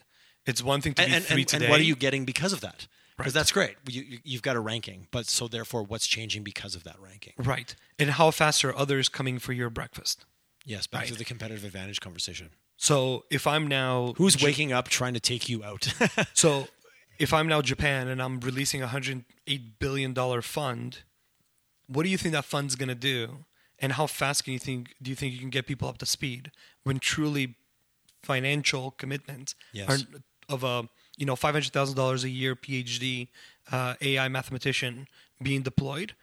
It's 0.45 0.62
one 0.62 0.82
thing 0.82 0.93
to 0.95 1.01
and, 1.04 1.10
be 1.12 1.16
and, 1.16 1.26
three 1.26 1.41
and, 1.41 1.47
today. 1.47 1.66
and 1.66 1.72
what 1.72 1.80
are 1.80 1.84
you 1.84 1.95
getting 1.95 2.26
because 2.26 2.54
of 2.54 2.62
that? 2.62 2.88
Because 3.18 3.34
Right. 3.34 3.39
that's 3.39 3.51
great. 3.51 3.76
You, 3.88 4.01
you, 4.01 4.18
you've 4.24 4.41
got 4.41 4.56
a 4.56 4.60
ranking, 4.60 5.08
but 5.12 5.28
so 5.28 5.47
therefore, 5.47 5.84
what's 5.84 6.06
changing 6.08 6.43
because 6.43 6.74
of 6.76 6.84
that 6.84 6.97
ranking? 6.99 7.34
Right. 7.38 7.76
And 7.99 8.10
how 8.12 8.32
fast 8.32 8.66
are 8.66 8.76
others 8.76 9.08
coming 9.08 9.38
for 9.39 9.54
your 9.54 9.70
breakfast? 9.70 10.26
Yes, 10.66 10.88
back 10.88 11.06
to 11.08 11.14
the 11.16 11.24
competitive 11.26 11.64
advantage 11.64 12.01
conversation. 12.01 12.49
So 12.84 13.23
if 13.29 13.47
I'm 13.47 13.65
now 13.67 14.13
Who's 14.17 14.43
waking 14.43 14.73
up 14.73 14.89
trying 14.89 15.13
to 15.13 15.19
take 15.21 15.47
you 15.47 15.63
out? 15.63 15.88
so 16.34 16.67
if 17.17 17.34
I'm 17.34 17.47
now 17.47 17.61
Japan 17.61 18.09
and 18.09 18.21
I'm 18.21 18.41
releasing 18.41 18.81
a 18.81 18.88
hundred 18.88 19.23
eight 19.47 19.79
billion 19.79 20.11
dollar 20.11 20.41
fund, 20.41 20.99
what 21.88 22.03
do 22.03 22.09
you 22.09 22.17
think 22.17 22.34
that 22.34 22.43
fund's 22.43 22.75
gonna 22.75 22.93
do? 22.95 23.45
and 23.79 23.93
how 23.93 24.05
fast 24.07 24.43
can 24.43 24.53
you 24.53 24.59
think 24.59 24.93
do 25.01 25.09
you 25.09 25.15
think 25.15 25.34
you 25.34 25.39
can 25.39 25.49
get 25.49 25.65
people 25.65 25.88
up 25.88 25.97
to 25.97 26.05
speed 26.05 26.51
when 26.84 26.99
truly 26.99 27.55
financial 28.21 28.91
commitments 28.91 29.55
Yes. 29.73 29.89
are 29.89 29.97
of 30.55 30.63
a 30.63 30.88
you 31.17 31.25
know 31.25 31.36
five 31.36 31.53
hundred 31.55 31.71
thousand 31.73 31.95
dollars 31.95 32.23
a 32.23 32.29
year 32.29 32.55
PhD 32.55 33.29
uh, 33.71 33.95
AI 34.01 34.27
mathematician 34.27 35.07
being 35.41 35.61
deployed? 35.61 36.15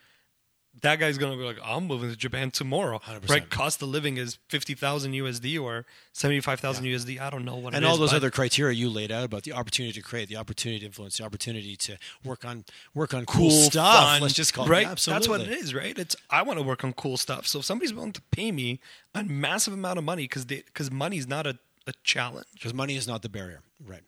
That 0.82 0.98
guy's 0.98 1.18
gonna 1.18 1.36
be 1.36 1.42
like, 1.42 1.58
I'm 1.64 1.86
moving 1.86 2.10
to 2.10 2.16
Japan 2.16 2.50
tomorrow. 2.50 2.98
100%. 2.98 3.28
Right? 3.28 3.48
Cost 3.50 3.82
of 3.82 3.88
living 3.88 4.16
is 4.16 4.38
fifty 4.48 4.74
thousand 4.74 5.12
USD 5.12 5.60
or 5.60 5.84
seventy 6.12 6.40
five 6.40 6.60
thousand 6.60 6.84
USD. 6.84 7.20
I 7.20 7.30
don't 7.30 7.44
know 7.44 7.56
what. 7.56 7.74
and 7.74 7.84
all 7.84 7.94
is, 7.94 8.00
those 8.00 8.12
other 8.14 8.30
criteria 8.30 8.74
you 8.74 8.88
laid 8.88 9.12
out 9.12 9.24
about 9.24 9.42
the 9.42 9.52
opportunity 9.52 9.92
to 9.92 10.02
create, 10.02 10.28
the 10.28 10.36
opportunity 10.36 10.80
to 10.80 10.86
influence, 10.86 11.18
the 11.18 11.24
opportunity 11.24 11.76
to 11.76 11.96
work 12.24 12.44
on 12.44 12.64
work 12.94 13.12
on 13.14 13.26
cool, 13.26 13.50
stuff. 13.50 13.94
fun, 13.94 14.22
Let's 14.22 14.34
just 14.34 14.54
call 14.54 14.66
right. 14.66 14.86
it 14.86 14.88
absolutely. 14.90 15.20
That's 15.20 15.28
what 15.28 15.40
it 15.52 15.58
is, 15.62 15.74
right? 15.74 15.98
It's 15.98 16.16
I 16.30 16.42
want 16.42 16.58
to 16.58 16.64
work 16.64 16.84
on 16.84 16.92
cool 16.94 17.16
stuff. 17.16 17.46
So 17.46 17.58
if 17.58 17.64
somebody's 17.64 17.92
willing 17.92 18.12
to 18.12 18.22
pay 18.30 18.50
me 18.52 18.80
a 19.14 19.22
massive 19.24 19.74
amount 19.74 19.98
of 19.98 20.04
money 20.04 20.24
because 20.24 20.44
because 20.44 20.90
money 20.90 21.18
is 21.18 21.26
not 21.26 21.46
a, 21.46 21.58
a 21.86 21.92
challenge, 22.04 22.46
Because 22.54 22.72
money 22.74 22.96
is 22.96 23.06
not 23.06 23.22
the 23.22 23.28
barrier, 23.28 23.60
right? 23.86 24.02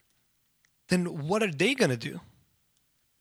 then 0.88 1.26
what 1.26 1.42
are 1.42 1.50
they 1.50 1.74
gonna 1.74 1.96
do? 1.96 2.20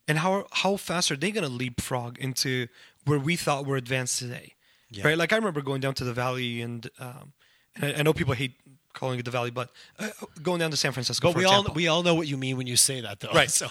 And 0.08 0.18
how 0.18 0.46
how 0.50 0.76
fast 0.76 1.10
are 1.12 1.16
they 1.16 1.30
gonna 1.30 1.48
leapfrog 1.48 2.18
into 2.18 2.66
where 3.04 3.18
we 3.18 3.36
thought 3.36 3.66
we're 3.66 3.76
advanced 3.76 4.18
today? 4.18 4.54
Yeah. 4.90 5.06
Right? 5.06 5.18
Like 5.18 5.32
I 5.32 5.36
remember 5.36 5.62
going 5.62 5.80
down 5.80 5.94
to 5.94 6.04
the 6.04 6.12
valley, 6.12 6.60
and 6.60 6.88
um, 6.98 7.32
and 7.76 7.96
I, 7.96 8.00
I 8.00 8.02
know 8.02 8.12
people 8.12 8.34
hate 8.34 8.54
calling 8.92 9.18
it 9.18 9.24
the 9.24 9.30
valley, 9.30 9.50
but 9.50 9.70
uh, 9.98 10.08
going 10.42 10.60
down 10.60 10.70
to 10.70 10.76
San 10.76 10.92
Francisco. 10.92 11.28
But 11.28 11.36
we 11.36 11.44
example. 11.44 11.70
all 11.70 11.74
we 11.74 11.88
all 11.88 12.02
know 12.02 12.14
what 12.14 12.28
you 12.28 12.36
mean 12.36 12.56
when 12.56 12.66
you 12.66 12.76
say 12.76 13.00
that, 13.00 13.20
though. 13.20 13.32
Right. 13.32 13.50
So 13.50 13.68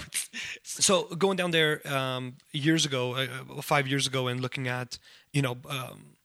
so 0.63 1.03
going 1.15 1.37
down 1.37 1.51
there 1.51 1.87
um, 1.87 2.35
years 2.51 2.85
ago, 2.85 3.15
uh, 3.15 3.61
five 3.61 3.87
years 3.87 4.07
ago, 4.07 4.27
and 4.27 4.39
looking 4.39 4.67
at 4.67 4.97
you 5.31 5.41
know 5.41 5.57
um, 5.69 6.17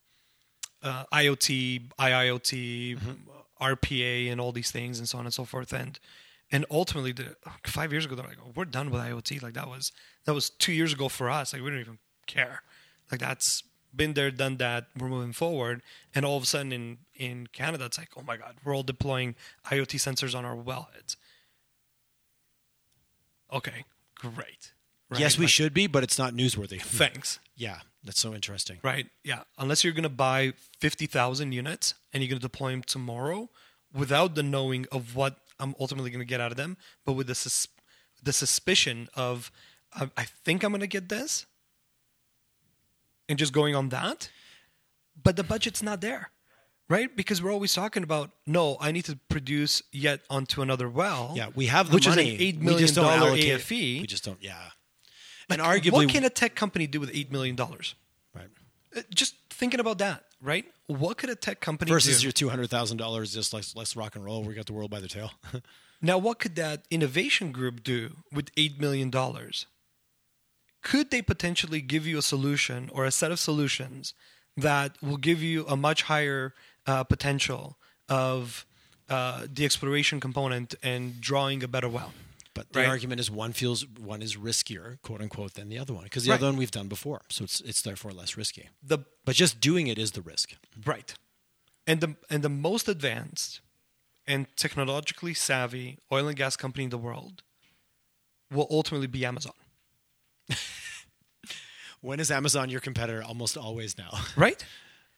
uh, 0.83 1.05
IoT, 1.13 1.91
IIoT, 1.99 2.99
RPA, 3.61 4.33
and 4.33 4.41
all 4.41 4.53
these 4.53 4.71
things, 4.71 4.99
and 4.99 5.09
so 5.09 5.19
on 5.19 5.25
and 5.25 5.35
so 5.35 5.45
forth, 5.45 5.73
and 5.73 5.99
and 6.53 6.65
ultimately, 6.71 7.13
the, 7.13 7.37
five 7.67 7.93
years 7.93 8.05
ago, 8.05 8.15
they're 8.15 8.27
like, 8.27 8.39
oh, 8.41 8.53
"We're 8.55 8.67
done 8.67 8.91
with 8.91 9.01
IoT." 9.01 9.43
Like 9.43 9.55
that 9.55 9.69
was 9.69 9.93
that 10.25 10.35
was 10.35 10.51
two 10.51 10.73
years 10.73 10.93
ago 10.93 11.09
for 11.09 11.29
us. 11.29 11.53
Like 11.53 11.63
we 11.63 11.71
don't 11.71 11.81
even 11.81 11.99
care. 12.27 12.63
Like 13.11 13.21
that's 13.21 13.63
been 13.95 14.15
there, 14.15 14.31
done 14.31 14.57
that. 14.59 14.87
We're 14.99 15.09
moving 15.09 15.33
forward, 15.33 15.83
and 16.15 16.25
all 16.25 16.37
of 16.37 16.43
a 16.43 16.47
sudden 16.47 16.73
in 16.73 16.99
in 17.15 17.47
Canada, 17.49 17.85
it's 17.87 17.99
like, 17.99 18.11
"Oh 18.17 18.23
my 18.23 18.37
God, 18.37 18.57
we're 18.65 18.75
all 18.75 18.83
deploying 18.83 19.35
IoT 19.71 19.97
sensors 19.99 20.35
on 20.37 20.45
our 20.45 20.57
wellheads." 20.57 21.17
Okay, 23.53 23.85
great. 24.17 24.73
Right? 25.09 25.21
yes, 25.21 25.39
we 25.39 25.45
Like, 25.45 25.51
should 25.53 25.73
be, 25.73 25.87
but 25.87 26.03
it's 26.03 26.19
not 26.19 26.35
newsworthy. 26.35 26.81
Thanks. 26.83 27.39
yeah, 27.55 27.79
that's 28.03 28.19
so 28.21 28.35
interesting. 28.35 28.79
Right. 28.83 29.07
Yeah. 29.23 29.43
Unless 29.57 29.85
you're 29.85 29.93
going 29.93 30.03
to 30.03 30.09
buy 30.09 30.53
50,000 30.81 31.53
units 31.53 31.95
and 32.13 32.23
you're 32.23 32.29
going 32.29 32.41
to 32.41 32.45
deploy 32.45 32.73
them 32.73 32.83
tomorrow 32.83 33.49
without 33.95 34.35
the 34.35 34.43
knowing 34.43 34.87
of 34.91 35.15
what 35.15 35.37
I'm 35.61 35.77
ultimately 35.79 36.11
going 36.11 36.19
to 36.21 36.25
get 36.29 36.41
out 36.41 36.51
of 36.51 36.57
them, 36.57 36.77
but 37.05 37.13
with 37.13 37.29
the, 37.29 37.37
sus- 37.37 37.69
the 38.21 38.33
suspicion 38.33 39.09
of, 39.15 39.53
I, 39.95 40.11
I 40.17 40.25
think 40.25 40.65
I'm 40.65 40.73
going 40.73 40.81
to 40.81 40.89
get 40.89 41.09
this, 41.09 41.47
and 43.29 43.39
just 43.39 43.53
going 43.53 43.75
on 43.75 43.89
that, 43.91 44.31
but 45.23 45.37
the 45.37 45.45
budget's 45.45 45.83
not 45.83 46.01
there. 46.01 46.31
Right? 46.89 47.15
Because 47.17 47.43
we're 47.43 47.53
always 47.53 47.75
talking 47.75 48.05
about, 48.05 48.31
no, 48.47 48.77
I 48.81 48.93
need 48.93 49.07
to 49.07 49.19
produce 49.29 49.83
yet 49.91 50.21
onto 50.31 50.63
another 50.63 50.89
well. 50.89 51.33
Yeah, 51.35 51.49
we 51.53 51.67
have 51.67 51.89
the 51.91 51.95
which 51.97 52.07
money. 52.07 52.37
is 52.37 52.55
an 52.55 52.61
$8 52.63 52.65
We 52.65 52.77
just 52.77 52.95
don't 52.95 53.07
allocate 53.07 53.45
it. 53.45 53.61
AFE. 53.61 53.71
We 54.03 54.07
just 54.07 54.25
don't. 54.25 54.41
Yeah, 54.41 54.55
Like, 55.49 55.59
and 55.59 55.67
arguably, 55.67 55.93
what 55.93 56.09
can 56.11 56.23
a 56.25 56.31
tech 56.31 56.55
company 56.55 56.87
do 56.87 57.01
with 57.01 57.13
$8 57.13 57.33
million? 57.33 57.57
right. 57.57 58.47
Uh, 58.97 59.01
just 59.13 59.35
thinking 59.51 59.81
about 59.81 59.99
that, 59.99 60.27
right? 60.41 60.65
What 60.87 61.17
could 61.19 61.29
a 61.29 61.35
tech 61.35 61.61
company 61.61 61.91
versus 61.91 62.21
do? 62.21 62.27
your 62.27 62.33
two 62.33 62.49
hundred 62.49 62.71
thousand 62.71 62.99
dollars, 62.99 63.35
just 63.35 63.53
let's 63.53 63.75
let's 63.75 63.97
rock 63.97 64.15
and 64.15 64.25
roll. 64.25 64.45
We 64.45 64.55
got 64.55 64.67
the 64.67 64.73
world 64.73 64.89
by 64.93 65.01
the 65.01 65.09
tail. 65.09 65.33
now, 66.01 66.19
what 66.19 66.39
could 66.39 66.55
that 66.55 66.85
innovation 66.93 67.51
group 67.51 67.83
do 67.83 68.13
with 68.33 68.51
eight 68.57 68.81
million 68.81 69.11
dollars? 69.11 69.67
Could 70.93 71.11
they 71.11 71.21
potentially 71.35 71.81
give 71.81 72.07
you 72.07 72.17
a 72.19 72.23
solution 72.35 72.91
or 72.95 73.05
a 73.05 73.11
set 73.11 73.31
of 73.35 73.39
solutions 73.41 74.15
that 74.69 74.91
will 75.03 75.17
give 75.29 75.41
you 75.43 75.67
a 75.67 75.77
much 75.77 76.01
higher 76.13 76.55
uh, 76.87 77.03
potential 77.15 77.77
of 78.09 78.65
uh, 79.09 79.47
the 79.53 79.65
exploration 79.65 80.21
component 80.21 80.69
and 80.85 81.21
drawing 81.21 81.65
a 81.65 81.69
better 81.77 81.89
well? 81.89 82.13
But 82.55 82.73
the 82.73 82.81
Right. 82.81 82.89
argument 82.89 83.19
is 83.21 83.29
one 83.31 83.53
feels 83.53 83.81
one 84.15 84.23
is 84.23 84.37
riskier, 84.37 84.87
quote 85.03 85.21
unquote, 85.21 85.55
than 85.59 85.69
the 85.73 85.79
other 85.83 85.93
one 85.93 86.05
because 86.05 86.23
the 86.25 86.31
Right. 86.31 86.41
other 86.41 86.47
one 86.51 86.57
we've 86.63 86.77
done 86.81 86.89
before, 86.97 87.21
so 87.35 87.43
it's 87.47 87.61
it's 87.71 87.83
therefore 87.83 88.13
less 88.13 88.33
risky. 88.43 88.65
The 88.93 88.99
But 89.27 89.35
just 89.45 89.55
doing 89.69 89.89
it 89.93 89.99
is 89.99 90.11
the 90.13 90.23
risk. 90.33 90.47
Right. 90.93 91.11
And 91.89 92.01
the 92.01 92.11
and 92.33 92.41
the 92.47 92.55
most 92.69 92.89
advanced 92.97 93.61
and 94.33 94.47
technologically 94.57 95.35
savvy 95.35 95.87
oil 96.11 96.29
and 96.31 96.37
gas 96.43 96.55
company 96.57 96.85
in 96.85 96.91
the 96.91 97.03
world 97.09 97.43
will 98.57 98.69
ultimately 98.71 99.09
be 99.19 99.23
Amazon. 99.33 99.59
When 102.01 102.21
is 102.21 102.31
Amazon 102.31 102.71
your 102.71 102.81
competitor? 102.81 103.23
Almost 103.23 103.57
always 103.57 103.97
now. 103.99 104.11
Right? 104.37 104.65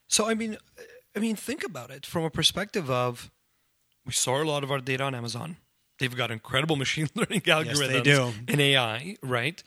So 0.06 0.28
I 0.28 0.34
mean 0.34 0.56
I 1.16 1.18
mean 1.18 1.36
think 1.36 1.64
about 1.64 1.90
it 1.90 2.06
from 2.06 2.24
a 2.24 2.30
perspective 2.30 2.88
of 2.90 3.30
we 4.06 4.12
store 4.12 4.42
a 4.42 4.48
lot 4.48 4.62
of 4.64 4.70
our 4.70 4.78
data 4.80 5.02
on 5.04 5.14
Amazon. 5.14 5.56
They've 5.98 6.14
got 6.16 6.30
incredible 6.30 6.76
machine 6.84 7.08
learning 7.14 7.42
algorithms 7.42 7.88
they 7.88 8.00
do. 8.00 8.32
and 8.46 8.60
AI, 8.60 9.16
right? 9.22 9.62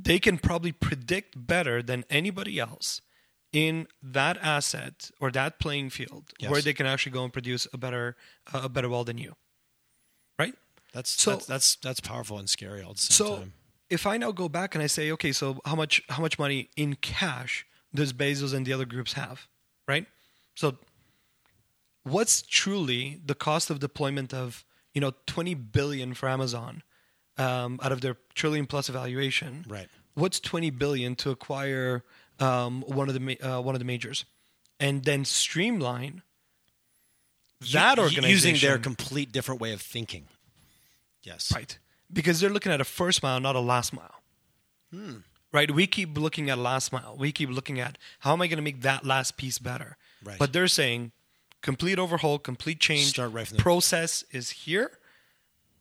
They 0.00 0.18
can 0.20 0.38
probably 0.38 0.72
predict 0.72 1.34
better 1.46 1.82
than 1.82 2.04
anybody 2.08 2.60
else 2.60 3.00
in 3.52 3.88
that 4.00 4.36
asset 4.40 5.10
or 5.20 5.32
that 5.32 5.58
playing 5.58 5.90
field 5.90 6.30
Yes. 6.38 6.50
where 6.52 6.62
they 6.62 6.72
can 6.72 6.86
actually 6.86 7.12
go 7.12 7.24
and 7.24 7.32
produce 7.32 7.66
a 7.72 7.78
better 7.78 8.16
uh, 8.52 8.60
a 8.64 8.68
better 8.68 8.88
well 8.88 9.02
than 9.04 9.18
you. 9.18 9.34
Right? 10.38 10.54
That's 10.92 11.10
So- 11.10 11.32
that's, 11.32 11.46
that's 11.46 11.76
that's 11.76 12.00
powerful 12.00 12.38
and 12.38 12.48
scary 12.48 12.82
all 12.82 12.90
at 12.90 12.96
the 12.98 13.02
same 13.02 13.26
So 13.26 13.36
time. 13.38 13.52
If 13.90 14.06
I 14.06 14.16
now 14.16 14.30
go 14.32 14.48
back 14.48 14.74
and 14.74 14.82
I 14.82 14.86
say, 14.86 15.10
okay, 15.12 15.32
so 15.32 15.60
how 15.64 15.74
much 15.74 16.02
how 16.08 16.22
much 16.22 16.38
money 16.38 16.70
in 16.76 16.94
cash 16.94 17.66
does 17.94 18.12
Bezos 18.12 18.54
and 18.54 18.64
the 18.64 18.72
other 18.72 18.86
groups 18.86 19.14
have, 19.14 19.48
right? 19.86 20.06
So 20.54 20.78
what's 22.04 22.42
truly 22.42 23.20
the 23.24 23.34
cost 23.34 23.68
of 23.70 23.80
deployment 23.80 24.32
of 24.32 24.64
you 24.94 25.00
know 25.00 25.12
20 25.26 25.54
billion 25.54 26.14
for 26.14 26.28
Amazon 26.28 26.82
um, 27.36 27.80
out 27.82 27.92
of 27.92 28.00
their 28.00 28.16
trillion 28.34 28.66
plus 28.66 28.88
evaluation? 28.88 29.64
Right. 29.68 29.88
What's 30.14 30.40
20 30.40 30.70
billion 30.70 31.16
to 31.16 31.30
acquire 31.30 32.04
um, 32.38 32.82
one 32.86 33.08
of 33.08 33.14
the 33.14 33.40
uh, 33.42 33.60
one 33.60 33.74
of 33.74 33.80
the 33.80 33.84
majors, 33.84 34.24
and 34.78 35.04
then 35.04 35.24
streamline 35.24 36.22
that 37.72 37.98
U- 37.98 38.04
organization 38.04 38.30
using 38.54 38.68
their 38.68 38.78
complete 38.78 39.32
different 39.32 39.60
way 39.60 39.72
of 39.72 39.82
thinking. 39.82 40.26
Yes. 41.22 41.52
Right. 41.54 41.78
Because 42.12 42.40
they're 42.40 42.50
looking 42.50 42.72
at 42.72 42.80
a 42.80 42.84
first 42.84 43.22
mile, 43.22 43.40
not 43.40 43.56
a 43.56 43.60
last 43.60 43.92
mile. 43.92 44.22
Hmm. 44.92 45.18
Right? 45.52 45.70
We 45.70 45.86
keep 45.86 46.16
looking 46.16 46.48
at 46.48 46.58
last 46.58 46.92
mile. 46.92 47.16
We 47.18 47.32
keep 47.32 47.50
looking 47.50 47.80
at 47.80 47.98
how 48.20 48.32
am 48.32 48.42
I 48.42 48.46
going 48.46 48.58
to 48.58 48.62
make 48.62 48.82
that 48.82 49.04
last 49.04 49.36
piece 49.36 49.58
better? 49.58 49.96
Right. 50.22 50.38
But 50.38 50.52
they're 50.52 50.68
saying 50.68 51.12
complete 51.62 51.98
overhaul, 51.98 52.38
complete 52.38 52.80
change. 52.80 53.08
Start 53.08 53.32
right 53.32 53.52
process 53.58 54.24
is 54.30 54.50
here. 54.50 54.98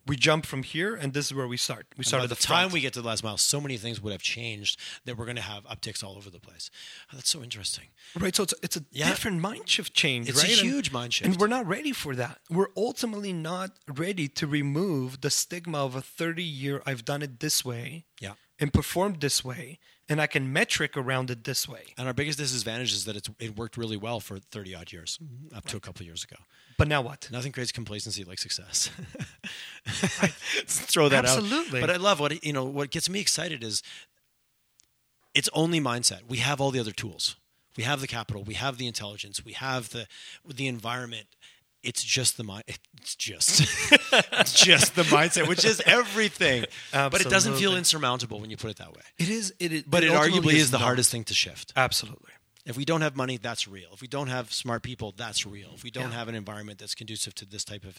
We 0.08 0.16
jump 0.16 0.46
from 0.48 0.64
here, 0.64 0.96
and 0.96 1.14
this 1.14 1.28
is 1.28 1.34
where 1.36 1.48
we 1.48 1.58
start. 1.58 1.86
We 1.96 2.04
start 2.04 2.22
by 2.22 2.24
at 2.24 2.30
the 2.30 2.36
the 2.36 2.42
time 2.42 2.72
we 2.72 2.80
get 2.80 2.94
to 2.94 3.02
the 3.02 3.08
last 3.08 3.24
mile, 3.24 3.38
so 3.38 3.62
many 3.62 3.78
things 3.78 4.02
would 4.02 4.12
have 4.12 4.24
changed 4.24 4.80
that 5.06 5.18
we're 5.18 5.26
going 5.26 5.36
to 5.36 5.42
have 5.44 5.66
upticks 5.66 6.04
all 6.04 6.16
over 6.18 6.32
the 6.32 6.40
place. 6.40 6.72
Oh, 7.12 7.16
that's 7.18 7.30
so 7.30 7.44
interesting. 7.44 7.90
Right, 8.18 8.36
so 8.36 8.44
it's 8.44 8.54
it's 8.64 8.76
a 8.78 8.84
Yeah. 8.92 9.10
different 9.10 9.40
mind 9.40 9.70
shift 9.70 9.94
change. 9.94 10.28
It's 10.30 10.40
a 10.40 10.48
right? 10.48 10.52
And- 10.52 10.62
huge 10.68 10.92
mind 10.92 11.14
shift. 11.14 11.28
and 11.30 11.40
we're 11.40 11.48
not 11.48 11.68
ready 11.68 11.92
for 11.92 12.16
that. 12.16 12.40
We're 12.50 12.70
ultimately 12.76 13.34
not 13.34 13.72
ready 13.88 14.28
to 14.30 14.48
remove 14.48 15.22
the 15.22 15.30
stigma 15.30 15.78
of 15.86 15.94
a 15.96 16.02
thirty 16.02 16.44
year. 16.44 16.82
I've 16.88 17.06
done 17.06 17.22
it 17.22 17.40
this 17.40 17.64
way, 17.64 18.06
Yeah. 18.20 18.34
and 18.60 18.74
performed 18.74 19.22
this 19.22 19.44
way, 19.44 19.80
and 20.10 20.20
I 20.20 20.28
can 20.28 20.52
metric 20.52 20.98
around 20.98 21.30
it 21.30 21.44
this 21.44 21.70
way. 21.70 21.94
And 21.98 22.08
our 22.08 22.14
biggest 22.14 22.40
disadvantage 22.40 22.92
is 22.92 23.06
that 23.06 23.16
it's, 23.16 23.30
it 23.40 23.56
worked 23.56 23.78
really 23.78 23.98
well 23.98 24.20
for 24.20 24.40
30 24.40 24.76
odd 24.76 24.92
years, 24.92 25.20
mm-hmm. 25.24 25.56
up 25.56 25.66
to 25.68 25.78
a 25.78 25.80
couple 25.80 26.02
of 26.02 26.08
years 26.08 26.24
ago. 26.24 26.38
But 26.78 26.88
now 26.88 27.02
what? 27.02 27.30
Nothing 27.32 27.52
creates 27.52 27.72
complacency 27.72 28.24
like 28.24 28.40
success. 28.40 28.90
Throw 30.66 31.10
that 31.10 31.26
Absolutely. 31.26 31.80
out. 31.80 31.88
But 31.88 31.90
I 31.90 31.98
love 31.98 32.20
what 32.20 32.44
you 32.44 32.54
know. 32.54 32.64
What 32.64 32.90
gets 32.90 33.10
me 33.10 33.20
excited 33.20 33.64
is 33.64 33.84
it's 35.36 35.50
only 35.54 35.82
mindset. 35.82 36.22
We 36.28 36.38
have 36.38 36.62
all 36.62 36.72
the 36.72 36.80
other 36.80 36.94
tools. 36.94 37.36
We 37.76 37.84
have 37.84 38.00
the 38.00 38.08
capital. 38.08 38.44
We 38.44 38.54
have 38.54 38.78
the 38.78 38.88
intelligence. 38.88 39.44
We 39.44 39.54
have 39.54 39.90
the 39.90 40.08
the 40.48 40.68
environment. 40.68 41.28
It's 41.84 42.04
just 42.04 42.38
the 42.38 42.44
mind. 42.44 42.64
It's 42.68 43.16
just 43.16 43.62
it's 44.12 44.54
just 44.66 44.96
the 44.96 45.04
mindset, 45.04 45.48
which 45.48 45.64
is 45.64 45.82
everything. 45.86 46.66
But 46.92 47.22
it 47.22 47.30
doesn't 47.30 47.56
feel 47.56 47.76
insurmountable 47.76 48.40
when 48.40 48.50
you 48.50 48.58
put 48.58 48.70
it 48.72 48.78
that 48.78 48.94
way. 48.94 49.02
It 49.18 49.30
is. 49.30 49.54
It 49.60 49.72
is. 49.72 49.84
But 49.84 50.04
it, 50.04 50.12
arguably 50.12 50.54
is 50.54 50.72
the 50.72 50.78
not. 50.78 50.86
hardest 50.86 51.12
thing 51.12 51.24
to 51.26 51.34
shift. 51.34 51.72
Absolutely. 51.76 52.32
If 52.66 52.78
we 52.78 52.86
don't 52.86 53.02
have 53.02 53.16
money, 53.16 53.38
that's 53.38 53.68
real. 53.68 53.90
If 53.94 54.02
we 54.02 54.08
don't 54.08 54.28
have 54.28 54.52
smart 54.54 54.84
people, 54.84 55.14
that's 55.18 55.46
real. 55.46 55.70
If 55.74 55.84
we 55.84 55.90
don't 55.90 56.12
Yeah. 56.12 56.18
have 56.18 56.28
an 56.28 56.36
environment 56.36 56.78
that's 56.78 56.94
conducive 56.94 57.34
to 57.36 57.46
this 57.46 57.64
type 57.64 57.84
of, 57.84 57.98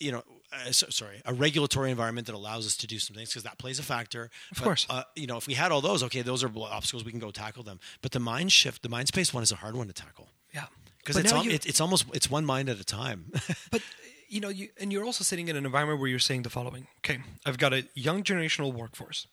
you 0.00 0.10
know, 0.10 0.24
uh, 0.52 0.72
so, 0.72 0.86
sorry, 0.90 1.20
a 1.24 1.32
regulatory 1.32 1.90
environment 1.90 2.26
that 2.26 2.34
allows 2.34 2.66
us 2.66 2.76
to 2.78 2.86
do 2.88 2.98
some 2.98 3.14
things, 3.14 3.28
because 3.28 3.44
that 3.44 3.58
plays 3.58 3.78
a 3.78 3.82
factor. 3.84 4.24
Of 4.50 4.56
But, 4.58 4.64
course. 4.64 4.86
uh, 4.90 5.04
you 5.14 5.28
know, 5.28 5.36
if 5.36 5.46
we 5.46 5.54
had 5.54 5.70
all 5.70 5.80
those, 5.82 6.02
okay, 6.04 6.22
those 6.22 6.42
are 6.42 6.50
obstacles 6.56 7.04
we 7.04 7.12
can 7.12 7.20
go 7.20 7.30
tackle 7.30 7.62
them. 7.62 7.78
But 8.00 8.10
the 8.10 8.18
mind 8.18 8.50
shift, 8.50 8.82
the 8.82 8.88
mind 8.88 9.06
space 9.06 9.32
one 9.32 9.42
is 9.44 9.52
a 9.52 9.56
hard 9.56 9.76
one 9.76 9.86
to 9.86 9.92
tackle. 9.92 10.30
Yeah. 10.52 10.66
Because 11.02 11.16
it's, 11.16 11.32
al- 11.32 11.44
you- 11.44 11.50
it's 11.52 11.80
almost 11.80 12.06
it's 12.14 12.30
one 12.30 12.44
mind 12.44 12.68
at 12.68 12.78
a 12.80 12.84
time. 12.84 13.32
But 13.70 13.82
you 14.28 14.40
know, 14.40 14.48
you 14.48 14.68
and 14.80 14.92
you're 14.92 15.04
also 15.04 15.24
sitting 15.24 15.48
in 15.48 15.56
an 15.56 15.66
environment 15.66 16.00
where 16.00 16.08
you're 16.08 16.18
saying 16.18 16.42
the 16.42 16.50
following. 16.50 16.86
Okay, 17.00 17.20
I've 17.44 17.58
got 17.58 17.72
a 17.72 17.86
young 17.94 18.22
generational 18.22 18.72
workforce, 18.72 19.26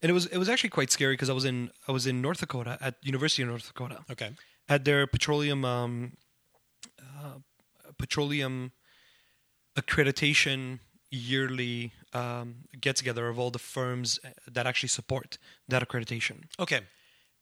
and 0.00 0.10
it 0.10 0.14
was 0.14 0.26
it 0.26 0.38
was 0.38 0.48
actually 0.48 0.70
quite 0.70 0.90
scary 0.90 1.14
because 1.14 1.28
I 1.30 1.34
was 1.34 1.44
in 1.44 1.70
I 1.86 1.92
was 1.92 2.06
in 2.06 2.22
North 2.22 2.40
Dakota 2.40 2.78
at 2.80 2.94
University 3.02 3.42
of 3.42 3.48
North 3.48 3.66
Dakota 3.66 4.04
okay. 4.10 4.30
at 4.68 4.84
their 4.84 5.06
petroleum 5.06 5.64
um, 5.64 6.12
uh, 6.98 7.38
petroleum 7.98 8.72
accreditation 9.76 10.80
yearly 11.10 11.92
um, 12.12 12.56
get 12.80 12.96
together 12.96 13.28
of 13.28 13.38
all 13.38 13.50
the 13.50 13.58
firms 13.58 14.18
that 14.46 14.66
actually 14.66 14.88
support 14.88 15.38
that 15.68 15.86
accreditation. 15.86 16.44
Okay. 16.58 16.80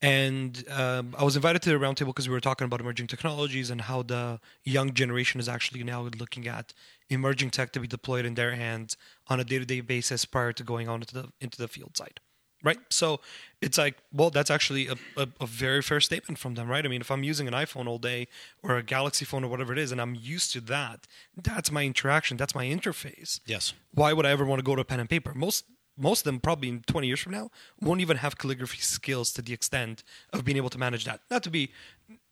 And 0.02 0.62
um, 0.70 1.14
I 1.18 1.24
was 1.24 1.36
invited 1.36 1.62
to 1.62 1.70
the 1.70 1.76
roundtable 1.76 2.08
because 2.08 2.28
we 2.28 2.34
were 2.34 2.40
talking 2.40 2.66
about 2.66 2.80
emerging 2.80 3.06
technologies 3.06 3.70
and 3.70 3.80
how 3.80 4.02
the 4.02 4.40
young 4.62 4.92
generation 4.92 5.40
is 5.40 5.48
actually 5.48 5.82
now 5.84 6.02
looking 6.18 6.46
at 6.46 6.74
emerging 7.08 7.50
tech 7.50 7.72
to 7.72 7.80
be 7.80 7.86
deployed 7.86 8.26
in 8.26 8.34
their 8.34 8.54
hands 8.54 8.96
on 9.28 9.40
a 9.40 9.44
day-to-day 9.44 9.80
basis 9.80 10.24
prior 10.24 10.52
to 10.52 10.62
going 10.62 10.88
on 10.88 11.00
into 11.00 11.14
the 11.14 11.28
into 11.40 11.56
the 11.56 11.66
field 11.68 11.96
side, 11.96 12.20
right? 12.62 12.78
So 12.90 13.20
it's 13.62 13.78
like, 13.78 13.96
well, 14.12 14.28
that's 14.28 14.50
actually 14.50 14.88
a, 14.88 14.96
a, 15.16 15.28
a 15.40 15.46
very 15.46 15.80
fair 15.80 16.00
statement 16.00 16.38
from 16.38 16.56
them, 16.56 16.68
right? 16.68 16.84
I 16.84 16.88
mean, 16.88 17.00
if 17.00 17.10
I'm 17.10 17.22
using 17.24 17.48
an 17.48 17.54
iPhone 17.54 17.86
all 17.88 17.98
day 17.98 18.28
or 18.62 18.76
a 18.76 18.82
Galaxy 18.82 19.24
phone 19.24 19.44
or 19.44 19.48
whatever 19.48 19.72
it 19.72 19.78
is, 19.78 19.92
and 19.92 20.00
I'm 20.00 20.14
used 20.14 20.52
to 20.52 20.60
that, 20.62 21.06
that's 21.34 21.70
my 21.70 21.84
interaction, 21.84 22.36
that's 22.36 22.54
my 22.54 22.66
interface 22.66 23.40
Yes. 23.46 23.72
why 23.94 24.12
would 24.12 24.26
I 24.26 24.30
ever 24.30 24.44
want 24.44 24.58
to 24.58 24.64
go 24.64 24.76
to 24.76 24.84
pen 24.84 25.00
and 25.00 25.08
paper? 25.08 25.32
Most 25.34 25.64
most 25.96 26.20
of 26.20 26.24
them 26.24 26.40
probably 26.40 26.68
in 26.68 26.82
20 26.82 27.06
years 27.06 27.20
from 27.20 27.32
now 27.32 27.50
won't 27.80 28.00
even 28.00 28.18
have 28.18 28.36
calligraphy 28.38 28.78
skills 28.78 29.32
to 29.32 29.42
the 29.42 29.52
extent 29.52 30.02
of 30.32 30.44
being 30.44 30.56
able 30.56 30.70
to 30.70 30.78
manage 30.78 31.04
that. 31.04 31.20
Not 31.30 31.42
to 31.44 31.50
be, 31.50 31.70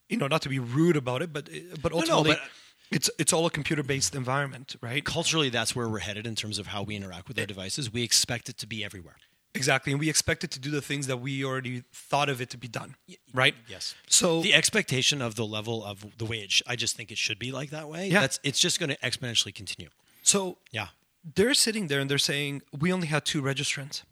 you 0.08 0.16
know, 0.16 0.26
not 0.26 0.42
to 0.42 0.48
be 0.48 0.58
rude 0.58 0.96
about 0.96 1.22
it, 1.22 1.32
but 1.32 1.48
uh, 1.48 1.76
but 1.82 1.92
no, 1.92 1.98
ultimately, 1.98 2.32
but- 2.32 2.38
uh, 2.40 2.44
it's 2.90 3.10
it's 3.18 3.32
all 3.32 3.46
a 3.46 3.50
computer 3.50 3.82
based 3.82 4.14
environment, 4.14 4.76
right? 4.80 5.04
Culturally, 5.04 5.48
that's 5.48 5.74
where 5.74 5.88
we're 5.88 6.00
headed 6.00 6.26
in 6.26 6.34
terms 6.34 6.58
of 6.58 6.68
how 6.68 6.82
we 6.82 6.94
interact 6.96 7.28
with 7.28 7.38
our 7.38 7.44
eh. 7.44 7.46
devices. 7.46 7.92
We 7.92 8.02
expect 8.02 8.48
it 8.48 8.58
to 8.58 8.66
be 8.66 8.84
everywhere. 8.84 9.16
Exactly, 9.56 9.92
and 9.92 10.00
we 10.00 10.08
expect 10.10 10.42
it 10.42 10.50
to 10.50 10.58
do 10.58 10.70
the 10.70 10.82
things 10.82 11.06
that 11.06 11.18
we 11.18 11.44
already 11.44 11.84
thought 11.92 12.28
of 12.28 12.40
it 12.40 12.50
to 12.50 12.58
be 12.58 12.66
done, 12.66 12.96
right? 13.32 13.54
Yes. 13.68 13.94
So 14.08 14.42
the 14.42 14.52
expectation 14.52 15.22
of 15.22 15.36
the 15.36 15.46
level 15.46 15.84
of 15.84 16.04
the 16.18 16.24
way 16.24 16.38
it 16.38 16.50
sh- 16.50 16.62
I 16.66 16.74
just 16.76 16.96
think 16.96 17.12
it 17.12 17.18
should 17.18 17.38
be 17.38 17.52
like 17.52 17.70
that 17.70 17.88
way. 17.88 18.08
Yeah. 18.08 18.20
That's 18.20 18.40
it's 18.42 18.58
just 18.58 18.78
going 18.80 18.90
to 18.90 18.96
exponentially 18.98 19.54
continue. 19.54 19.90
so 20.22 20.58
Yeah. 20.72 20.88
They're 21.24 21.54
sitting 21.54 21.86
there 21.86 22.00
and 22.00 22.10
they're 22.10 22.18
saying 22.18 22.62
we 22.78 22.92
only 22.92 23.06
had 23.06 23.24
two 23.24 23.40
registrants. 23.40 24.02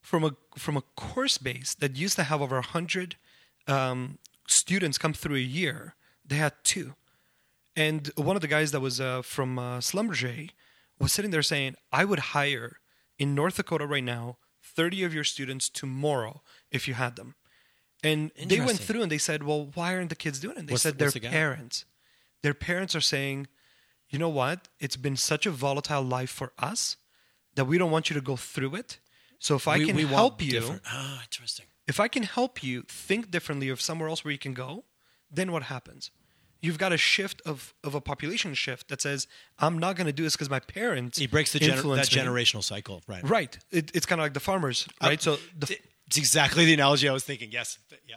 From 0.00 0.24
a 0.24 0.36
from 0.56 0.76
a 0.76 0.82
course 0.96 1.38
base 1.38 1.74
that 1.74 1.96
used 1.96 2.16
to 2.16 2.24
have 2.24 2.40
over 2.42 2.56
100 2.56 3.16
um, 3.68 4.18
students 4.48 4.98
come 4.98 5.12
through 5.12 5.36
a 5.36 5.40
year 5.40 5.94
they 6.24 6.36
had 6.36 6.54
two. 6.64 6.94
And 7.76 8.10
one 8.16 8.36
of 8.36 8.42
the 8.42 8.48
guys 8.48 8.72
that 8.72 8.80
was 8.80 9.00
uh, 9.00 9.22
from 9.22 9.58
uh, 9.58 9.78
Schlumberger 9.78 10.50
was 10.98 11.12
sitting 11.12 11.30
there 11.30 11.42
saying 11.42 11.76
i 11.92 12.04
would 12.04 12.18
hire 12.18 12.78
in 13.18 13.34
north 13.34 13.56
dakota 13.56 13.86
right 13.86 14.04
now 14.04 14.36
30 14.62 15.04
of 15.04 15.14
your 15.14 15.24
students 15.24 15.68
tomorrow 15.68 16.42
if 16.70 16.88
you 16.88 16.94
had 16.94 17.16
them. 17.16 17.34
And 18.02 18.30
they 18.46 18.60
went 18.60 18.78
through 18.78 19.02
and 19.02 19.12
they 19.12 19.18
said 19.18 19.42
well 19.42 19.70
why 19.74 19.94
aren't 19.94 20.08
the 20.08 20.16
kids 20.16 20.40
doing 20.40 20.56
it? 20.56 20.66
They 20.66 20.72
What's 20.72 20.82
said 20.82 20.98
their 20.98 21.10
the 21.10 21.20
parents. 21.20 21.84
Their 22.42 22.54
parents 22.54 22.94
are 22.94 23.00
saying 23.02 23.46
you 24.10 24.18
know 24.18 24.28
what? 24.28 24.68
It's 24.78 24.96
been 24.96 25.16
such 25.16 25.46
a 25.46 25.50
volatile 25.50 26.02
life 26.02 26.30
for 26.30 26.52
us 26.58 26.96
that 27.54 27.64
we 27.66 27.78
don't 27.78 27.90
want 27.90 28.10
you 28.10 28.14
to 28.14 28.20
go 28.20 28.36
through 28.36 28.74
it. 28.76 28.98
So 29.38 29.54
if 29.56 29.66
I 29.66 29.78
we, 29.78 29.86
can 29.86 29.96
we 29.96 30.04
help 30.04 30.42
you, 30.42 30.50
different- 30.50 30.82
Ah, 30.86 31.22
interesting. 31.22 31.66
if 31.88 31.98
I 31.98 32.08
can 32.08 32.24
help 32.24 32.62
you 32.62 32.82
think 32.88 33.30
differently 33.30 33.68
of 33.70 33.80
somewhere 33.80 34.08
else 34.08 34.24
where 34.24 34.32
you 34.32 34.38
can 34.38 34.52
go, 34.54 34.84
then 35.30 35.50
what 35.52 35.62
happens? 35.64 36.10
You've 36.62 36.76
got 36.76 36.92
a 36.92 36.98
shift 36.98 37.40
of, 37.46 37.72
of 37.82 37.94
a 37.94 38.02
population 38.02 38.52
shift 38.52 38.88
that 38.88 39.00
says, 39.00 39.26
I'm 39.58 39.78
not 39.78 39.96
going 39.96 40.06
to 40.06 40.12
do 40.12 40.22
this 40.22 40.34
because 40.36 40.50
my 40.50 40.60
parents. 40.60 41.16
He 41.18 41.26
breaks 41.26 41.52
the 41.54 41.58
gener- 41.58 41.96
that 41.96 42.12
me." 42.14 42.22
generational 42.22 42.62
cycle, 42.62 43.02
right? 43.06 43.26
Right. 43.26 43.56
It, 43.70 43.90
it's 43.94 44.04
kind 44.04 44.20
of 44.20 44.24
like 44.24 44.34
the 44.34 44.40
farmers, 44.40 44.86
right? 45.02 45.22
so 45.22 45.38
the, 45.58 45.78
It's 46.06 46.18
exactly 46.18 46.66
the 46.66 46.74
analogy 46.74 47.08
I 47.08 47.12
was 47.14 47.24
thinking. 47.24 47.50
Yes. 47.50 47.78
Yeah. 48.06 48.16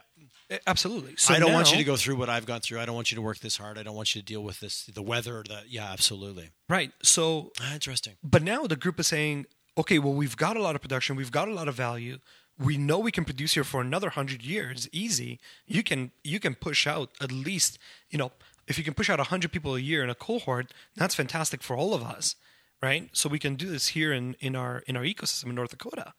Absolutely. 0.67 1.15
So 1.17 1.33
I 1.33 1.39
don't 1.39 1.53
want 1.53 1.71
you 1.71 1.77
to 1.77 1.83
go 1.83 1.95
through 1.95 2.15
what 2.15 2.29
I've 2.29 2.45
gone 2.45 2.61
through. 2.61 2.79
I 2.79 2.85
don't 2.85 2.95
want 2.95 3.11
you 3.11 3.15
to 3.15 3.21
work 3.21 3.39
this 3.39 3.57
hard. 3.57 3.77
I 3.77 3.83
don't 3.83 3.95
want 3.95 4.15
you 4.15 4.21
to 4.21 4.25
deal 4.25 4.43
with 4.43 4.59
this, 4.59 4.85
the 4.85 5.01
weather. 5.01 5.43
The 5.47 5.61
yeah, 5.67 5.91
absolutely. 5.91 6.49
Right. 6.69 6.91
So 7.01 7.51
Ah, 7.61 7.73
interesting. 7.73 8.15
But 8.23 8.43
now 8.43 8.65
the 8.67 8.75
group 8.75 8.99
is 8.99 9.07
saying, 9.07 9.45
okay, 9.77 9.99
well, 9.99 10.13
we've 10.13 10.37
got 10.37 10.57
a 10.57 10.61
lot 10.61 10.75
of 10.75 10.81
production, 10.81 11.15
we've 11.15 11.31
got 11.31 11.47
a 11.47 11.53
lot 11.53 11.67
of 11.67 11.75
value. 11.75 12.19
We 12.59 12.77
know 12.77 12.99
we 12.99 13.11
can 13.11 13.25
produce 13.25 13.55
here 13.55 13.63
for 13.63 13.81
another 13.81 14.11
hundred 14.11 14.43
years, 14.43 14.87
easy. 14.91 15.39
You 15.65 15.81
can 15.81 16.11
you 16.23 16.39
can 16.39 16.53
push 16.53 16.85
out 16.85 17.09
at 17.19 17.31
least, 17.31 17.79
you 18.11 18.19
know, 18.19 18.31
if 18.67 18.77
you 18.77 18.83
can 18.83 18.93
push 18.93 19.09
out 19.09 19.19
hundred 19.19 19.51
people 19.51 19.75
a 19.75 19.79
year 19.79 20.03
in 20.03 20.09
a 20.09 20.15
cohort, 20.15 20.71
that's 20.95 21.15
fantastic 21.15 21.63
for 21.63 21.75
all 21.75 21.95
of 21.95 22.03
us, 22.03 22.35
right? 22.81 23.09
So 23.11 23.27
we 23.27 23.39
can 23.39 23.55
do 23.55 23.69
this 23.69 23.87
here 23.89 24.13
in, 24.13 24.35
in 24.39 24.55
our 24.55 24.83
in 24.85 24.95
our 24.95 25.03
ecosystem 25.03 25.45
in 25.45 25.55
North 25.55 25.71
Dakota. 25.71 26.13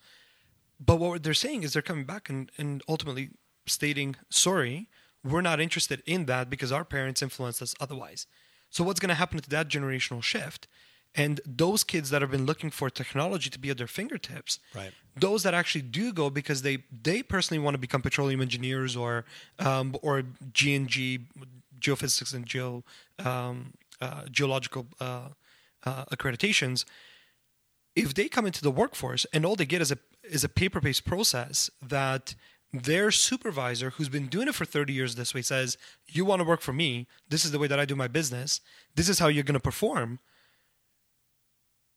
But 0.81 0.97
what 0.99 1.23
they're 1.23 1.35
saying 1.35 1.63
is 1.63 1.73
they're 1.73 1.83
coming 1.83 2.05
back 2.05 2.29
and, 2.29 2.51
and 2.59 2.83
ultimately 2.89 3.31
stating, 3.67 4.17
sorry, 4.31 4.89
we're 5.23 5.41
not 5.41 5.61
interested 5.61 6.03
in 6.07 6.27
that 6.27 6.51
because 6.51 6.71
our 6.73 6.85
parents 6.85 7.23
influenced 7.23 7.63
us 7.63 7.75
otherwise. 7.81 8.27
So 8.71 8.85
what's 8.85 9.01
going 9.01 9.09
to 9.09 9.15
happen 9.15 9.39
to 9.41 9.51
that 9.51 9.69
generational 9.69 10.23
shift? 10.23 10.67
And 11.15 11.41
those 11.47 11.85
kids 11.85 12.11
that 12.11 12.23
have 12.23 12.33
been 12.33 12.45
looking 12.45 12.71
for 12.71 12.91
technology 12.91 13.49
to 13.49 13.59
be 13.59 13.71
at 13.71 13.79
their 13.79 13.87
fingertips, 13.87 14.59
Right. 14.75 14.93
those 15.17 15.45
that 15.45 15.55
actually 15.55 15.83
do 15.83 16.13
go 16.13 16.29
because 16.29 16.63
they 16.63 16.79
they 16.91 17.23
personally 17.23 17.63
want 17.63 17.75
to 17.75 17.79
become 17.79 18.03
petroleum 18.03 18.41
engineers 18.41 18.97
or 18.97 19.25
um, 19.61 19.97
or 20.03 20.25
G 20.53 20.75
and 20.75 20.89
G 20.89 21.21
geophysics 21.79 22.35
and 22.35 22.47
geo 22.47 22.83
um, 23.25 23.75
uh, 24.01 24.25
geological 24.31 24.87
uh, 25.01 25.29
uh, 25.85 26.05
accreditations, 26.07 26.85
if 27.95 28.15
they 28.15 28.29
come 28.29 28.47
into 28.47 28.63
the 28.63 28.71
workforce 28.71 29.27
and 29.33 29.45
all 29.47 29.55
they 29.55 29.67
get 29.67 29.81
is 29.81 29.93
a 29.93 29.99
is 30.25 30.43
a 30.43 30.49
paper 30.49 30.81
based 30.81 31.05
process 31.05 31.71
that 31.81 32.35
their 32.83 33.11
supervisor 33.11 33.91
who's 33.91 34.09
been 34.09 34.27
doing 34.27 34.49
it 34.49 34.55
for 34.55 34.65
30 34.65 34.93
years 34.93 35.15
this 35.15 35.33
way 35.35 35.43
says 35.43 35.77
you 36.09 36.25
want 36.25 36.41
to 36.41 36.45
work 36.45 36.61
for 36.61 36.73
me 36.73 37.07
this 37.29 37.45
is 37.45 37.51
the 37.53 37.59
way 37.59 37.67
that 37.69 37.79
i 37.79 37.85
do 37.85 37.95
my 37.97 38.09
business 38.09 38.61
this 38.95 39.09
is 39.09 39.19
how 39.21 39.29
you're 39.29 39.45
going 39.45 39.55
to 39.55 39.61
perform 39.61 40.19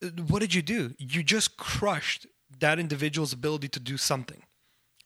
Uh, 0.03 0.09
what 0.29 0.39
did 0.39 0.53
you 0.53 0.61
do 0.61 0.93
you 0.99 1.23
just 1.23 1.57
crushed 1.57 2.27
that 2.59 2.77
individual's 2.79 3.33
ability 3.33 3.67
to 3.67 3.79
do 3.79 3.97
something 3.97 4.41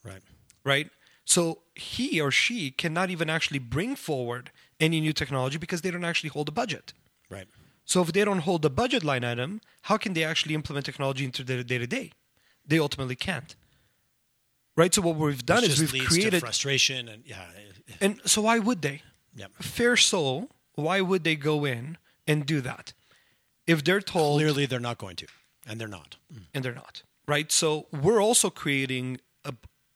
Right. 0.03 0.22
right 0.65 0.89
so 1.24 1.41
he 1.76 2.19
or 2.19 2.32
she 2.32 2.72
cannot 2.72 3.09
even 3.09 3.30
actually 3.30 3.59
bring 3.59 3.95
forward 3.95 4.51
any 4.80 4.99
new 4.99 5.13
technology 5.13 5.57
because 5.57 5.82
they 5.82 5.91
don't 5.91 6.03
actually 6.11 6.30
hold 6.36 6.49
a 6.49 6.51
budget 6.51 6.93
Right. 7.30 7.47
so 7.86 8.01
if 8.01 8.11
they 8.11 8.26
don't 8.26 8.39
hold 8.47 8.61
the 8.61 8.69
budget 8.69 9.03
line 9.03 9.24
item, 9.24 9.61
how 9.84 9.97
can 9.97 10.13
they 10.13 10.24
actually 10.32 10.53
implement 10.55 10.86
technology 10.86 11.24
into 11.24 11.43
their 11.43 11.63
day 11.63 11.78
to 11.78 11.88
day? 11.88 12.11
They 12.67 12.80
ultimately 12.80 13.15
can't. 13.15 13.55
Right. 14.76 14.93
So 14.93 15.02
what 15.02 15.15
we've 15.18 15.45
done 15.45 15.61
Which 15.64 15.80
is 15.80 15.91
we've 15.91 16.06
created, 16.06 16.39
frustration 16.39 17.07
and 17.10 17.23
yeah. 17.26 17.45
and 17.99 18.19
so 18.26 18.41
why 18.43 18.60
would 18.60 18.81
they? 18.81 19.02
Yep. 19.35 19.52
Fair 19.61 19.98
soul. 19.98 20.49
Why 20.76 21.02
would 21.02 21.23
they 21.23 21.35
go 21.35 21.65
in 21.65 21.98
and 22.26 22.45
do 22.45 22.61
that 22.61 22.93
if 23.68 23.84
they're 23.84 24.02
told 24.02 24.39
Clearly, 24.39 24.65
they're 24.65 24.80
not 24.80 24.98
going 24.98 25.15
to, 25.18 25.27
and 25.68 25.80
they're 25.80 25.88
not. 25.88 26.15
Mm. 26.34 26.43
and 26.53 26.64
they're 26.65 26.73
not? 26.73 27.03
Right. 27.27 27.52
So 27.52 27.88
we're 27.91 28.22
also 28.22 28.49
creating 28.49 29.19
a 29.45 29.53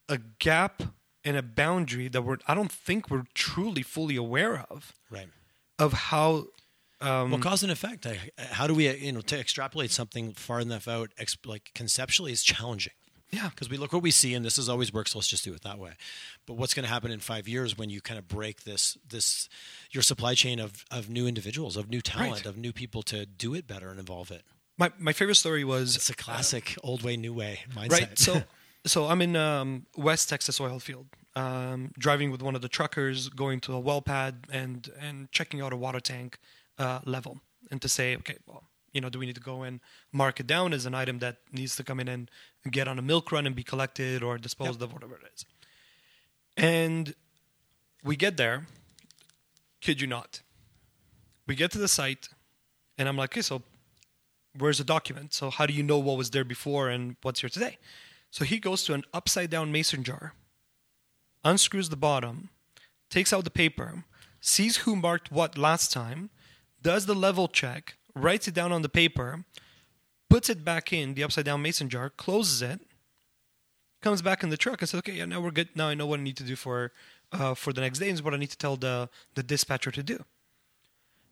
a 0.09 0.19
gap 0.39 0.83
and 1.23 1.35
a 1.37 1.41
boundary 1.41 2.07
that 2.09 2.21
we're 2.21 2.37
I 2.47 2.53
don't 2.53 2.71
think 2.71 3.09
we're 3.09 3.25
truly 3.33 3.81
fully 3.81 4.15
aware 4.17 4.65
of 4.69 4.93
Right. 5.09 5.29
of 5.79 5.93
how 5.93 6.47
um, 7.01 7.31
well, 7.31 7.39
cause 7.39 7.61
and 7.63 7.71
effect. 7.71 8.05
I, 8.05 8.19
how 8.37 8.67
do 8.67 8.73
we, 8.73 8.89
you 8.95 9.11
know, 9.11 9.21
to 9.21 9.37
extrapolate 9.39 9.91
something 9.91 10.31
far 10.33 10.59
enough 10.61 10.87
out, 10.87 11.11
ex- 11.17 11.37
like 11.45 11.71
conceptually, 11.75 12.31
is 12.31 12.41
challenging. 12.41 12.93
Yeah. 13.31 13.49
Because 13.49 13.69
we 13.69 13.77
look 13.77 13.91
what 13.93 14.01
we 14.03 14.11
see, 14.11 14.33
and 14.33 14.45
this 14.45 14.57
is 14.57 14.69
always 14.69 14.93
works. 14.93 15.11
So 15.11 15.17
let's 15.19 15.27
just 15.27 15.43
do 15.43 15.53
it 15.53 15.61
that 15.63 15.77
way. 15.79 15.91
But 16.45 16.53
what's 16.55 16.73
going 16.73 16.85
to 16.85 16.89
happen 16.91 17.11
in 17.11 17.19
five 17.19 17.47
years 17.47 17.77
when 17.77 17.89
you 17.89 17.99
kind 18.01 18.17
of 18.17 18.27
break 18.27 18.63
this, 18.63 18.97
this, 19.09 19.49
your 19.91 20.03
supply 20.03 20.35
chain 20.35 20.59
of 20.59 20.85
of 20.91 21.09
new 21.09 21.27
individuals, 21.27 21.75
of 21.77 21.89
new 21.89 22.01
talent, 22.01 22.31
Right. 22.33 22.45
of 22.45 22.57
new 22.57 22.71
people 22.73 23.01
to 23.03 23.25
do 23.25 23.53
it 23.53 23.67
better 23.67 23.89
and 23.89 23.99
involve 23.99 24.31
it? 24.31 24.43
my 24.77 24.91
my 24.99 25.13
favorite 25.13 25.35
story 25.35 25.63
was 25.63 25.95
It's 25.95 26.09
a 26.09 26.13
classic 26.15 26.75
old 26.83 27.01
way, 27.01 27.15
new 27.17 27.33
way 27.33 27.61
mindset. 27.73 27.91
right 27.91 28.19
so 28.19 28.43
so 28.85 29.07
i'm 29.07 29.21
in 29.21 29.35
um, 29.37 29.85
west 29.95 30.27
texas 30.29 30.59
oil 30.59 30.79
field 30.79 31.07
um, 31.37 31.91
driving 31.97 32.29
with 32.29 32.41
one 32.41 32.55
of 32.55 32.61
the 32.61 32.67
truckers 32.67 33.29
going 33.29 33.61
to 33.61 33.73
a 33.73 33.79
well 33.79 34.01
pad 34.01 34.33
and 34.51 34.89
and 34.99 35.31
checking 35.31 35.61
out 35.61 35.71
a 35.71 35.77
water 35.77 36.01
tank 36.01 36.37
uh, 36.77 36.99
level 37.05 37.39
and 37.71 37.81
to 37.81 37.87
say 37.87 38.17
okay 38.17 38.35
well 38.47 38.63
you 38.95 39.01
know 39.01 39.09
do 39.09 39.19
we 39.19 39.27
need 39.27 39.35
to 39.35 39.41
go 39.41 39.61
and 39.61 39.79
mark 40.11 40.39
it 40.39 40.47
down 40.47 40.73
as 40.73 40.85
an 40.87 40.95
item 40.95 41.19
that 41.19 41.37
needs 41.51 41.75
to 41.75 41.83
come 41.83 41.99
in 41.99 42.07
and 42.07 42.31
get 42.71 42.87
on 42.87 42.97
a 42.97 43.01
milk 43.01 43.31
run 43.31 43.45
and 43.45 43.55
be 43.55 43.63
collected 43.63 44.23
or 44.23 44.37
disposed 44.37 44.81
of 44.81 44.91
whatever 44.93 45.15
it 45.15 45.21
is 45.35 45.45
and 46.57 47.13
we 48.03 48.15
get 48.15 48.37
there 48.37 48.65
kid 49.81 50.01
you 50.01 50.07
not 50.07 50.41
we 51.45 51.53
get 51.55 51.69
to 51.69 51.77
the 51.77 51.87
site 51.87 52.29
and 52.97 53.07
i'm 53.07 53.17
like 53.17 53.31
okay 53.31 53.41
so 53.41 53.61
where's 54.57 54.77
the 54.77 54.83
document? 54.83 55.33
So 55.33 55.49
how 55.49 55.65
do 55.65 55.73
you 55.73 55.83
know 55.83 55.97
what 55.97 56.17
was 56.17 56.29
there 56.31 56.43
before 56.43 56.89
and 56.89 57.15
what's 57.21 57.41
here 57.41 57.49
today? 57.49 57.77
So 58.31 58.45
he 58.45 58.59
goes 58.59 58.83
to 58.85 58.93
an 58.93 59.03
upside 59.13 59.49
down 59.49 59.71
mason 59.71 60.03
jar 60.03 60.33
unscrews 61.43 61.89
the 61.89 61.95
bottom, 61.95 62.49
takes 63.07 63.31
out 63.31 63.43
the 63.43 63.51
paper, 63.51 64.03
sees 64.41 64.77
who 64.77 64.95
marked 64.95 65.31
what 65.31 65.59
last 65.59 65.91
time, 65.91 66.31
does 66.81 67.05
the 67.05 67.13
level 67.13 67.47
check, 67.47 67.97
writes 68.15 68.47
it 68.47 68.53
down 68.53 68.71
on 68.71 68.81
the 68.81 68.89
paper, 68.89 69.43
puts 70.29 70.49
it 70.49 70.63
back 70.63 70.93
in 70.93 71.13
the 71.13 71.23
upside 71.23 71.45
down 71.45 71.61
mason 71.61 71.89
jar, 71.89 72.09
closes 72.09 72.61
it, 72.61 72.81
comes 74.01 74.21
back 74.21 74.43
in 74.43 74.49
the 74.49 74.57
truck 74.57 74.81
and 74.81 74.89
says, 74.89 74.99
"Okay, 74.99 75.13
yeah, 75.13 75.25
now 75.25 75.41
we're 75.41 75.51
good. 75.51 75.69
Now 75.75 75.87
I 75.87 75.93
know 75.93 76.07
what 76.07 76.19
I 76.19 76.23
need 76.23 76.37
to 76.37 76.43
do 76.43 76.55
for 76.55 76.91
uh, 77.31 77.53
for 77.55 77.73
the 77.73 77.81
next 77.81 77.99
day. 77.99 78.09
Is 78.09 78.23
what 78.23 78.33
I 78.33 78.37
need 78.37 78.51
to 78.51 78.57
tell 78.57 78.77
the 78.77 79.09
the 79.33 79.43
dispatcher 79.43 79.91
to 79.91 80.03
do." 80.03 80.15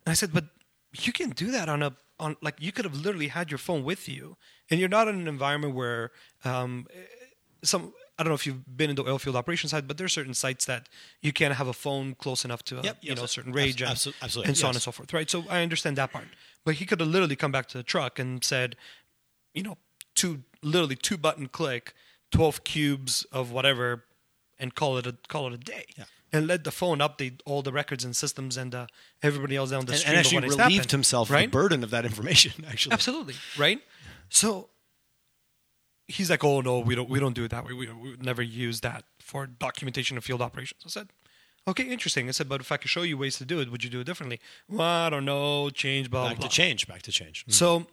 And 0.04 0.12
I 0.14 0.14
said, 0.14 0.32
"But 0.32 0.46
you 0.92 1.12
can 1.12 1.30
do 1.30 1.50
that 1.50 1.68
on 1.68 1.82
a 1.82 1.96
on 2.20 2.36
like 2.42 2.56
you 2.60 2.72
could 2.72 2.84
have 2.84 2.96
literally 2.96 3.28
had 3.28 3.50
your 3.50 3.58
phone 3.58 3.84
with 3.84 4.08
you, 4.08 4.36
and 4.70 4.78
you're 4.80 4.88
not 4.98 5.08
in 5.08 5.16
an 5.20 5.28
environment 5.28 5.74
where 5.74 6.10
um, 6.44 6.86
some." 7.62 7.92
I 8.16 8.22
don't 8.22 8.30
know 8.30 8.36
if 8.36 8.46
you've 8.46 8.76
been 8.76 8.90
in 8.90 8.96
the 8.96 9.02
oil 9.02 9.18
field 9.18 9.34
operation 9.34 9.68
side, 9.68 9.88
but 9.88 9.98
there 9.98 10.04
are 10.04 10.08
certain 10.20 10.34
sites 10.34 10.66
that 10.66 10.88
you 11.20 11.32
can't 11.32 11.52
have 11.54 11.66
a 11.66 11.72
phone 11.72 12.14
close 12.14 12.44
enough 12.44 12.62
to 12.66 12.78
a 12.78 12.82
Yep, 12.82 12.98
you 13.00 13.14
know 13.16 13.26
certain 13.26 13.52
range 13.52 13.82
and, 13.82 13.90
absolutely, 13.90 14.44
and 14.46 14.56
so 14.56 14.68
on 14.68 14.74
and 14.74 14.82
so 14.82 14.92
forth, 14.92 15.12
right? 15.12 15.28
So 15.28 15.44
I 15.50 15.62
understand 15.62 15.96
that 15.96 16.12
part, 16.12 16.28
but 16.64 16.76
he 16.76 16.86
could 16.86 17.00
have 17.00 17.08
literally 17.08 17.36
come 17.36 17.52
back 17.52 17.66
to 17.68 17.78
the 17.78 17.84
truck 17.84 18.18
and 18.18 18.42
said, 18.42 18.76
you 19.52 19.62
know, 19.62 19.78
two 20.14 20.42
literally 20.62 20.96
two 20.96 21.16
button 21.16 21.48
click, 21.48 21.94
twelve 22.30 22.64
cubes 22.64 23.24
of 23.32 23.50
whatever, 23.52 24.04
and 24.58 24.74
call 24.74 24.98
it 24.98 25.06
a 25.06 25.16
call 25.28 25.46
it 25.48 25.54
a 25.54 25.58
day. 25.58 25.84
Yeah. 25.96 26.04
And 26.32 26.48
let 26.48 26.64
the 26.64 26.72
phone 26.72 26.98
update 26.98 27.40
all 27.44 27.62
the 27.62 27.72
records 27.72 28.04
and 28.04 28.16
systems 28.16 28.56
and 28.56 28.74
uh, 28.74 28.86
everybody 29.22 29.54
else 29.54 29.70
down 29.70 29.84
the 29.84 29.92
and, 29.92 30.00
street. 30.00 30.10
and 30.10 30.18
actually 30.18 30.40
relieved 30.40 30.58
happened, 30.58 30.90
himself 30.90 31.28
of 31.28 31.34
right? 31.34 31.46
the 31.46 31.56
burden 31.56 31.84
of 31.84 31.90
that 31.90 32.04
information. 32.04 32.64
Actually, 32.68 32.94
Absolutely, 32.94 33.34
right? 33.56 33.80
So 34.30 34.70
he's 36.08 36.30
like, 36.30 36.42
"Oh 36.42 36.60
no, 36.60 36.80
we 36.80 36.96
don't 36.96 37.08
we 37.08 37.20
don't 37.20 37.34
do 37.34 37.44
it 37.44 37.50
that 37.52 37.64
way. 37.64 37.72
We, 37.72 37.88
we 37.92 38.16
never 38.20 38.42
use 38.42 38.80
that 38.80 39.04
for 39.20 39.46
documentation 39.46 40.16
of 40.16 40.24
field 40.24 40.42
operations." 40.42 40.82
I 40.84 40.88
said, 40.88 41.08
"Okay, 41.66 41.84
interesting." 41.84 42.28
I 42.28 42.32
said, 42.32 42.48
"But 42.48 42.60
if 42.60 42.70
I 42.72 42.76
could 42.76 42.90
show 42.90 43.02
you 43.02 43.16
ways 43.18 43.36
to 43.38 43.44
do 43.44 43.60
it, 43.60 43.70
would 43.70 43.84
you 43.84 43.90
do 43.90 44.00
it 44.00 44.04
differently?" 44.04 44.40
Well, 44.68 44.82
I 44.82 45.10
don't 45.10 45.24
know. 45.24 45.70
Change, 45.70 46.10
blah 46.10 46.28
back 46.28 46.38
blah. 46.38 46.48
to 46.48 46.52
change. 46.52 46.86
Back 46.86 47.02
to 47.02 47.12
change. 47.12 47.44
So 47.48 47.86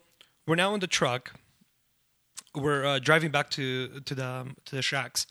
we're 0.46 0.56
now 0.56 0.74
in 0.74 0.80
the 0.80 0.86
truck. 0.86 1.32
We're 2.54 2.84
uh, 2.84 2.98
driving 2.98 3.30
back 3.30 3.50
to 3.50 4.00
to 4.00 4.14
the 4.14 4.54
to 4.66 4.76
the 4.76 4.82
shacks, 4.82 5.26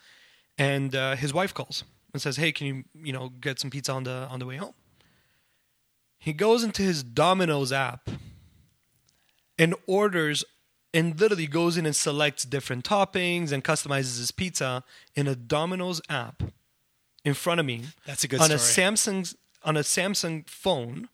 and 0.57 0.95
uh, 0.95 1.15
his 1.15 1.33
wife 1.33 1.53
calls 1.53 1.83
and 2.13 2.21
says, 2.21 2.37
"Hey, 2.37 2.51
can 2.51 2.67
you 2.67 2.83
you 2.95 3.13
know 3.13 3.29
get 3.29 3.59
some 3.59 3.69
pizza 3.69 3.91
on 3.91 4.03
the 4.03 4.27
on 4.29 4.39
the 4.39 4.45
way 4.45 4.57
home?" 4.57 4.73
He 6.17 6.33
goes 6.33 6.63
into 6.63 6.83
his 6.83 7.01
Domino's 7.01 7.71
app 7.71 8.07
and 9.57 9.73
orders 9.87 10.43
and 10.93 11.19
literally 11.19 11.47
goes 11.47 11.77
in 11.77 11.85
and 11.85 11.95
selects 11.95 12.43
different 12.43 12.85
toppings 12.85 13.51
and 13.51 13.63
customizes 13.63 14.19
his 14.19 14.31
pizza 14.31 14.83
in 15.15 15.27
a 15.27 15.35
Domino's 15.35 16.01
app 16.09 16.43
in 17.23 17.33
front 17.33 17.59
of 17.59 17.65
me 17.65 17.83
That's 18.05 18.23
a 18.23 18.27
good 18.27 18.41
on 18.41 18.51
a. 18.51 18.55
Samsung 18.55 19.35
on 19.63 19.77
a 19.77 19.81
Samsung 19.81 20.47
phone 20.49 21.09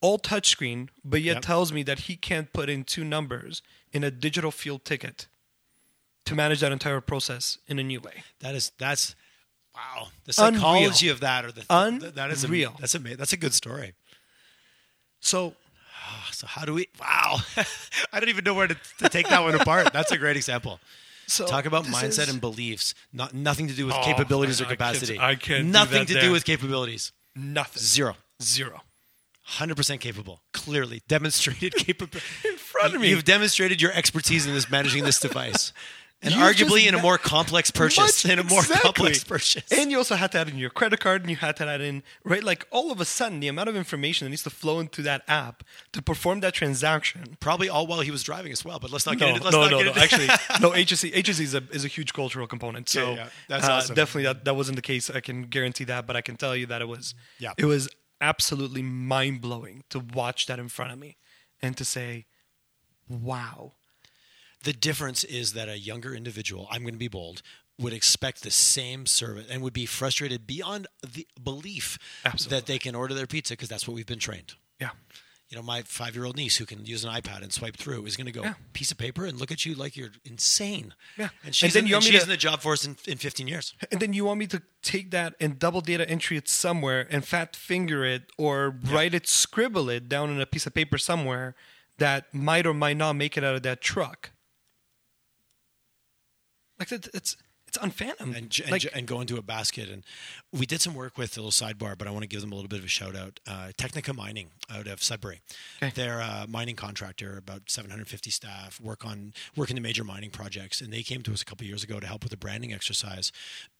all 0.00 0.18
touchscreen, 0.18 0.88
but 1.04 1.22
yet 1.22 1.36
Yep. 1.36 1.42
tells 1.42 1.72
me 1.72 1.82
that 1.84 2.00
he 2.00 2.16
can't 2.16 2.52
put 2.52 2.68
in 2.68 2.84
two 2.84 3.02
numbers 3.04 3.62
in 3.92 4.04
a 4.04 4.10
digital 4.10 4.50
field 4.50 4.84
ticket 4.84 5.26
to 6.26 6.34
manage 6.34 6.60
that 6.60 6.70
entire 6.72 7.00
process 7.00 7.58
in 7.66 7.78
a 7.78 7.82
new 7.82 8.00
way. 8.00 8.22
That 8.40 8.54
is 8.54 8.72
that's 8.78 9.16
wow. 9.74 10.08
The 10.24 10.34
Unreal. 10.38 10.60
psychology 10.60 11.08
of 11.08 11.20
that, 11.20 11.44
or 11.44 11.52
the 11.52 12.12
that 12.14 12.30
is 12.30 12.44
Unreal. 12.44 12.74
A, 12.76 12.80
that's 12.80 12.94
a 12.94 12.98
that's 12.98 13.32
a 13.32 13.36
good 13.36 13.54
story. 13.54 13.94
So 15.20 15.54
So 16.32 16.46
how 16.46 16.64
do 16.64 16.74
we? 16.74 16.88
Wow, 17.00 17.38
I 18.12 18.20
don't 18.20 18.28
even 18.28 18.44
know 18.44 18.54
where 18.54 18.66
to, 18.68 18.76
to 18.98 19.08
take 19.08 19.28
that 19.28 19.42
one 19.42 19.54
apart. 19.54 19.92
That's 19.92 20.12
a 20.12 20.18
great 20.18 20.36
example. 20.36 20.80
So 21.26 21.46
Talk 21.46 21.66
about 21.66 21.84
mindset 21.86 22.20
is- 22.24 22.28
and 22.30 22.40
beliefs. 22.40 22.94
Not 23.12 23.34
nothing 23.34 23.68
to 23.68 23.74
do 23.74 23.86
with 23.86 23.94
Oh, 23.94 24.02
capabilities 24.04 24.60
man, 24.60 24.68
or 24.68 24.72
I 24.72 24.76
can't- 24.76 24.78
capacity. 24.94 25.18
I 25.18 25.34
can't 25.34 25.64
do 25.66 25.70
Nothing 25.72 25.98
that 26.00 26.08
to 26.08 26.14
there. 26.14 26.22
do 26.22 26.32
with 26.32 26.44
capabilities. 26.44 27.12
nothing. 27.34 27.82
Zero. 27.82 28.16
Zero. 28.42 28.82
Hundred 29.42 29.76
percent 29.76 30.00
capable. 30.00 30.42
Clearly 30.52 31.02
demonstrated 31.06 31.74
capability 31.76 32.26
in 32.44 32.56
front 32.56 32.94
of 32.94 33.00
me. 33.00 33.10
You've 33.10 33.24
demonstrated 33.24 33.80
your 33.80 33.92
expertise 33.92 34.44
in 34.46 34.54
this 34.54 34.68
managing 34.70 35.04
this 35.04 35.20
device, 35.20 35.72
and 36.26 36.34
You've 36.34 36.42
arguably 36.42 36.86
in 36.86 36.94
a 36.94 37.00
more 37.00 37.16
complex 37.18 37.70
purchase. 37.70 38.24
Much- 38.24 38.32
in 38.32 38.38
a 38.38 38.44
more 38.44 38.60
exactly. 38.60 38.82
complex 38.82 39.24
purchase. 39.24 39.70
And 39.72 39.90
you 39.90 39.96
also 39.98 40.16
had 40.16 40.32
to 40.32 40.38
add 40.38 40.48
in 40.48 40.58
your 40.58 40.70
credit 40.70 41.00
card 41.00 41.22
and 41.22 41.30
you 41.30 41.36
had 41.36 41.56
to 41.56 41.66
add 41.66 41.80
in, 41.80 42.02
right? 42.24 42.42
Like 42.42 42.66
all 42.70 42.90
of 42.90 43.00
a 43.00 43.04
sudden, 43.04 43.40
the 43.40 43.48
amount 43.48 43.68
of 43.68 43.76
information 43.76 44.26
that 44.26 44.30
needs 44.30 44.42
to 44.42 44.50
flow 44.50 44.80
into 44.80 45.02
that 45.02 45.22
app 45.28 45.62
to 45.92 46.02
perform 46.02 46.40
that 46.40 46.52
transaction. 46.54 47.36
Probably 47.40 47.68
all 47.68 47.86
while 47.86 48.00
he 48.00 48.10
was 48.10 48.22
driving 48.22 48.52
as 48.52 48.64
well. 48.64 48.78
But 48.78 48.90
let's 48.90 49.06
not 49.06 49.18
get 49.18 49.26
No, 49.28 49.34
into. 49.34 49.44
Let's 49.44 49.54
no, 49.56 49.62
not 49.62 49.70
no, 49.70 49.78
get 49.78 49.84
no. 49.84 49.90
into 49.92 50.00
Actually, 50.02 50.26
no. 50.60 50.70
HSE, 50.72 51.12
HSE 51.14 51.40
is 51.40 51.54
a, 51.54 51.62
is 51.70 51.84
a 51.84 51.88
huge 51.88 52.12
cultural 52.12 52.46
component. 52.46 52.88
So 52.88 53.10
Yeah, 53.10 53.14
yeah. 53.16 53.28
That's 53.48 53.66
uh, 53.68 53.72
awesome. 53.72 53.94
definitely 53.94 54.24
that, 54.24 54.44
that 54.44 54.56
wasn't 54.56 54.76
the 54.76 54.82
case. 54.82 55.08
I 55.08 55.20
can 55.20 55.42
guarantee 55.42 55.84
that, 55.84 56.06
but 56.06 56.16
I 56.16 56.20
can 56.20 56.36
tell 56.36 56.56
you 56.56 56.66
that 56.66 56.82
it 56.82 56.88
was. 56.88 57.14
Yeah. 57.38 57.52
It 57.56 57.66
was 57.66 57.88
absolutely 58.20 58.82
mind 58.82 59.40
blowing 59.40 59.84
to 59.90 60.00
watch 60.00 60.46
that 60.46 60.58
in 60.58 60.68
front 60.68 60.90
of 60.92 60.98
me, 60.98 61.16
and 61.62 61.76
to 61.76 61.84
say, 61.84 62.26
"Wow." 63.08 63.72
The 64.66 64.72
difference 64.72 65.22
is 65.22 65.52
that 65.52 65.68
a 65.68 65.78
younger 65.78 66.12
individual, 66.12 66.66
I'm 66.72 66.82
going 66.82 66.94
to 66.94 66.98
be 66.98 67.06
bold, 67.06 67.40
would 67.78 67.92
expect 67.92 68.42
the 68.42 68.50
same 68.50 69.06
service 69.06 69.46
and 69.48 69.62
would 69.62 69.72
be 69.72 69.86
frustrated 69.86 70.44
beyond 70.44 70.88
the 71.06 71.24
belief 71.40 71.98
Absolutely. 72.24 72.58
that 72.58 72.66
they 72.66 72.78
can 72.80 72.96
order 72.96 73.14
their 73.14 73.28
pizza 73.28 73.52
because 73.52 73.68
that's 73.68 73.86
what 73.86 73.94
we've 73.94 74.06
been 74.06 74.18
trained. 74.18 74.54
Yeah. 74.80 74.90
You 75.50 75.56
know, 75.56 75.62
my 75.62 75.82
five 75.82 76.16
year 76.16 76.24
old 76.24 76.34
niece 76.36 76.56
who 76.56 76.66
can 76.66 76.84
use 76.84 77.04
an 77.04 77.12
iPad 77.12 77.42
and 77.44 77.52
swipe 77.52 77.76
through 77.76 78.06
is 78.06 78.16
going 78.16 78.26
to 78.26 78.32
go 78.32 78.42
Yeah. 78.42 78.54
piece 78.72 78.90
of 78.90 78.98
paper 78.98 79.24
and 79.24 79.38
look 79.38 79.52
at 79.52 79.64
you 79.64 79.76
like 79.76 79.96
you're 79.96 80.10
insane. 80.24 80.94
Yeah. 81.16 81.28
And 81.44 81.54
she's, 81.54 81.74
then 81.74 81.84
in, 81.84 81.86
you 81.90 81.94
and 81.94 82.02
want 82.02 82.06
me 82.06 82.10
she's 82.10 82.20
to- 82.22 82.26
in 82.26 82.30
the 82.30 82.36
job 82.36 82.60
force 82.60 82.84
in, 82.84 82.96
in 83.06 83.18
15 83.18 83.46
years. 83.46 83.72
And 83.92 84.00
then 84.00 84.12
you 84.14 84.24
want 84.24 84.40
me 84.40 84.48
to 84.48 84.60
take 84.82 85.12
that 85.12 85.34
and 85.38 85.60
double 85.60 85.80
data 85.80 86.10
entry 86.10 86.36
it 86.36 86.48
somewhere 86.48 87.06
and 87.08 87.24
fat 87.24 87.54
finger 87.54 88.04
it 88.04 88.22
or 88.36 88.74
write 88.90 89.14
it, 89.14 89.28
scribble 89.28 89.88
it 89.88 90.08
down 90.08 90.30
on 90.30 90.40
a 90.40 90.46
piece 90.46 90.66
of 90.66 90.74
paper 90.74 90.98
somewhere 90.98 91.54
that 91.98 92.34
might 92.34 92.66
or 92.66 92.74
might 92.74 92.96
not 92.96 93.12
make 93.14 93.36
it 93.38 93.44
out 93.44 93.54
of 93.54 93.62
that 93.62 93.80
truck. 93.80 94.30
Like 96.78 96.92
it's 96.92 97.36
it's 97.76 97.84
unfathomed. 97.84 98.36
and, 98.36 98.60
and, 98.62 98.70
like, 98.70 98.86
and 98.94 99.06
go 99.06 99.20
into 99.20 99.36
a 99.36 99.42
basket. 99.42 99.88
And 99.88 100.04
we 100.52 100.66
did 100.66 100.80
some 100.80 100.94
work 100.94 101.18
with 101.18 101.36
a 101.36 101.40
little 101.40 101.50
sidebar, 101.50 101.96
but 101.96 102.06
I 102.06 102.10
want 102.10 102.22
to 102.22 102.28
give 102.28 102.40
them 102.40 102.52
a 102.52 102.54
little 102.54 102.68
bit 102.68 102.78
of 102.78 102.84
a 102.84 102.88
shout 102.88 103.16
out. 103.16 103.40
Uh, 103.46 103.70
Technica 103.76 104.12
Mining 104.12 104.50
out 104.70 104.86
of 104.86 105.02
Sudbury. 105.02 105.40
Okay. 105.82 105.92
They're 105.94 106.20
a 106.20 106.46
mining 106.48 106.76
contractor, 106.76 107.36
about 107.36 107.70
750 107.70 108.30
staff, 108.30 108.80
work 108.80 109.04
on 109.04 109.32
work 109.56 109.70
in 109.70 109.76
the 109.76 109.82
major 109.82 110.04
mining 110.04 110.30
projects. 110.30 110.80
And 110.80 110.92
they 110.92 111.02
came 111.02 111.22
to 111.22 111.32
us 111.32 111.42
a 111.42 111.44
couple 111.44 111.66
years 111.66 111.84
ago 111.84 112.00
to 112.00 112.06
help 112.06 112.24
with 112.24 112.32
a 112.32 112.36
branding 112.36 112.72
exercise 112.72 113.32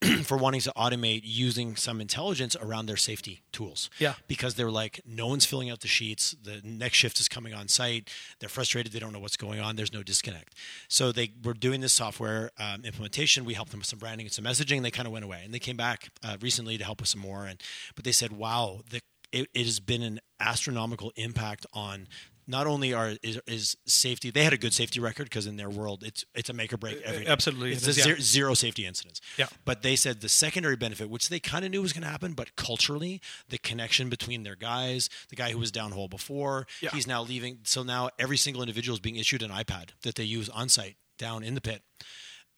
for 0.24 0.36
wanting 0.36 0.60
to 0.62 0.72
automate 0.76 1.22
using 1.24 1.76
some 1.76 2.00
intelligence 2.00 2.56
around 2.56 2.86
their 2.86 2.96
safety 2.96 3.42
tools. 3.52 3.90
Yeah. 3.98 4.14
Because 4.28 4.54
they're 4.54 4.70
like, 4.70 5.00
no 5.06 5.26
one's 5.26 5.44
filling 5.44 5.70
out 5.70 5.80
the 5.80 5.88
sheets. 5.88 6.36
The 6.42 6.60
next 6.64 6.96
shift 6.96 7.20
is 7.20 7.28
coming 7.28 7.54
on 7.54 7.68
site. 7.68 8.10
They're 8.40 8.48
frustrated. 8.48 8.92
They 8.92 8.98
don't 8.98 9.12
know 9.12 9.20
what's 9.20 9.36
going 9.36 9.60
on. 9.60 9.76
There's 9.76 9.92
no 9.92 10.02
disconnect. 10.02 10.54
So 10.88 11.12
they 11.12 11.32
were 11.42 11.54
doing 11.54 11.80
this 11.80 11.92
software 11.92 12.50
um, 12.58 12.84
implementation. 12.84 13.44
We 13.44 13.54
helped 13.54 13.70
them 13.70 13.82
some 13.86 13.98
branding 13.98 14.26
and 14.26 14.32
some 14.32 14.44
messaging. 14.44 14.76
And 14.76 14.84
they 14.84 14.90
kind 14.90 15.06
of 15.06 15.12
went 15.12 15.24
away. 15.24 15.42
And 15.44 15.52
they 15.54 15.58
came 15.58 15.76
back 15.76 16.10
uh, 16.22 16.36
recently 16.40 16.76
to 16.78 16.84
help 16.84 17.00
with 17.00 17.08
some 17.08 17.20
more. 17.20 17.46
And 17.46 17.62
but 17.94 18.04
they 18.04 18.12
said, 18.12 18.32
wow, 18.32 18.80
the, 18.90 19.00
it, 19.32 19.48
it 19.54 19.64
has 19.66 19.80
been 19.80 20.02
an 20.02 20.20
astronomical 20.40 21.12
impact 21.16 21.66
on. 21.72 22.08
Not 22.48 22.68
only 22.68 22.94
are 22.94 23.14
is, 23.24 23.40
is 23.48 23.76
safety, 23.86 24.30
they 24.30 24.44
had 24.44 24.52
a 24.52 24.56
good 24.56 24.72
safety 24.72 25.00
record 25.00 25.24
because 25.24 25.46
in 25.48 25.56
their 25.56 25.68
world 25.68 26.04
it's 26.06 26.24
it's 26.32 26.48
a 26.48 26.52
make 26.52 26.72
or 26.72 26.76
break 26.76 27.02
every 27.02 27.24
day. 27.24 27.30
absolutely 27.30 27.72
It's 27.72 27.88
it 27.88 27.96
a 27.96 27.98
yeah. 27.98 28.04
zero, 28.04 28.18
zero 28.20 28.54
safety 28.54 28.86
incidents. 28.86 29.20
Yeah. 29.36 29.46
But 29.64 29.82
they 29.82 29.96
said 29.96 30.20
the 30.20 30.28
secondary 30.28 30.76
benefit, 30.76 31.10
which 31.10 31.28
they 31.28 31.40
kind 31.40 31.64
of 31.64 31.72
knew 31.72 31.82
was 31.82 31.92
going 31.92 32.04
to 32.04 32.08
happen, 32.08 32.34
but 32.34 32.54
culturally, 32.54 33.20
the 33.48 33.58
connection 33.58 34.08
between 34.08 34.44
their 34.44 34.54
guys, 34.54 35.10
the 35.28 35.34
guy 35.34 35.50
who 35.50 35.58
was 35.58 35.72
downhole 35.72 36.08
before, 36.08 36.68
Yeah. 36.80 36.90
he's 36.90 37.08
now 37.08 37.20
leaving. 37.20 37.58
So 37.64 37.82
now 37.82 38.10
every 38.16 38.36
single 38.36 38.62
individual 38.62 38.94
is 38.94 39.00
being 39.00 39.16
issued 39.16 39.42
an 39.42 39.50
iPad 39.50 39.88
that 40.02 40.14
they 40.14 40.22
use 40.22 40.48
on 40.48 40.68
site 40.68 40.94
down 41.18 41.42
in 41.42 41.56
the 41.56 41.60
pit. 41.60 41.82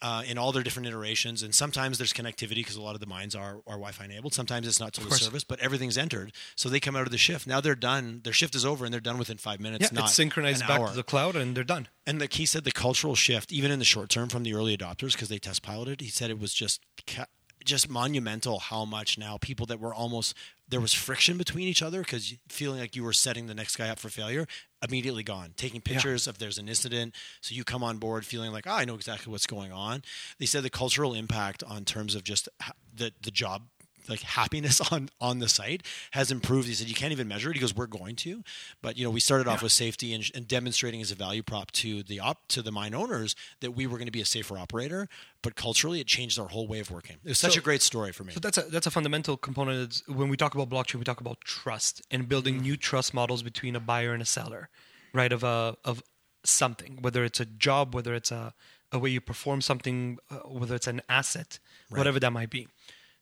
Uh, 0.01 0.23
in 0.29 0.39
all 0.39 0.53
their 0.53 0.63
different 0.63 0.87
iterations, 0.87 1.43
and 1.43 1.53
sometimes 1.53 1.99
there's 1.99 2.13
connectivity 2.13 2.57
because 2.57 2.77
a 2.77 2.81
lot 2.81 2.95
of 2.95 3.01
the 3.01 3.07
mines 3.07 3.35
are, 3.35 3.57
are 3.67 3.75
Wi-Fi 3.75 4.05
enabled. 4.05 4.33
Sometimes 4.33 4.69
it's 4.69 4.79
not 4.79 4.93
to 4.93 5.05
the 5.05 5.11
service, 5.11 5.43
but 5.43 5.59
everything's 5.59 5.99
entered. 5.99 6.31
So 6.55 6.69
they 6.69 6.79
come 6.79 6.95
out 6.95 7.03
of 7.03 7.11
the 7.11 7.19
shift. 7.19 7.49
Now 7.49 7.61
they're 7.61 7.75
done. 7.75 8.21
Their 8.23 8.33
shift 8.33 8.55
is 8.55 8.65
over, 8.65 8.85
and 8.85 8.95
they're 8.95 9.01
done 9.01 9.19
within 9.19 9.39
five 9.39 9.59
minutes. 9.59 9.83
yeah, 9.91 9.99
not 9.99 10.05
it's 10.05 10.15
synchronized 10.15 10.61
back 10.69 10.79
hour. 10.79 10.91
to 10.91 10.95
the 10.95 11.03
cloud 11.03 11.35
and 11.35 11.57
they're 11.57 11.65
done. 11.65 11.89
And 12.07 12.21
like 12.21 12.35
he 12.35 12.47
said, 12.47 12.63
the 12.63 12.71
cultural 12.71 13.17
shift, 13.17 13.51
even 13.51 13.73
in 13.73 13.81
the 13.81 13.85
short 13.85 14.09
term 14.09 14.29
from 14.29 14.45
the 14.45 14.55
early 14.55 14.77
adopters, 14.77 15.15
because 15.15 15.31
they 15.31 15.39
test 15.41 15.63
piloted, 15.65 16.01
he 16.01 16.11
said 16.11 16.31
it 16.31 16.39
was 16.39 16.55
just 16.55 16.81
ca- 17.09 17.27
just 17.65 17.89
monumental 17.89 18.59
how 18.59 18.85
much 18.85 19.19
now 19.19 19.39
people 19.39 19.67
that 19.67 19.81
were 19.81 19.95
almost 19.95 20.35
there 20.69 20.81
was 20.81 20.93
friction 20.93 21.39
between 21.39 21.67
each 21.67 21.83
other 21.83 22.01
because 22.01 22.35
feeling 22.49 22.79
like 22.79 22.95
you 22.95 23.03
were 23.03 23.13
setting 23.13 23.47
the 23.47 23.55
next 23.55 23.77
guy 23.77 23.89
up 23.89 23.99
for 23.99 24.11
failure 24.11 24.47
immediately 24.87 25.23
gone. 25.23 25.53
Taking 25.57 25.81
pictures 25.81 26.29
if 26.29 26.39
there's 26.39 26.59
an 26.59 26.69
incident 26.69 27.15
so 27.41 27.55
you 27.55 27.65
come 27.65 27.83
on 27.83 27.99
board 27.99 28.27
feeling 28.27 28.53
like 28.53 28.67
oh, 28.67 28.73
i 28.73 28.85
know 28.85 28.95
exactly 28.95 29.31
what's 29.31 29.47
going 29.47 29.73
on. 29.73 30.03
They 30.39 30.47
said 30.47 30.63
the 30.63 30.71
cultural 30.71 31.15
impact 31.15 31.63
on 31.63 31.85
terms 31.85 32.15
of 32.15 32.25
just 32.25 32.49
the 32.95 33.13
the 33.23 33.31
job 33.31 33.63
like 34.09 34.21
happiness 34.21 34.81
on 34.93 35.09
on 35.21 35.39
the 35.39 35.49
site 35.49 35.83
has 36.13 36.31
improved. 36.31 36.69
He 36.69 36.75
said 36.75 36.89
you 36.89 36.95
can't 36.95 37.13
even 37.13 37.29
measure 37.29 37.51
it. 37.51 37.55
He 37.55 37.61
goes, 37.61 37.75
we're 37.75 37.87
going 37.87 38.17
to, 38.17 38.43
but 38.83 38.97
you 38.97 39.05
know 39.05 39.11
we 39.11 39.21
started 39.21 39.47
off 39.49 39.63
with 39.63 39.73
safety 39.73 40.13
and, 40.15 40.29
and 40.35 40.47
demonstrating 40.49 41.01
as 41.01 41.11
a 41.11 41.15
value 41.15 41.43
prop 41.43 41.71
to 41.73 42.03
the 42.03 42.21
op 42.21 42.47
to 42.49 42.63
the 42.63 42.73
mine 42.73 42.95
owners 42.95 43.35
that 43.61 43.73
we 43.73 43.87
were 43.87 43.99
going 43.99 44.07
to 44.07 44.13
be 44.13 44.21
a 44.21 44.25
safer 44.27 44.59
operator. 44.59 45.09
But 45.43 45.55
culturally, 45.55 46.01
it 46.01 46.07
changed 46.07 46.39
our 46.39 46.49
whole 46.49 46.67
way 46.67 46.81
of 46.81 46.91
working. 46.91 47.17
It 47.25 47.29
was 47.29 47.39
such 47.39 47.55
So- 47.55 47.61
a 47.61 47.63
great 47.63 47.83
story 47.83 48.13
for 48.13 48.25
me. 48.25 48.33
So 48.33 48.41
that's 48.41 48.59
a 48.59 48.63
that's 48.63 48.87
a 48.87 48.91
fundamental 48.91 49.37
component. 49.37 50.03
When 50.07 50.29
we 50.29 50.37
talk 50.37 50.55
about 50.55 50.69
blockchain, 50.69 50.97
we 50.97 51.05
talk 51.05 51.21
about 51.21 51.41
trust 51.43 52.03
and 52.11 52.29
building 52.29 52.59
new 52.61 52.77
trust 52.77 53.15
models 53.15 53.43
between 53.43 53.77
a 53.77 53.81
buyer 53.81 54.13
and 54.13 54.23
a 54.23 54.27
seller, 54.27 54.69
right? 55.15 55.33
Of 55.33 55.45
a 55.45 55.77
of 55.85 56.03
something, 56.45 56.99
whether 57.01 57.25
it's 57.25 57.41
a 57.41 57.45
job, 57.47 57.95
whether 57.95 58.15
it's 58.15 58.31
a 58.31 58.55
a 58.91 58.99
way 58.99 59.11
you 59.11 59.21
perform 59.21 59.61
something, 59.61 60.19
uh, 60.31 60.37
whether 60.49 60.75
it's 60.75 60.87
an 60.87 61.03
asset, 61.11 61.59
whatever 61.91 62.19
that 62.19 62.33
might 62.33 62.49
be. 62.49 62.69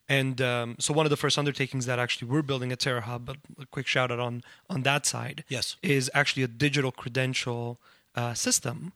And 0.08 0.40
um, 0.40 0.76
so 0.78 0.94
one 0.94 1.04
of 1.06 1.10
the 1.10 1.16
first 1.16 1.36
undertakings 1.38 1.86
that 1.86 1.98
actually 1.98 2.28
we're 2.30 2.42
building 2.42 2.70
at 2.72 2.78
Terra 2.78 3.00
Hub, 3.00 3.24
but 3.26 3.36
a 3.60 3.66
quick 3.66 3.86
shout 3.88 4.10
out 4.12 4.20
on 4.20 4.42
on 4.70 4.82
that 4.82 5.04
side, 5.06 5.44
Yes. 5.48 5.76
is 5.82 6.10
actually 6.14 6.44
a 6.44 6.48
digital 6.48 6.92
credential 6.92 7.80
uh, 8.14 8.32
system 8.34 8.92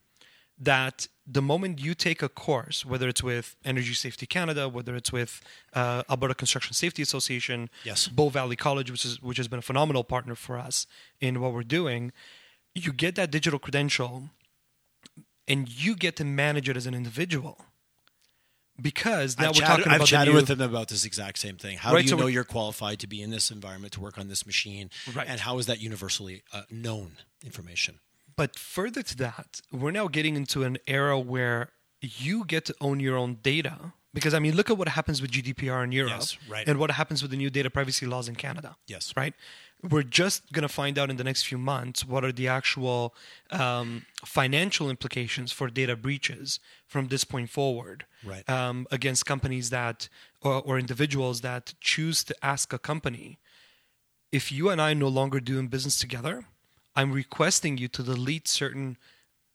that 0.56 1.08
the 1.26 1.40
moment 1.42 1.80
you 1.80 1.94
take 1.94 2.22
a 2.22 2.28
course, 2.28 2.84
whether 2.84 3.08
it's 3.08 3.22
with 3.22 3.56
Energy 3.64 3.94
Safety 3.94 4.26
Canada, 4.26 4.68
whether 4.68 4.94
it's 4.94 5.10
with 5.10 5.40
uh, 5.74 6.02
Alberta 6.10 6.34
Construction 6.34 6.74
Safety 6.74 7.02
Association, 7.02 7.70
Yes. 7.84 8.08
Bow 8.08 8.28
Valley 8.28 8.56
College, 8.56 8.90
which 8.90 9.04
is 9.04 9.20
which 9.22 9.38
has 9.38 9.48
been 9.48 9.58
a 9.58 9.62
phenomenal 9.62 10.04
partner 10.04 10.34
for 10.36 10.58
us 10.58 10.86
in 11.20 11.40
what 11.40 11.52
we're 11.52 11.62
doing, 11.80 12.12
you 12.74 12.92
get 12.92 13.14
that 13.16 13.30
digital 13.30 13.58
credential, 13.58 14.30
and 15.48 15.68
you 15.68 15.96
get 15.96 16.14
to 16.16 16.24
manage 16.24 16.68
it 16.68 16.76
as 16.76 16.86
an 16.86 16.94
individual. 16.94 17.64
Because 18.82 19.38
now 19.38 19.48
I've 19.50 19.54
we're 19.56 19.60
chatted, 19.60 19.84
talking 19.84 20.00
I've 20.00 20.06
chatted 20.08 20.34
new, 20.34 20.40
with 20.40 20.48
them 20.48 20.60
about 20.60 20.88
this 20.88 21.04
exact 21.04 21.38
same 21.38 21.56
thing. 21.56 21.78
How 21.78 21.92
Right, 21.92 21.98
do 22.00 22.04
you 22.04 22.08
so 22.10 22.16
know 22.16 22.26
you're 22.26 22.44
qualified 22.44 22.98
to 23.00 23.06
be 23.06 23.22
in 23.22 23.30
this 23.30 23.50
environment 23.50 23.92
to 23.94 24.00
work 24.00 24.18
on 24.18 24.28
this 24.28 24.46
machine? 24.46 24.90
Right. 25.14 25.26
And 25.28 25.40
how 25.40 25.58
is 25.58 25.66
that 25.66 25.80
universally 25.80 26.42
uh, 26.52 26.62
known 26.70 27.12
information? 27.44 28.00
But 28.36 28.58
further 28.58 29.02
to 29.02 29.16
that, 29.18 29.60
we're 29.72 29.90
now 29.90 30.08
getting 30.08 30.36
into 30.36 30.62
an 30.64 30.78
era 30.86 31.18
where 31.18 31.70
you 32.00 32.44
get 32.44 32.64
to 32.66 32.74
own 32.80 33.00
your 33.00 33.16
own 33.16 33.38
data. 33.42 33.92
Because 34.12 34.34
I 34.34 34.38
mean, 34.40 34.56
look 34.56 34.70
at 34.70 34.76
what 34.78 34.88
happens 34.88 35.22
with 35.22 35.30
GDPR 35.30 35.84
in 35.84 35.92
Europe, 35.92 36.12
Yes, 36.16 36.36
right. 36.48 36.66
and 36.66 36.78
what 36.80 36.90
happens 36.90 37.22
with 37.22 37.30
the 37.30 37.36
new 37.36 37.48
data 37.50 37.70
privacy 37.70 38.06
laws 38.06 38.28
in 38.28 38.34
Canada. 38.34 38.76
Yes. 38.88 39.12
right. 39.16 39.34
We're 39.88 40.02
just 40.02 40.52
going 40.52 40.62
to 40.62 40.68
find 40.68 40.98
out 40.98 41.08
in 41.08 41.16
the 41.16 41.24
next 41.24 41.44
few 41.44 41.56
months 41.56 42.04
what 42.04 42.24
are 42.24 42.32
the 42.32 42.48
actual 42.48 43.14
um, 43.50 44.04
financial 44.24 44.90
implications 44.90 45.52
for 45.52 45.68
data 45.68 45.96
breaches 45.96 46.60
from 46.86 47.08
this 47.08 47.24
point 47.24 47.50
forward, 47.50 48.04
Right. 48.22 48.48
Um, 48.48 48.86
against 48.90 49.24
companies 49.24 49.70
that 49.70 50.08
or, 50.42 50.60
or 50.60 50.78
individuals 50.78 51.40
that 51.40 51.72
choose 51.80 52.22
to 52.24 52.34
ask 52.44 52.72
a 52.72 52.78
company 52.78 53.38
if 54.32 54.52
you 54.52 54.70
and 54.70 54.80
I 54.80 54.94
no 54.94 55.08
longer 55.08 55.40
doing 55.40 55.68
business 55.68 55.98
together, 55.98 56.44
I'm 56.94 57.12
requesting 57.12 57.78
you 57.78 57.88
to 57.88 58.02
delete 58.02 58.48
certain 58.48 58.96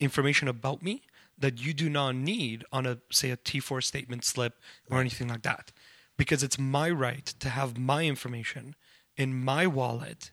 information 0.00 0.48
about 0.48 0.82
me 0.82 1.02
that 1.38 1.60
you 1.64 1.72
do 1.72 1.88
not 1.88 2.14
need 2.14 2.64
on 2.72 2.86
a 2.86 2.98
say 3.10 3.30
a 3.30 3.36
T4 3.36 3.82
statement 3.82 4.24
slip 4.24 4.54
or 4.90 5.00
anything 5.00 5.28
like 5.28 5.42
that. 5.42 5.72
Because 6.16 6.42
it's 6.42 6.58
my 6.58 6.88
right 6.90 7.26
to 7.26 7.50
have 7.50 7.76
my 7.76 8.04
information 8.04 8.74
in 9.16 9.34
my 9.34 9.66
wallet 9.66 10.30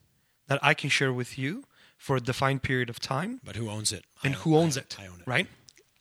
that 0.47 0.59
I 0.61 0.73
can 0.73 0.89
share 0.89 1.13
with 1.13 1.37
you 1.37 1.63
for 1.97 2.15
a 2.17 2.19
defined 2.21 2.63
period 2.63 2.89
of 2.89 2.99
time 2.99 3.39
But 3.43 3.55
who 3.55 3.69
owns 3.69 3.91
it? 3.93 4.05
And 4.23 4.35
own- 4.35 4.41
who 4.41 4.57
owns 4.57 4.77
I- 4.77 4.81
it, 4.81 4.97
I 4.99 5.07
own 5.07 5.19
it. 5.21 5.27
right? 5.27 5.47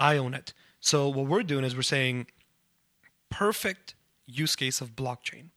I 0.00 0.16
own 0.16 0.34
it. 0.34 0.52
So 0.80 1.08
what 1.08 1.26
we're 1.26 1.44
doing 1.44 1.64
is 1.64 1.76
we're 1.76 1.82
saying 1.82 2.26
perfect 3.30 3.94
use 4.26 4.56
case 4.56 4.80
of 4.80 4.96
blockchain. 4.96 5.50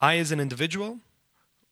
I, 0.00 0.16
as 0.18 0.32
an 0.32 0.40
individual, 0.40 1.00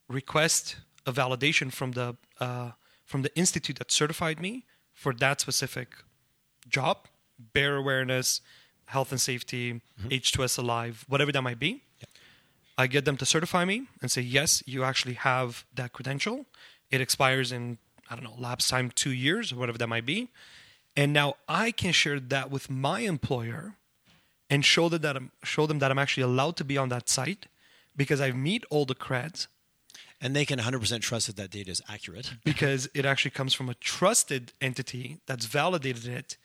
request 0.08 0.76
a 1.06 1.12
validation 1.12 1.72
from 1.72 1.92
the 1.92 2.16
uh, 2.40 2.72
from 3.04 3.22
the 3.22 3.34
institute 3.36 3.78
that 3.78 3.90
certified 3.90 4.38
me 4.40 4.64
for 4.92 5.12
that 5.14 5.40
specific 5.40 5.88
job, 6.68 7.08
bear 7.38 7.76
awareness, 7.76 8.40
health 8.86 9.10
and 9.12 9.20
safety, 9.20 9.80
H2S 10.10 10.58
alive, 10.58 11.04
whatever 11.08 11.32
that 11.32 11.42
might 11.42 11.58
be. 11.58 11.82
I 12.78 12.86
get 12.86 13.04
them 13.04 13.16
to 13.16 13.26
certify 13.26 13.64
me 13.64 13.88
and 14.00 14.08
say, 14.10 14.22
yes, 14.22 14.62
you 14.64 14.84
actually 14.84 15.14
have 15.14 15.64
that 15.74 15.92
credential. 15.92 16.46
It 16.92 17.00
expires 17.00 17.50
in, 17.50 17.78
I 18.08 18.14
don't 18.14 18.22
know, 18.22 18.36
lapse 18.38 18.68
time 18.68 18.92
two 18.94 19.10
years 19.10 19.52
or 19.52 19.56
whatever 19.56 19.78
that 19.78 19.88
might 19.88 20.06
be. 20.06 20.28
And 20.96 21.12
now 21.12 21.34
I 21.48 21.72
can 21.72 21.92
share 21.92 22.20
that 22.20 22.52
with 22.52 22.70
my 22.70 23.00
employer 23.00 23.74
and 24.48 24.64
show 24.64 24.88
them 24.88 25.02
that 25.02 25.16
I'm, 25.16 25.32
show 25.42 25.66
them 25.66 25.80
that 25.80 25.90
I'm 25.90 25.98
actually 25.98 26.22
allowed 26.22 26.56
to 26.58 26.64
be 26.64 26.78
on 26.78 26.88
that 26.90 27.08
site 27.08 27.46
because 27.96 28.20
I 28.20 28.30
meet 28.30 28.64
all 28.70 28.84
the 28.84 28.94
creds 28.94 29.48
And 30.20 30.34
they 30.34 30.44
can 30.44 30.58
100% 30.58 31.00
trust 31.00 31.26
that 31.26 31.36
that 31.36 31.50
data 31.50 31.70
is 31.70 31.82
accurate. 31.88 32.34
because 32.44 32.88
it 32.94 33.04
actually 33.04 33.32
comes 33.32 33.54
from 33.54 33.68
a 33.68 33.74
trusted 33.74 34.52
entity 34.60 35.18
that's 35.26 35.46
validated 35.46 36.06
it 36.06 36.36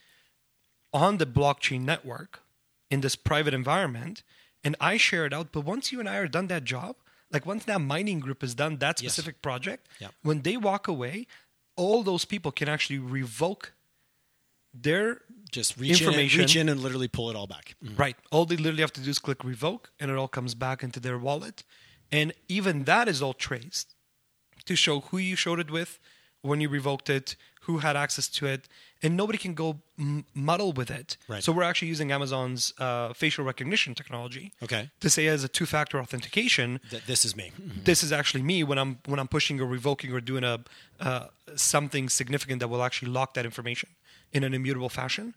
on 0.92 1.18
the 1.18 1.26
blockchain 1.26 1.82
network 1.82 2.42
in 2.90 3.02
this 3.02 3.16
private 3.16 3.54
environment 3.54 4.24
and 4.64 4.76
I 4.80 4.98
share 4.98 5.26
it 5.26 5.34
out 5.34 5.52
but 5.52 5.62
once 5.62 5.92
you 5.92 6.00
and 6.00 6.08
I 6.10 6.18
are 6.18 6.28
done 6.28 6.48
that 6.48 6.64
job 6.64 6.96
like 7.32 7.46
once 7.46 7.66
that 7.66 7.80
mining 7.82 8.20
group 8.20 8.42
has 8.42 8.54
done 8.56 8.78
that 8.78 9.02
Yes. 9.02 9.14
specific 9.14 9.42
project 9.42 9.88
Yeah. 10.00 10.10
when 10.22 10.42
they 10.44 10.58
walk 10.58 10.88
away 10.88 11.28
all 11.76 12.04
those 12.04 12.26
people 12.26 12.52
can 12.52 12.70
actually 12.70 13.00
revoke 13.00 13.74
their 14.74 15.22
Just 15.52 15.78
reach 15.78 16.02
in, 16.02 16.08
and, 16.08 16.14
Information. 16.16 16.40
reach 16.40 16.56
in 16.56 16.70
and 16.70 16.80
literally 16.82 17.08
pull 17.08 17.30
it 17.30 17.36
all 17.36 17.46
back. 17.48 17.76
Mhm. 17.84 17.98
Right. 18.00 18.18
All 18.32 18.46
they 18.46 18.58
literally 18.58 18.82
have 18.82 18.94
to 18.94 19.02
do 19.02 19.10
is 19.10 19.20
click 19.20 19.44
revoke 19.44 19.92
and 20.00 20.10
it 20.10 20.18
all 20.18 20.28
comes 20.28 20.56
back 20.56 20.82
into 20.84 21.00
their 21.00 21.18
wallet. 21.20 21.64
And 22.12 22.34
even 22.48 22.86
that 22.86 23.08
is 23.08 23.22
all 23.22 23.34
traced 23.36 23.94
to 24.66 24.76
show 24.76 25.02
who 25.02 25.18
you 25.20 25.36
showed 25.36 25.60
it 25.60 25.70
with, 25.70 26.00
when 26.42 26.60
you 26.60 26.70
revoked 26.70 27.10
it, 27.10 27.36
who 27.62 27.80
had 27.80 27.96
access 27.96 28.28
to 28.30 28.48
it, 28.48 28.68
and 29.04 29.18
nobody 29.18 29.38
can 29.38 29.54
go 29.54 29.82
m- 30.00 30.26
muddle 30.34 30.72
with 30.74 30.90
it. 30.90 31.18
Right. 31.28 31.44
So 31.44 31.52
we're 31.52 31.64
actually 31.72 31.90
using 31.90 32.12
Amazon's 32.12 32.74
uh, 32.80 33.14
facial 33.14 33.44
recognition 33.46 33.94
technology 33.96 34.54
Okay. 34.64 34.90
to 35.02 35.10
say 35.10 35.28
as 35.28 35.44
a 35.44 35.48
two-factor 35.50 36.00
authentication, 36.00 36.80
Th- 36.90 37.04
this 37.06 37.26
is 37.26 37.36
me. 37.36 37.52
Mhm. 37.62 37.84
this 37.90 38.02
is 38.04 38.12
actually 38.12 38.44
me 38.44 38.64
when 38.64 38.78
I'm 38.80 39.00
when 39.06 39.20
I'm 39.20 39.28
pushing 39.28 39.60
or 39.62 39.66
revoking 39.68 40.12
or 40.14 40.22
doing 40.22 40.44
a 40.44 40.56
uh, 41.00 41.28
something 41.56 42.10
significant 42.10 42.60
that 42.62 42.70
will 42.70 42.84
actually 42.84 43.12
lock 43.12 43.34
that 43.34 43.46
information 43.46 43.90
in 44.32 44.44
an 44.44 44.54
immutable 44.54 44.90
fashion. 44.90 45.36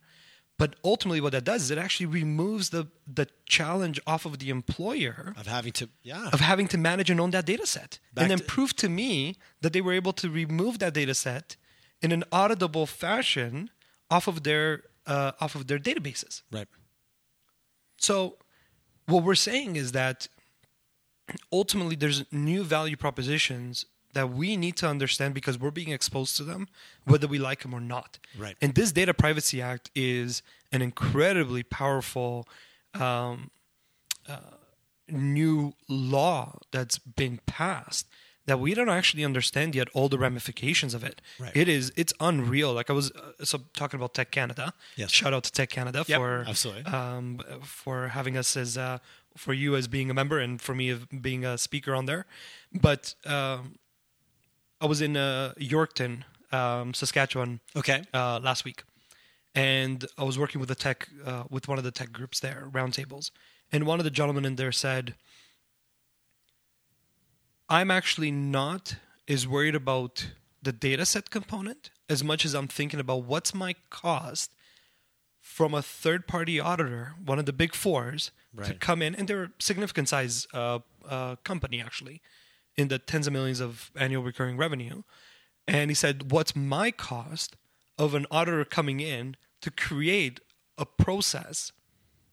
But 0.58 0.76
ultimately, 0.82 1.20
what 1.20 1.32
that 1.32 1.44
does 1.44 1.60
is 1.64 1.70
it 1.70 1.78
actually 1.78 2.06
removes 2.06 2.70
the 2.70 2.86
the 3.20 3.26
challenge 3.46 4.00
off 4.06 4.24
of 4.24 4.38
the 4.38 4.48
employer 4.48 5.34
Of 5.36 5.46
having 5.46 5.72
to, 5.72 5.88
yeah. 6.02 6.30
of 6.32 6.40
having 6.40 6.66
to 6.68 6.78
manage 6.78 7.10
and 7.10 7.20
own 7.20 7.30
that 7.32 7.44
data 7.46 7.66
set, 7.66 7.98
Back 8.14 8.22
and 8.22 8.30
then 8.30 8.38
to- 8.38 8.44
prove 8.54 8.72
to 8.76 8.88
me 8.88 9.36
that 9.60 9.72
they 9.74 9.82
were 9.82 9.92
able 9.92 10.14
to 10.14 10.30
remove 10.30 10.78
that 10.78 10.94
data 10.94 11.14
set 11.14 11.56
in 12.06 12.12
an 12.12 12.24
auditable 12.30 12.86
fashion 12.86 13.70
off 14.10 14.28
of 14.28 14.44
their 14.44 14.84
uh, 15.06 15.32
off 15.40 15.54
of 15.56 15.66
their 15.66 15.78
databases. 15.78 16.42
right. 16.52 16.68
So, 17.98 18.36
what 19.06 19.24
we're 19.24 19.34
saying 19.34 19.76
is 19.76 19.92
that 19.92 20.28
ultimately 21.52 21.96
there's 21.96 22.24
new 22.32 22.62
value 22.62 22.96
propositions 22.96 23.86
that 24.12 24.30
we 24.30 24.56
need 24.56 24.76
to 24.76 24.88
understand 24.88 25.34
because 25.34 25.58
we're 25.58 25.70
being 25.70 25.90
exposed 25.90 26.36
to 26.36 26.44
them, 26.44 26.68
whether 27.04 27.26
we 27.26 27.38
like 27.38 27.62
them 27.62 27.74
or 27.74 27.80
not. 27.80 28.18
Right. 28.38 28.56
And 28.62 28.74
this 28.74 28.92
Data 28.92 29.12
Privacy 29.12 29.60
Act 29.60 29.90
is 29.94 30.42
an 30.72 30.82
incredibly 30.82 31.62
powerful 31.62 32.46
um, 32.94 33.50
uh, 34.28 34.38
new 35.08 35.74
law 35.88 36.58
that's 36.70 36.98
been 36.98 37.40
passed 37.46 38.06
that 38.46 38.58
we 38.60 38.74
don't 38.74 38.88
actually 38.88 39.24
understand 39.24 39.74
yet 39.74 39.88
all 39.92 40.08
the 40.08 40.18
ramifications 40.18 40.94
of 40.94 41.02
it. 41.04 41.20
Right. 41.38 41.56
It 41.56 41.68
is 41.68 41.92
it's 41.96 42.12
unreal. 42.20 42.72
Like 42.72 42.88
I 42.90 42.92
was 42.92 43.10
uh, 43.12 43.44
so 43.44 43.58
talking 43.74 43.98
about 44.00 44.14
Tech 44.14 44.30
Canada. 44.30 44.72
Yes. 44.96 45.10
Shout 45.10 45.34
out 45.34 45.44
to 45.44 45.52
Tech 45.52 45.68
Canada 45.70 46.04
Yep, 46.06 46.18
for 46.18 46.44
absolutely. 46.48 46.84
um, 46.92 47.40
for 47.62 48.08
having 48.08 48.36
us 48.36 48.56
as 48.56 48.76
uh, 48.78 48.98
for 49.36 49.52
you 49.52 49.76
as 49.76 49.88
being 49.88 50.10
a 50.10 50.14
member 50.14 50.38
and 50.38 50.60
for 50.62 50.74
me 50.74 50.88
of 50.90 51.06
being 51.22 51.44
a 51.44 51.58
speaker 51.58 51.94
on 51.94 52.06
there. 52.06 52.24
But 52.72 53.14
um, 53.26 53.76
I 54.80 54.86
was 54.86 55.00
in 55.02 55.16
uh, 55.16 55.52
Yorkton, 55.58 56.22
um, 56.52 56.94
Saskatchewan, 56.94 57.60
Okay. 57.74 58.02
uh, 58.14 58.38
last 58.42 58.64
week, 58.64 58.84
and 59.54 60.04
I 60.18 60.24
was 60.24 60.38
working 60.38 60.60
with 60.60 60.68
the 60.68 60.74
tech 60.74 61.08
uh, 61.24 61.44
with 61.50 61.66
one 61.68 61.78
of 61.78 61.84
the 61.84 61.90
tech 61.90 62.12
groups 62.12 62.40
there, 62.40 62.68
roundtables, 62.72 63.30
and 63.72 63.86
one 63.86 63.98
of 63.98 64.04
the 64.04 64.10
gentlemen 64.10 64.44
in 64.44 64.56
there 64.56 64.72
said, 64.72 65.14
"I'm 67.68 67.90
actually 67.90 68.30
not 68.30 68.96
as 69.28 69.46
worried 69.46 69.74
about 69.74 70.28
the 70.62 70.72
data 70.72 71.06
set 71.06 71.30
component 71.30 71.90
as 72.08 72.22
much 72.22 72.44
as 72.44 72.54
I'm 72.54 72.68
thinking 72.68 73.00
about 73.00 73.24
what's 73.24 73.54
my 73.54 73.74
cost." 73.90 74.52
From 75.40 75.74
a 75.74 75.80
third 75.82 76.26
party 76.26 76.58
auditor, 76.58 77.14
one 77.24 77.38
of 77.38 77.46
the 77.46 77.52
big 77.52 77.72
fours, 77.72 78.32
to 78.64 78.74
come 78.74 79.00
in, 79.00 79.14
and 79.14 79.28
they're 79.28 79.44
a 79.44 79.50
significant 79.60 80.08
size 80.08 80.46
uh, 80.52 80.80
uh, 81.08 81.36
company 81.44 81.80
actually, 81.80 82.20
in 82.76 82.88
the 82.88 82.98
tens 82.98 83.26
of 83.26 83.32
millions 83.32 83.60
of 83.60 83.90
annual 83.96 84.22
recurring 84.22 84.56
revenue. 84.56 85.02
And 85.66 85.90
he 85.90 85.94
said, 85.94 86.30
What's 86.30 86.54
my 86.54 86.90
cost 86.90 87.56
of 87.98 88.14
an 88.14 88.26
auditor 88.30 88.64
coming 88.64 89.00
in 89.00 89.36
to 89.62 89.70
create 89.70 90.40
a 90.78 90.86
process 90.86 91.72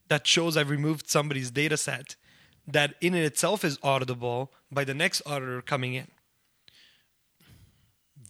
that 0.09 0.27
shows 0.27 0.57
I've 0.57 0.69
removed 0.69 1.09
somebody's 1.09 1.51
data 1.51 1.77
set 1.77 2.15
that 2.67 2.95
in 3.01 3.13
itself 3.15 3.63
is 3.65 3.77
auditable 3.79 4.49
by 4.71 4.83
the 4.83 4.93
next 4.93 5.21
auditor 5.25 5.61
coming 5.61 5.93
in 5.93 6.07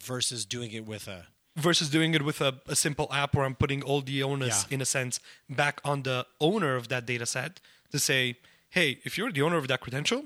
versus 0.02 0.46
doing 0.46 0.72
it 0.72 0.86
with 0.86 1.08
a 1.08 1.28
versus 1.56 1.90
doing 1.90 2.16
it 2.16 2.24
with 2.24 2.42
a, 2.42 2.56
a 2.68 2.76
simple 2.76 3.08
app 3.14 3.36
where 3.36 3.46
I'm 3.46 3.54
putting 3.54 3.84
all 3.84 4.02
the 4.02 4.24
onus, 4.24 4.66
Yeah. 4.68 4.74
in 4.76 4.82
a 4.82 4.86
sense, 4.86 5.20
back 5.48 5.80
on 5.86 6.02
the 6.02 6.26
owner 6.42 6.76
of 6.76 6.88
that 6.88 7.06
data 7.06 7.28
set 7.28 7.60
to 7.92 8.00
say, 8.00 8.38
hey, 8.72 8.98
if 9.04 9.20
you're 9.20 9.32
the 9.32 9.44
owner 9.44 9.58
of 9.58 9.68
that 9.68 9.80
credential, 9.80 10.26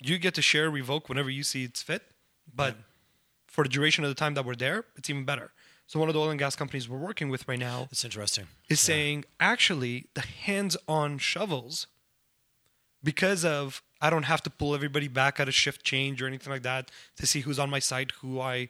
you 0.00 0.18
get 0.18 0.34
to 0.34 0.42
share, 0.42 0.70
revoke 0.70 1.08
whenever 1.08 1.30
you 1.30 1.42
see 1.42 1.64
it's 1.64 1.82
fit. 1.82 2.02
But 2.54 2.76
for 3.48 3.64
the 3.64 3.68
duration 3.70 4.04
of 4.04 4.10
the 4.10 4.14
time 4.14 4.34
that 4.34 4.44
we're 4.44 4.54
there, 4.54 4.84
it's 4.96 5.10
even 5.10 5.24
better. 5.24 5.50
So 5.88 5.98
one 5.98 6.08
of 6.08 6.14
the 6.14 6.20
oil 6.20 6.30
and 6.30 6.38
gas 6.38 6.54
companies 6.54 6.88
we're 6.88 6.96
working 6.98 7.28
with 7.28 7.48
right 7.48 7.58
now 7.58 7.88
It's 7.90 8.04
interesting. 8.04 8.46
is 8.68 8.78
saying 8.78 9.24
actually 9.40 10.06
the 10.14 10.20
hands-on 10.20 11.18
shovels 11.18 11.88
because 13.02 13.44
of 13.44 13.82
I 14.00 14.10
don't 14.10 14.24
have 14.24 14.42
to 14.42 14.50
pull 14.50 14.74
everybody 14.74 15.08
back 15.08 15.40
at 15.40 15.48
a 15.48 15.52
shift 15.52 15.84
change 15.84 16.22
or 16.22 16.26
anything 16.26 16.52
like 16.52 16.62
that 16.62 16.90
to 17.16 17.26
see 17.26 17.40
who's 17.40 17.58
on 17.58 17.70
my 17.70 17.78
site, 17.78 18.12
who 18.20 18.40
I 18.40 18.68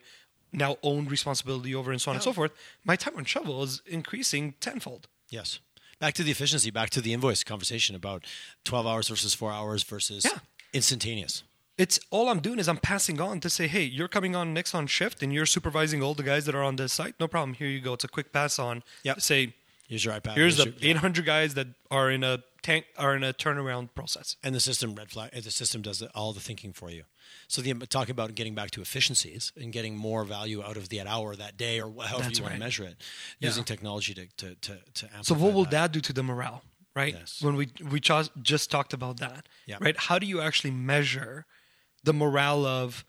now 0.51 0.77
own 0.81 1.05
responsibility 1.05 1.75
over, 1.75 1.91
and 1.91 2.01
so 2.01 2.11
on 2.11 2.17
and 2.17 2.23
so 2.23 2.31
oh. 2.31 2.33
forth. 2.33 2.51
My 2.83 2.95
time 2.95 3.15
on 3.17 3.25
shovel 3.25 3.61
is 3.63 3.81
increasing 3.85 4.55
tenfold. 4.59 5.07
Yes. 5.29 5.59
Back 5.99 6.13
to 6.15 6.23
the 6.23 6.31
efficiency, 6.31 6.71
back 6.71 6.89
to 6.91 7.01
the 7.01 7.13
invoice 7.13 7.43
conversation 7.43 7.95
about 7.95 8.25
12 8.63 8.87
hours 8.87 9.07
versus 9.09 9.33
4 9.33 9.51
hours 9.51 9.83
versus 9.83 10.25
Yeah. 10.25 10.39
instantaneous. 10.73 11.43
It's 11.77 11.99
all 12.09 12.29
I'm 12.29 12.39
doing 12.39 12.59
is 12.59 12.67
I'm 12.67 12.77
passing 12.77 13.21
on 13.21 13.39
to 13.41 13.49
say, 13.49 13.67
hey, 13.67 13.83
you're 13.83 14.07
coming 14.07 14.35
on 14.35 14.53
next 14.53 14.73
on 14.73 14.87
shift 14.87 15.21
and 15.23 15.33
you're 15.33 15.45
supervising 15.45 16.01
all 16.01 16.13
the 16.13 16.23
guys 16.23 16.45
that 16.45 16.55
are 16.55 16.63
on 16.63 16.75
this 16.77 16.93
site. 16.93 17.15
No 17.19 17.27
problem. 17.27 17.53
Here 17.53 17.67
you 17.67 17.79
go. 17.79 17.93
It's 17.93 18.03
a 18.03 18.09
quick 18.09 18.33
pass 18.33 18.59
on. 18.59 18.83
Yeah. 19.03 19.15
Say, 19.17 19.53
Here's 19.87 20.03
your 20.03 20.13
iPad. 20.13 20.35
here's 20.35 20.57
the 20.57 20.65
your- 20.65 20.73
yeah. 20.79 20.91
800 20.91 21.25
guys 21.25 21.53
that 21.53 21.67
are 21.89 22.11
in 22.11 22.23
a 22.23 22.39
tank 22.69 22.85
are 23.03 23.13
in 23.17 23.23
a 23.23 23.33
turnaround 23.43 23.85
process. 23.99 24.27
and 24.43 24.51
the 24.57 24.59
system 24.69 24.89
red 24.95 25.09
flag 25.13 25.29
the 25.49 25.51
system 25.61 25.79
does 25.81 26.01
all 26.19 26.31
the 26.37 26.39
thinking 26.49 26.71
for 26.79 26.89
you 26.97 27.03
so 27.47 27.57
the 27.61 27.73
talking 27.97 28.11
about 28.17 28.29
getting 28.39 28.55
back 28.59 28.69
to 28.75 28.79
efficiencies 28.87 29.43
and 29.61 29.69
getting 29.77 29.93
more 30.09 30.23
value 30.37 30.59
out 30.67 30.77
of 30.81 30.85
that 30.89 31.07
hour 31.07 31.29
that 31.45 31.55
day 31.65 31.75
or 31.83 31.87
however 32.11 32.23
That's 32.23 32.37
you 32.39 32.43
want 32.45 32.55
to 32.55 32.59
measure 32.67 32.85
it 32.91 32.95
Yeah. 33.39 33.49
using 33.49 33.63
technology 33.73 34.13
to 34.19 34.25
to 34.41 34.47
to, 34.65 34.73
to 34.99 35.05
amplify 35.17 35.21
So 35.29 35.33
what 35.41 35.51
will 35.55 35.63
that. 35.65 35.71
that 35.71 35.89
do 35.95 35.99
to 36.09 36.13
the 36.19 36.23
morale, 36.31 36.61
right? 37.01 37.13
Yes. 37.19 37.41
When 37.45 37.55
we 37.59 37.65
we 37.93 37.97
just 38.11 38.31
just 38.51 38.65
talked 38.75 38.93
about 38.99 39.15
that, 39.25 39.41
Yeah. 39.71 39.77
right? 39.85 39.97
How 40.07 40.17
do 40.21 40.25
you 40.33 40.39
actually 40.47 40.73
measure 40.95 41.33
the 42.07 42.13
morale 42.13 42.65
of? 42.81 43.03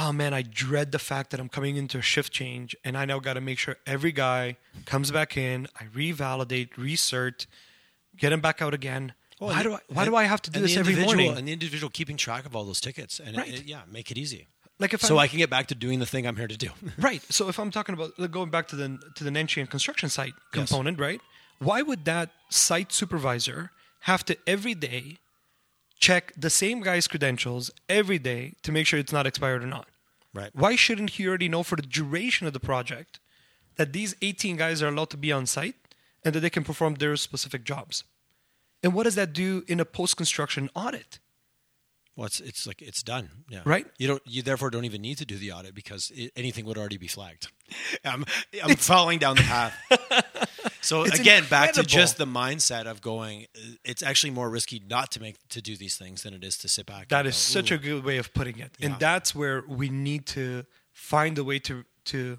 Oh 0.00 0.10
man, 0.20 0.32
I 0.40 0.42
dread 0.42 0.88
the 0.90 0.98
fact 1.10 1.26
that 1.30 1.38
I'm 1.42 1.48
coming 1.58 1.76
into 1.82 1.96
a 1.98 2.02
shift 2.12 2.32
change, 2.40 2.74
and 2.84 2.92
I 3.00 3.04
now 3.04 3.18
got 3.28 3.34
to 3.34 3.40
make 3.40 3.58
sure 3.64 3.76
every 3.86 4.10
guy 4.26 4.56
comes 4.92 5.08
back 5.12 5.36
in. 5.36 5.68
I 5.80 5.84
revalidate, 6.02 6.68
recert, 6.76 7.46
get 8.18 8.32
him 8.32 8.40
back 8.40 8.60
out 8.62 8.74
again. 8.74 9.14
Well, 9.40 9.50
why 9.50 9.62
do 9.62 9.72
I? 9.74 9.80
Why 9.88 10.02
and- 10.02 10.10
do 10.10 10.16
I 10.16 10.24
have 10.24 10.40
to 10.42 10.50
do 10.50 10.60
this 10.60 10.76
every 10.76 10.96
morning? 10.96 11.36
and 11.36 11.46
the 11.48 11.52
individual 11.52 11.90
keeping 11.90 12.16
track 12.16 12.46
of 12.46 12.56
all 12.56 12.64
those 12.64 12.80
tickets 12.80 13.20
and 13.20 13.36
uh, 13.36 13.40
Right. 13.40 13.54
it- 13.54 13.64
yeah 13.66 13.82
make 13.90 14.10
it 14.10 14.16
easy 14.18 14.46
Like 14.78 14.94
if 14.94 15.00
so 15.02 15.16
I'm- 15.16 15.24
I 15.24 15.28
can 15.28 15.38
get 15.38 15.50
back 15.50 15.66
to 15.68 15.74
doing 15.74 15.98
the 15.98 16.06
thing 16.06 16.26
I'm 16.26 16.36
here 16.36 16.48
to 16.48 16.56
do 16.56 16.70
Right. 16.98 17.22
So 17.30 17.48
if 17.48 17.58
I'm 17.58 17.70
talking 17.70 17.94
about 17.94 18.10
going 18.30 18.50
back 18.50 18.66
to 18.68 18.76
the 18.76 18.98
to 19.16 19.24
the 19.24 19.30
Nenchi 19.30 19.60
and 19.60 19.68
construction 19.70 20.08
site 20.08 20.34
component, 20.52 20.98
right? 20.98 21.20
Why 21.58 21.82
would 21.82 22.04
that 22.04 22.30
site 22.50 22.92
supervisor 22.92 23.70
have 24.00 24.24
to 24.26 24.36
every 24.46 24.74
day 24.74 25.18
check 25.98 26.32
the 26.36 26.50
same 26.50 26.80
guy's 26.82 27.06
credentials 27.08 27.70
every 27.88 28.18
day 28.18 28.52
to 28.62 28.70
make 28.72 28.86
sure 28.86 28.98
it's 28.98 29.12
not 29.12 29.26
expired 29.26 29.62
or 29.62 29.66
not? 29.66 29.86
right 30.34 30.50
Why 30.54 30.76
shouldn't 30.76 31.10
he 31.16 31.26
already 31.26 31.48
know 31.48 31.62
for 31.62 31.76
the 31.76 31.88
duration 32.00 32.46
of 32.46 32.52
the 32.52 32.60
project 32.60 33.20
that 33.76 33.92
these 33.92 34.14
18 34.22 34.56
guys 34.56 34.82
are 34.82 34.88
allowed 34.88 35.10
to 35.10 35.16
be 35.16 35.32
on 35.32 35.46
site 35.46 35.76
and 36.26 36.34
that 36.34 36.40
they 36.40 36.50
can 36.50 36.64
perform 36.64 36.96
their 36.96 37.16
specific 37.16 37.64
jobs? 37.64 38.04
And 38.82 38.92
what 38.92 39.04
does 39.04 39.14
that 39.14 39.32
do 39.32 39.64
in 39.66 39.80
a 39.80 39.84
post-construction 39.86 40.68
audit? 40.74 41.20
well 42.18 42.24
it's 42.26 42.40
it's 42.40 42.66
like 42.66 42.80
it's 42.80 43.02
done 43.02 43.28
yeah 43.50 43.60
Right. 43.66 43.86
you 43.98 44.06
don't 44.08 44.22
you 44.24 44.40
therefore 44.40 44.70
don't 44.70 44.86
even 44.86 45.02
need 45.02 45.18
to 45.18 45.26
do 45.26 45.36
the 45.36 45.52
audit 45.52 45.74
because 45.74 46.10
it, 46.14 46.32
anything 46.34 46.64
would 46.64 46.78
already 46.78 46.96
be 46.96 47.08
flagged 47.08 47.48
I'm 48.06 48.24
I'm 48.64 48.76
falling 48.76 49.18
down 49.18 49.36
the 49.36 49.42
path 49.42 49.74
So 50.80 51.02
It's 51.02 51.18
again, 51.18 51.44
back 51.50 51.72
to 51.72 51.82
just 51.82 52.16
the 52.16 52.26
mindset 52.26 52.86
of 52.86 53.00
going. 53.00 53.46
uh, 53.56 53.74
It's 53.84 54.02
actually 54.04 54.30
more 54.30 54.48
risky 54.48 54.80
not 54.88 55.10
to 55.12 55.20
make 55.20 55.36
to 55.48 55.60
do 55.60 55.76
these 55.76 55.96
things 55.98 56.22
than 56.22 56.32
it 56.32 56.44
is 56.44 56.56
to 56.58 56.68
sit 56.68 56.86
back. 56.86 57.08
That 57.08 57.20
and 57.20 57.28
is 57.28 57.34
go, 57.34 57.60
such 57.60 57.70
a 57.72 57.76
good 57.78 58.04
way 58.04 58.18
of 58.18 58.32
putting 58.32 58.60
it, 58.60 58.70
and 58.80 58.94
that's 59.00 59.34
where 59.34 59.64
we 59.68 59.88
need 59.88 60.26
to 60.28 60.64
find 60.92 61.38
a 61.38 61.44
way 61.44 61.58
to 61.60 61.84
to 62.12 62.38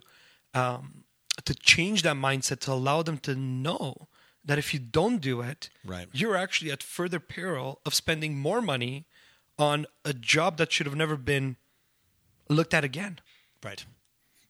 um, 0.53 1.03
to 1.45 1.53
change 1.53 2.01
that 2.03 2.15
mindset 2.15 2.59
to 2.61 2.71
allow 2.71 3.01
them 3.03 3.17
to 3.19 3.35
know 3.35 4.07
that 4.43 4.57
if 4.57 4.73
you 4.73 4.79
don't 4.79 5.19
do 5.21 5.41
it, 5.41 5.69
Right. 5.85 6.07
you're 6.13 6.35
actually 6.37 6.71
at 6.71 6.81
further 6.81 7.19
peril 7.19 7.79
of 7.85 7.93
spending 7.93 8.37
more 8.37 8.61
money 8.61 9.05
on 9.59 9.85
a 10.05 10.13
job 10.13 10.57
that 10.57 10.71
should 10.71 10.85
have 10.85 10.95
never 10.95 11.17
been 11.17 11.57
looked 12.49 12.73
at 12.73 12.83
again. 12.83 13.19
right. 13.63 13.85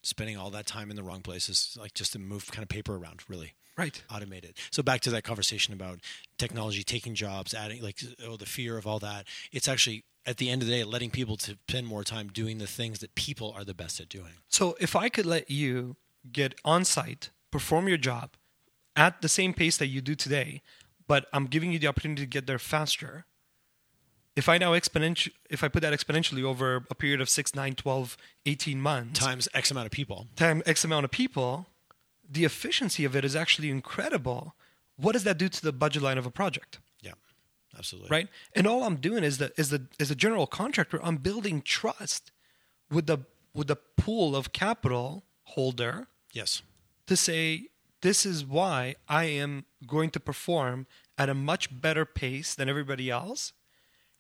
Spending 0.04 0.38
all 0.38 0.50
that 0.52 0.66
time 0.66 0.90
in 0.90 0.96
the 0.96 1.04
wrong 1.04 1.22
places, 1.22 1.76
like 1.80 1.94
just 1.94 2.14
to 2.14 2.20
move 2.20 2.50
kind 2.52 2.64
of 2.64 2.70
paper 2.70 2.96
around, 2.96 3.24
really. 3.28 3.56
Right. 3.76 4.02
automate 4.10 4.44
it. 4.44 4.58
So 4.72 4.82
back 4.82 5.02
to 5.02 5.10
that 5.12 5.24
conversation 5.24 5.74
about 5.74 6.00
technology 6.38 6.84
taking 6.84 7.14
jobs, 7.14 7.54
adding 7.54 7.82
like 7.84 8.00
oh 8.26 8.38
the 8.38 8.46
fear 8.46 8.78
of 8.78 8.88
all 8.88 9.00
that. 9.00 9.28
It's 9.52 9.68
actually 9.68 10.04
at 10.26 10.38
the 10.38 10.50
end 10.50 10.62
of 10.62 10.68
the 10.68 10.74
day 10.74 10.84
letting 10.84 11.10
people 11.12 11.38
to 11.38 11.58
spend 11.70 11.86
more 11.88 12.04
time 12.04 12.28
doing 12.30 12.58
the 12.58 12.68
things 12.68 13.00
that 13.00 13.14
people 13.16 13.54
are 13.56 13.64
the 13.64 13.74
best 13.76 14.00
at 14.00 14.10
doing. 14.10 14.34
So 14.48 14.76
if 14.80 14.96
I 14.96 15.10
could 15.10 15.26
let 15.26 15.52
you 15.52 15.96
get 16.32 16.56
on 16.64 16.86
site, 16.86 17.30
perform 17.52 17.88
your 17.88 17.98
job 17.98 18.32
at 18.98 19.22
the 19.22 19.30
same 19.30 19.54
pace 19.54 19.78
that 19.78 19.88
you 19.88 20.02
do 20.02 20.16
today, 20.16 20.62
but 21.08 21.28
I'm 21.32 21.46
giving 21.46 21.72
you 21.72 21.80
the 21.80 21.88
opportunity 21.88 22.24
to 22.24 22.28
get 22.28 22.48
there 22.48 22.60
faster. 22.60 23.26
If 24.36 24.50
I 24.50 24.58
now 24.58 24.74
exponential 24.74 25.32
if 25.50 25.64
I 25.64 25.68
put 25.68 25.82
that 25.82 25.94
exponentially 25.94 26.44
over 26.44 26.86
a 26.90 26.96
period 26.96 27.22
of 27.22 27.30
6, 27.30 27.56
9, 27.56 27.76
12, 27.76 28.18
18 28.46 28.82
months, 28.82 29.20
Times 29.20 29.48
X 29.54 29.72
amount 29.72 29.86
of 29.86 29.92
people. 29.92 30.28
times 30.36 30.64
X 30.66 30.84
amount 30.84 31.06
of 31.06 31.12
people, 31.12 31.68
the 32.30 32.44
efficiency 32.44 33.06
of 33.06 33.16
it 33.16 33.24
is 33.24 33.36
actually 33.36 33.70
incredible. 33.70 34.56
What 34.96 35.14
does 35.14 35.24
that 35.24 35.38
do 35.38 35.48
to 35.48 35.62
the 35.62 35.72
budget 35.72 36.02
line 36.02 36.18
of 36.18 36.26
a 36.26 36.32
project? 36.32 36.80
Yeah, 37.02 37.14
absolutely. 37.78 38.10
right? 38.10 38.28
And 38.56 38.68
all 38.68 38.84
I'm 38.84 38.98
doing 38.98 39.24
is 39.24 39.38
the 39.38 39.52
is 39.58 39.70
the 39.70 39.88
as 40.00 40.12
a 40.12 40.16
general 40.16 40.48
contractor, 40.48 41.00
I'm 41.04 41.18
building 41.18 41.62
trust 41.62 42.32
with 42.92 43.06
the 43.08 43.20
with 43.54 43.68
the 43.68 43.78
pool 43.96 44.36
of 44.36 44.54
capital 44.54 45.24
holder 45.44 46.08
Yes. 46.38 46.62
to 47.08 47.16
say 47.18 47.68
this 48.02 48.26
is 48.26 48.46
why 48.46 48.96
I 49.10 49.24
am 49.44 49.66
going 49.96 50.10
to 50.12 50.20
perform 50.20 50.86
at 51.18 51.30
a 51.30 51.34
much 51.34 51.64
better 51.86 52.06
pace 52.06 52.54
than 52.56 52.68
everybody 52.70 53.10
else 53.10 53.54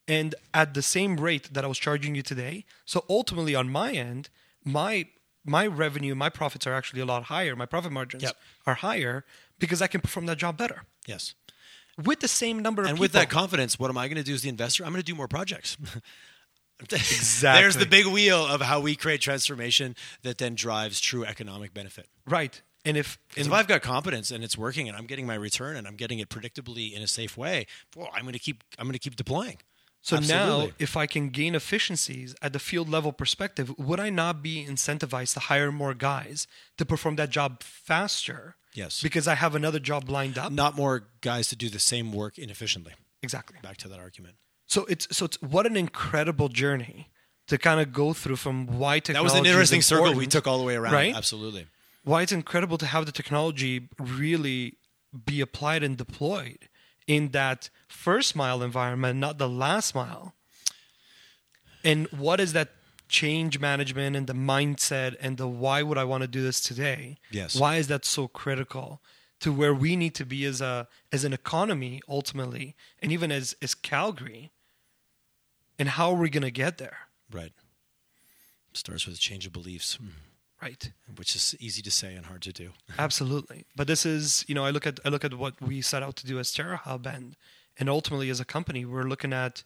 and 0.08 0.34
at 0.54 0.74
the 0.74 0.82
same 0.82 1.18
rate 1.18 1.54
that 1.54 1.64
I 1.64 1.68
was 1.68 1.78
charging 1.78 2.16
you 2.16 2.24
today. 2.24 2.66
So 2.86 3.06
ultimately 3.10 3.54
on 3.56 3.70
my 3.70 3.92
end, 3.92 4.30
my 4.64 5.08
my 5.46 5.66
revenue, 5.66 6.14
my 6.16 6.30
profits 6.30 6.68
are 6.68 6.74
actually 6.74 7.00
a 7.02 7.06
lot 7.06 7.24
higher. 7.36 7.56
My 7.56 7.66
profit 7.66 7.92
margins 7.92 8.24
Yep. 8.24 8.36
are 8.66 8.74
higher 8.88 9.24
because 9.60 9.82
I 9.82 9.88
can 9.88 10.02
perform 10.02 10.26
that 10.26 10.38
job 10.38 10.58
better 10.58 10.80
Yes. 11.06 11.36
with 12.10 12.20
the 12.20 12.28
same 12.28 12.58
number 12.66 12.82
of 12.82 12.88
And 12.90 12.96
people. 12.98 13.04
with 13.04 13.12
that 13.14 13.30
confidence, 13.30 13.80
what 13.80 13.90
am 13.90 13.98
I 13.98 14.08
going 14.10 14.18
to 14.18 14.24
do 14.24 14.34
as 14.34 14.42
the 14.42 14.50
investor? 14.50 14.84
I'm 14.86 14.92
going 14.92 15.02
to 15.06 15.12
do 15.12 15.16
more 15.16 15.28
projects. 15.30 15.78
Exactly. 16.80 17.62
There's 17.62 17.76
the 17.78 17.86
big 17.86 18.06
wheel 18.06 18.46
of 18.46 18.62
how 18.62 18.80
we 18.80 18.96
create 18.96 19.22
transformation 19.22 19.96
that 20.22 20.38
then 20.38 20.56
drives 20.56 21.00
true 21.00 21.26
economic 21.26 21.74
benefit. 21.74 22.08
right. 22.28 22.62
And 22.86 22.96
if 22.96 23.18
and 23.36 23.48
if 23.48 23.52
I've 23.52 23.68
got 23.68 23.82
competence 23.82 24.32
and 24.32 24.46
it's 24.46 24.58
working 24.58 24.88
and 24.88 24.96
I'm 24.96 25.08
getting 25.08 25.26
my 25.26 25.36
return 25.36 25.76
and 25.76 25.86
I'm 25.86 25.98
getting 25.98 26.20
it 26.20 26.30
predictably 26.30 26.94
in 26.94 27.02
a 27.02 27.08
safe 27.08 27.36
way, 27.36 27.66
well, 27.98 28.08
I'm 28.14 28.22
going 28.22 28.34
to 28.34 28.40
keep 28.40 28.64
I'm 28.80 28.86
going 28.86 28.94
to 28.94 29.00
keep 29.00 29.18
deploying. 29.18 29.58
So 30.02 30.20
now, 30.20 30.70
if 30.80 30.96
I 30.96 31.06
can 31.06 31.28
gain 31.30 31.54
efficiencies 31.54 32.34
at 32.42 32.54
the 32.54 32.60
field 32.60 32.88
level 32.88 33.12
perspective, 33.12 33.78
would 33.78 34.00
I 34.00 34.10
not 34.10 34.42
be 34.42 34.66
incentivized 34.66 35.34
to 35.34 35.42
hire 35.42 35.70
more 35.70 35.94
guys 35.94 36.48
to 36.78 36.86
perform 36.86 37.18
that 37.18 37.30
job 37.30 37.62
faster? 37.62 38.56
Yes. 38.74 39.02
Because 39.02 39.28
I 39.28 39.36
have 39.36 39.54
another 39.54 39.80
job 39.80 40.10
lined 40.10 40.38
up. 40.38 40.54
not 40.54 40.78
more 40.78 41.08
guys 41.20 41.50
to 41.50 41.58
do 41.58 41.68
the 41.68 41.80
same 41.80 42.14
work 42.14 42.38
inefficiently. 42.38 42.94
Exactly. 43.22 43.58
Back 43.62 43.78
to 43.78 43.90
that 43.90 44.00
argument. 44.00 44.36
So 44.68 44.86
it's 44.86 45.08
so 45.16 45.26
it's 45.26 45.42
what 45.42 45.66
an 45.66 45.78
incredible 45.78 46.50
journey 46.50 47.10
to 47.48 47.58
kind 47.58 47.80
of 47.80 47.94
go 47.94 48.14
through 48.14 48.36
from 48.36 48.68
why 48.68 49.00
technology. 49.00 49.14
That 49.14 49.24
was 49.24 49.40
an 49.40 49.46
interesting 49.46 49.82
circle 49.82 50.14
we 50.14 50.28
took 50.28 50.46
all 50.48 50.58
the 50.58 50.66
way 50.66 50.76
around. 50.76 50.94
right? 50.94 51.16
Absolutely. 51.16 51.68
Why 52.04 52.22
it's 52.22 52.32
incredible 52.32 52.78
to 52.78 52.86
have 52.86 53.06
the 53.06 53.12
technology 53.12 53.88
really 54.00 54.78
be 55.26 55.42
applied 55.42 55.84
and 55.84 55.98
deployed 55.98 56.68
in 57.08 57.30
that 57.30 57.70
first 57.88 58.36
mile 58.36 58.62
environment, 58.62 59.18
not 59.20 59.38
the 59.38 59.48
last 59.50 59.96
mile. 59.96 60.34
And 61.84 62.08
what 62.08 62.40
is 62.40 62.54
that 62.54 62.70
change 63.08 63.60
management 63.60 64.16
and 64.18 64.28
the 64.28 64.34
mindset 64.34 65.16
and 65.22 65.38
the 65.38 65.48
why 65.48 65.82
would 65.82 65.98
I 65.98 66.04
want 66.04 66.24
to 66.24 66.28
do 66.28 66.42
this 66.44 66.60
today? 66.60 67.18
Yes. 67.32 67.56
Why 67.56 67.78
is 67.78 67.88
that 67.88 68.04
so 68.04 68.28
critical 68.28 69.02
to 69.40 69.54
where 69.54 69.74
we 69.74 69.96
need 69.96 70.14
to 70.16 70.26
be 70.26 70.44
as 70.46 70.60
a 70.60 70.88
as 71.12 71.24
an 71.24 71.32
economy 71.32 72.02
ultimately, 72.10 72.76
and 73.02 73.12
even 73.12 73.32
as 73.32 73.56
as 73.62 73.74
Calgary? 73.74 74.52
And 75.80 75.90
how 75.90 76.12
are 76.12 76.18
we 76.20 76.30
going 76.30 76.44
to 76.44 76.52
get 76.52 76.78
there? 76.78 76.98
Right. 77.32 77.52
Starts 78.74 79.06
with 79.06 79.16
a 79.16 79.20
change 79.20 79.46
of 79.46 79.54
beliefs, 79.54 79.96
hmm. 79.96 80.08
Right. 80.62 80.92
which 81.16 81.36
is 81.36 81.56
easy 81.60 81.82
to 81.84 81.92
say 81.92 82.16
and 82.16 82.26
hard 82.26 82.42
to 82.44 82.52
do. 82.52 82.72
Absolutely. 83.00 83.66
But 83.76 83.88
this 83.88 84.06
is, 84.06 84.44
you 84.48 84.56
know, 84.56 84.66
I 84.66 84.72
look 84.72 84.88
at 84.88 85.00
I 85.06 85.10
look 85.10 85.24
at 85.24 85.34
what 85.36 85.62
we 85.62 85.82
set 85.82 86.02
out 86.04 86.16
to 86.18 86.26
do 86.28 86.40
as 86.40 86.52
Terra 86.52 86.78
Hub 86.78 87.06
and 87.06 87.36
and 87.80 87.90
ultimately 87.90 88.30
as 88.30 88.40
a 88.40 88.46
company, 88.46 88.86
we're 88.86 89.04
looking 89.04 89.34
at, 89.34 89.64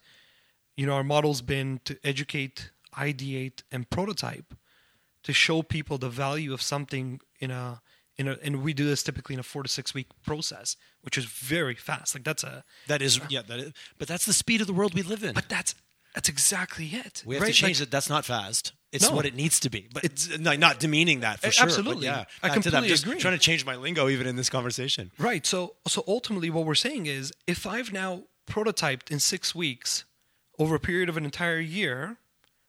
you 0.76 0.86
know, 0.86 0.92
our 0.94 1.04
model's 1.04 1.40
been 1.40 1.80
to 1.86 1.98
educate, 2.04 2.70
ideate, 2.94 3.62
and 3.72 3.88
prototype 3.88 4.54
to 5.22 5.32
show 5.32 5.62
people 5.62 5.96
the 5.98 6.10
value 6.10 6.52
of 6.52 6.60
something 6.60 7.20
in 7.40 7.50
a 7.50 7.80
in 8.18 8.28
a, 8.28 8.36
and 8.42 8.62
we 8.62 8.74
do 8.74 8.84
this 8.84 9.02
typically 9.02 9.32
in 9.34 9.40
a 9.40 9.42
four 9.42 9.62
to 9.62 9.68
six 9.68 9.94
week 9.94 10.08
process, 10.24 10.76
which 11.00 11.16
is 11.16 11.24
very 11.24 11.74
fast. 11.74 12.14
Like 12.14 12.24
that's 12.24 12.44
a 12.44 12.64
That 12.86 13.00
is, 13.00 13.20
yeah, 13.28 13.42
that 13.42 13.58
is, 13.58 13.72
but 13.98 14.08
that's 14.08 14.26
the 14.26 14.32
speed 14.34 14.60
of 14.60 14.66
the 14.66 14.74
world 14.74 14.94
we 14.94 15.02
live 15.02 15.24
in. 15.24 15.32
but 15.32 15.48
that's 15.48 15.74
that's 16.14 16.28
exactly 16.28 16.86
it. 16.86 17.22
we 17.26 17.34
have 17.36 17.42
right? 17.42 17.48
to 17.48 17.52
change 17.54 17.80
Like, 17.80 17.88
it. 17.88 17.90
That's 17.90 18.08
not 18.08 18.24
fast. 18.24 18.72
It's 18.92 19.08
No. 19.08 19.16
what 19.16 19.24
it 19.24 19.34
needs 19.34 19.58
to 19.60 19.70
be. 19.70 19.88
But 19.92 20.04
it's 20.04 20.38
not, 20.38 20.78
demeaning 20.78 21.20
that 21.20 21.40
for 21.40 21.50
sure. 21.50 21.64
absolutely. 21.64 22.04
yeah, 22.06 22.24
I 22.42 22.48
back 22.48 22.60
to 22.62 22.70
that. 22.70 22.76
I'm 22.76 22.82
completely 22.84 23.10
agree. 23.12 23.20
trying 23.20 23.34
to 23.34 23.40
change 23.40 23.64
my 23.64 23.76
lingo 23.76 24.08
even 24.10 24.26
in 24.26 24.36
this 24.36 24.50
conversation. 24.50 25.10
Right. 25.18 25.46
So 25.46 25.76
so 25.88 26.04
ultimately 26.06 26.50
what 26.50 26.66
we're 26.66 26.74
saying 26.74 27.06
is 27.06 27.32
if 27.46 27.66
I've 27.66 27.92
now 27.92 28.24
prototyped 28.46 29.10
in 29.10 29.18
6 29.18 29.54
weeks 29.54 30.04
over 30.58 30.74
a 30.74 30.80
period 30.80 31.08
of 31.08 31.16
an 31.16 31.24
entire 31.24 31.58
year, 31.60 32.18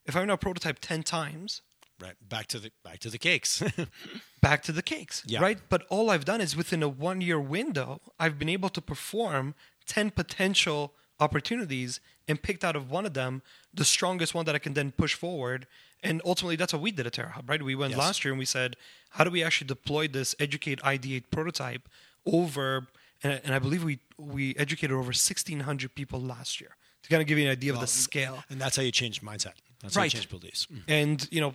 if 0.06 0.16
I've 0.16 0.26
now 0.28 0.38
prototyped 0.38 0.80
10 0.80 1.04
times, 1.04 1.62
Right. 2.02 2.16
Back 2.28 2.48
to 2.48 2.60
the 2.60 2.72
back 2.84 3.00
to 3.00 3.10
the 3.10 3.18
cakes. 3.18 3.62
back 4.42 4.64
to 4.64 4.72
the 4.72 4.82
cakes, 4.82 5.24
Yeah. 5.26 5.42
right? 5.42 5.60
But 5.70 5.86
all 5.90 6.10
I've 6.10 6.26
done 6.26 6.42
is 6.42 6.56
within 6.56 6.82
a 6.84 6.90
1 6.90 7.22
year 7.22 7.40
window, 7.40 8.02
I've 8.20 8.38
been 8.40 8.50
able 8.50 8.70
to 8.70 8.82
perform 8.82 9.56
10 9.86 10.12
potential 10.12 10.94
opportunities 11.20 12.00
and 12.28 12.42
picked 12.42 12.64
out 12.64 12.76
of 12.76 12.90
one 12.92 13.06
of 13.06 13.14
them 13.14 13.42
the 13.74 13.86
strongest 13.86 14.34
one 14.34 14.46
that 14.46 14.56
I 14.56 14.60
can 14.60 14.74
then 14.74 14.92
push 14.92 15.14
forward. 15.14 15.68
And 16.02 16.22
ultimately, 16.26 16.56
that's 16.56 16.74
what 16.74 16.82
we 16.82 16.92
did 16.92 17.08
at 17.08 17.14
TerraHub, 17.14 17.48
right? 17.50 17.62
We 17.62 17.76
went 17.76 17.92
Yes. 17.92 18.00
last 18.00 18.26
year 18.26 18.34
and 18.34 18.40
we 18.40 18.46
said, 18.46 18.76
how 19.12 19.24
do 19.24 19.30
we 19.30 19.44
actually 19.44 19.68
deploy 19.68 20.08
this 20.08 20.36
educate, 20.40 20.80
ideate 20.82 21.26
prototype 21.32 21.88
over, 22.26 22.88
and, 23.24 23.40
and 23.44 23.54
I 23.54 23.60
believe 23.60 23.84
we, 23.84 24.00
we 24.18 24.56
educated 24.58 24.92
over 24.92 25.08
1,600 25.08 25.96
people 25.96 26.20
last 26.22 26.60
year 26.60 26.76
to 27.04 27.10
kind 27.10 27.22
of 27.22 27.28
give 27.28 27.38
you 27.38 27.46
an 27.46 27.52
idea 27.52 27.74
of 27.74 27.80
the 27.80 27.88
scale. 27.88 28.44
and 28.50 28.60
that's 28.60 28.76
how 28.76 28.84
you 28.84 28.92
change 28.92 29.22
mindset. 29.22 29.54
That's 29.82 29.96
how 29.96 30.04
you 30.04 30.10
change 30.10 30.30
beliefs. 30.30 30.68
Mm. 30.72 30.82
And 30.88 31.28
you 31.32 31.42
know, 31.42 31.54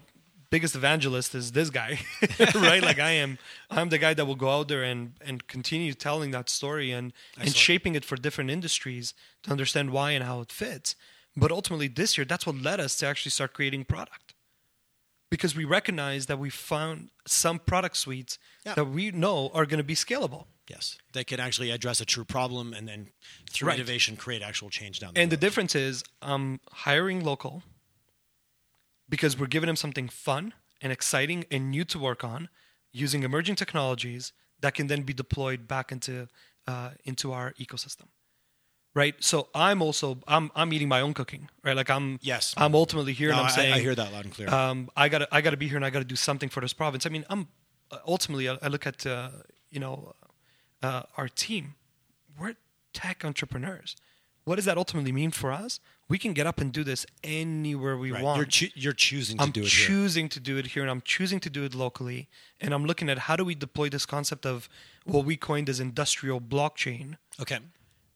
biggest 0.51 0.75
evangelist 0.75 1.35
is 1.35 1.53
this 1.53 1.70
guy, 1.70 1.99
right? 2.55 2.83
Like 2.83 2.99
I 2.99 3.11
am. 3.12 3.39
I'm 3.70 3.89
the 3.91 3.99
guy 3.99 4.15
that 4.15 4.25
will 4.27 4.35
go 4.37 4.51
out 4.51 4.69
there 4.69 4.83
and 4.83 5.12
and 5.20 5.47
continue 5.47 5.95
telling 5.95 6.31
that 6.33 6.49
story 6.49 6.91
and 6.93 7.12
and 7.39 7.55
shaping 7.55 7.95
it 7.95 8.05
for 8.05 8.16
different 8.16 8.51
industries 8.51 9.15
to 9.43 9.51
understand 9.51 9.91
why 9.91 10.12
and 10.12 10.25
how 10.25 10.41
it 10.41 10.53
fits. 10.53 10.97
But 11.37 11.53
ultimately, 11.53 11.89
this 11.89 12.19
year, 12.19 12.25
that's 12.25 12.47
what 12.47 12.57
led 12.57 12.81
us 12.81 12.97
to 12.97 13.07
actually 13.07 13.31
start 13.31 13.53
creating 13.55 13.85
product. 13.85 14.35
Because 15.31 15.55
we 15.55 15.65
recognize 15.65 16.27
that 16.27 16.39
we 16.39 16.51
found 16.51 17.11
some 17.27 17.59
product 17.59 17.97
suites 17.97 18.39
Yeah. 18.65 18.75
that 18.75 18.87
we 18.87 19.11
know 19.11 19.51
are 19.53 19.66
going 19.66 19.79
to 19.79 19.85
be 19.85 19.95
scalable. 19.95 20.47
Yes, 20.70 20.99
they 21.12 21.25
can 21.25 21.39
actually 21.39 21.70
address 21.70 22.01
a 22.01 22.05
true 22.05 22.25
problem 22.25 22.73
and 22.75 22.89
then 22.89 23.11
through 23.51 23.69
Right. 23.69 23.79
innovation 23.79 24.16
create 24.16 24.43
actual 24.43 24.69
change 24.70 25.01
down 25.01 25.15
the 25.15 25.20
And 25.20 25.31
the 25.31 25.37
difference 25.37 25.75
is 25.75 26.03
I'm 26.23 26.61
hiring 26.73 27.23
local 27.25 27.62
because 29.09 29.39
we're 29.39 29.47
giving 29.47 29.66
them 29.68 29.76
something 29.76 30.09
fun 30.09 30.55
and 30.80 30.93
exciting 30.93 31.44
and 31.51 31.70
new 31.70 31.85
to 31.85 31.98
work 31.98 32.22
on 32.24 32.48
using 32.93 33.22
emerging 33.22 33.55
technologies 33.56 34.32
that 34.60 34.74
can 34.74 34.86
then 34.86 35.02
be 35.02 35.12
deployed 35.12 35.66
back 35.68 35.93
into 35.93 36.28
uh, 36.66 36.90
into 37.05 37.32
our 37.32 37.52
ecosystem. 37.60 38.09
Right? 38.94 39.14
So 39.20 39.48
I'm 39.55 39.80
also 39.82 40.18
I'm 40.26 40.51
I'm 40.56 40.72
eating 40.72 40.89
my 40.89 41.01
own 41.01 41.14
cooking, 41.14 41.48
right? 41.62 41.76
Like 41.76 41.90
I'm 41.90 42.18
Yes. 42.22 42.55
I'm 42.56 42.74
ultimately 42.74 43.12
here 43.12 43.28
No, 43.28 43.35
and 43.36 43.40
I'm 43.43 43.47
I- 43.47 43.51
saying 43.55 43.74
I 43.74 43.78
hear 43.78 43.94
that 43.94 44.12
loud 44.12 44.24
and 44.24 44.35
clear. 44.35 44.48
um, 44.52 44.90
I 44.97 45.09
got 45.09 45.18
to 45.18 45.28
I 45.30 45.40
got 45.40 45.51
to 45.51 45.56
be 45.56 45.68
here 45.68 45.76
and 45.76 45.85
I 45.85 45.90
got 45.90 46.01
to 46.01 46.05
do 46.05 46.16
something 46.16 46.48
for 46.48 46.60
this 46.60 46.72
province. 46.72 47.06
I 47.06 47.10
mean, 47.10 47.24
I'm 47.30 47.48
uh, 47.90 47.98
ultimately 48.06 48.48
I, 48.48 48.59
I 48.60 48.68
look 48.68 48.86
at 48.86 49.06
uh, 49.06 49.28
you 49.70 49.78
know 49.78 50.14
uh, 50.82 51.02
our 51.16 51.28
team. 51.28 51.74
We're 52.39 52.55
tech 52.93 53.24
entrepreneurs. 53.24 53.94
What 54.44 54.56
does 54.56 54.64
that 54.64 54.78
ultimately 54.78 55.12
mean 55.12 55.30
for 55.30 55.52
us? 55.52 55.78
We 56.09 56.18
can 56.18 56.32
get 56.32 56.47
up 56.47 56.59
and 56.60 56.72
do 56.72 56.85
this 56.85 57.05
anywhere 57.22 57.97
we 57.98 58.12
Right. 58.12 58.22
want. 58.24 58.39
You're, 58.39 58.47
choo- 58.47 58.70
you're 58.74 58.93
choosing 58.94 59.36
to 59.36 59.43
I'm 59.43 59.51
do 59.51 59.60
it 59.60 59.68
here. 59.68 59.86
choosing 59.86 60.28
to 60.30 60.40
do 60.40 60.56
it 60.56 60.68
here, 60.68 60.82
and 60.82 60.90
I'm 60.90 61.02
choosing 61.02 61.39
to 61.40 61.51
do 61.51 61.64
it 61.64 61.74
locally. 61.74 62.28
And 62.60 62.72
I'm 62.72 62.86
looking 62.86 63.10
at 63.10 63.18
how 63.20 63.36
do 63.36 63.44
we 63.44 63.55
deploy 63.55 63.89
this 63.90 64.06
concept 64.06 64.47
of 64.47 64.68
what 65.05 65.24
we 65.26 65.36
coined 65.36 65.68
as 65.68 65.80
industrial 65.80 66.40
blockchain 66.40 67.16
Okay. 67.40 67.59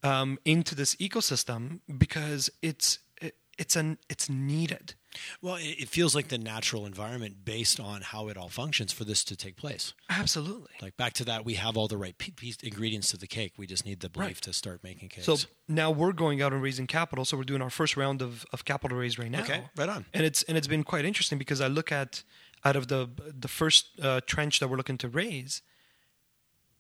um, 0.02 0.38
into 0.44 0.74
this 0.74 0.94
ecosystem 0.96 1.80
because 1.98 2.50
it's 2.62 2.98
it, 3.20 3.36
it's 3.58 3.76
an 3.76 3.98
it's 4.08 4.28
needed. 4.30 4.94
Well, 5.40 5.56
it, 5.60 5.88
feels 5.88 6.14
like 6.14 6.28
the 6.28 6.38
natural 6.38 6.86
environment 6.86 7.44
based 7.44 7.78
on 7.78 8.00
how 8.02 8.28
it 8.28 8.36
all 8.36 8.48
functions 8.48 8.92
for 8.92 9.04
this 9.04 9.24
to 9.24 9.36
take 9.36 9.56
place. 9.56 9.92
Absolutely. 10.08 10.70
Like 10.80 10.96
back 10.96 11.12
to 11.14 11.24
that, 11.24 11.44
we 11.44 11.54
have 11.54 11.76
all 11.76 11.88
the 11.88 11.96
right 11.96 12.14
ingredients 12.62 13.10
to 13.10 13.16
the 13.16 13.26
cake. 13.26 13.54
We 13.56 13.66
just 13.66 13.84
need 13.84 14.00
the 14.00 14.08
belief 14.08 14.28
Right. 14.28 14.36
to 14.42 14.52
start 14.52 14.82
making 14.82 15.08
cakes. 15.10 15.26
So 15.26 15.36
now 15.68 15.90
we're 15.90 16.12
going 16.12 16.40
out 16.40 16.52
and 16.52 16.62
raising 16.62 16.86
capital. 16.86 17.24
So 17.24 17.36
we're 17.36 17.42
doing 17.44 17.62
our 17.62 17.70
first 17.70 17.96
round 17.96 18.22
of, 18.22 18.46
of 18.52 18.64
capital 18.64 18.96
raise 18.96 19.18
right 19.18 19.30
now. 19.30 19.42
Okay, 19.42 19.64
right 19.76 19.88
on. 19.88 20.06
And 20.14 20.24
it's 20.24 20.42
and 20.44 20.56
it's 20.56 20.68
been 20.68 20.84
quite 20.84 21.04
interesting 21.04 21.38
because 21.38 21.60
I 21.60 21.66
look 21.66 21.92
at 21.92 22.22
out 22.64 22.76
of 22.76 22.88
the 22.88 23.08
the 23.38 23.48
first 23.48 24.00
uh, 24.00 24.20
tranche 24.26 24.60
that 24.60 24.68
we're 24.68 24.76
looking 24.76 24.98
to 24.98 25.08
raise, 25.08 25.62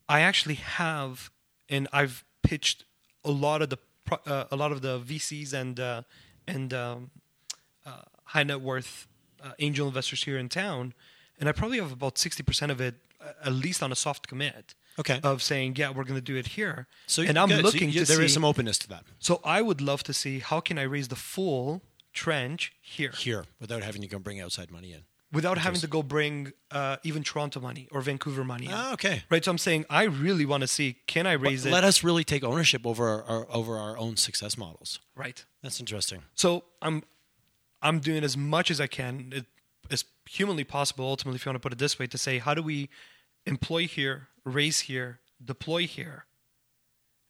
I 0.08 0.20
actually 0.20 0.54
have 0.56 1.30
and 1.68 1.88
I've 1.92 2.24
pitched 2.42 2.84
a 3.24 3.30
lot 3.30 3.62
of 3.62 3.70
the 3.70 3.78
uh, 4.26 4.44
a 4.50 4.56
lot 4.56 4.72
of 4.72 4.82
the 4.82 5.00
VCs 5.00 5.52
and 5.52 5.78
uh, 5.80 6.02
and 6.46 6.72
um, 6.74 7.10
uh, 7.86 8.02
high 8.34 8.44
net 8.50 8.60
worth 8.60 9.06
uh, 9.44 9.52
angel 9.66 9.86
investors 9.88 10.24
here 10.24 10.38
in 10.38 10.48
town, 10.48 10.94
and 11.38 11.48
I 11.48 11.52
probably 11.52 11.78
have 11.78 11.92
about 11.92 12.18
sixty 12.18 12.42
percent 12.42 12.70
of 12.72 12.80
it 12.80 12.94
uh, 13.20 13.48
at 13.48 13.52
least 13.52 13.82
on 13.82 13.90
a 13.92 13.96
soft 13.96 14.26
commit. 14.28 14.74
Okay. 14.98 15.20
Of 15.22 15.42
saying, 15.42 15.76
yeah, 15.80 15.88
we're 15.94 16.04
going 16.10 16.20
to 16.24 16.32
do 16.32 16.36
it 16.36 16.48
here. 16.48 16.86
so 17.06 17.22
and 17.22 17.38
I'm 17.38 17.48
good. 17.48 17.58
So 17.58 17.62
looking 17.68 17.88
you- 17.90 18.00
to 18.00 18.06
there 18.06 18.18
see 18.18 18.24
is 18.26 18.34
some 18.34 18.44
openness 18.44 18.78
to 18.80 18.88
that 18.88 19.04
so 19.18 19.40
I 19.42 19.62
would 19.62 19.80
love 19.80 20.02
to 20.02 20.12
see 20.12 20.40
how 20.40 20.60
can 20.60 20.76
I 20.78 20.82
raise 20.82 21.08
the 21.08 21.16
full 21.16 21.80
tranche 22.12 22.72
here 22.82 23.12
here 23.16 23.44
without 23.58 23.82
having 23.82 24.02
to 24.02 24.08
go 24.08 24.18
bring 24.18 24.38
outside 24.44 24.70
money 24.70 24.92
in. 24.92 25.00
without 25.32 25.56
having 25.56 25.80
to 25.80 25.86
go 25.86 26.02
bring 26.02 26.52
uh, 26.70 26.96
even 27.08 27.22
Toronto 27.22 27.58
money 27.60 27.88
or 27.90 28.02
Vancouver 28.02 28.44
money. 28.44 28.66
in. 28.66 28.72
Ah, 28.74 28.92
okay. 28.92 29.22
Right. 29.30 29.42
So 29.44 29.50
I'm 29.50 29.56
saying 29.58 29.86
I 29.88 30.02
really 30.04 30.44
want 30.44 30.60
to 30.60 30.66
see 30.66 30.96
can 31.06 31.26
I 31.26 31.32
raise 31.32 31.64
it? 31.64 31.72
Let 31.72 31.84
us 31.84 32.04
really 32.04 32.24
take 32.24 32.44
ownership 32.44 32.86
over 32.86 33.04
our 33.32 33.46
over 33.50 33.78
our 33.78 33.96
own 33.96 34.16
success 34.18 34.58
models. 34.58 35.00
right. 35.16 35.42
That's 35.62 35.80
interesting. 35.80 36.20
So 36.34 36.64
I'm 36.82 37.02
I'm 37.82 37.98
doing 37.98 38.24
as 38.24 38.36
much 38.36 38.70
as 38.70 38.80
I 38.80 38.86
can 38.86 39.32
it, 39.34 39.46
as 39.90 40.04
humanly 40.28 40.64
possible. 40.64 41.04
Ultimately, 41.06 41.36
if 41.36 41.44
you 41.44 41.50
want 41.50 41.56
to 41.56 41.60
put 41.60 41.72
it 41.72 41.78
this 41.78 41.98
way, 41.98 42.06
to 42.06 42.18
say 42.18 42.38
how 42.38 42.54
do 42.54 42.62
we 42.62 42.88
employ 43.46 43.86
here, 43.86 44.28
raise 44.44 44.80
here, 44.80 45.20
deploy 45.44 45.86
here, 45.86 46.26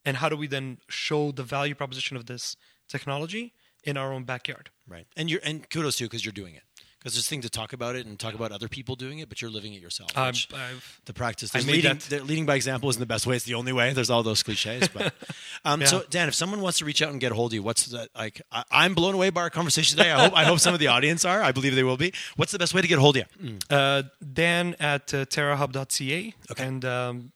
and 0.05 0.19
how 0.19 0.29
do 0.29 0.37
we 0.37 0.47
then 0.47 0.79
show 0.89 1.33
the 1.33 1.43
value 1.43 1.75
proposition 1.75 2.17
of 2.17 2.27
this 2.27 2.57
technology 2.89 3.55
in 3.85 3.97
our 3.97 4.13
own 4.13 4.25
backyard? 4.25 4.71
Right. 4.87 5.07
And 5.17 5.31
you're 5.31 5.41
and 5.43 5.69
kudos 5.69 5.97
to 5.97 6.05
you 6.05 6.09
because 6.09 6.25
you're 6.25 6.33
doing 6.33 6.55
it. 6.55 6.63
Because 7.03 7.15
there's 7.15 7.27
a 7.27 7.29
thing 7.29 7.41
to 7.43 7.51
talk 7.51 7.73
about 7.73 7.97
it 7.97 8.07
and 8.07 8.17
talk 8.17 8.35
about 8.35 8.53
other 8.53 8.69
people 8.69 8.95
doing 8.95 9.19
it, 9.19 9.29
but 9.29 9.43
you're 9.43 9.51
living 9.51 9.75
it 9.75 9.81
yourself. 9.83 10.17
Um, 10.17 10.27
I've, 10.55 11.01
the 11.07 11.13
practice. 11.13 11.51
I 11.53 11.59
There's 11.59 11.67
leading, 11.67 11.99
that- 12.11 12.27
leading 12.27 12.47
by 12.47 12.55
example 12.55 12.89
isn't 12.91 13.01
the 13.01 13.07
best 13.07 13.27
way. 13.27 13.35
It's 13.35 13.45
the 13.45 13.55
only 13.55 13.73
way. 13.73 13.93
There's 13.93 14.11
all 14.11 14.23
those 14.23 14.43
cliches. 14.45 14.87
But 14.89 15.13
um, 15.65 15.81
Yeah. 15.81 15.87
so, 15.89 16.03
Dan, 16.11 16.29
if 16.29 16.35
someone 16.35 16.61
wants 16.61 16.79
to 16.79 16.85
reach 16.85 17.03
out 17.03 17.11
and 17.11 17.21
get 17.21 17.33
a 17.33 17.35
hold 17.35 17.51
of 17.53 17.55
you, 17.55 17.63
what's 17.65 17.87
that 17.87 18.09
like? 18.17 18.41
I, 18.53 18.63
I'm 18.71 18.95
blown 18.95 19.15
away 19.15 19.31
by 19.31 19.41
our 19.43 19.51
conversation 19.51 19.97
today. 19.99 20.13
I 20.13 20.25
hope 20.25 20.37
I 20.37 20.45
hope 20.45 20.61
some 20.61 20.75
of 20.75 20.81
the 20.81 20.87
audience 20.87 21.25
are. 21.25 21.43
I 21.43 21.51
believe 21.51 21.75
they 21.75 21.83
will 21.83 21.97
be. 21.97 22.13
What's 22.37 22.53
the 22.53 22.59
best 22.59 22.73
way 22.75 22.83
to 22.83 22.87
get 22.89 22.99
a 22.99 23.01
hold 23.01 23.17
of 23.17 23.25
you? 23.41 23.59
uh, 23.69 24.05
Dan 24.33 24.77
at 24.79 25.13
uh, 25.13 25.25
terrahub.ca. 25.27 26.35
Okay. 26.53 26.65
And 26.65 26.85
um, 26.85 27.33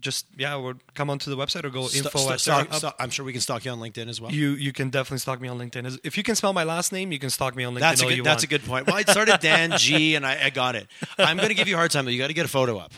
just, 0.00 0.26
yeah, 0.36 0.56
or 0.56 0.76
come 0.94 1.10
onto 1.10 1.30
the 1.30 1.36
website 1.36 1.64
or 1.64 1.70
go 1.70 1.86
St- 1.86 2.06
info 2.06 2.18
st- 2.18 2.32
at 2.32 2.40
stalk- 2.74 2.96
I'm 2.98 3.10
sure 3.10 3.24
we 3.24 3.32
can 3.32 3.40
stalk 3.40 3.64
you 3.64 3.70
on 3.70 3.78
LinkedIn 3.78 4.08
as 4.08 4.20
well. 4.20 4.32
You 4.32 4.50
you 4.52 4.72
can 4.72 4.90
definitely 4.90 5.18
stalk 5.18 5.40
me 5.40 5.48
on 5.48 5.58
LinkedIn. 5.58 5.98
If 6.04 6.16
you 6.16 6.22
can 6.22 6.34
spell 6.36 6.52
my 6.52 6.64
last 6.64 6.92
name, 6.92 7.12
you 7.12 7.18
can 7.18 7.30
stalk 7.30 7.54
me 7.56 7.64
on 7.64 7.74
LinkedIn 7.74 7.80
That's 7.80 8.02
a 8.02 8.06
good. 8.06 8.24
That's 8.24 8.42
want. 8.42 8.44
a 8.44 8.46
good 8.48 8.64
point. 8.64 8.86
Well, 8.86 8.96
I 8.96 9.02
started 9.02 9.40
Dan 9.40 9.72
G, 9.76 10.14
and 10.14 10.26
I, 10.26 10.46
I 10.46 10.50
got 10.50 10.74
it. 10.76 10.86
I'm 11.18 11.36
going 11.36 11.48
to 11.50 11.54
give 11.54 11.68
you 11.68 11.74
a 11.74 11.78
hard 11.78 11.90
time, 11.90 12.04
but 12.04 12.12
you 12.12 12.18
got 12.18 12.28
to 12.28 12.34
get 12.34 12.44
a 12.44 12.48
photo 12.48 12.78
up. 12.78 12.92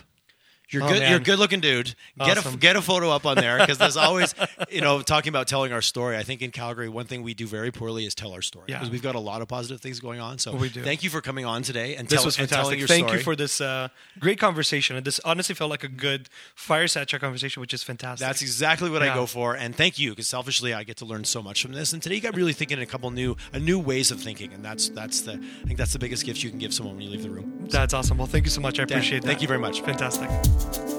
You're 0.73 0.83
Oh, 0.85 0.89
good. 0.89 1.01
man. 1.01 1.11
You're 1.11 1.21
a 1.21 1.23
good-looking 1.23 1.61
dude. 1.61 1.95
Get 2.19 2.45
a 2.45 2.57
get 2.57 2.77
a 2.77 2.83
photo 2.83 3.11
up 3.11 3.27
on 3.27 3.37
there 3.37 3.59
because 3.59 3.79
there's 3.79 3.97
always, 3.97 4.35
you 4.71 4.81
know, 4.81 5.03
talking 5.03 5.29
about 5.29 5.47
telling 5.49 5.73
our 5.73 5.83
story. 5.83 6.17
I 6.17 6.23
think 6.23 6.43
in 6.43 6.51
Calgary, 6.51 6.89
one 6.89 7.07
thing 7.07 7.23
we 7.23 7.35
do 7.35 7.47
very 7.47 7.71
poorly 7.71 8.07
is 8.07 8.15
tell 8.15 8.33
our 8.33 8.43
story 8.43 8.67
Yeah. 8.69 8.79
because 8.79 8.91
we've 8.91 9.03
got 9.03 9.15
a 9.15 9.21
lot 9.21 9.43
of 9.43 9.49
positive 9.49 9.81
things 9.81 10.01
going 10.01 10.21
on. 10.21 10.39
So 10.39 10.55
We 10.55 10.69
do. 10.69 10.83
thank 10.83 11.03
you 11.03 11.11
for 11.11 11.21
coming 11.21 11.45
on 11.45 11.63
today 11.63 11.97
and, 11.97 12.09
This 12.09 12.19
tell, 12.21 12.25
was 12.27 12.39
and 12.39 12.49
telling 12.49 12.63
fantastic. 12.65 12.79
your 12.79 12.89
Thank 12.89 13.07
story. 13.09 13.19
you 13.19 13.25
for 13.25 13.37
this 13.37 13.61
uh, 13.61 13.89
great 14.19 14.39
conversation. 14.41 14.97
And 14.97 15.05
this 15.05 15.21
honestly 15.25 15.55
felt 15.55 15.71
like 15.71 15.85
a 15.85 15.89
good 15.89 16.29
fireside 16.55 17.09
chat 17.09 17.21
conversation, 17.21 17.61
which 17.61 17.75
is 17.75 17.83
fantastic. 17.83 18.27
That's 18.27 18.43
exactly 18.43 18.89
what 18.91 19.03
I 19.03 19.15
go 19.15 19.27
for, 19.27 19.55
and 19.55 19.75
thank 19.77 19.99
you 19.99 20.11
because 20.11 20.29
selfishly 20.29 20.73
I 20.75 20.85
get 20.85 20.97
to 20.99 21.05
learn 21.05 21.25
so 21.25 21.43
much 21.43 21.63
from 21.63 21.73
this. 21.73 21.93
And 21.93 22.03
today 22.03 22.15
you 22.17 22.21
got 22.21 22.35
really 22.37 22.53
thinking 22.53 22.79
a 22.79 22.87
couple 22.87 23.11
new, 23.11 23.37
a 23.53 23.59
new 23.59 23.79
ways 23.79 24.11
of 24.11 24.21
thinking, 24.21 24.53
and 24.53 24.65
that's 24.65 24.89
that's 24.91 25.21
the 25.23 25.33
I 25.35 25.67
think 25.67 25.79
that's 25.79 25.93
the 25.93 25.99
biggest 25.99 26.25
gift 26.25 26.43
you 26.43 26.51
can 26.51 26.59
give 26.59 26.73
someone 26.73 26.97
when 26.97 27.05
you 27.05 27.11
leave 27.11 27.23
the 27.23 27.31
room. 27.31 27.67
That's 27.69 27.93
awesome. 27.95 28.19
Well, 28.19 28.27
thank 28.27 28.45
you 28.47 28.51
so 28.51 28.61
much. 28.61 28.79
I 28.81 28.85
appreciate 28.85 29.23
that. 29.23 29.29
thank 29.29 29.43
you 29.43 29.49
very 29.49 29.61
much. 29.61 29.81
Fantastic. 29.83 30.29
Thank 30.63 30.77
you. 30.77 30.92